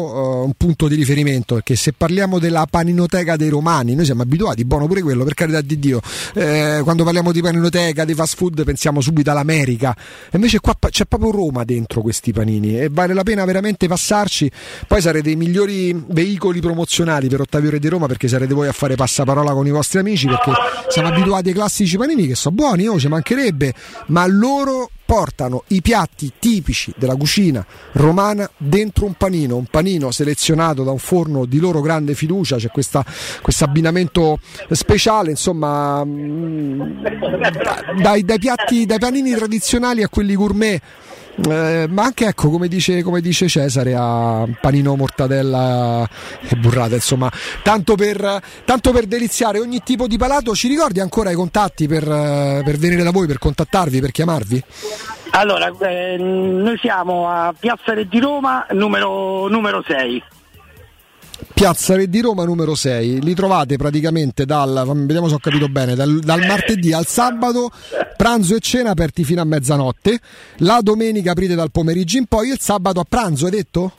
[0.41, 1.55] eh, un punto di riferimento.
[1.57, 5.61] Perché se parliamo della paninoteca dei romani, noi siamo abituati, buono pure quello, per carità
[5.61, 6.01] di Dio.
[6.35, 9.95] Eh, quando parliamo di paninoteca, di fast food, pensiamo subito all'America.
[10.33, 14.51] Invece qua c'è proprio Roma dentro questi panini e vale la pena veramente passarci.
[14.89, 18.73] Poi sarete i migliori veicoli promozionali per Ottavio Re di Roma perché sarete voi a
[18.73, 20.53] fare passaparola con i vostri amici perché
[20.89, 23.66] siamo abituati ai classici panini che sono buoni, oh, ci mancherebbe,
[24.07, 30.83] ma loro portano i piatti tipici della cucina romana dentro un panino, un panino selezionato
[30.83, 33.05] da un forno di loro grande fiducia, c'è questo
[33.61, 37.05] abbinamento speciale, insomma, mm,
[38.03, 40.83] dai, dai piatti, dai panini tradizionali a quelli gourmet.
[41.39, 46.09] Eh, ma anche ecco come dice, come dice Cesare a panino mortadella
[46.41, 47.31] e burrata insomma
[47.63, 52.05] tanto per, tanto per deliziare ogni tipo di palato ci ricordi ancora i contatti per,
[52.11, 54.65] eh, per venire da voi per contattarvi per chiamarvi
[55.33, 60.23] Allora, eh, noi siamo a Piazza Re di Roma, numero, numero 6.
[61.55, 65.95] Piazza Re di Roma numero 6 li trovate praticamente dal vediamo se ho capito bene
[65.95, 67.71] dal, dal martedì al sabato
[68.17, 70.21] pranzo e cena aperti fino a mezzanotte
[70.59, 73.93] la domenica aprite dal pomeriggio in poi il sabato a pranzo hai detto?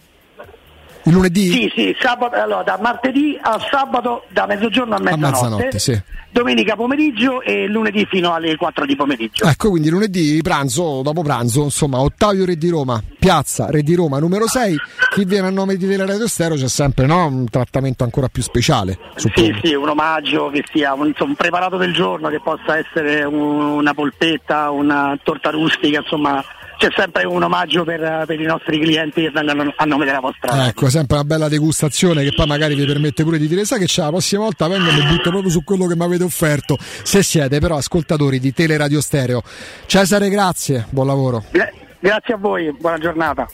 [1.07, 1.51] Il lunedì?
[1.51, 6.01] Sì, sì, sabato, allora, da martedì a sabato da mezzogiorno a mezzanotte, mezzanotte, sì.
[6.31, 9.45] domenica pomeriggio e lunedì fino alle 4 di pomeriggio.
[9.45, 14.19] Ecco, quindi lunedì pranzo, dopo pranzo, insomma, Ottavio Re di Roma, piazza Re di Roma
[14.19, 14.75] numero 6.
[15.13, 18.97] Chi viene a nome di Teleradio Stereo c'è sempre no, un trattamento ancora più speciale.
[19.15, 23.23] Sì, sì, un omaggio che sia un, insomma, un preparato del giorno, che possa essere
[23.23, 26.43] un- una polpetta, una torta rustica, insomma
[26.77, 30.67] c'è sempre un omaggio per, per i nostri clienti che vengono a nome della vostra
[30.67, 33.85] Ecco, sempre una bella degustazione che poi magari vi permette pure di dire, sai che
[33.85, 36.77] c'è, la prossima volta vengo e mi butto proprio su quello che mi avete offerto,
[36.79, 39.41] se siete però ascoltatori di Teleradio Stereo.
[39.85, 41.43] Cesare, grazie, buon lavoro.
[41.51, 43.47] Gra- grazie a voi, buona giornata.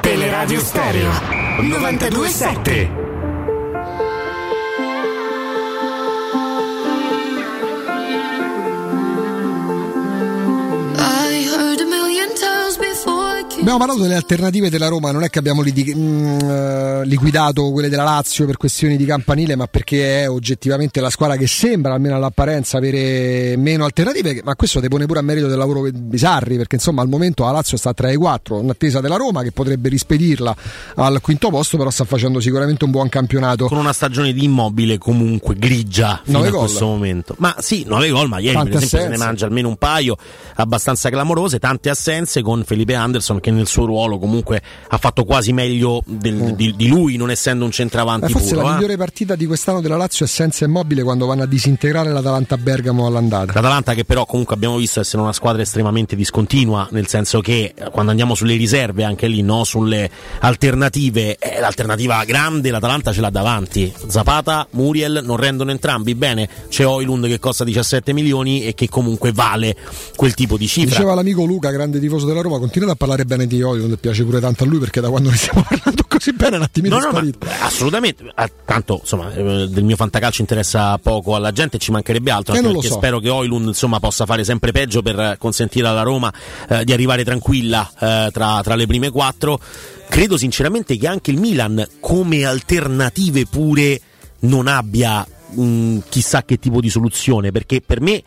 [0.00, 1.10] Teleradio Stereo
[1.60, 3.05] 927.
[13.66, 17.88] Abbiamo parlato delle alternative della Roma, non è che abbiamo lidi- mm, eh, liquidato quelle
[17.88, 22.14] della Lazio per questioni di campanile, ma perché è oggettivamente la squadra che sembra, almeno
[22.14, 26.76] all'apparenza, avere meno alternative, ma questo depone pure a merito del lavoro di Sarri, perché
[26.76, 29.88] insomma al momento la Lazio sta tra i quattro, in attesa della Roma che potrebbe
[29.88, 30.56] rispedirla
[30.94, 33.66] al quinto posto, però sta facendo sicuramente un buon campionato.
[33.66, 36.60] Con una stagione di immobile comunque grigia fino Nove a gol.
[36.66, 37.34] questo momento.
[37.38, 39.24] Ma sì, 9 gol, ma ieri Tante per esempio se ne assenze.
[39.24, 40.16] mangia almeno un paio
[40.54, 45.52] abbastanza clamorose, tante assenze con Felipe Anderson che nel suo ruolo comunque ha fatto quasi
[45.52, 48.62] meglio del- di, di lui non essendo un centravanti forse puro.
[48.62, 48.74] la eh.
[48.74, 53.06] migliore partita di quest'anno della Lazio è senza immobile quando vanno a disintegrare l'Atalanta Bergamo
[53.06, 53.52] all'andata.
[53.52, 57.90] L'Atalanta che però comunque abbiamo visto essere una squadra estremamente discontinua, nel senso che eh,
[57.90, 59.64] quando andiamo sulle riserve, anche lì, no?
[59.64, 60.10] sulle
[60.40, 63.92] alternative, eh, l'alternativa grande l'Atalanta ce l'ha davanti.
[64.06, 69.32] Zapata, Muriel non rendono entrambi bene, c'è Oilund che costa 17 milioni e che comunque
[69.32, 69.76] vale
[70.14, 70.90] quel tipo di cifra.
[70.90, 74.40] Diceva l'amico Luca, grande tifoso della Roma, continuate a parlare bene di Oilund, piace pure
[74.40, 77.08] tanto a lui perché da quando ne stiamo parlando così bene un attimino No, no,
[77.08, 77.46] è ma sparito.
[77.64, 78.24] assolutamente.
[78.64, 82.54] Tanto insomma, eh, del mio fantacalcio interessa poco alla gente, ci mancherebbe altro.
[82.54, 82.94] Eh, perché so.
[82.94, 86.32] spero che Oilund insomma, possa fare sempre peggio per consentire alla Roma
[86.68, 89.58] eh, di arrivare tranquilla eh, tra, tra le prime quattro.
[90.08, 94.00] Credo sinceramente che anche il Milan, come alternative pure,
[94.40, 97.50] non abbia mh, chissà che tipo di soluzione.
[97.52, 98.22] Perché per me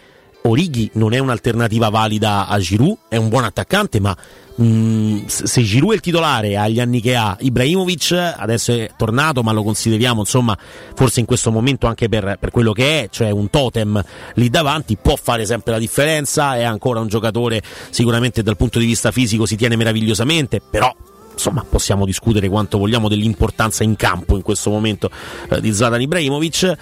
[0.49, 4.15] Orighi non è un'alternativa valida a Giroud, è un buon attaccante, ma
[4.55, 9.43] mh, se se Giroud è il titolare agli anni che ha, Ibrahimovic adesso è tornato,
[9.43, 10.57] ma lo consideriamo insomma
[10.95, 14.03] forse in questo momento anche per, per quello che è, cioè un totem
[14.35, 17.61] lì davanti, può fare sempre la differenza, è ancora un giocatore
[17.91, 20.93] sicuramente dal punto di vista fisico si tiene meravigliosamente, però
[21.31, 25.09] insomma possiamo discutere quanto vogliamo dell'importanza in campo in questo momento
[25.49, 26.77] eh, di Zlatan Ibrahimovic.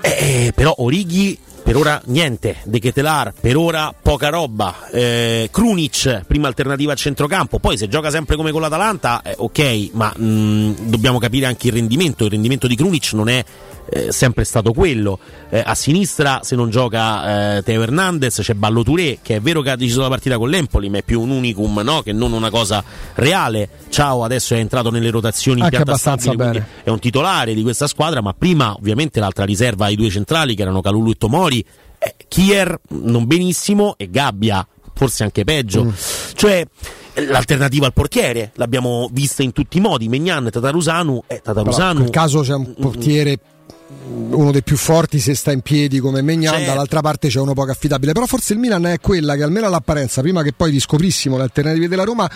[0.00, 6.46] Eh, però Orighi per ora niente, De Ketelar per ora poca roba, eh, Krunic prima
[6.46, 11.18] alternativa a centrocampo, poi se gioca sempre come con l'Atalanta eh, ok, ma mh, dobbiamo
[11.18, 13.42] capire anche il rendimento, il rendimento di Krunic non è
[13.88, 15.18] eh, sempre stato quello,
[15.50, 19.60] Eh, a sinistra se non gioca eh, Teo Hernandez c'è Ballo Touré che è vero
[19.62, 22.02] che ha deciso la partita con l'Empoli ma è più un unicum no?
[22.02, 22.82] che non una cosa
[23.14, 27.54] reale, Ciao adesso è entrato nelle rotazioni in Anche pianta abbastanza stabile, è un titolare
[27.54, 31.14] di questa squadra, ma prima ovviamente l'altra riserva ai due centrali che erano Calulu e
[31.14, 31.64] Tomori,
[31.98, 35.84] eh, Kier non benissimo e Gabbia forse anche peggio.
[35.84, 35.90] Mm.
[36.34, 36.66] Cioè
[37.28, 41.98] l'alternativa al portiere l'abbiamo vista in tutti i modi, Megnan, Tatarusanu e Però in Tatarusanu
[42.00, 43.38] quel caso c'è un portiere
[44.30, 46.66] uno dei più forti se sta in piedi come Megnan, Certo.
[46.70, 48.12] dall'altra parte c'è uno poco affidabile.
[48.12, 51.88] Però forse il Milan è quella che almeno all'apparenza, prima che poi riscoprissimo le alternative
[51.88, 52.30] della Roma,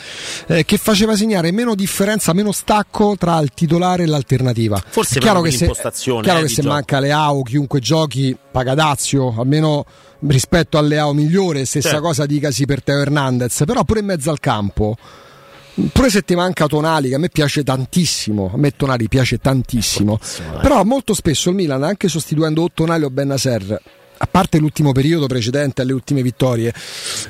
[0.47, 4.83] eh, che faceva segnare meno differenza, meno stacco tra il titolare e l'alternativa.
[4.89, 6.75] Forse è chiaro che se, chiaro eh, che se gioco.
[6.75, 9.85] manca Leao, chiunque giochi paga Dazio, almeno
[10.27, 12.05] rispetto al Leao migliore, stessa Certo.
[12.05, 14.97] cosa dicasi per Teo Hernandez, però pure in mezzo al campo.
[15.93, 20.19] Pure se ti manca Tonali, che a me piace tantissimo, a me Tonali piace tantissimo,
[20.61, 23.81] però molto spesso il Milan, anche sostituendo o Tonali o Bennaser,
[24.19, 26.73] a parte l'ultimo periodo precedente alle ultime vittorie,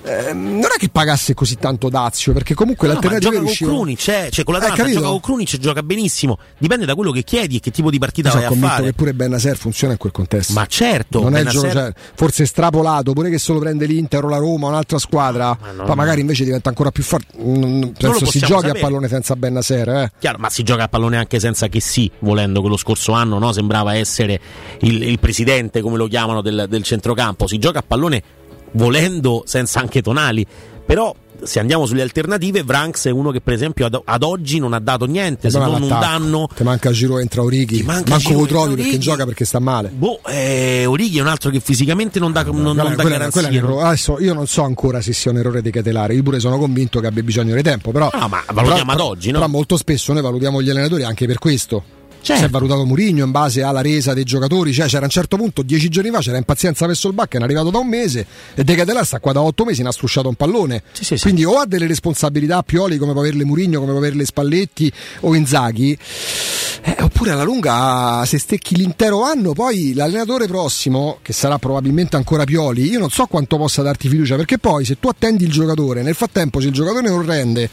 [0.05, 3.47] ehm, non è che pagasse così tanto Dazio, perché comunque No, ma l'alternativa gioca con
[3.47, 5.01] riuscivano- Krunic, eh, cioè con l'Atalanta Eh, capito?
[5.01, 6.39] gioca con Krunic, gioca benissimo.
[6.59, 8.87] Dipende da quello che chiedi e che tipo di partita Sono vai a convinto fare.
[8.89, 10.53] che pure Bennaser funziona in quel contesto.
[10.55, 14.25] Ma certo, non è il gioco, cioè, forse estrapolato, pure che se lo prende l'Inter
[14.25, 15.95] o la Roma, un'altra squadra, no, poi no.
[15.95, 17.27] magari invece diventa ancora più forte.
[17.37, 18.79] Non- Penso si giochi sapere.
[18.79, 20.13] a pallone senza Bennaser, eh.
[20.19, 23.39] Chiaro, ma si gioca a pallone anche senza che sì, volendo che lo scorso anno
[23.39, 24.41] no, sembrava essere
[24.81, 27.47] il, il presidente, come lo chiamano, del, del centrocampo.
[27.47, 28.23] Si gioca a pallone
[28.73, 30.47] volendo senza anche Tonali.
[30.87, 34.73] Però se andiamo sulle alternative, Vranks è uno che per esempio ad, ad oggi non
[34.73, 36.49] ha dato niente, se non un danno.
[36.53, 37.83] Ti manca Giro entra Orighi.
[37.83, 39.91] manca Manco Giro, lo trovi entra perché gioca perché sta male.
[39.91, 43.51] Boh, eh, Orighi è un altro che fisicamente non dà, non, non Quella- dà quella-
[43.51, 43.87] quella.
[43.87, 46.99] Adesso io non so ancora se sia un errore di Catelare, io pure sono convinto
[47.01, 49.39] che abbia bisogno di tempo, però, No, ma valutiamo però- ad oggi, no?
[49.39, 51.85] però molto spesso noi valutiamo gli allenatori anche per questo.
[52.29, 52.43] Certo.
[52.43, 55.63] Si è valutato Murigno in base alla resa dei giocatori, cioè c'era un certo punto,
[55.63, 58.75] dieci giorni fa c'era impazienza verso il back, è arrivato da un mese e De
[58.75, 60.83] Catelare sta qua da otto mesi, ne ha strusciato un pallone.
[61.23, 65.35] Quindi o ha delle responsabilità Pioli come può averle Murigno, come può averle Spalletti o
[65.35, 65.97] Inzaghi,
[66.83, 72.45] eh, oppure alla lunga se stecchi l'intero anno, poi l'allenatore prossimo, che sarà probabilmente ancora
[72.45, 76.03] Pioli, io non so quanto possa darti fiducia, perché poi se tu attendi il giocatore,
[76.03, 77.71] nel frattempo se il giocatore non rende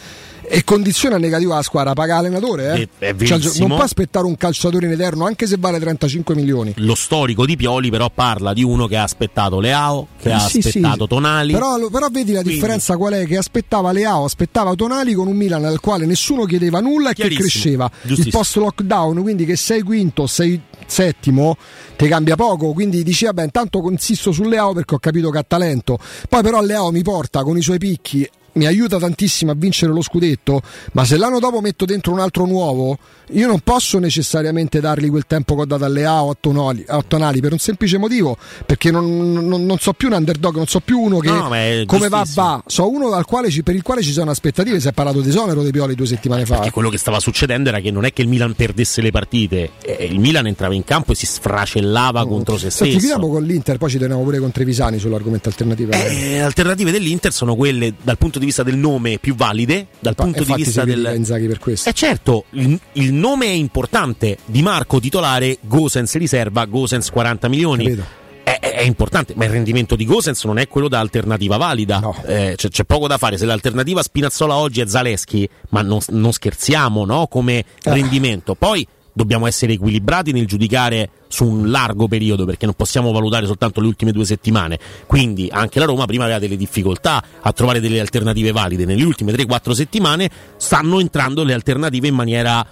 [0.47, 2.89] e condiziona negativa la squadra, paga l'allenatore.
[2.99, 3.13] Eh?
[3.13, 6.73] È- Cioè, non può aspettare un calciatore in eterno, anche se vale 35 milioni.
[6.77, 10.61] Lo storico di Pioli però parla di uno che ha aspettato Leao, che ha Sì,
[10.61, 10.67] sì.
[10.67, 11.53] aspettato Tonali.
[11.53, 13.25] Però, però vedi la Quindi- differenza qual è?
[13.25, 17.27] Che aspettava Leao, aspettava Tonali con un Milan al quale nessuno chiedeva nulla e che
[17.29, 17.89] cresceva.
[18.03, 21.57] Il post lockdown, quindi che sei quinto, sei settimo,
[21.95, 22.71] ti cambia poco.
[22.73, 25.97] Quindi dici, vabbè, intanto insisto su Leao perché ho capito che ha talento.
[26.29, 28.27] Poi però Leao mi porta con i suoi picchi.
[28.55, 30.61] Mi aiuta tantissimo a vincere lo scudetto,
[30.93, 32.97] ma se l'anno dopo metto dentro un altro nuovo,
[33.31, 37.03] io non posso necessariamente dargli quel tempo che ho dato a Leao a Tonali, a
[37.05, 40.79] Tonali per un semplice motivo, perché non, non- non so più un underdog, non so
[40.79, 41.49] più uno che No,
[41.85, 44.87] come va va, so uno dal quale ci- per il quale ci sono aspettative, si
[44.87, 46.55] è parlato di esonero dei Pioli due settimane fa.
[46.55, 49.71] Perché quello che stava succedendo era che non è che il Milan perdesse le partite,
[49.83, 52.97] eh, il Milan entrava in campo e si sfracellava contro se Senti, stesso.
[52.99, 55.91] chiudiamo con l'Inter, poi ci teniamo pure con Trevisani sull'argomento alternativo.
[55.91, 60.15] Eh, le alternative dell'Inter sono quelle dal punto di vista del nome più valide, dal
[60.15, 61.11] punto di vista del.
[61.15, 61.89] Inzaghi per questo.
[61.89, 64.37] Eh certo, il, il nome è importante.
[64.45, 67.97] Di Marco titolare, Gosens riserva, Gosens 40 milioni.
[68.43, 71.99] È, è- importante, ma il rendimento di Gosens non è quello da alternativa valida.
[72.27, 73.37] Eh, c'è, c'è poco da fare.
[73.37, 77.25] Se l'alternativa Spinazzola oggi è Zaleschi, ma non, non scherziamo no?
[77.25, 77.65] come Eh.
[77.83, 78.53] rendimento.
[78.53, 83.79] Poi dobbiamo essere equilibrati nel giudicare su un largo periodo perché non possiamo valutare soltanto
[83.79, 84.77] le ultime due settimane.
[85.07, 88.83] Quindi anche la Roma prima aveva delle difficoltà a trovare delle alternative valide.
[88.83, 92.65] Nelle ultime 3-4 settimane stanno entrando le alternative in maniera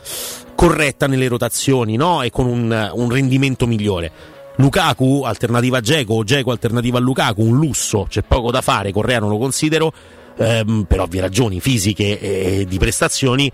[0.53, 2.21] corretta nelle rotazioni no?
[2.21, 4.11] e con un, un rendimento migliore.
[4.57, 9.19] Lukaku, alternativa a Geco, Geco, alternativa a Lukaku, un lusso, c'è poco da fare, Correa
[9.19, 9.91] non lo considero,
[10.37, 13.51] ehm, per ovvie ragioni fisiche e di prestazioni,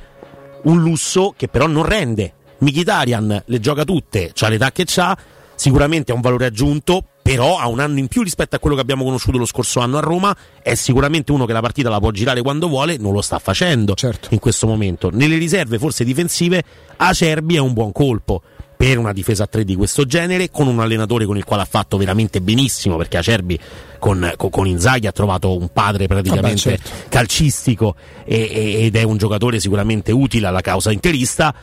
[0.63, 2.33] un lusso che però non rende.
[2.59, 5.17] Mkhitaryan le gioca tutte, c'ha l'età che c'ha,
[5.55, 8.81] sicuramente ha un valore aggiunto, però ha un anno in più rispetto a quello che
[8.81, 12.11] abbiamo conosciuto lo scorso anno a Roma, è sicuramente uno che la partita la può
[12.11, 13.93] girare quando vuole, non lo sta facendo
[14.29, 15.09] in questo momento.
[15.11, 16.63] Nelle riserve forse difensive
[16.97, 18.41] Acerbi è un buon colpo
[18.75, 21.67] per una difesa a tre di questo genere, con un allenatore con il quale ha
[21.69, 23.59] fatto veramente benissimo, perché Acerbi
[23.99, 27.09] con, con, con Inzaghi ha trovato un padre praticamente Vabbè, certo.
[27.09, 31.53] calcistico e- e- ed è un giocatore sicuramente utile alla causa interista.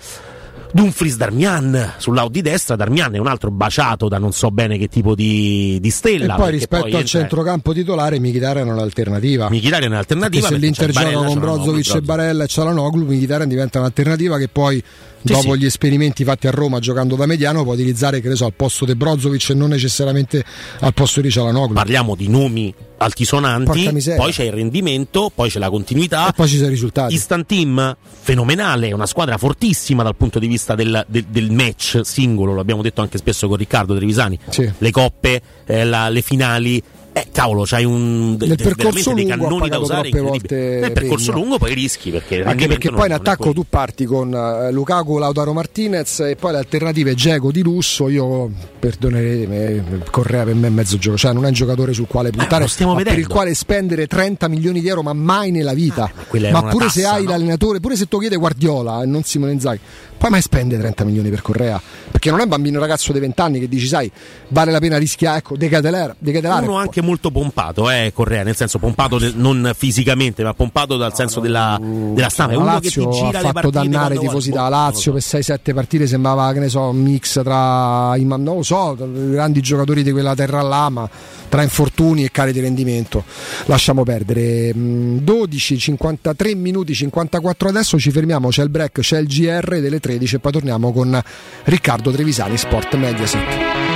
[0.76, 4.88] Dumfries Darmian sull'out di destra, Darmian è un altro baciato da non so bene che
[4.88, 6.34] tipo di, di E stella.
[6.34, 9.48] poi perché rispetto poi al entra- centrocampo titolare Mkhitaryan è un'alternativa.
[9.48, 12.00] Mkhitaryan è un'alternativa Perché se perché l'Inter c'è gioca con Brozovic e.
[12.02, 14.82] Barella e Cialanoglu, Mkhitaryan diventa un'alternativa che poi
[15.24, 15.58] Sì, dopo sì.
[15.60, 18.84] gli esperimenti fatti a Roma giocando da mediano può utilizzare che ne so, al posto
[18.84, 20.44] di Brozovic e non necessariamente
[20.80, 21.74] al posto di Cialanoglu.
[21.74, 26.28] Parliamo di nomi altisonanti, poi c'è il rendimento, poi c'è la continuità.
[26.28, 27.14] E poi ci sono i risultati.
[27.14, 32.52] Instant Team fenomenale, una squadra fortissima dal punto di vista del, del- del match singolo,
[32.54, 34.38] lo abbiamo detto anche spesso con Riccardo Trevisani.
[34.78, 36.82] Le coppe, eh, la- le finali.
[37.16, 40.92] Eh, cavolo, c'hai un de- Nel percorso dei lungo ha cannoni da usare volte Nel
[40.92, 41.42] percorso Pegno.
[41.42, 45.54] lungo poi rischi perché Anche perché poi in attacco tu parti con eh, Lukaku, Lautaro
[45.54, 48.10] Martinez e poi le alternative Geco di lusso.
[48.10, 52.28] Io perdonerete, Correa per me è mezzo gioco, cioè non è un giocatore sul quale
[52.30, 55.72] puntare, lo stiamo ma per il quale spendere 30 milioni di euro, ma mai nella
[55.72, 56.10] vita.
[56.30, 57.30] è ma pure se tassa, hai no?
[57.30, 59.80] l'allenatore, pure se tu chiede Guardiola e non Simone Inzaghi,
[60.18, 61.80] poi mai spende 30 milioni per Correa?
[62.10, 64.10] Perché non è un bambino ragazzo di 20 anni che dici, sai,
[64.48, 66.66] vale la pena rischiare, ecco, decadelare, decadelare.
[66.66, 71.14] Uno anche molto pompato, eh, Correa, nel senso pompato nel- non fisicamente, ma pompato dal
[71.14, 72.54] senso della, della stampa.
[72.54, 75.72] È uno che ti Lazio gira ha fatto dannare i tifosi da Lazio per 6-7
[75.72, 80.10] partite sembrava che ne so un mix tra i non lo so grandi giocatori di
[80.10, 81.08] quella terra là ma
[81.48, 83.24] tra infortuni e cari di rendimento.
[83.66, 84.74] Lasciamo perdere.
[84.74, 90.00] Mm, 12 53 minuti 54 adesso ci fermiamo c'è il break c'è il GR delle
[90.00, 91.22] 13 e poi torniamo con
[91.64, 93.95] Riccardo Trevisani Sport Mediaset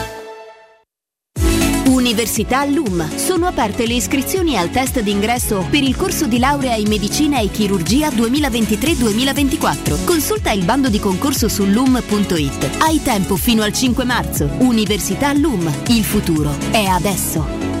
[1.91, 3.17] Università LUM.
[3.17, 7.51] Sono aperte le iscrizioni al test d'ingresso per il corso di laurea in medicina e
[7.51, 10.05] chirurgia 2023-2024.
[10.05, 12.77] Consulta il bando di concorso su lum.it.
[12.79, 14.49] Hai tempo fino al 5 marzo.
[14.59, 15.69] Università LUM.
[15.89, 17.80] Il futuro è adesso.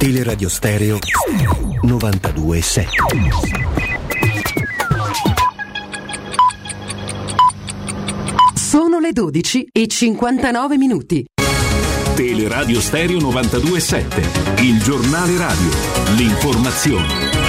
[0.00, 0.96] Teleradio Stereo
[1.84, 2.86] 92.7
[8.54, 11.26] Sono le 12 e 59 minuti.
[12.14, 15.68] Teleradio Stereo 92.7, il giornale radio,
[16.16, 17.39] l'informazione.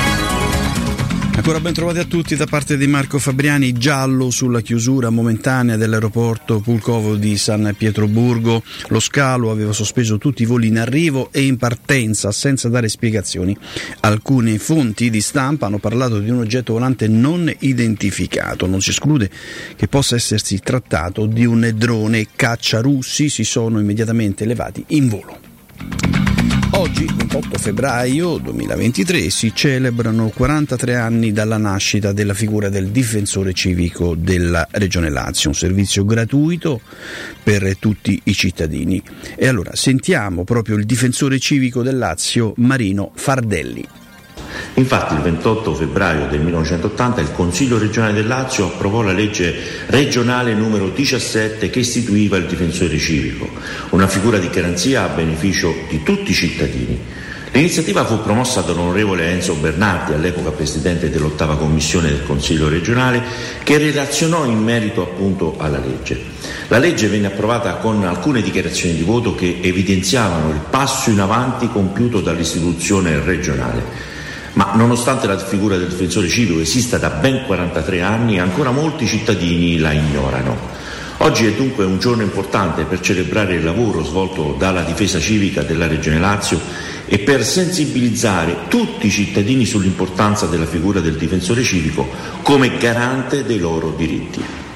[1.41, 6.59] Ancora ben trovati a tutti da parte di Marco Fabriani, giallo sulla chiusura momentanea dell'aeroporto
[6.59, 8.61] Pulcovo di San Pietroburgo.
[8.89, 13.57] Lo scalo aveva sospeso tutti i voli in arrivo e in partenza senza dare spiegazioni.
[14.01, 18.67] Alcune fonti di stampa hanno parlato di un oggetto volante non identificato.
[18.67, 19.27] Non si esclude
[19.75, 25.50] che possa essersi trattato di un drone caccia russi, si sono immediatamente elevati in volo.
[26.73, 34.15] Oggi, 28 febbraio 2023, si celebrano 43 anni dalla nascita della figura del difensore civico
[34.15, 36.81] della Regione Lazio, un servizio gratuito
[37.43, 39.01] per tutti i cittadini.
[39.35, 44.00] E allora sentiamo proprio il difensore civico del Lazio, Marino Fardelli.
[44.75, 49.53] Infatti il 28 febbraio del 1980 il Consiglio regionale del Lazio approvò la legge
[49.87, 53.49] regionale numero 17 che istituiva il difensore civico,
[53.89, 56.99] una figura di garanzia a beneficio di tutti i cittadini.
[57.53, 63.21] L'iniziativa fu promossa dall'onorevole Enzo Bernardi, all'epoca presidente dell'ottava commissione del Consiglio regionale,
[63.63, 66.17] che relazionò in merito appunto alla legge.
[66.69, 71.67] La legge venne approvata con alcune dichiarazioni di voto che evidenziavano il passo in avanti
[71.67, 74.19] compiuto dall'istituzione regionale.
[74.53, 79.77] Ma nonostante la figura del difensore civico esista da ben 43 anni, ancora molti cittadini
[79.77, 80.79] la ignorano.
[81.17, 85.87] Oggi è dunque un giorno importante per celebrare il lavoro svolto dalla difesa civica della
[85.87, 86.59] Regione Lazio
[87.05, 92.09] e per sensibilizzare tutti i cittadini sull'importanza della figura del difensore civico
[92.41, 94.70] come garante dei loro diritti.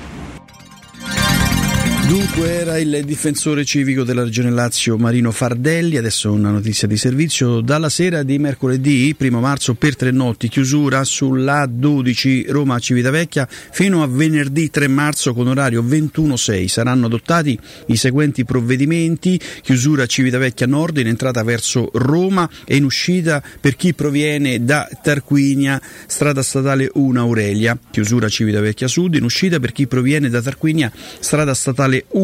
[2.38, 7.90] Era il difensore civico della Regione Lazio Marino Fardelli, adesso una notizia di servizio, dalla
[7.90, 14.08] sera di mercoledì 1 marzo per tre notti, chiusura sulla 12 Roma Civitavecchia fino a
[14.08, 16.66] venerdì 3 marzo con orario 21.6.
[16.66, 17.58] Saranno adottati
[17.88, 23.94] i seguenti provvedimenti, chiusura Civitavecchia Nord in entrata verso Roma e in uscita per chi
[23.94, 30.30] proviene da Tarquinia, strada statale 1 Aurelia, chiusura Civitavecchia Sud in uscita per chi proviene
[30.30, 32.24] da Tarquinia, strada statale 1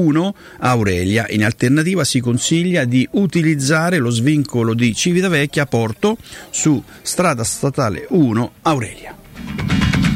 [0.60, 1.26] Aurelia.
[1.30, 6.18] In alternativa si consiglia di utilizzare lo svincolo di Civitavecchia Porto
[6.50, 9.16] su strada statale 1 Aurelia.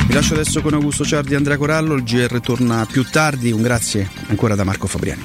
[0.08, 3.62] Vi lascio adesso con Augusto Ciardi e Andrea Corallo, il GR torna più tardi, un
[3.62, 5.24] grazie ancora da Marco Fabriani.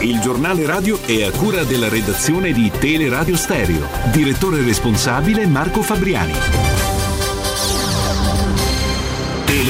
[0.00, 3.86] Il giornale radio è a cura della redazione di Teleradio Stereo.
[4.12, 6.89] Direttore responsabile Marco Fabriani.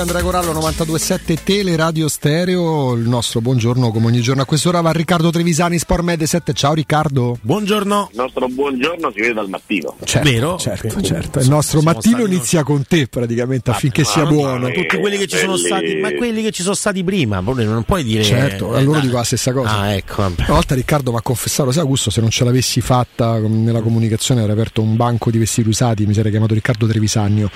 [0.00, 2.94] Andrea Corallo 927 Tele Radio Stereo.
[2.94, 6.54] Il nostro buongiorno, come ogni giorno a quest'ora, va Riccardo Trevisani, Sport Med 7.
[6.54, 7.36] Ciao Riccardo.
[7.42, 8.08] Buongiorno.
[8.10, 9.96] Il nostro buongiorno si vede dal mattino.
[10.02, 10.56] Certo, Vero?
[10.56, 11.38] Certo, certo.
[11.40, 14.70] Il nostro mattino inizia con te praticamente affinché sia buono.
[14.70, 18.02] Tutti quelli che ci sono stati, ma quelli che ci sono stati prima, non puoi
[18.02, 18.24] dire.
[18.24, 19.76] Certo, a loro dico la stessa cosa.
[19.80, 20.22] Ah, ecco.
[20.22, 24.40] Una volta Riccardo mi ha confessato, sai Augusto, se non ce l'avessi fatta nella comunicazione
[24.40, 27.50] avrei aperto un banco di vestiti usati, mi sarei chiamato Riccardo Trevisagno.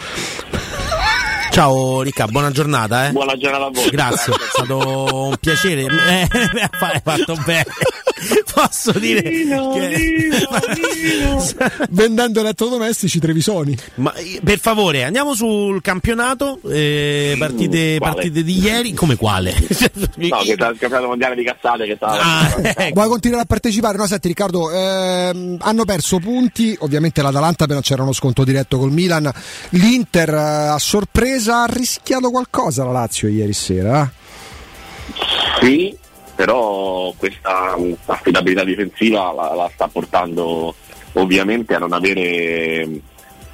[1.54, 3.06] Ciao Ricca, buona giornata.
[3.06, 3.12] Eh?
[3.12, 3.88] Buona giornata a voi.
[3.88, 5.86] Grazie, è stato un piacere.
[5.86, 6.28] Eh,
[7.00, 7.64] fatto bene.
[8.54, 9.88] Posso dire Nino, che...
[9.88, 10.38] Nino,
[11.02, 11.44] Nino.
[11.90, 13.76] Vendendo elettrodomestici Trevisoni.
[13.96, 16.60] Ma per favore, andiamo sul campionato.
[16.68, 18.14] Eh, partite, Quale?
[18.14, 18.92] partite di ieri.
[18.94, 19.52] Come quale?
[19.52, 22.06] No, che sta il campionato mondiale di cazzate che sta.
[22.06, 22.94] Ah, ecco.
[22.94, 23.96] Vuoi continuare a partecipare?
[23.96, 28.92] No, senti Riccardo, ehm, hanno perso punti, ovviamente l'Atalanta appena c'era uno sconto diretto col
[28.92, 29.30] Milan,
[29.70, 30.36] l'Inter eh,
[30.68, 34.02] a sorpresa ha rischiato qualcosa la Lazio ieri sera.
[34.02, 34.22] eh?
[35.60, 35.96] Sì,
[36.34, 40.74] però questa mh, affidabilità difensiva la, la sta portando
[41.14, 43.00] ovviamente a non avere mh,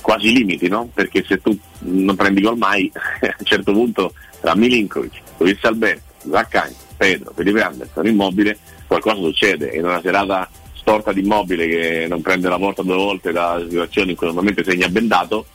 [0.00, 0.88] quasi limiti, no?
[0.92, 6.12] Perché se tu non prendi gol mai, a un certo punto tra Milinkovic, Luis Alberto,
[6.30, 9.70] Zaccagni, Pedro, Felipe Anderson, Immobile, qualcosa succede.
[9.74, 14.10] In una serata storta di Immobile che non prende la porta due volte da situazioni
[14.10, 15.46] in cui normalmente segna bendato,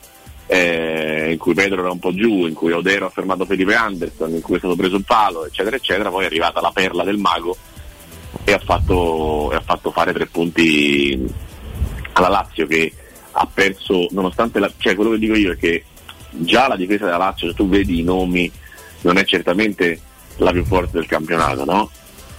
[0.47, 4.31] eh, in cui Pedro era un po' giù, in cui Odero ha fermato Felipe Anderson,
[4.31, 7.17] in cui è stato preso il palo, eccetera, eccetera, poi è arrivata la perla del
[7.17, 7.55] mago
[8.43, 11.25] e ha fatto, e ha fatto fare tre punti
[12.13, 12.91] alla Lazio che
[13.31, 15.83] ha perso, nonostante la, cioè quello che dico io è che
[16.29, 18.49] già la difesa della Lazio, se tu vedi i nomi,
[19.01, 19.99] non è certamente
[20.37, 21.89] la più forte del campionato, no?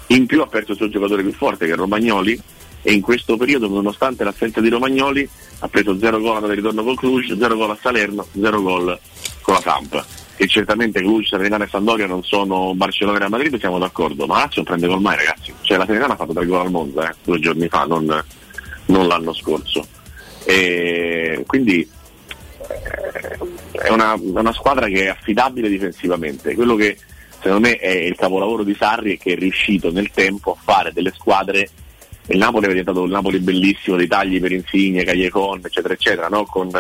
[0.09, 2.41] In più ha perso il suo giocatore più forte che è Romagnoli
[2.87, 6.95] e in questo periodo, nonostante l'assenza di Romagnoli, ha preso 0 gol al ritorno col
[6.95, 8.97] Cluj, 0 gol a Salerno, 0 gol
[9.43, 10.05] con la Samp.
[10.37, 14.37] E certamente Cluj, Serenana e Sandoria non sono Barcellona e Real Madrid, siamo d'accordo, ma
[14.37, 15.53] Lazio non prende gol mai ragazzi.
[15.63, 18.25] Cioè la Serenana ha fatto 3 gol al mondo, eh, due giorni fa, non,
[18.85, 19.85] non l'anno scorso.
[20.45, 26.55] E quindi eh, è una, una squadra che è affidabile difensivamente.
[26.55, 26.97] Quello che
[27.33, 30.93] secondo me è il capolavoro di Sarri è che è riuscito nel tempo a fare
[30.93, 31.69] delle squadre
[32.29, 36.45] il Napoli è diventato il Napoli bellissimo dei tagli per Insigne, Cagliecon, eccetera, eccetera, no?
[36.45, 36.71] con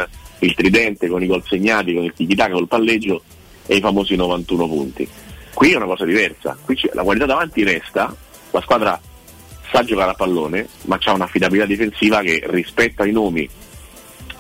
[0.40, 3.22] il tridente, con i gol segnati, con il tiki-taka, col palleggio
[3.66, 5.08] e i famosi 91 punti.
[5.54, 8.14] Qui è una cosa diversa, qui la qualità davanti resta,
[8.50, 9.00] la squadra
[9.70, 13.48] sa giocare a pallone, ma ha un'affidabilità difensiva che rispetto ai nomi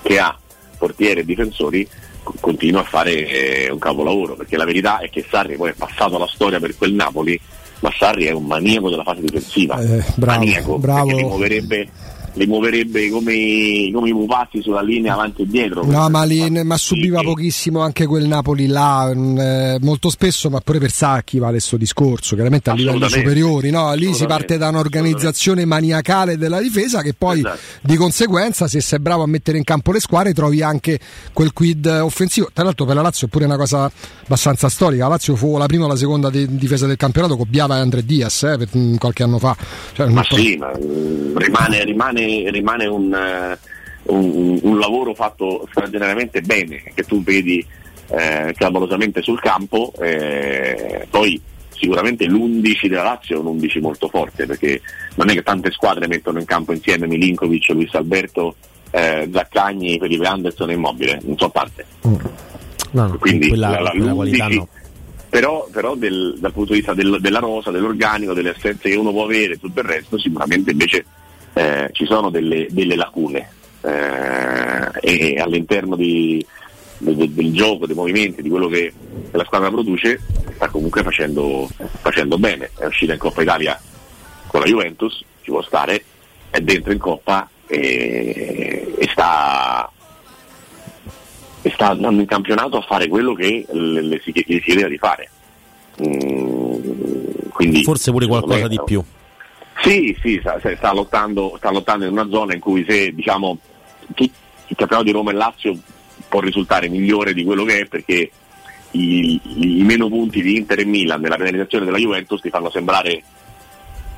[0.02, 0.36] che ha
[0.76, 1.88] portiere e difensori
[2.40, 6.16] continua a fare eh, un capolavoro, perché la verità è che Sarri poi è passato
[6.16, 7.40] alla storia per quel Napoli
[7.80, 11.14] ma Sarri è un maniaco della fase difensiva, Eh, bravo, maniaco, bravo.
[11.16, 11.88] li muoverebbe,
[12.36, 15.84] li muoverebbe come, come i pupazzi sulla linea avanti e dietro.
[15.84, 20.60] No, ma, li- ma subiva pochissimo anche quel Napoli là, mm, eh, molto spesso, ma
[20.60, 23.70] pure per Sacchi vale questo discorso, chiaramente a livelli superiori.
[23.70, 23.92] No?
[23.94, 27.58] Lì si parte da un'organizzazione maniacale della difesa che poi Esatto.
[27.82, 30.98] di conseguenza, se sei bravo a mettere in campo le squadre, trovi anche
[31.32, 32.50] quel quid offensivo.
[32.52, 33.90] Tra l'altro per la Lazio è pure una cosa
[34.24, 35.04] abbastanza storica.
[35.04, 38.42] La Lazio fu la prima o la seconda di- difesa del campionato, copiava Andre Diaz
[38.42, 39.56] eh, per- mm, qualche anno fa.
[39.94, 43.58] Cioè, Ma sì, ma mm, rimane, rimane, rimane un, eh,
[44.12, 47.64] un- un lavoro fatto straordinariamente bene, che tu vedi
[48.08, 51.40] eh, clamorosamente sul campo, eh, poi
[51.70, 54.80] sicuramente l'11 della Lazio è un 11 molto forte, perché
[55.16, 58.54] non è che tante squadre mettono in campo insieme Milinkovic, Luis Alberto,
[58.90, 61.84] eh, Zaccagni, Felipe Anderson e Immobile, non so tante.
[62.02, 62.18] No,
[62.92, 64.68] no, Quindi quella, la- la- quella qualità l'11 no.
[65.28, 69.10] però, però del- dal punto di vista del- della rosa, dell'organico, delle assenze che uno
[69.10, 71.04] può avere e tutto il resto, sicuramente invece
[71.56, 73.48] eh, ci sono delle, delle lacune
[73.80, 76.44] eh, e all'interno di-
[76.98, 78.92] de- de- del gioco, dei movimenti, di quello che,
[79.30, 80.20] la squadra produce,
[80.54, 81.66] sta comunque facendo,
[82.02, 82.70] facendo bene.
[82.76, 83.80] È uscita in Coppa Italia
[84.48, 86.04] con la Juventus, ci può stare,
[86.50, 89.90] è dentro in Coppa e, e sta
[91.62, 95.30] e sta andando in campionato a fare quello che le, le si, chiedeva di fare.
[96.06, 99.02] Mm, quindi, Forse pure qualcosa me, di più.
[99.82, 103.58] Sì, sì, sta, sta lottando, sta lottando in una zona in cui se diciamo
[104.14, 104.32] chi-
[104.68, 105.76] il campionato di Roma e Lazio
[106.28, 108.30] può risultare migliore di quello che è perché
[108.92, 109.40] i,
[109.78, 113.22] i meno punti di Inter e Milan nella penalizzazione della Juventus ti fanno sembrare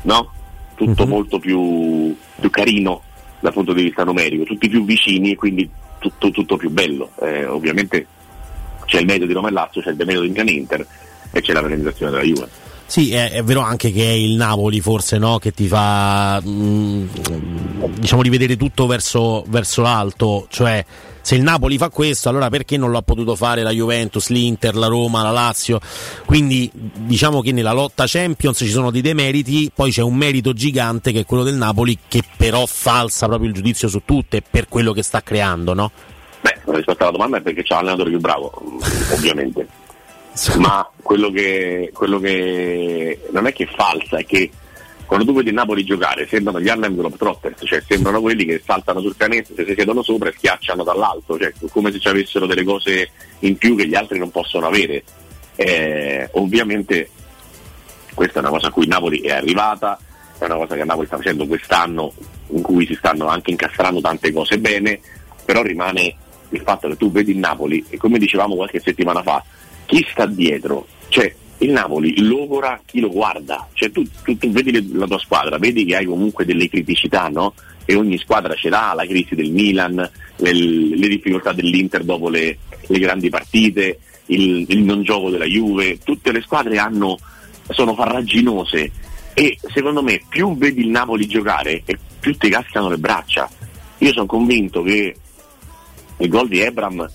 [0.02, 0.32] no?
[0.74, 3.02] tutto molto più, più carino
[3.40, 7.10] dal punto di vista numerico, tutti più vicini e quindi tutto, tutto più bello.
[7.20, 8.06] Eh, ovviamente
[8.84, 10.86] c'è il medio di Roma e Lazio, c'è il demerito di Milan e Inter
[11.32, 12.48] e c'è la penalizzazione della Juve.
[12.88, 15.38] Sì, è, è vero anche che è il Napoli forse no?
[15.38, 17.06] che ti fa mm,
[17.96, 20.82] diciamo rivedere tutto verso, verso l'alto, cioè
[21.20, 24.86] se il Napoli fa questo allora perché non l'ha potuto fare la Juventus, l'Inter, la
[24.86, 25.80] Roma, la Lazio?
[26.24, 31.12] Quindi diciamo che nella lotta Champions ci sono dei demeriti, poi c'è un merito gigante
[31.12, 34.92] che è quello del Napoli che però falsa proprio il giudizio su tutte per quello
[34.92, 35.90] che sta creando, no?
[36.40, 38.50] Beh, rispetto alla domanda è perché c'è l'allenatore più bravo,
[39.12, 39.66] ovviamente.
[40.58, 44.50] Ma quello che, quello che non è che è falsa, è che
[45.04, 49.16] quando tu vedi Napoli giocare sembrano gli Harlem Globetrotters, cioè sembrano quelli che saltano sul
[49.16, 53.10] canestro, se si siedono sopra e schiacciano dall'alto, cioè come se ci avessero delle cose
[53.40, 55.02] in più che gli altri non possono avere.
[55.56, 57.08] Eh, ovviamente
[58.14, 59.98] questa è una cosa a cui Napoli è arrivata,
[60.38, 62.12] è una cosa che Napoli sta facendo quest'anno
[62.48, 65.00] in cui si stanno anche incastrando tante cose bene,
[65.44, 66.14] però rimane
[66.50, 69.42] il fatto che tu vedi Napoli e come dicevamo qualche settimana fa,
[69.88, 74.92] chi sta dietro, cioè il Napoli logora chi lo guarda, cioè tu, tu- tu vedi
[74.92, 77.54] la tua squadra, vedi che hai comunque delle criticità, no?
[77.86, 79.96] E ogni squadra ce l'ha, la crisi del Milan,
[80.36, 85.98] le, le difficoltà dell'Inter dopo le, le grandi partite, il, il non gioco della Juve,
[86.04, 87.18] tutte le squadre hanno,
[87.70, 88.92] sono farraginose
[89.32, 93.48] e secondo me più vedi il Napoli giocare e più ti cascano le braccia.
[93.98, 95.14] Io sono convinto che
[96.18, 97.08] il gol di Ebram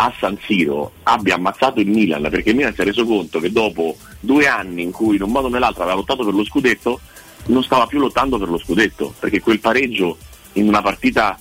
[0.00, 3.50] a San Siro abbia ammazzato il Milan perché il Milan si è reso conto che
[3.50, 7.00] dopo due anni in cui in un modo o nell'altro aveva lottato per lo scudetto
[7.46, 10.16] non stava più lottando per lo scudetto perché quel pareggio
[10.52, 11.36] in una partita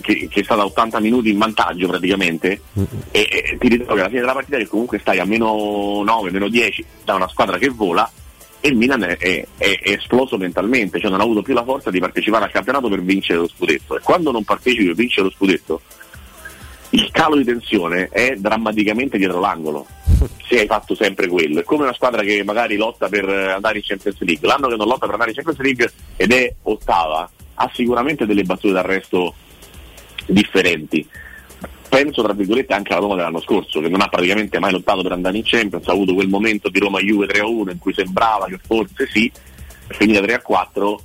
[0.00, 2.62] che, che è stata 80 minuti in vantaggio praticamente
[3.12, 6.48] e, e ti ritrovi alla fine della partita che comunque stai a meno 9, meno
[6.48, 8.10] 10 da una squadra che vola
[8.58, 11.64] e il Milan è, è- è- è esploso mentalmente, cioè non ha avuto più la
[11.64, 13.96] forza di partecipare al campionato per vincere lo scudetto.
[13.96, 15.80] E quando non partecipi per vincere lo scudetto
[16.90, 19.86] il calo di tensione è drammaticamente dietro l'angolo
[20.48, 21.60] se hai fatto sempre quello.
[21.60, 24.46] È come una squadra che magari lotta per andare in Champions League.
[24.46, 28.42] L'anno che non lotta per andare in Champions League ed è ottava ha sicuramente delle
[28.42, 29.34] battute d'arresto
[30.26, 31.06] differenti.
[31.88, 35.12] Penso tra virgolette anche alla Roma dell'anno scorso che non ha praticamente mai lottato per
[35.12, 39.08] andare in Champions ha avuto quel momento di Roma-Juve 3-1 in cui sembrava che forse
[39.08, 39.30] sì
[39.88, 40.96] è finita 3-4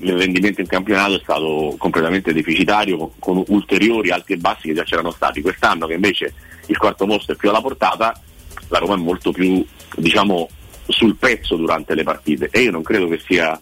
[0.00, 4.84] il rendimento in campionato è stato completamente deficitario con, ulteriori alti e bassi che già
[4.84, 6.34] c'erano stati quest'anno che invece
[6.66, 8.20] il quarto posto è più alla portata
[8.68, 9.64] la Roma è molto più
[9.96, 10.48] diciamo
[10.88, 12.48] sul pezzo durante le partite.
[12.50, 13.60] E io non credo che sia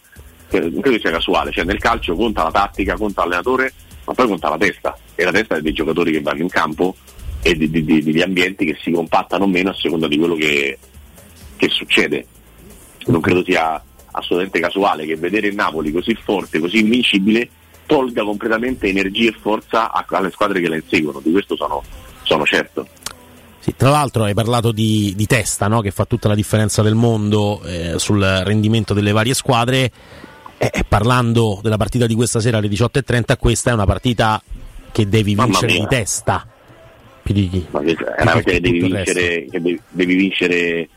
[0.51, 1.51] non credo che sia casuale.
[1.51, 3.73] Cioè nel calcio conta la tattica conta l'allenatore
[4.05, 4.97] ma poi conta la testa.
[5.15, 6.95] E la testa è dei giocatori che vanno in campo
[7.43, 10.79] e di- di- di- degli ambienti che si compattano meno a seconda di quello che,
[11.57, 12.27] che succede.
[13.07, 13.83] Non credo sia
[14.17, 17.49] assolutamente casuale che vedere il Napoli così forte, così invincibile
[17.87, 21.83] tolga completamente energia e forza alle squadre che la inseguono, di questo sono,
[22.23, 22.87] sono certo.
[23.59, 25.81] Sì, tra l'altro hai parlato di, di testa, no?
[25.81, 29.91] che fa tutta la differenza del mondo eh, sul rendimento delle varie squadre.
[30.57, 34.43] E, e parlando della partita di questa sera alle 18.30, questa è una partita
[34.93, 35.81] che devi Mamma vincere mia.
[35.81, 36.47] di testa.
[37.23, 37.67] Più di chi?
[37.71, 40.89] Ma che- è una partita che devi vincere, che devi, devi vincere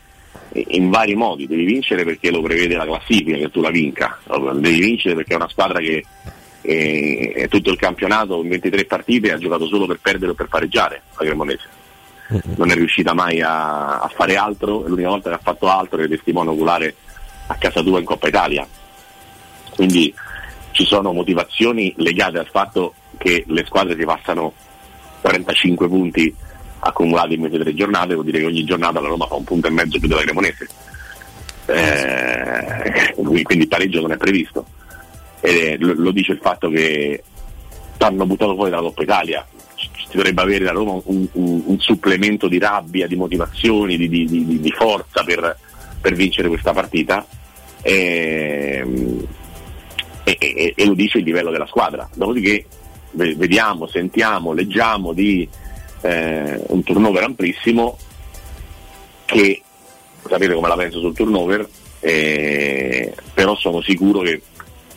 [0.68, 4.18] in vari modi, devi vincere perché lo prevede la classifica che tu la vinca,
[4.54, 6.04] devi vincere perché è una squadra che
[6.60, 11.02] eh, tutto il campionato in 23 partite ha giocato solo per perdere o per pareggiare
[11.16, 11.76] la Cremonese.
[12.56, 16.02] Non è riuscita mai a, a fare altro, e l'unica volta che ha fatto altro
[16.02, 16.94] è testimone oculare
[17.46, 18.66] a casa tua in Coppa Italia.
[19.74, 20.14] Quindi
[20.72, 24.52] ci sono motivazioni legate al fatto che le squadre si passano
[25.22, 26.34] 45 punti
[26.80, 29.70] accumulati in 23 giornate, vuol dire che ogni giornata la Roma fa un punto e
[29.70, 30.66] mezzo più della Cremonese.
[31.66, 34.66] Eh, quindi il pareggio non è previsto.
[35.40, 37.22] E lo, lo dice il fatto che
[37.98, 39.46] hanno buttato fuori dalla Coppa Italia.
[39.74, 44.26] Ci dovrebbe avere da Roma un, un- un supplemento di rabbia, di motivazioni, di, di-
[44.26, 45.56] di- di forza per,
[46.00, 47.26] per vincere questa partita.
[47.82, 49.26] Ehm,
[50.24, 52.06] E, e- e lo dice il livello della squadra.
[52.14, 52.66] Dopodiché
[53.12, 55.48] ve- vediamo, sentiamo, leggiamo di
[56.02, 57.98] eh, un turnover amplissimo
[59.24, 59.62] che
[60.26, 61.68] sapete come la penso sul turnover,
[62.00, 64.40] eh, però sono sicuro che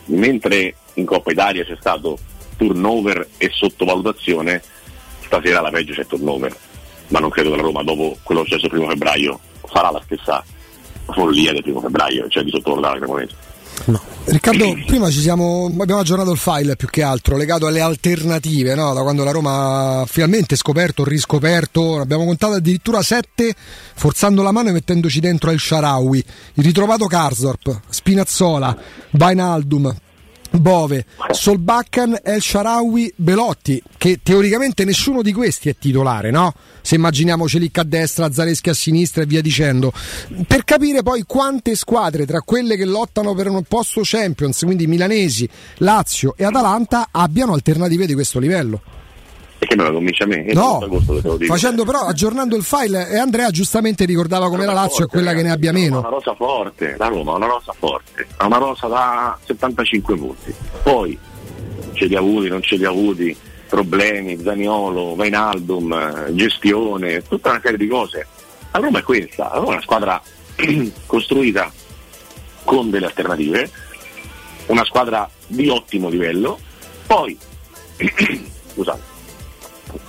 [0.06, 2.18] mentre in Coppa Italia c'è stato
[2.56, 4.62] turnover e sottovalutazione,
[5.24, 6.56] stasera la peggio c'è turnover,
[7.08, 9.90] ma non credo che la Roma dopo quello che è successo il primo febbraio farà
[9.90, 10.44] la stessa
[11.06, 13.41] follia del primo febbraio, cioè di sottovalutare la Cremonese.
[14.24, 18.94] Riccardo, prima siamo, abbiamo aggiornato il file più che altro legato alle alternative, no?
[18.94, 23.54] da quando la Roma ha finalmente scoperto, riscoperto, abbiamo contato addirittura sette,
[23.94, 28.76] forzando la mano e mettendoci dentro El Sharawi, il ritrovato Karsdorp, Spinazzola,
[29.10, 29.92] Bainaldum,
[30.52, 36.54] Bove, Solbaccan, El Sharawi, Belotti, che teoricamente nessuno di questi è titolare, no?
[36.82, 39.92] Se immaginiamo Celic a destra, Zaleschi a sinistra e via dicendo.
[40.46, 45.48] Per capire poi quante squadre tra quelle che lottano per un posto Champions, quindi milanesi,
[45.78, 49.01] Lazio e Atalanta, abbiano alternative di questo livello.
[49.62, 50.44] Perché me lo convince a me?
[50.54, 50.80] No.
[51.46, 55.42] Facendo però, aggiornando il file, e Andrea giustamente ricordava come la Lazio è quella che
[55.42, 55.98] ne abbia Ha meno.
[56.00, 60.52] una rosa forte, la Roma ha una rosa forte, ha una rosa da 75 punti.
[60.82, 61.16] Poi
[61.92, 63.36] ce li ha avuti, non ce li ha avuti,
[63.68, 68.26] problemi, Zaniolo, Vainaldum, eh, gestione, tutta una serie di cose.
[68.72, 70.20] La Roma è questa, la Roma è una squadra
[71.06, 71.70] costruita
[72.64, 73.70] con delle alternative,
[74.66, 76.58] una squadra di ottimo livello,
[77.06, 77.38] poi
[78.74, 79.10] scusate,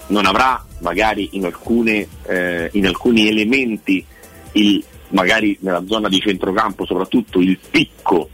[0.08, 4.06] non avrà magari in, alcune, eh, in alcuni elementi,
[4.54, 8.30] il- magari nella zona di centrocampo soprattutto, il picco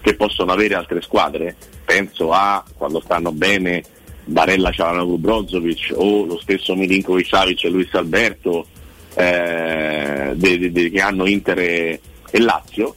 [0.00, 1.56] che possono avere altre squadre.
[1.84, 3.82] Penso a quando stanno bene
[4.24, 8.66] Barella Cialanoglu Brozovic o lo stesso Milinkovic Savic e Luis Alberto
[9.14, 12.94] eh, de- de- de- che hanno Inter e, e Lazio.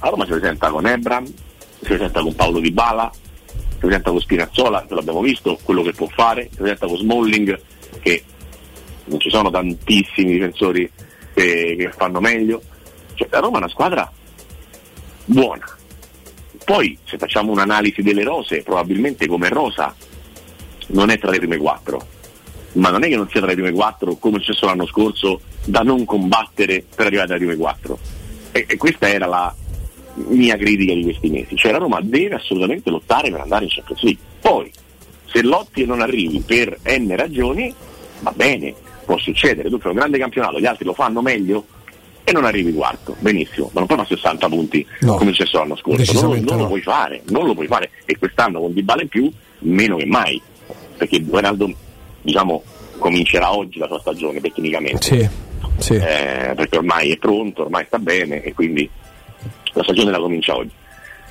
[0.00, 1.34] A Roma si presenta con Ebram, si
[1.84, 3.10] presenta con Paolo Di Bala,
[3.86, 7.60] presenta con Spinazzola, che l'abbiamo visto, quello che può fare, si presenta con Smalling,
[8.00, 8.24] che
[9.06, 10.88] non ci sono tantissimi difensori
[11.34, 12.62] che, che fanno meglio.
[13.14, 14.10] Cioè, la Roma è una squadra
[15.24, 15.66] buona.
[16.64, 19.92] Poi, se facciamo un'analisi delle rose, probabilmente come rosa
[20.88, 22.06] non è tra le prime quattro,
[22.74, 25.40] ma non è che non sia tra le prime quattro come è successo l'anno scorso
[25.64, 27.98] da non combattere per arrivare alle prime quattro.
[28.52, 29.52] E, e questa era la
[30.14, 31.56] mia critica di questi mesi.
[31.56, 34.22] Cioè la Roma deve assolutamente lottare per andare in Champions League.
[34.40, 34.70] Poi,
[35.26, 37.72] se lotti e non arrivi per n ragioni,
[38.20, 38.74] va bene,
[39.04, 41.64] può succedere, tu fai un grande campionato, gli altri lo fanno meglio
[42.24, 45.16] e non arrivi quarto, benissimo, ma non puoi fare 60 punti No.
[45.16, 46.66] come è successo l'anno scorso, non, lo- non lo no.
[46.68, 50.40] puoi fare, non lo puoi fare e quest'anno con Dybala in più meno che mai,
[50.96, 51.72] perché Ronaldo
[52.22, 52.62] diciamo
[52.98, 55.28] comincerà oggi la sua stagione tecnicamente, Sì,
[55.78, 55.94] sì.
[55.94, 58.88] eh, perché ormai è pronto, ormai sta bene e quindi
[59.72, 60.72] la stagione la comincia oggi.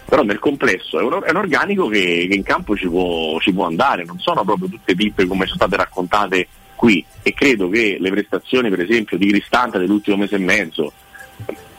[0.05, 3.53] Però nel complesso è un, è un organico che, che in campo ci può, ci
[3.53, 7.97] può andare, non sono proprio tutte pippe come sono state raccontate qui e credo che
[7.99, 10.91] le prestazioni per esempio di Cristante dell'ultimo mese e mezzo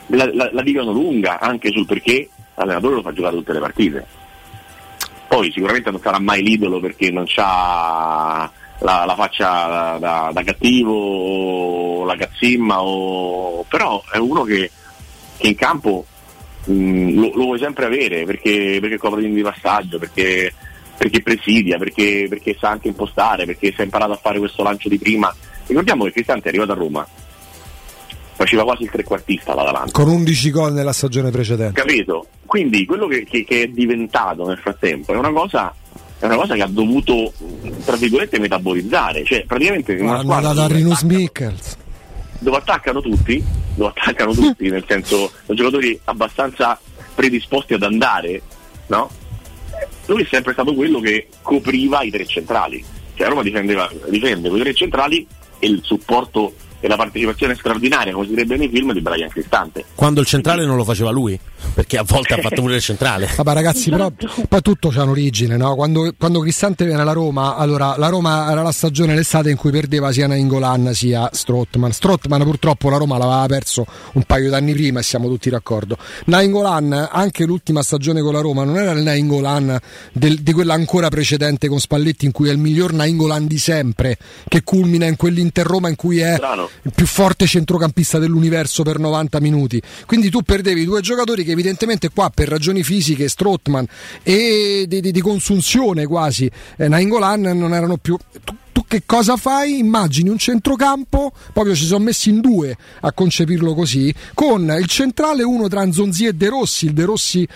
[0.06, 4.06] la, la, la dicono lunga anche sul perché l'allenatore lo fa giocare tutte le partite.
[5.28, 10.42] Poi sicuramente non sarà mai l'idolo perché non ha la, la faccia da, da- da
[10.42, 13.64] cattivo o la cazzimma, o...
[13.68, 14.70] però è uno che,
[15.38, 16.06] che in campo
[16.64, 20.52] mh, lo, lo vuoi sempre avere perché, perché copre di passaggio, perché,
[20.96, 24.88] perché presidia, perché, perché sa anche impostare, perché si è imparato a fare questo lancio
[24.88, 25.34] di prima.
[25.66, 27.06] Ricordiamo che Cristante è arrivato a Roma,
[28.34, 29.92] faceva quasi il trequartista là davanti.
[29.92, 31.80] Con 11 gol nella stagione precedente.
[31.80, 32.26] Capito?
[32.46, 35.74] Quindi quello che, che- che è diventato nel frattempo è una cosa,
[36.18, 37.32] è una cosa che ha dovuto,
[37.84, 39.24] tra virgolette, metabolizzare.
[39.24, 41.76] Cioè, praticamente in una squadra dato a dove, Rinus Mikkels.
[42.42, 43.42] Dove attaccano tutti,
[43.74, 46.78] dove attaccano tutti, nel senso, sono giocatori abbastanza
[47.14, 48.42] predisposti ad andare,
[48.88, 49.10] no?
[50.06, 52.84] Lui è sempre stato quello che copriva i tre centrali.
[53.14, 55.26] Cioè Roma difendeva, difende i tre centrali
[55.58, 59.84] e il supporto e la partecipazione straordinaria, come si direbbe nei film, di Brian Cristante.
[59.94, 61.38] Quando il centrale non lo faceva lui,
[61.74, 63.30] perché a volte ha fatto pure il centrale.
[63.36, 64.10] Vabbè ragazzi, però
[64.48, 65.76] poi tutto c'ha un'origine, no?
[65.76, 69.70] Quando, quando Cristante viene alla Roma, allora la Roma era la stagione l'estate in cui
[69.70, 71.92] perdeva sia Nainggolan sia Strottman.
[71.92, 75.96] Strottman purtroppo la Roma l'aveva perso un paio d'anni prima e siamo tutti d'accordo.
[76.24, 79.78] Nainggolan, anche l'ultima stagione con la Roma, non era il Nainggolan
[80.12, 84.64] di quella ancora precedente con Spalletti in cui è il miglior Nainggolan di sempre, che
[84.64, 86.71] culmina in quell'Inter Roma in cui è Strano.
[86.82, 89.80] Il più forte centrocampista dell'universo per 90 minuti.
[90.06, 93.86] Quindi tu perdevi due giocatori che evidentemente qua per ragioni fisiche, Strottman
[94.22, 98.16] e di, di- di consunzione quasi, eh, Nainggolan non erano più...
[98.44, 99.78] Tu, tu che cosa fai?
[99.78, 105.42] Immagini un centrocampo, proprio ci sono messi in due a concepirlo così, con il centrale
[105.42, 107.46] uno tra Nzonzi e De Rossi, il De Rossi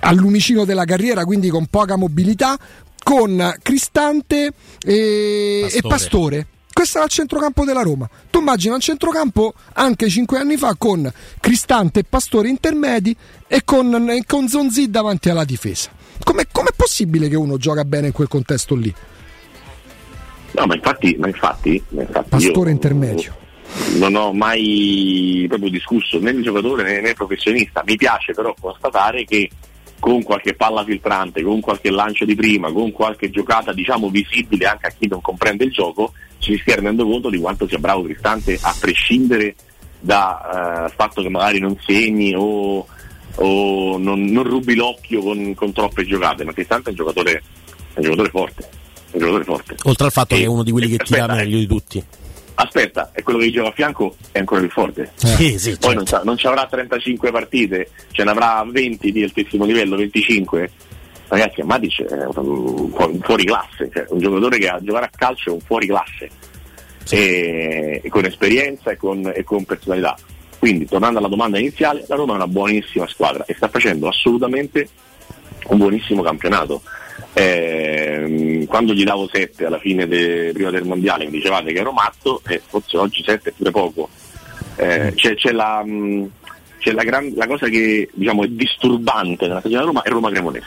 [0.00, 2.58] al lumicino della carriera, quindi con poca mobilità,
[3.04, 4.52] con Cristante
[4.84, 5.76] e Pastore.
[5.78, 6.46] e Pastore.
[6.72, 8.08] Questo era il centrocampo della Roma.
[8.30, 11.10] Tu immagina un centrocampo anche cinque anni fa con
[11.40, 13.14] Cristante e Pastore intermedi
[13.46, 15.90] e con, con Zonzi davanti alla difesa.
[16.24, 18.92] Com'è, com'è possibile che uno gioca bene in quel contesto lì?
[20.52, 23.36] No, ma infatti, ma infatti, ma infatti Pastore io intermedio.
[23.96, 27.82] non ho mai proprio discusso né il giocatore né, né il professionista.
[27.86, 29.50] Mi piace però constatare che
[30.02, 34.88] con qualche palla filtrante, con qualche lancio di prima, con qualche giocata diciamo visibile anche
[34.88, 38.02] a chi non comprende il gioco, ci si stia rendendo conto di quanto sia bravo
[38.02, 39.54] Cristante a prescindere
[40.00, 42.84] dal fatto che magari non segni o,
[43.36, 47.42] o non, non rubi l'occhio con, con troppe giocate, ma Cristante è un giocatore,
[47.92, 48.68] è un giocatore forte.
[49.12, 49.76] Un giocatore forte.
[49.84, 52.04] Oltre al fatto E- che è uno di quelli che tira aspetta, meglio di tutti.
[52.64, 55.10] Aspetta, è quello che gioca a fianco è ancora più forte.
[55.14, 55.94] Sì, sì, Poi certo.
[55.94, 60.70] non, sa- non ci avrà 35 partite, ce ne avrà 20 di altissimo livello, 25.
[61.26, 65.50] Ragazzi, Matic è un, un fuori classe, cioè un giocatore che a giocare a calcio
[65.50, 66.30] è un fuori classe.
[67.10, 70.16] E, e con esperienza e con, e con personalità.
[70.60, 74.88] Quindi, tornando alla domanda iniziale, la Roma è una buonissima squadra e sta facendo assolutamente
[75.66, 76.82] un buonissimo campionato.
[77.34, 81.92] Ehm, quando gli davo 7 alla fine de- prima del mondiale mi dicevate che ero
[81.92, 84.08] matto e forse oggi 7 è pure poco.
[84.76, 86.30] Eh, c'è, c'è la, mh,
[86.78, 90.30] c'è la, gran- la cosa che diciamo, è disturbante nella stagione della Roma è Roma
[90.30, 90.66] Cremonese.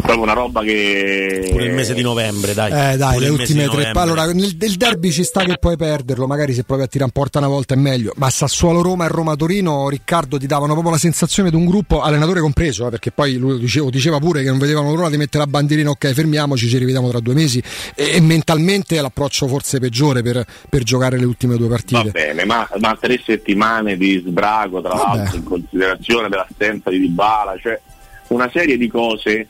[0.00, 1.48] Proprio una roba che.
[1.50, 2.92] Pure il mese di novembre, dai.
[2.92, 4.00] Eh dai, Pure le ultime tre novembre.
[4.00, 7.20] Allora, nel, nel derby ci sta che puoi perderlo, magari se provi a tirare in
[7.20, 8.12] porta una volta è meglio.
[8.16, 12.86] Ma Sassuolo-Roma e Roma-Torino, Riccardo, ti davano proprio la sensazione di un gruppo, allenatore compreso,
[12.86, 15.90] eh, perché poi lui dicevo- diceva pure che non vedevano l'ora di mettere la bandierina,
[15.90, 17.62] ok, fermiamoci, ci rivediamo tra due mesi.
[17.94, 22.10] E, e mentalmente è l'approccio forse peggiore per, per giocare le ultime due Va partite.
[22.10, 25.16] bene, ma, ma tre settimane di sbrago, tra Vabbè.
[25.16, 27.80] l'altro, in considerazione dell'assenza di Dybala, cioè
[28.28, 29.48] una serie di cose,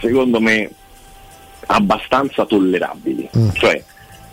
[0.00, 0.70] secondo me,
[1.66, 3.28] abbastanza tollerabili.
[3.52, 3.84] Cioè,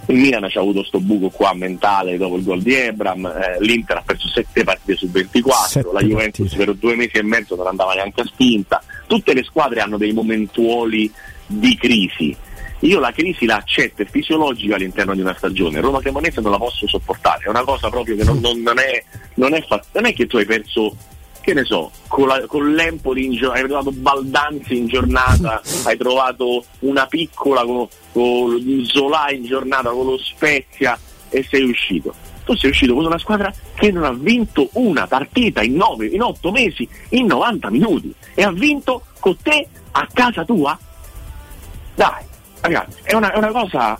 [0.09, 3.57] il Milan ci ha avuto sto buco qua mentale dopo il gol di Ebram, eh,
[3.59, 7.55] l'Inter ha perso 7 partite su 24, Sette la Juventus per due mesi e mezzo
[7.55, 8.81] non andava neanche a spinta.
[9.05, 11.11] Tutte le squadre hanno dei momentuoli
[11.45, 12.35] di crisi.
[12.81, 15.79] Io la crisi la accetto, è fisiologica all'interno di una stagione.
[15.81, 19.03] Roma Cremonese non la posso sopportare, è una cosa proprio che non, non- non è,
[19.35, 20.95] non, è fa- non è che tu hai perso
[21.47, 26.65] che ne so, con, la- con l'Empoli in hai trovato Baldanzi in giornata, hai trovato
[26.79, 32.13] una piccola con, con Zola in giornata, con lo Spezia e sei uscito.
[32.43, 36.21] Tu sei uscito con una squadra che non ha vinto una partita in nove, in
[36.21, 40.77] otto mesi, in 90 minuti e ha vinto con te a casa tua?
[41.95, 42.23] Dai,
[42.59, 43.97] ragazzi, è una, è una cosa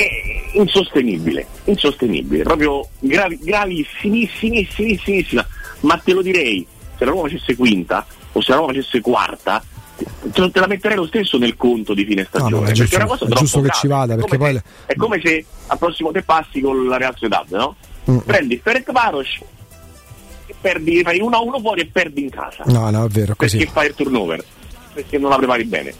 [0.00, 5.46] eh, insostenibile, insostenibile, proprio gravi, gravissimissimissima.
[5.80, 6.66] Ma te lo direi,
[6.98, 9.62] se la Roma facesse quinta o se la Roma facesse quarta,
[9.96, 12.62] te te la metterei lo stesso nel conto di fine No, stagione.
[12.62, 13.80] ma è perché giusto, è una cosa è giusto che grave.
[13.80, 16.86] ci vada, È perché come poi se- È come se al prossimo te passi con
[16.86, 17.76] la Real Sociedad, no?
[18.10, 18.18] Mm.
[18.18, 19.38] Prendi Ferenc Varos
[20.46, 22.64] e perdi, fai 1 a 1 fuori e perdi in casa.
[22.66, 23.56] No, no, è vero, è così.
[23.58, 24.44] Perché fai il turnover?
[24.94, 25.94] Perché non la prepari bene.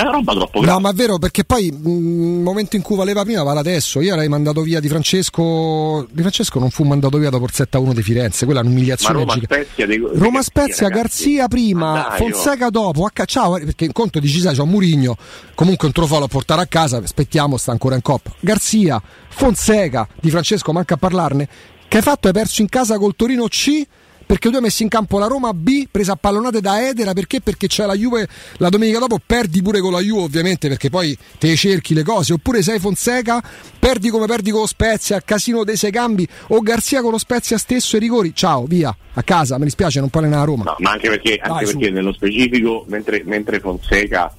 [0.00, 0.72] È una roba troppo grave.
[0.74, 4.00] No, ma è vero perché poi il momento in cui valeva prima vale adesso.
[4.00, 6.06] Io avrei mandato via Di Francesco.
[6.10, 8.64] Di Francesco non fu mandato via dopo il 7 a 1 di Firenze, quella è
[8.64, 9.34] un'umiliazione Roma.
[9.42, 10.88] Spezia dei- Roma Spezia.
[10.88, 14.68] Garzia prima, Ma dai, Fonseca dopo, H- ciao, perché in conto dici sai c'è un
[14.70, 15.16] Murigno,
[15.54, 18.32] comunque un trofeo a portare a casa, aspettiamo, sta ancora in coppa.
[18.40, 21.48] Garzia, Fonseca, Di Francesco manca a parlarne,
[21.88, 22.26] che hai fatto?
[22.28, 23.82] Hai perso in casa col Torino C?
[24.30, 27.40] Perché tu hai messo in campo la Roma B, presa a pallonate da Edera, perché?
[27.40, 28.28] Perché c'è la Juve
[28.58, 32.34] la domenica dopo, perdi pure con la Juve ovviamente, perché poi te cerchi le cose,
[32.34, 33.42] oppure sei Fonseca,
[33.76, 37.58] perdi come perdi con lo Spezia, casino dei sei cambi, o Garzia con lo Spezia
[37.58, 40.62] stesso e rigori, ciao, via, a casa, mi dispiace, non parli nella Roma.
[40.62, 44.32] No, ma anche perché, anche Dai, perché nello specifico, mentre, mentre Fonseca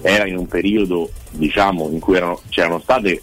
[0.00, 3.20] era in un periodo diciamo, in cui erano- c'erano state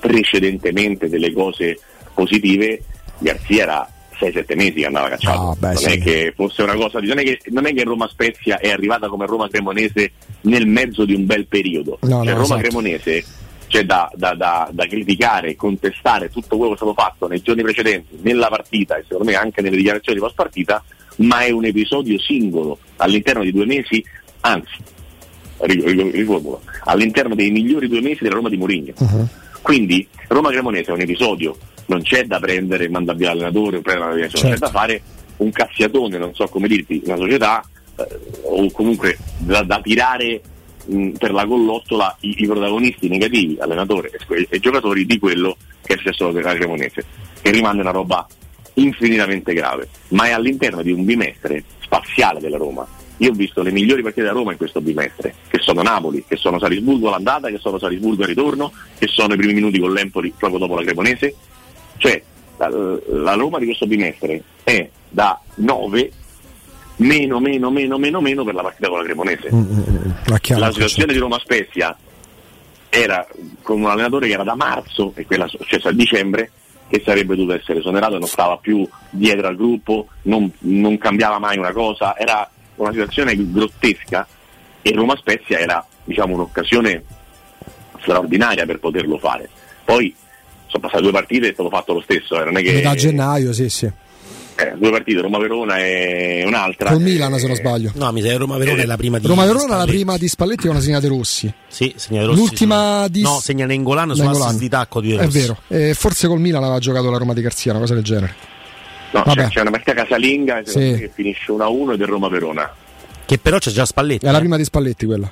[0.00, 1.78] precedentemente delle cose
[2.14, 2.82] positive,
[3.18, 5.50] Garzia era 6-7 mesi che andava cacciato.
[5.50, 5.90] Ah, beh, non sì.
[5.90, 6.98] è che fosse una cosa.
[7.00, 11.04] Non è che, non è che Roma Spezia è arrivata come Roma Cremonese nel mezzo
[11.04, 11.98] di un bel periodo.
[12.02, 12.60] No, cioè, no, Roma esatto.
[12.60, 13.24] Cremonese
[13.68, 17.42] c'è da, da- da- da criticare e contestare tutto quello che è stato fatto nei
[17.42, 20.82] giorni precedenti, nella partita e secondo me anche nelle dichiarazioni post partita,
[21.16, 24.02] ma è un episodio singolo all'interno di due mesi,
[24.40, 24.76] anzi,
[25.58, 28.92] ri- ri- riformulo, all'interno dei migliori due mesi della Roma di Mourinho.
[29.68, 31.54] Quindi Roma Cremonese è un episodio,
[31.88, 34.48] non c'è da prendere e mandare via l'allenatore o prendere Certo.
[34.48, 35.02] c'è da fare
[35.36, 37.62] un cazziatone, non so come dirti, una società
[37.96, 40.40] eh, o comunque da, da tirare
[40.86, 45.92] mh, per la collottola i, i protagonisti negativi, allenatore e, e giocatori di quello che
[45.92, 47.04] è successo alla Cremonese,
[47.42, 48.26] che rimane una roba
[48.72, 52.88] infinitamente grave, ma è all'interno di un bimestre spaziale della Roma.
[53.18, 56.36] Io ho visto le migliori partite della Roma in questo bimestre, che sono Napoli, che
[56.36, 60.32] sono Salisburgo all'andata, che sono Salisburgo al ritorno, che sono i primi minuti con l'Empoli
[60.36, 61.34] proprio dopo la Cremonese.
[61.96, 62.22] Cioè,
[62.58, 62.68] la,
[63.06, 66.12] la Roma di questo bimestre è da 9
[66.98, 69.50] meno, meno, meno, meno, meno per la partita con la Cremonese.
[70.26, 71.96] La chiave, La situazione di Roma Spezia
[72.88, 73.26] era
[73.62, 76.50] con un allenatore che era da marzo e quella successa a dicembre
[76.88, 81.38] che sarebbe dovuto essere esonerato e non stava più dietro al gruppo, non, non cambiava
[81.38, 82.50] mai una cosa, era
[82.82, 84.26] una situazione grottesca
[84.82, 87.02] e Roma Spezia era diciamo, un'occasione
[88.00, 89.48] straordinaria per poterlo fare.
[89.84, 90.14] Poi
[90.66, 92.94] sono passate due partite e è stato fatto lo stesso, eh, non è che Metà
[92.94, 93.86] gennaio, sì, sì.
[93.86, 96.90] eh, due partite, Roma-Verona e un'altra.
[96.90, 97.90] Col Milan, se non sbaglio.
[97.94, 99.90] No, mi sa che Roma-Verona è la prima di Roma Verona la Spalletti.
[99.96, 101.52] prima di Spalletti con una segnata Rossi.
[101.66, 102.38] Sì, segnale Rossi.
[102.38, 104.46] L'ultima su- di No, segna Nengolan su Nainggolan.
[104.46, 105.38] assist di tacco di È Rossi.
[105.38, 105.56] vero.
[105.68, 108.34] E forse col Milan aveva giocato la Roma di Garzia, una cosa del genere.
[109.10, 109.44] No, Vabbè.
[109.44, 110.96] c'è, c'è una partita casalinga Sì.
[110.98, 112.70] che finisce 1-1 ed è Roma-Verona.
[113.24, 114.26] Che però c'è già Spalletti.
[114.26, 114.40] È la eh.
[114.40, 115.30] prima di Spalletti quella.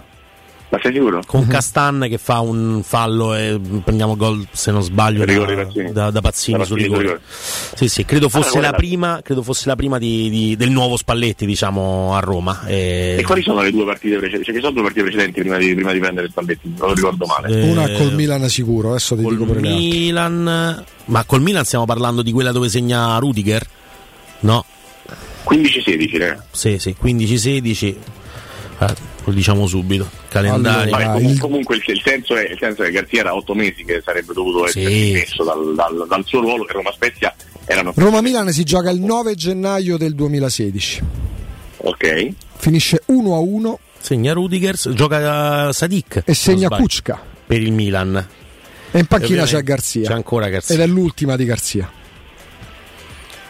[0.69, 1.23] Ma sei sicuro?
[1.25, 5.93] Con Castan che fa un fallo e prendiamo gol, se non sbaglio, Rigore da, Pazzini.
[5.93, 7.21] da, da Pazzini Da sul Pazzini sul rigore.
[7.77, 10.97] Sì, sì, credo fosse quella- la prima, credo fosse la prima di- di- del nuovo
[10.97, 12.67] Spalletti, diciamo, a Roma.
[12.67, 14.45] E- E quali sono le due partite precedenti?
[14.47, 16.75] Cioè, che sono due partite precedenti prima di, prima di prendere Spalletti?
[16.77, 17.49] Non lo ricordo male.
[17.63, 19.61] Eh, Una col Milan sicuro, adesso ti dico altre.
[19.61, 23.65] Milan, ma col Milan stiamo parlando di quella dove segna Rudiger?
[24.41, 24.65] No.
[25.45, 26.37] 15-16, eh.
[26.51, 27.97] Sì, sì, 15-16.
[28.81, 28.95] Eh,
[29.27, 30.09] lo diciamo subito.
[30.29, 30.91] Calendario.
[30.91, 33.85] Vabbè, comu- comunque il, il senso è, il senso è che Garzia era 8 mesi
[33.85, 35.05] che sarebbe dovuto essere Sì.
[35.07, 37.35] dimesso dal, dal- dal suo ruolo e Roma Spezia
[37.67, 41.03] erano Roma-Milan si gioca il 9 gennaio del 2016.
[41.79, 42.29] ok.
[42.59, 46.23] Finisce 1 a 1 Segna Rudiger, gioca Sadik.
[46.25, 47.21] e segna Kuczka.
[47.47, 48.15] Per il Milan.
[48.93, 50.09] E in panchina Ovviamente c'è Garzia.
[50.09, 50.75] C'è ancora Garzia.
[50.77, 51.91] Ed è l'ultima di Garzia.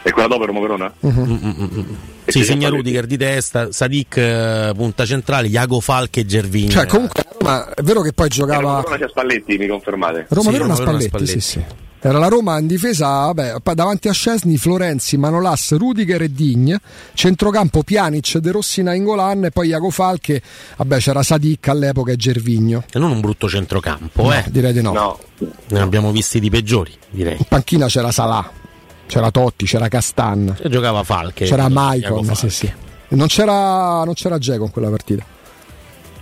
[0.06, 0.92] E quella dopo Roma Verona?
[1.00, 1.96] Mhm.
[2.24, 2.68] E Sì, c'è segna?
[2.68, 6.68] Rudiger di testa, Sadik eh, punta centrale, Iago Falche e Gervini.
[6.70, 10.26] Cioè, comunque, Roma, è vero che poi Roma giocava Verona c'è Spalletti, mi confermate?
[10.28, 11.40] Roma Sì, Verona Roma Verona Spalletti, Spalletti.
[11.40, 11.64] sì, sì.
[11.98, 16.78] Era la Roma in difesa, vabbè, davanti a Scesni, Florenzi, Manolas, Rudiger e Digne,
[17.14, 20.40] centrocampo Pjanic, De Rossi, Nainggolan e poi Iago Falche,
[20.76, 22.84] vabbè c'era Sadik all'epoca e Gervigno.
[22.92, 24.44] E non un brutto centrocampo, No, eh.
[24.50, 24.92] direi di no.
[24.92, 25.18] No.
[25.70, 27.38] Ne abbiamo visti di peggiori, direi.
[27.38, 28.48] In panchina c'era Salà.
[29.06, 31.44] C'era Totti, c'era Castan, E giocava Falche.
[31.46, 32.72] c'era Maicon, sì, sì.
[33.08, 35.24] Non c'era, non c'era Geco in quella partita.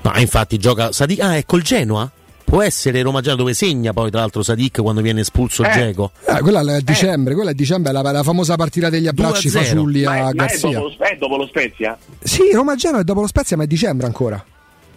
[0.02, 1.20] Ma infatti gioca Sadik.
[1.20, 2.10] Ah, è col Genoa?
[2.44, 5.70] Può essere Roma Genoa dove segna poi tra l'altro Sadik quando viene espulso Eh.
[5.72, 6.10] Geco.
[6.26, 9.50] Eh, quella è dicembre, quella è dicembre, la, la famosa partita degli abbracci 2-0.
[9.52, 11.96] fasulli Ma a ma è dopo, lo, è dopo lo Spezia?
[12.22, 14.44] Sì, Roma Genoa è dopo lo Spezia, ma è dicembre ancora.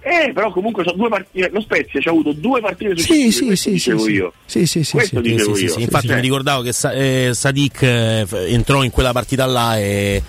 [0.10, 1.50] Eh, però comunque sono due partite.
[1.52, 3.32] Lo Spezia ci ha avuto due partite Sì, successive.
[3.32, 4.34] sì, questo sì, dicevo sì, io.
[4.46, 5.30] sì, sì, sì, Questo sì.
[5.30, 5.72] dicevo Sì, sì, io.
[5.74, 10.22] sì, Infatti mi ricordavo che Sa- eh, Sadik eh, entrò in quella partita là e,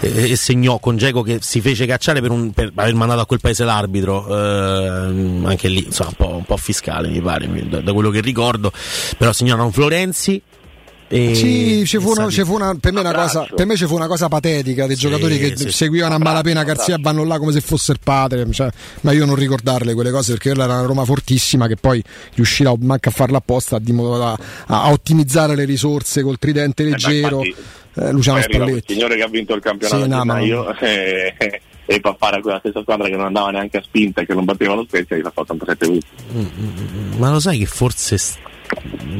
[0.00, 3.40] e- segnò con Geco che si fece cacciare per, un- per aver mandato a quel
[3.40, 4.26] paese l'arbitro.
[4.28, 8.20] ehm, anche lì, insomma, un po', un po' fiscale mi pare, da, da quello che
[8.20, 8.70] ricordo.
[9.18, 10.40] Però segnarono Florenzi.
[11.08, 13.86] E Sì, ci fu una- ci fu una- per, me una cosa, per me ci
[13.86, 17.38] fu una cosa patetica dei giocatori che sì, seguivano a malapena Garzia e vanno là
[17.38, 18.44] come se fosse il padre.
[18.50, 18.68] cioè,
[19.02, 22.02] ma io non ricordarle quelle cose perché quella era una Roma fortissima che poi
[22.34, 26.82] riuscirà manca a farla apposta di modo da- a, a ottimizzare le risorse col tridente
[26.82, 27.44] leggero.
[27.44, 27.64] infatti,
[28.00, 28.92] eh, Luciano Spalletti.
[28.94, 32.40] signore che ha vinto il campionato Sì, no, ma- gennaio eh, e fa fare a
[32.40, 35.16] quella stessa squadra che non andava neanche a spinta e che non batteva lo Spezia
[35.16, 36.06] gli fa 87 punti
[37.16, 38.18] Ma lo sai che forse.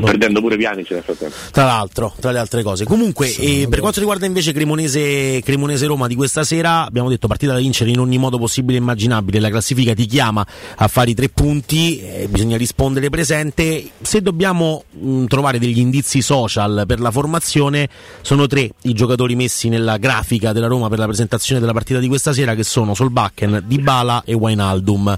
[0.01, 2.85] Perdendo pure Pianici nel frattempo Tra l'altro, tra le altre cose.
[2.85, 7.53] Comunque, eh, per quanto riguarda invece Cremonese, Cremonese Roma di questa sera, abbiamo detto partita
[7.53, 9.41] da vincere in ogni modo possibile e immaginabile.
[9.41, 13.91] La classifica ti chiama a fare i tre punti, eh, bisogna rispondere presente.
[14.01, 17.89] Se dobbiamo mh, trovare degli indizi social per la formazione,
[18.21, 22.09] sono tre i giocatori messi nella grafica della Roma per la presentazione della partita di
[22.09, 25.17] questa sera, che sono Solbakken, Dybala e Wijnaldum.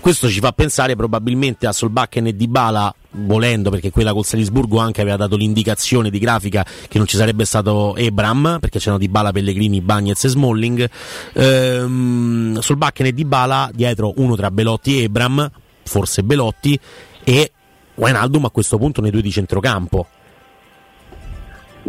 [0.00, 5.00] Questo ci fa pensare probabilmente a Solbakken e Dybala volendo perché quella col Salisburgo anche
[5.00, 9.80] aveva dato l'indicazione di grafica che non ci sarebbe stato Ebram perché c'erano Dybala, Pellegrini,
[9.80, 10.90] Bagnez e Smalling.
[11.32, 15.50] Ehm, Solbakken e Dybala dietro uno tra Belotti e Ebram
[15.82, 16.78] forse Belotti
[17.24, 17.50] e
[17.94, 20.06] Wijnaldum a questo punto nei due di centrocampo.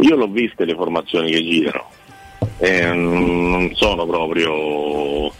[0.00, 1.96] Io l'ho viste le formazioni che girano.
[2.58, 5.32] E non sono proprio eh,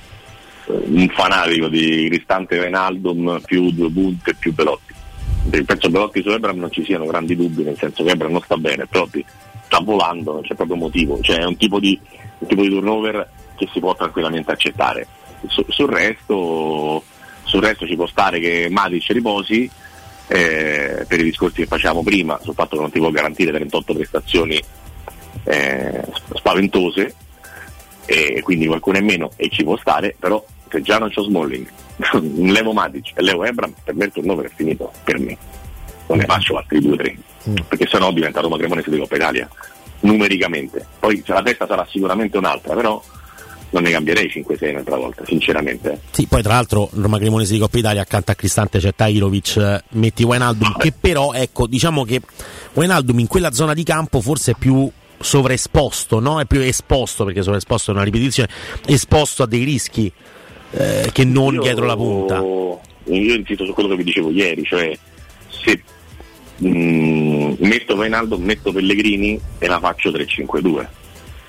[0.68, 4.94] un fanatico di Cristante Venaldum più due punte più Belotti
[5.64, 8.56] penso Belotti su Ebram non ci siano grandi dubbi nel senso che Ebram non sta
[8.56, 9.24] bene Belotti
[9.68, 11.20] sta volando non c'è proprio motivo.
[11.20, 11.98] Cioè è un tipo di,
[12.38, 15.06] un tipo di turnover che si può tranquillamente accettare.
[15.46, 17.04] Su- sul resto
[17.44, 19.70] sul resto ci può stare che Matic riposi
[20.26, 23.94] eh, per i discorsi che facevamo prima sul fatto che non ti può garantire 38
[23.94, 24.60] prestazioni
[25.44, 27.14] eh, sp- spaventose
[28.04, 31.66] e quindi qualcuno è meno e ci può stare però se già non c'ho Smalling.
[32.52, 35.36] Levo Matic e levo Ebram per me il turnover è finito per me.
[36.06, 37.16] Non ne faccio altri due o tre
[37.68, 39.48] perché sennò diventa Roma Cremonese di Coppa Italia
[40.00, 40.84] numericamente.
[40.98, 43.02] Poi la testa sarà sicuramente un'altra però
[43.70, 46.00] non ne cambierei 5-6 un'altra volta sinceramente.
[46.10, 49.82] Sì, poi tra l'altro Roma Cremonese di Coppa Italia accanto a Cristante c'è Tairovic, eh,
[49.90, 52.20] metti Wijnaldum che però ecco diciamo che
[52.74, 54.90] Wijnaldum in quella zona di campo forse è più
[55.20, 56.40] sovraesposto, no?
[56.40, 58.48] È più esposto perché sovraesposto è una ripetizione,
[58.86, 60.12] esposto a dei rischi
[60.70, 62.36] eh, che non Io- dietro la punta.
[62.38, 64.96] Io insisto su quello che vi dicevo ieri, cioè
[65.48, 65.80] se
[66.64, 70.86] mm, metto Wijnaldum, metto Pellegrini e la faccio 3-5-2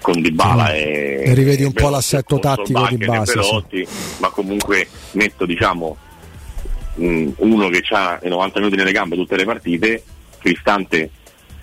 [0.01, 3.37] con Dybala e, E rivedi un po' Belotti, l'assetto tattico di e base, sì.
[3.49, 3.87] Belotti,
[4.19, 5.97] ma comunque metto diciamo
[7.01, 10.03] mm, uno che ha i 90 minuti nelle gambe tutte le partite,
[10.39, 11.09] Cristante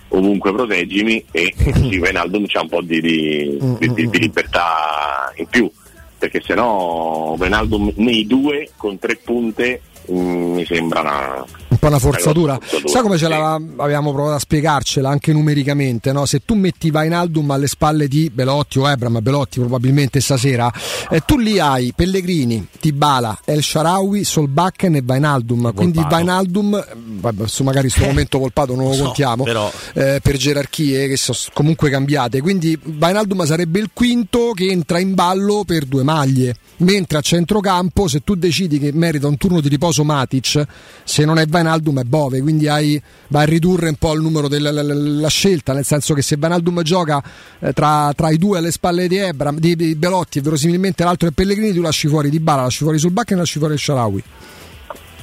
[0.09, 5.47] ovunque proteggimi e sì, Wijnaldum c'ha un po' di, di- di- di- di libertà in
[5.47, 5.69] più
[6.17, 9.81] perché sennò Wijnaldum nei due con tre punte
[10.11, 12.53] mm, mi sembra una, un po' una forzatura.
[12.53, 16.11] Una forzatura, Sai come ce l'avevamo provato a spiegarcela anche numericamente?
[16.11, 16.25] No?
[16.25, 20.71] Se tu metti Vainaldum alle spalle di Belotti o Ebram, Belotti probabilmente stasera,
[21.09, 25.73] eh, tu lì hai Pellegrini, Tibala, El Sharawi, Solbakken e Vainaldum.
[25.73, 30.19] Quindi Vainaldum, eh, adesso magari in questo momento Volpato non lo so, contiamo però- eh,
[30.21, 32.41] per gerarchie che sono comunque cambiate.
[32.41, 36.55] Quindi Vainaldum sarebbe il quinto che entra in ballo per due maglie.
[36.79, 40.63] Mentre a centrocampo, se tu decidi che merita un turno di riposo Matic,
[41.03, 44.47] se non è Vainaldum è Bove, quindi hai, vai a ridurre un po' il numero
[44.47, 47.21] della la- la- la scelta, nel senso che se Vainaldum gioca
[47.59, 51.27] eh, tra, tra i due alle spalle di, Ebram, di, di Belotti e verosimilmente l'altro
[51.27, 54.23] è Pellegrini, tu lasci fuori Di Bala, lasci fuori Sulbacca e lasci fuori il Sharawi.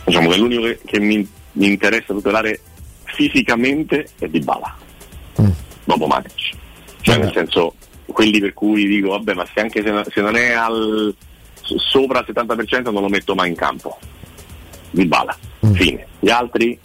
[0.05, 2.61] diciamo che l'unico che, che mi, mi interessa tutelare
[3.05, 4.77] fisicamente è Dybala
[5.85, 6.51] dopo Matic.
[7.01, 7.75] Cioè nel senso
[8.07, 11.15] quelli per cui dico vabbè ma se anche se, se non è al
[11.63, 13.99] sopra il 70% non lo metto mai in campo.
[14.91, 15.37] Dybala
[15.73, 16.79] fine gli altri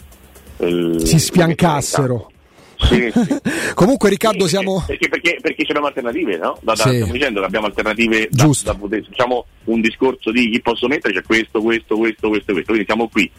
[0.58, 2.30] eh, Si sfiancassero.
[2.78, 3.36] sì, sì.
[3.74, 4.82] Comunque Riccardo siamo...
[4.86, 6.58] perché, perché, perché c'erano alternative no?
[6.62, 6.94] Da- da- Sì.
[6.94, 8.72] stiamo dicendo che abbiamo alternative da, Giusto.
[8.72, 12.70] da poter- diciamo un discorso di chi posso mettere c'è questo, questo, questo, questo, questo
[12.72, 13.30] quindi siamo qui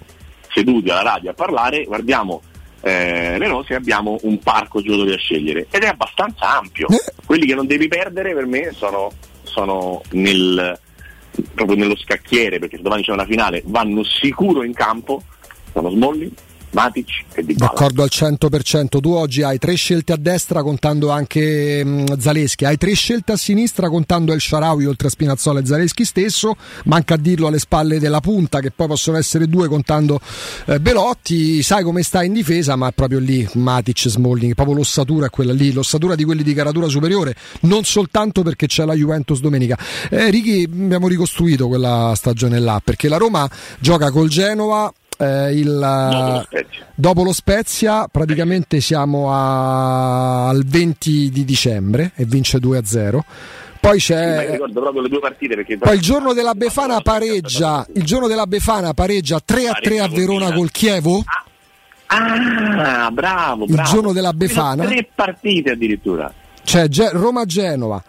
[0.53, 2.41] seduti alla radio a parlare guardiamo
[2.83, 6.87] eh, le rose abbiamo un parco giocatori da scegliere ed è abbastanza ampio.
[7.25, 9.11] Quelli che non devi perdere per me sono,
[9.43, 10.79] sono nel,
[11.53, 15.23] proprio nello scacchiere, perché domani c'è una finale vanno sicuro in campo,
[15.71, 16.31] sono Smalling,
[16.72, 17.72] Matic e Di Bala.
[17.72, 19.00] D'accordo al 100%.
[19.00, 23.38] Tu oggi hai tre scelte a destra contando anche mh, Zaleschi, hai tre scelte a
[23.38, 28.00] sinistra contando El Sharawi oltre a Spinazzola e Zaleschi stesso, manca a dirlo alle spalle
[28.00, 30.19] della punta che poi possono essere due contando
[30.66, 35.27] eh, Belotti, sai come sta in difesa ma è proprio lì Matic, Smalling, proprio l'ossatura
[35.27, 39.40] è quella lì, l'ossatura di quelli di caratura superiore, non soltanto perché c'è la Juventus
[39.40, 39.77] domenica.
[40.09, 44.91] Eh, Ricky abbiamo ricostruito quella stagione là perché la Roma gioca col Genova
[45.22, 46.85] eh, il, Dopo lo Spezia.
[46.95, 53.19] dopo lo Spezia praticamente siamo a- al 20 di dicembre e vince 2-0
[53.80, 58.45] poi Sì, ma io c'è partite poi il giorno della Befana pareggia il giorno della
[58.45, 61.24] Befana pareggia 3-3 a Verona col Chievo
[62.14, 63.90] Ah, bravo, Il bravo.
[63.90, 64.83] giorno della Befana?
[64.85, 66.32] Tre partite addirittura.
[66.64, 68.03] c'è Ge- Roma-Genova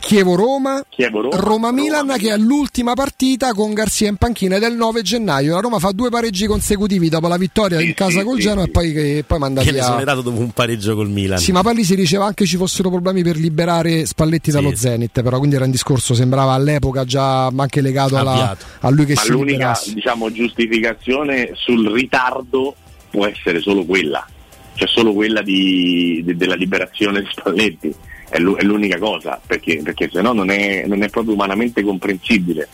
[0.00, 5.02] Chievo-Roma Chievo-Roma, Roma-Milan che è l'ultima partita con Garzia in panchina ed è il 9
[5.02, 5.54] gennaio.
[5.54, 8.92] La Roma fa due pareggi consecutivi dopo la vittoria in casa col Genoa e poi,
[8.92, 11.38] che, poi manda Che ne via sono dato dopo un pareggio col Milan.
[11.38, 15.20] Sì, ma poi lì si diceva anche ci fossero problemi per liberare Spalletti dallo Zenit,
[15.22, 19.20] però quindi era un discorso, sembrava all'epoca già anche legato alla- a lui che Ma
[19.20, 19.94] si l'unica liberasse.
[19.94, 22.74] diciamo, giustificazione sul ritardo
[23.10, 24.26] può essere solo quella,
[24.74, 27.94] cioè solo quella di- de- della liberazione di Spalletti.
[28.28, 31.82] È, l'u- è l'unica cosa, perché, perché se no non è, non è proprio umanamente
[31.82, 32.68] comprensibile.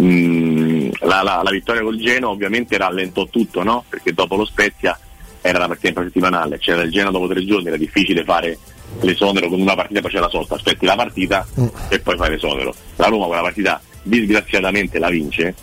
[0.00, 3.84] Mm, la, la- la vittoria col Genoa ovviamente rallentò tutto, no?
[3.88, 4.98] perché dopo lo Spezia
[5.40, 8.58] era la partita settimanale, c'era il Genoa dopo tre giorni, era difficile fare
[9.00, 11.46] l'esonero con una partita poi c'è la sosta, aspetti la partita
[11.88, 12.74] e poi fai l'esonero.
[12.96, 15.54] La Roma quella partita disgraziatamente la vince,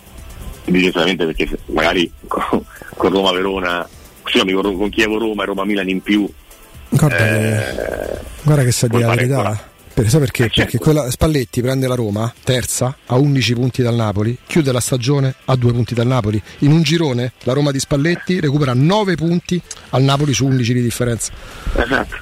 [0.66, 2.64] disgraziatamente perché magari con,
[2.96, 3.88] con Roma Verona,
[4.24, 6.28] scusami, con, con Chievo Roma e Roma Milan in più
[6.98, 9.38] Guarda, eh, che, guarda che sa dire la verità.
[9.38, 9.72] ancora.
[9.94, 10.50] Per, sai perché?
[10.54, 15.36] Perché quella, Spalletti prende la Roma, terza, a 11 punti dal Napoli, chiude la stagione
[15.46, 16.42] a 2 punti dal Napoli.
[16.60, 20.82] In un girone la Roma di Spalletti recupera 9 punti al Napoli su 11 di
[20.82, 21.32] differenza.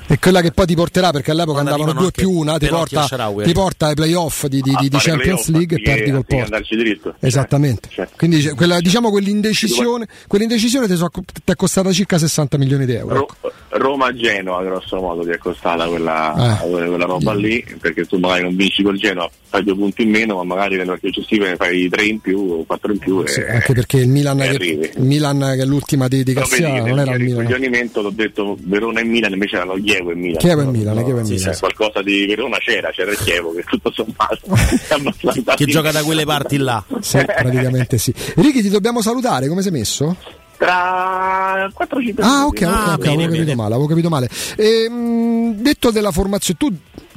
[0.07, 2.57] E quella che poi ti porterà, perché all'epoca Quando andavano arrivano 2 più anche 1,
[2.57, 6.35] ti ti porta ai playoff di, di- di- di Champions League e perdi col anziché
[6.35, 6.43] Porto.
[6.53, 7.15] andarci dritto.
[7.19, 7.89] Esattamente.
[8.17, 13.15] Quindi quella, diciamo quell'indecisione, quell'indecisione ti, so- ti è costata circa 60 milioni di euro.
[13.21, 13.35] ecco.
[13.41, 16.69] Ro- Roma-Genoa grosso modo ti è costata quella, Eh.
[16.69, 20.35] quella roba lì perché tu magari non vinci col Genoa fai due punti in meno
[20.37, 23.39] ma magari nelle partite successive ne fai tre in più o quattro in più Sì,
[23.41, 26.73] e, anche perché il Milan, e che, il Milan che è l'ultima di, di Garcia
[26.73, 27.39] che non era il Milan.
[27.39, 31.19] ricoglionimento ho detto Verona e Milan invece erano Chievo e Milan Chievo e Milan, Chievo
[31.19, 31.53] e Sì, Milan.
[31.53, 34.39] sì, qualcosa di Verona c'era c'era il Chievo che tutto sommato
[35.55, 36.83] Che gioca da quelle parti là.
[36.99, 38.13] Sì, praticamente sì.
[38.35, 40.15] Ricky, ti dobbiamo salutare, come sei messo?
[40.57, 44.29] tra 4-5 Ah, ok, Ah, ok, bene, avevo capito male, avevo capito male.
[44.57, 46.71] Ehm, detto della formazione, tu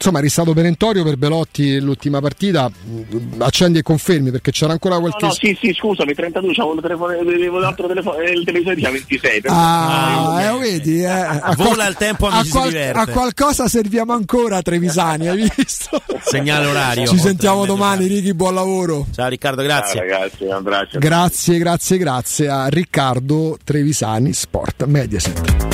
[0.04, 2.70] insomma eri stato perentorio per Belotti l'ultima partita,
[3.38, 5.24] accendi e confermi perché c'era ancora No, qualche...
[5.24, 9.40] no, sì, sì, scusami, 32, c'avevo il telefono, l'altro telefono, eh, il televisore diceva 26.
[9.40, 12.98] per- Ah, eh, vedi, eh, a Vola il tempo, amici, a, si diverte.
[13.00, 16.02] a qualcosa serviamo ancora Trevisani, hai visto?
[16.22, 17.06] Segnale orario.
[17.06, 19.06] Ci sentiamo domani, Ricky, buon lavoro.
[19.14, 20.00] Ciao Riccardo, grazie.
[20.00, 20.98] Ciao, ragazzi, un abbraccio.
[20.98, 25.73] Grazie, grazie, grazie a Riccardo Trevisani, Sport Mediaset.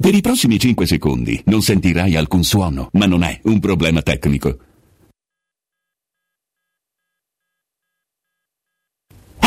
[0.00, 4.69] Per i prossimi 5 secondi non sentirai alcun suono, ma non è un problema tecnico.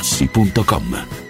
[0.00, 1.29] artigianamaterassi.com.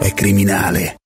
[0.00, 0.96] è criminale.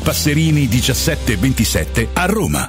[0.00, 2.68] Passerini 1727 a Roma.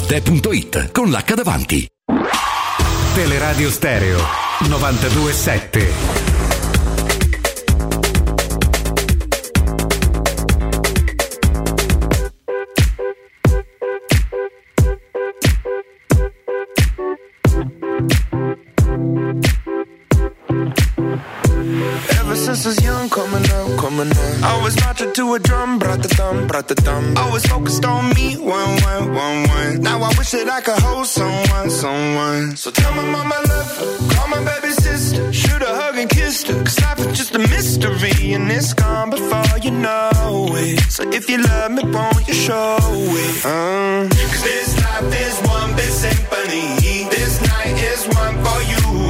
[0.00, 1.86] Arte.it con l'H davanti.
[3.12, 4.18] Teleradio Stereo
[4.60, 6.39] 927.
[22.60, 24.42] I was young, coming up, coming up.
[24.42, 27.16] I was marching to a drum, brought the thumb, brought the thumb.
[27.16, 29.80] Always focused on me, one, one, one, one.
[29.80, 32.56] Now I wish that I could hold someone, someone.
[32.56, 35.32] So tell my mama love her, call my baby sister.
[35.32, 38.34] Shoot a hug and kiss her, cause life is just a mystery.
[38.34, 40.80] And it's gone before you know it.
[40.92, 43.46] So if you love me, won't you show it?
[43.46, 44.06] Uh.
[44.10, 47.08] Cause this life is one big symphony.
[47.08, 49.09] This night is one for you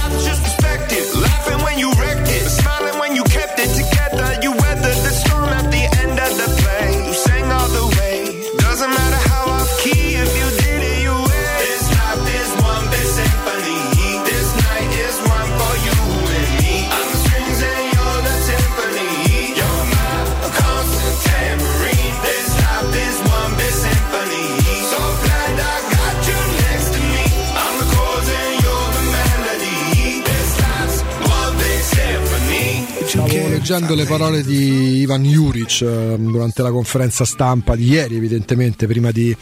[33.71, 39.11] leggendo le parole di Ivan Juric eh, durante la conferenza stampa di ieri, evidentemente, prima
[39.11, 39.33] di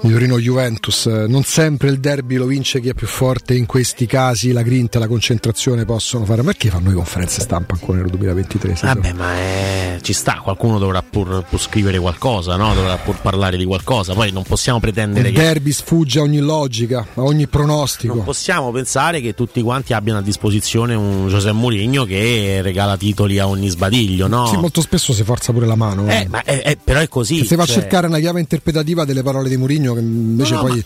[0.00, 1.06] di Torino Juventus.
[1.06, 4.98] Non sempre il derby lo vince chi è più forte, in questi casi la grinta
[4.98, 6.42] e la concentrazione possono fare.
[6.42, 8.76] Perché fanno le conferenze stampa ancora nel 2023?
[8.82, 9.98] Vabbè, ma è...
[10.02, 12.74] ci sta, qualcuno dovrà pur, pur scrivere qualcosa, no?
[12.74, 14.14] dovrà pur parlare di qualcosa.
[14.14, 15.40] Poi non possiamo pretendere il che.
[15.40, 18.14] Il derby sfugge a ogni logica, a ogni pronostico.
[18.14, 23.38] Non possiamo pensare che tutti quanti abbiano a disposizione un Giuseppe Mourinho che regala titoli
[23.38, 24.46] a ogni sbadiglio, no?
[24.46, 26.08] Sì, molto spesso si forza pure la mano.
[26.08, 27.44] Eh, ma è, è, però è così.
[27.44, 27.76] Se va cioè...
[27.76, 30.84] a cercare una chiave interpretativa delle parole di Mourinho, che invece No, no, poi.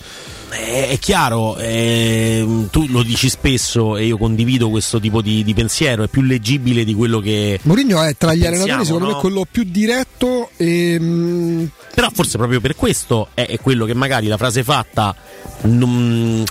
[0.50, 5.54] È, è chiaro, ehm, tu lo dici spesso e io condivido questo tipo di, di
[5.54, 7.58] pensiero, è più leggibile di quello che.
[7.62, 9.14] Mourinho è tra gli pensiamo, allenatori, secondo no?
[9.14, 10.98] me, quello più diretto e.
[11.00, 11.64] mm,
[11.94, 15.14] Però forse proprio per questo è, è quello che magari la frase fatta
[15.62, 16.44] non-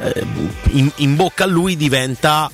[0.00, 0.26] eh,
[0.70, 2.50] in, in bocca a lui diventa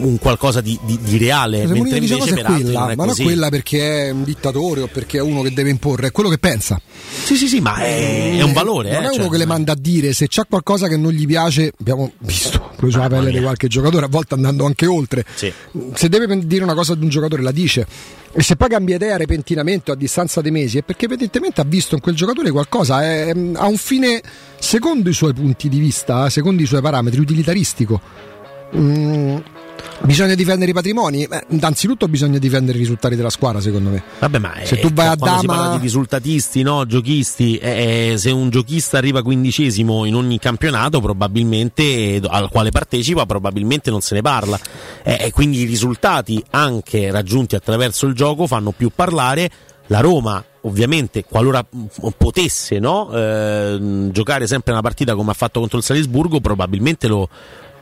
[0.00, 3.04] un qualcosa di, di- di reale, Se mentre invece per altri quella, non è ma
[3.06, 3.22] così.
[3.22, 6.28] non quella perché è un dittatore o perché è uno che deve imporre, è quello
[6.28, 6.80] che pensa.
[7.24, 8.92] Sì, sì, sì, ma è, è un valore.
[8.92, 11.12] Non eh, è uno cioè- che le manda a dire se c'è qualcosa che non
[11.12, 15.24] gli piace, abbiamo visto poi sulla pelle di qualche giocatore, a volte andando anche oltre.
[15.34, 17.86] Se deve dire una cosa ad un giocatore la dice.
[18.30, 21.64] E se poi cambia idea repentinamente o a distanza di mesi è perché evidentemente ha
[21.64, 24.20] visto in quel giocatore qualcosa, è- ha un fine
[24.58, 28.00] secondo i suoi punti di vista, eh, secondo i suoi parametri, utilitaristico.
[28.76, 29.36] Mm,
[30.02, 31.26] bisogna difendere i patrimoni?
[31.26, 34.02] Beh, innanzitutto bisogna difendere i risultati della squadra, secondo me.
[34.18, 38.12] Vabbè, ma se tu vai a quando si parla Dama di risultatisti, no, giochisti, eh,
[38.12, 44.00] eh, se un giochista arriva quindicesimo in ogni campionato, probabilmente al quale partecipa, probabilmente non
[44.00, 44.58] se ne parla.
[45.02, 49.50] Eh, e quindi i risultati anche raggiunti attraverso il gioco fanno più parlare.
[49.90, 55.60] La Roma, ovviamente, qualora mm, potesse no, eh, giocare sempre una partita come ha fatto
[55.60, 57.28] contro il Salisburgo, probabilmente lo,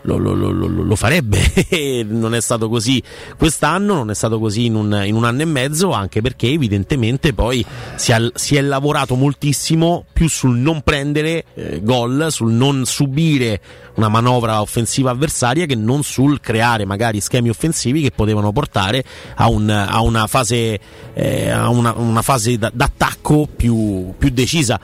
[0.07, 1.39] lo, lo- lo- lo- farebbe.
[2.09, 3.03] non è stato così
[3.37, 7.33] quest'anno, non è stato così in un, in un anno e mezzo, anche perché evidentemente
[7.33, 7.65] poi
[7.97, 13.61] si, è- si è lavorato moltissimo più sul non prendere eh, gol, sul non subire
[13.97, 19.05] una manovra offensiva avversaria che non sul creare magari schemi offensivi che potevano portare
[19.37, 20.79] a, un- a una fase,
[21.15, 24.79] eh, a una, una fase da- d'attacco più, più decisa.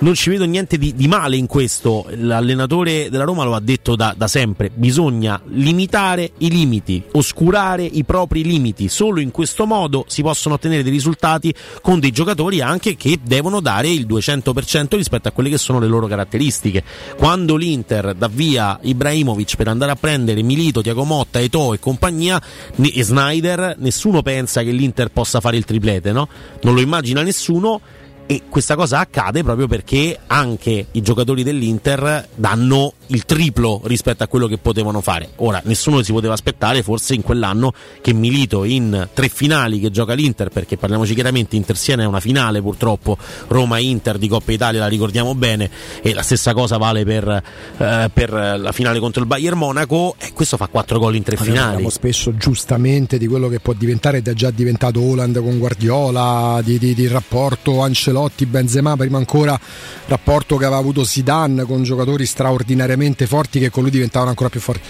[0.00, 3.96] Non ci vedo niente di, di male in questo, l'allenatore della Roma lo ha detto
[3.96, 10.04] da, da sempre, bisogna limitare i limiti, oscurare i propri limiti, solo in questo modo
[10.06, 15.26] si possono ottenere dei risultati con dei giocatori anche che devono dare il 200% rispetto
[15.28, 16.84] a quelle che sono le loro caratteristiche.
[17.16, 22.40] Quando l'Inter dà via Ibrahimovic per andare a prendere Milito, Tiago Motta, Eto'o e compagnia
[22.76, 26.28] e Snyder, nessuno pensa che l'Inter possa fare il triplete, no?
[26.62, 27.80] Non lo immagina nessuno
[28.26, 34.26] e questa cosa accade proprio perché anche i giocatori dell'Inter danno il triplo rispetto a
[34.26, 35.30] quello che potevano fare.
[35.36, 40.14] Ora, nessuno si poteva aspettare forse in quell'anno che Milito in tre finali che gioca
[40.14, 43.16] l'Inter, perché parliamoci chiaramente, Inter-Siena è una finale purtroppo,
[43.48, 45.70] Roma-Inter di Coppa Italia la ricordiamo bene
[46.02, 47.42] e la stessa cosa vale per,
[47.78, 51.36] eh, per la finale contro il Bayern Monaco e questo fa quattro gol in tre
[51.36, 51.70] Allora, finali.
[51.70, 56.60] Parliamo spesso giustamente di quello che può diventare ed è già diventato Holland con Guardiola,
[56.62, 59.58] di, di- di rapporto Ancelotti, Benzema, prima ancora
[60.06, 64.60] rapporto che aveva avuto Zidane con giocatori straordinariamente forti che con lui diventavano ancora più
[64.60, 64.86] forti.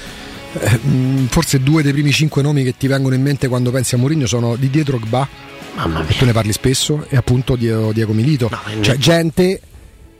[0.60, 3.94] Eh, mh, Forse due dei primi cinque nomi che ti vengono in mente quando pensi
[3.94, 5.28] a Mourinho sono Didier Drogba,
[5.76, 8.50] Mamma tu ne parli spesso, e appunto Diego, Milito.
[8.68, 9.60] eh, cioè gente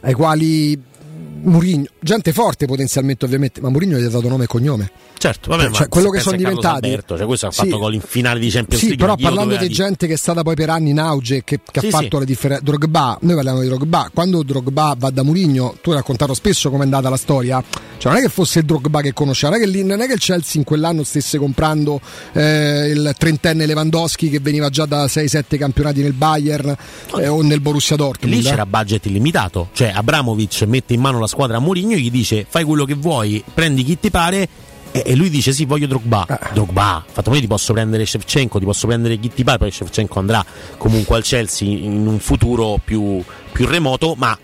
[0.00, 0.80] ai quali
[1.42, 4.90] Mourinho, gente forte potenzialmente ovviamente, ma Mourinho gli ha dato nome e cognome.
[5.18, 6.84] Certo, vabbè, Cioè, quello che sono diventati.
[6.86, 7.62] Alberto, cioè questo ha Sì.
[7.64, 9.04] fatto gol in finale di Champions Sì, League.
[9.04, 11.86] però parlando di gente che è stata poi per anni in auge, che, che Sì,
[11.86, 12.18] ha fatto sì.
[12.18, 12.62] la differenza.
[12.64, 14.10] Drogba, noi parliamo di Drogba.
[14.14, 17.62] Quando Drogba va da Mourinho, tu hai raccontato spesso com'è andata la storia.
[17.98, 20.06] Cioè, non è che fosse il Drogba che conosceva, non è che, lì- non è
[20.06, 22.00] che il Chelsea in quell'anno stesse comprando
[22.32, 26.76] eh, il trentenne Lewandowski che veniva già da 6-7 campionati nel Bayern
[27.18, 28.34] eh, o nel Borussia Dortmund.
[28.36, 32.44] Lì c'era budget illimitato, cioè Abramovic mette in mano la squadra a Mourinho gli dice
[32.48, 34.48] fai quello che vuoi, prendi chi ti pare
[34.90, 36.26] e, lui dice sì voglio Drogba.
[36.28, 36.52] Eh.
[36.52, 40.18] Drogba, fatto me ti posso prendere Shevchenko, ti posso prendere chi ti pare, poi Shevchenko
[40.18, 40.44] andrà
[40.76, 44.36] comunque al Chelsea in un futuro più, più remoto, ma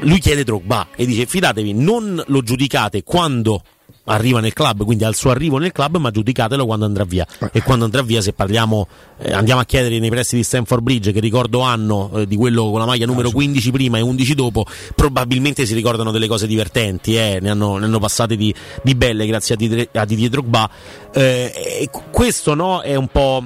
[0.00, 3.62] lui chiede Drogba e dice fidatevi, non lo giudicate quando
[4.04, 7.26] arriva nel club, quindi al suo arrivo nel club, ma giudicatelo quando andrà via.
[7.52, 11.12] E quando andrà via, se parliamo, eh, andiamo a chiedere nei pressi di Stanford Bridge,
[11.12, 14.64] che ricordo hanno eh, di quello con la maglia numero 15 prima e 11 dopo,
[14.94, 19.26] probabilmente si ricordano delle cose divertenti, eh, ne, hanno, ne hanno passate di, di belle
[19.26, 20.68] grazie a Didier, a Didier Drogba.
[21.14, 23.44] Eh, questo no, è un po'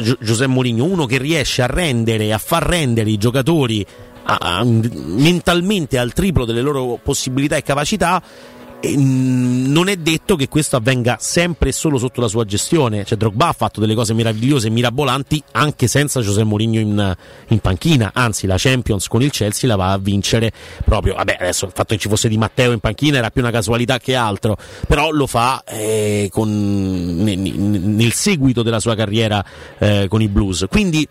[0.00, 3.84] Gio- Giuseppe Mourinho, uno che riesce a rendere, a far rendere i giocatori
[4.30, 8.22] a- a- mentalmente al triplo delle loro possibilità e capacità
[8.80, 13.04] e, non è detto che questo avvenga sempre e solo sotto la sua gestione.
[13.04, 17.16] Cioè, Drogba ha fatto delle cose meravigliose e mirabolanti anche senza José Mourinho in,
[17.48, 18.10] in panchina.
[18.14, 20.52] Anzi, la Champions con il Chelsea la va a vincere
[20.84, 21.14] proprio.
[21.14, 23.98] Vabbè, adesso il fatto che ci fosse Di Matteo in panchina era più una casualità
[23.98, 29.44] che altro, però lo fa eh, con, nel, nel, seguito della sua carriera
[29.78, 30.66] eh, con i Blues.
[30.68, 31.06] Quindi,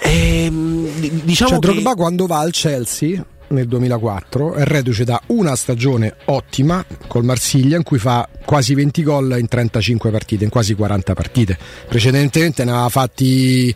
[0.00, 0.88] ehm,
[1.24, 1.66] diciamo cioè, che...
[1.66, 7.76] Drogba quando va al Chelsea nel 2004 è reduce da una stagione ottima col Marsiglia
[7.76, 11.58] in cui fa quasi 20 gol in 35 partite, in quasi 40 partite.
[11.88, 13.74] Precedentemente ne aveva fatti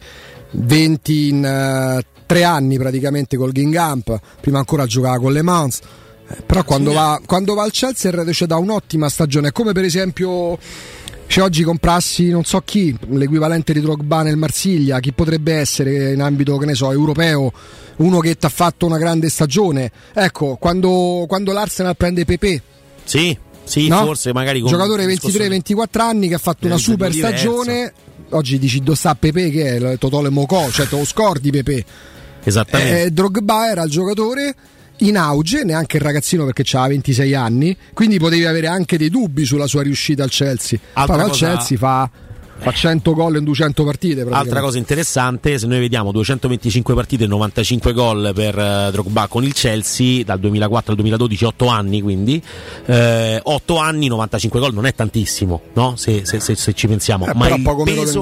[0.52, 5.80] 20 in uh, tre anni praticamente col Gingamp, prima ancora giocava con Le Mans.
[6.28, 9.84] Eh, però quando va, quando va, al Chelsea è reduce da un'ottima stagione, come per
[9.84, 10.58] esempio
[11.32, 16.20] se oggi comprassi non so chi, l'equivalente di Drogba nel Marsiglia, chi potrebbe essere in
[16.20, 17.50] ambito che ne so, europeo,
[17.96, 19.90] uno che ti ha fatto una grande stagione.
[20.12, 22.60] Ecco, quando, quando l'Arsenal prende Pepe.
[23.04, 24.04] Sì, sì, no?
[24.04, 27.94] forse magari con giocatore 23-24 anni che ha fatto una super stagione.
[28.28, 31.82] Oggi dici dove sta Pepe che è il Totole Mocò, cioè te lo scordi Pepe.
[32.44, 33.04] Esattamente.
[33.04, 34.54] Eh, Drogba era il giocatore
[34.98, 39.44] in auge, neanche il ragazzino perché aveva 26 anni, quindi potevi avere anche dei dubbi
[39.44, 40.78] sulla sua riuscita al Chelsea.
[40.92, 41.30] Altra Poi al.
[41.30, 42.10] Chelsea fa
[42.62, 44.26] fa 100 gol in 200 partite.
[44.30, 49.44] Altra cosa interessante, se noi vediamo 225 partite e 95 gol per uh, Drogba con
[49.44, 52.42] il Chelsea dal 2004 al 2012, 8 anni quindi,
[52.86, 55.94] eh, 8 anni, 95 gol non è tantissimo, no?
[55.96, 57.26] se, se, se, se ci pensiamo.
[57.26, 58.20] Eh, Ma il peso.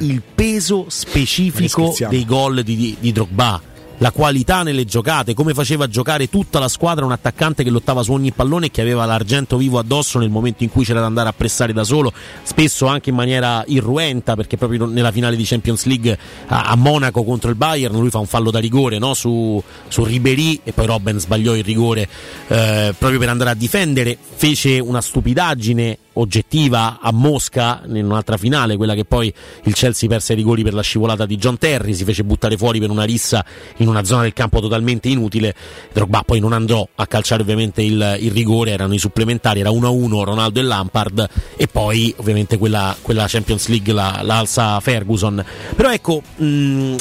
[0.00, 5.88] Il peso specifico dei gol di, di, di Drogba la qualità nelle giocate, come faceva
[5.88, 9.56] giocare tutta la squadra un attaccante che lottava su ogni pallone e che aveva l'argento
[9.56, 13.10] vivo addosso nel momento in cui c'era da andare a pressare da solo, spesso anche
[13.10, 17.56] in maniera irruenta, perché proprio nella finale di Champions League a, a Monaco contro il
[17.56, 19.14] Bayern lui fa un fallo da rigore no?
[19.14, 22.08] su, su Ribery e poi Robben sbagliò il rigore
[22.48, 28.76] eh, proprio per andare a difendere, fece una stupidaggine oggettiva a Mosca in un'altra finale,
[28.76, 29.32] quella che poi
[29.64, 32.80] il Chelsea perse i rigori per la scivolata di John Terry, si fece buttare fuori
[32.80, 33.44] per una rissa
[33.78, 35.54] in una zona del campo totalmente inutile.
[35.92, 40.22] Drogba poi non andò a calciare ovviamente il, il rigore, erano i supplementari, era 1-1
[40.22, 44.44] Ronaldo e Lampard e poi ovviamente quella, quella Champions League la, la,
[44.80, 45.44] Ferguson.
[45.74, 46.96] Però ecco, mh,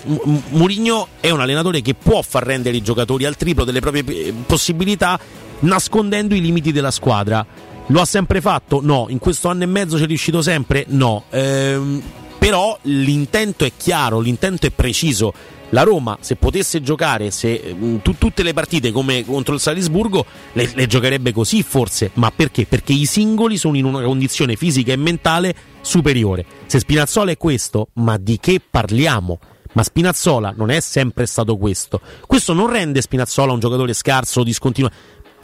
[0.49, 4.33] Mourinho è un allenatore che può far rendere i giocatori al triplo delle proprie eh,
[4.45, 5.19] possibilità
[5.59, 7.45] nascondendo i limiti della squadra
[7.87, 8.79] lo ha sempre fatto?
[8.81, 9.05] No.
[9.09, 10.85] In questo anno e mezzo ci è riuscito sempre?
[10.89, 11.25] No.
[11.29, 12.01] Ehm,
[12.37, 15.33] però l'intento è chiaro, l'intento è preciso.
[15.69, 20.25] La Roma, se potesse giocare se, mh, t- tutte le partite come contro il Salisburgo,
[20.53, 22.11] le, le, giocherebbe così forse.
[22.13, 22.65] Ma perché?
[22.65, 26.45] Perché i singoli sono in una condizione fisica e mentale superiore.
[26.67, 29.39] Se Spinazzola è questo, ma di che parliamo?
[29.73, 31.99] Ma Spinazzola non è sempre stato questo.
[32.25, 34.89] Questo non rende Spinazzola un giocatore scarso o discontinuo,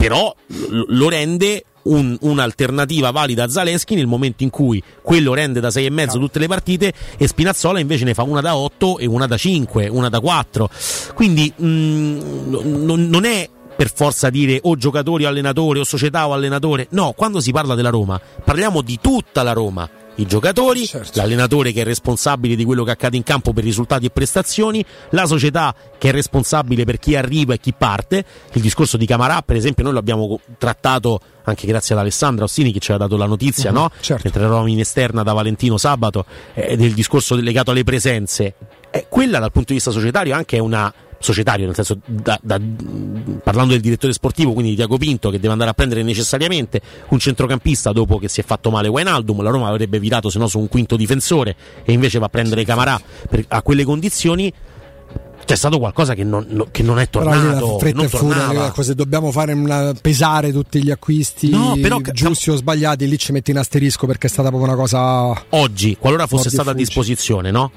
[0.02, 0.34] però
[0.88, 6.18] lo rende un, un'alternativa valida a Zaleschi nel momento in cui quello rende da 6,5
[6.18, 9.86] tutte le partite e Spinazzola invece ne fa una da 8 e una da 5,
[9.86, 10.68] una da 4.
[11.14, 16.26] Quindi mh, mm, non, non è per forza dire o giocatori o allenatori o società
[16.26, 16.88] o allenatore.
[16.90, 21.18] No, quando si parla della Roma, parliamo di tutta la Roma i giocatori, certo.
[21.20, 25.26] l'allenatore che è responsabile di quello che accade in campo per risultati e prestazioni, la
[25.26, 28.24] società che è responsabile per chi arriva e chi parte.
[28.52, 32.72] Il discorso di Camarà, per esempio, noi lo abbiamo trattato anche grazie ad Alessandra Ossini
[32.72, 33.90] che ci ha dato la notizia, uh-huh, no?
[34.00, 34.22] Certo.
[34.24, 36.24] Mentre eravamo in esterna da Valentino sabato,
[36.54, 38.54] eh, del discorso legato alle presenze.
[38.90, 40.92] Eh, quella dal punto di vista societario anche è una
[41.22, 42.60] societario, nel senso da, da,
[43.42, 47.18] parlando del direttore sportivo, quindi di Tiago Pinto, che deve andare a prendere necessariamente un
[47.18, 50.58] centrocampista dopo che si è fatto male Wijnaldum, la Roma avrebbe virato se no su
[50.58, 54.52] un quinto difensore e invece va a prendere Camarà per, a quelle condizioni
[55.44, 57.76] c'è stato qualcosa che non, no, che non è tornato.
[57.76, 62.56] Però non furia, se dobbiamo fare una, pesare tutti gli acquisti no, però, giusti o
[62.56, 65.44] sbagliati, lì ci metti in asterisco perché è stata proprio una cosa.
[65.50, 67.70] Oggi, qualora fosse stata a disposizione, no?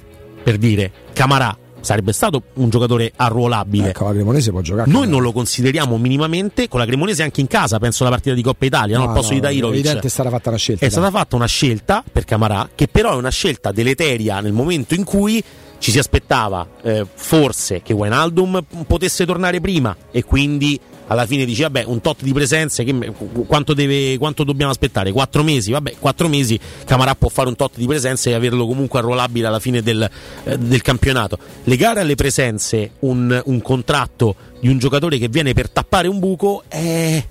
[0.44, 3.90] Per dire Camarà sarebbe stato un giocatore arruolabile.
[3.90, 4.90] Ecco, la Cremonese può giocare.
[4.90, 8.42] Noi non lo consideriamo minimamente con la Cremonese anche in casa, penso alla partita di
[8.42, 9.76] Coppa Italia, no, no al posto no, di Dairovic.
[9.76, 10.86] È evidente è stata fatta una scelta.
[10.86, 10.98] È dai.
[10.98, 15.04] stata fatta una scelta per Camarà, che però è una scelta deleteria nel momento in
[15.04, 15.44] cui
[15.78, 21.62] ci si aspettava eh, forse che Wijnaldum potesse tornare prima e quindi alla fine dici
[21.62, 23.14] vabbè un tot di presenze che,
[23.48, 25.12] quanto, deve, quanto, dobbiamo aspettare?
[25.12, 25.72] Quattro mesi?
[25.72, 29.60] Vabbè quattro mesi Camarà può fare un tot di presenze e averlo comunque arruolabile alla
[29.60, 30.10] fine del,
[30.44, 35.70] eh, del campionato legare alle presenze un, un, contratto di un giocatore che viene per
[35.70, 37.24] tappare un buco è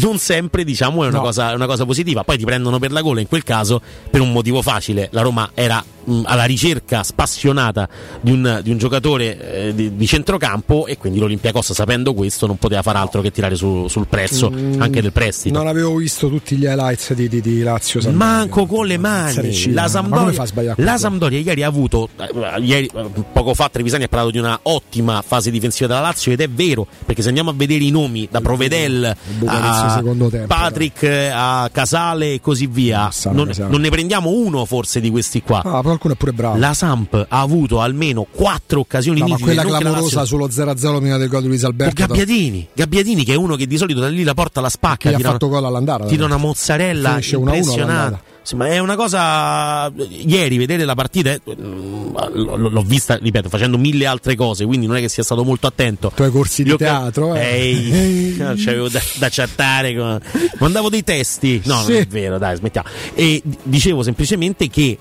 [0.00, 1.22] non sempre diciamo è una, no.
[1.22, 3.80] cosa, è una cosa positiva poi ti prendono per la gola in quel caso
[4.10, 7.88] per un motivo facile la Roma era mh, alla ricerca spassionata
[8.20, 12.56] di un, di un giocatore eh, di, di centrocampo e quindi l'Olympiacos sapendo questo non
[12.56, 15.56] poteva fare altro che tirare su- sul prezzo Mm, anche del prestito.
[15.58, 18.00] Non avevo visto tutti gli highlights di, di, di Lazio.
[18.00, 18.26] Sampdoria.
[18.34, 19.72] Manco con le mani.
[19.72, 20.44] La Sampdoria,
[20.76, 20.98] la?
[20.98, 25.22] Sampdoria ieri ha avuto, eh, ieri, eh, poco fa Trevisani ha parlato di una ottima
[25.26, 28.40] fase difensiva della Lazio ed è vero, perché se andiamo a vedere i nomi da
[28.40, 29.04] Provedel
[29.46, 33.70] a tempo, Patrick eh, a Casale e così via, non, Casale.
[33.70, 35.62] non ne prendiamo uno forse di questi qua.
[35.64, 36.56] Ah, qualcuno è pure bravo.
[36.58, 40.24] La Samp ha avuto almeno quattro occasioni No, ma nitide, quella non che la clamorosa
[40.24, 42.06] sullo 0-0 prima del gol di Luis o Alberto.
[42.06, 45.16] Gabbiadini, Gabbiadini che è uno che di solito da lì la porta la spacca, Che
[45.16, 46.04] ha fatto gol all'andata.
[46.06, 48.20] tira una mozzarella Finisce 1-1 impressionante.
[48.54, 49.90] ma è una cosa.
[50.08, 55.00] Ieri vedere la partita, eh, l'ho vista, ripeto, facendo mille altre cose, quindi non è
[55.00, 56.12] che sia stato molto attento.
[56.14, 57.40] Tu hai corsi di Io teatro, eh.
[57.40, 59.94] Ehi, no, c'avevo da, da chattare.
[59.96, 60.20] Con...
[60.58, 61.60] Mandavo dei testi.
[61.64, 61.92] No, Sì.
[61.92, 62.88] non è vero, dai, smettiamo.
[63.14, 64.96] E dicevo semplicemente che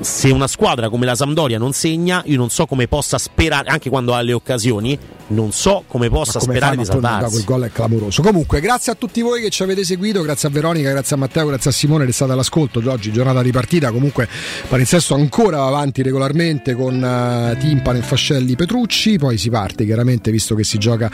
[0.00, 3.90] se una squadra come la Sampdoria non segna, io non so come possa sperare, anche
[3.90, 7.30] quando ha le occasioni, non so come possa come sperare di salvarsi.
[7.30, 8.22] quel gol è clamoroso.
[8.22, 11.46] Comunque, grazie a tutti voi che ci avete seguito, grazie a Veronica, grazie a Matteo,
[11.46, 12.82] grazie a Simone che state all'ascolto.
[12.84, 14.28] Oggi giornata di partita, comunque
[14.68, 20.54] Palinsesto ancora va avanti regolarmente con uh, Timpane, Fascelli, Petrucci, poi si parte chiaramente visto
[20.54, 21.10] che si gioca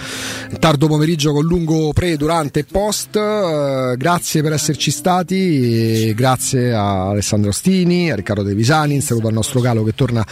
[0.58, 3.16] tardo pomeriggio con lungo pre, durante e post.
[3.16, 9.00] Eh, grazie per esserci stati, e grazie a Alessandro Ostini, a Riccardo De Visani, un
[9.00, 10.26] saluto al nostro Galo che torna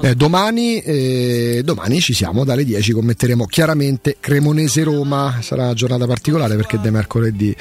[0.00, 0.80] eh, domani.
[0.80, 6.90] E domani ci siamo dalle 10, commetteremo chiaramente Cremonese-Roma, sarà una giornata particolare perché è
[6.90, 7.56] mercoledì.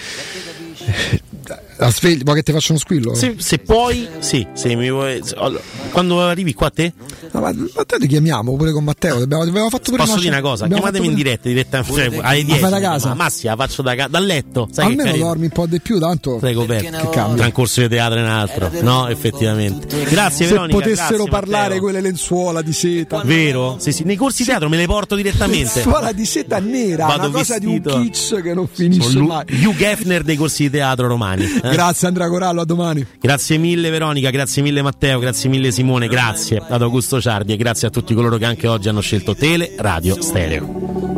[1.78, 3.14] La sveglia, vuoi che ti faccia uno squillo?
[3.16, 6.94] Se, se puoi, sì, se mi vuoi- allora, quando arrivi qua a te,
[7.34, 9.22] No, ma, ma te ti chiamiamo pure con Matteo.
[9.24, 12.34] Abbiamo, abbiamo fatto posso dire una cosa, abbiamo chiamatemi in diretta, diretta cioè, alle Ma
[12.34, 12.58] 10.
[12.60, 13.08] fai da casa?
[13.10, 15.98] Ma Massi, la faccio da dal letto, sai che Almeno dormi un po' di più,
[15.98, 17.36] tanto Prego, per che cambia.
[17.38, 18.70] tra un corso di teatro e un altro.
[18.82, 20.04] No, effettivamente.
[20.10, 20.78] Grazie, Se Veronica.
[20.80, 21.82] potessero grazie, parlare Matteo.
[21.82, 23.22] quelle lenzuola di seta.
[23.24, 23.78] Vero?
[23.80, 25.72] Sì, sì, nei corsi di teatro me le porto direttamente.
[25.82, 27.90] Lenzuola di seta nera, Vado una cosa vestito.
[27.92, 29.46] di un kitsch che non finisce Sono mai.
[29.64, 31.41] Hugh Geffner dei corsi di teatro romani.
[31.44, 31.70] Eh.
[31.72, 33.06] Grazie Andrea Corallo, a domani.
[33.20, 37.88] Grazie mille Veronica, grazie mille Matteo, grazie mille Simone, grazie ad Augusto Ciardi e grazie
[37.88, 41.11] a tutti coloro che anche oggi hanno scelto Tele Radio Stereo.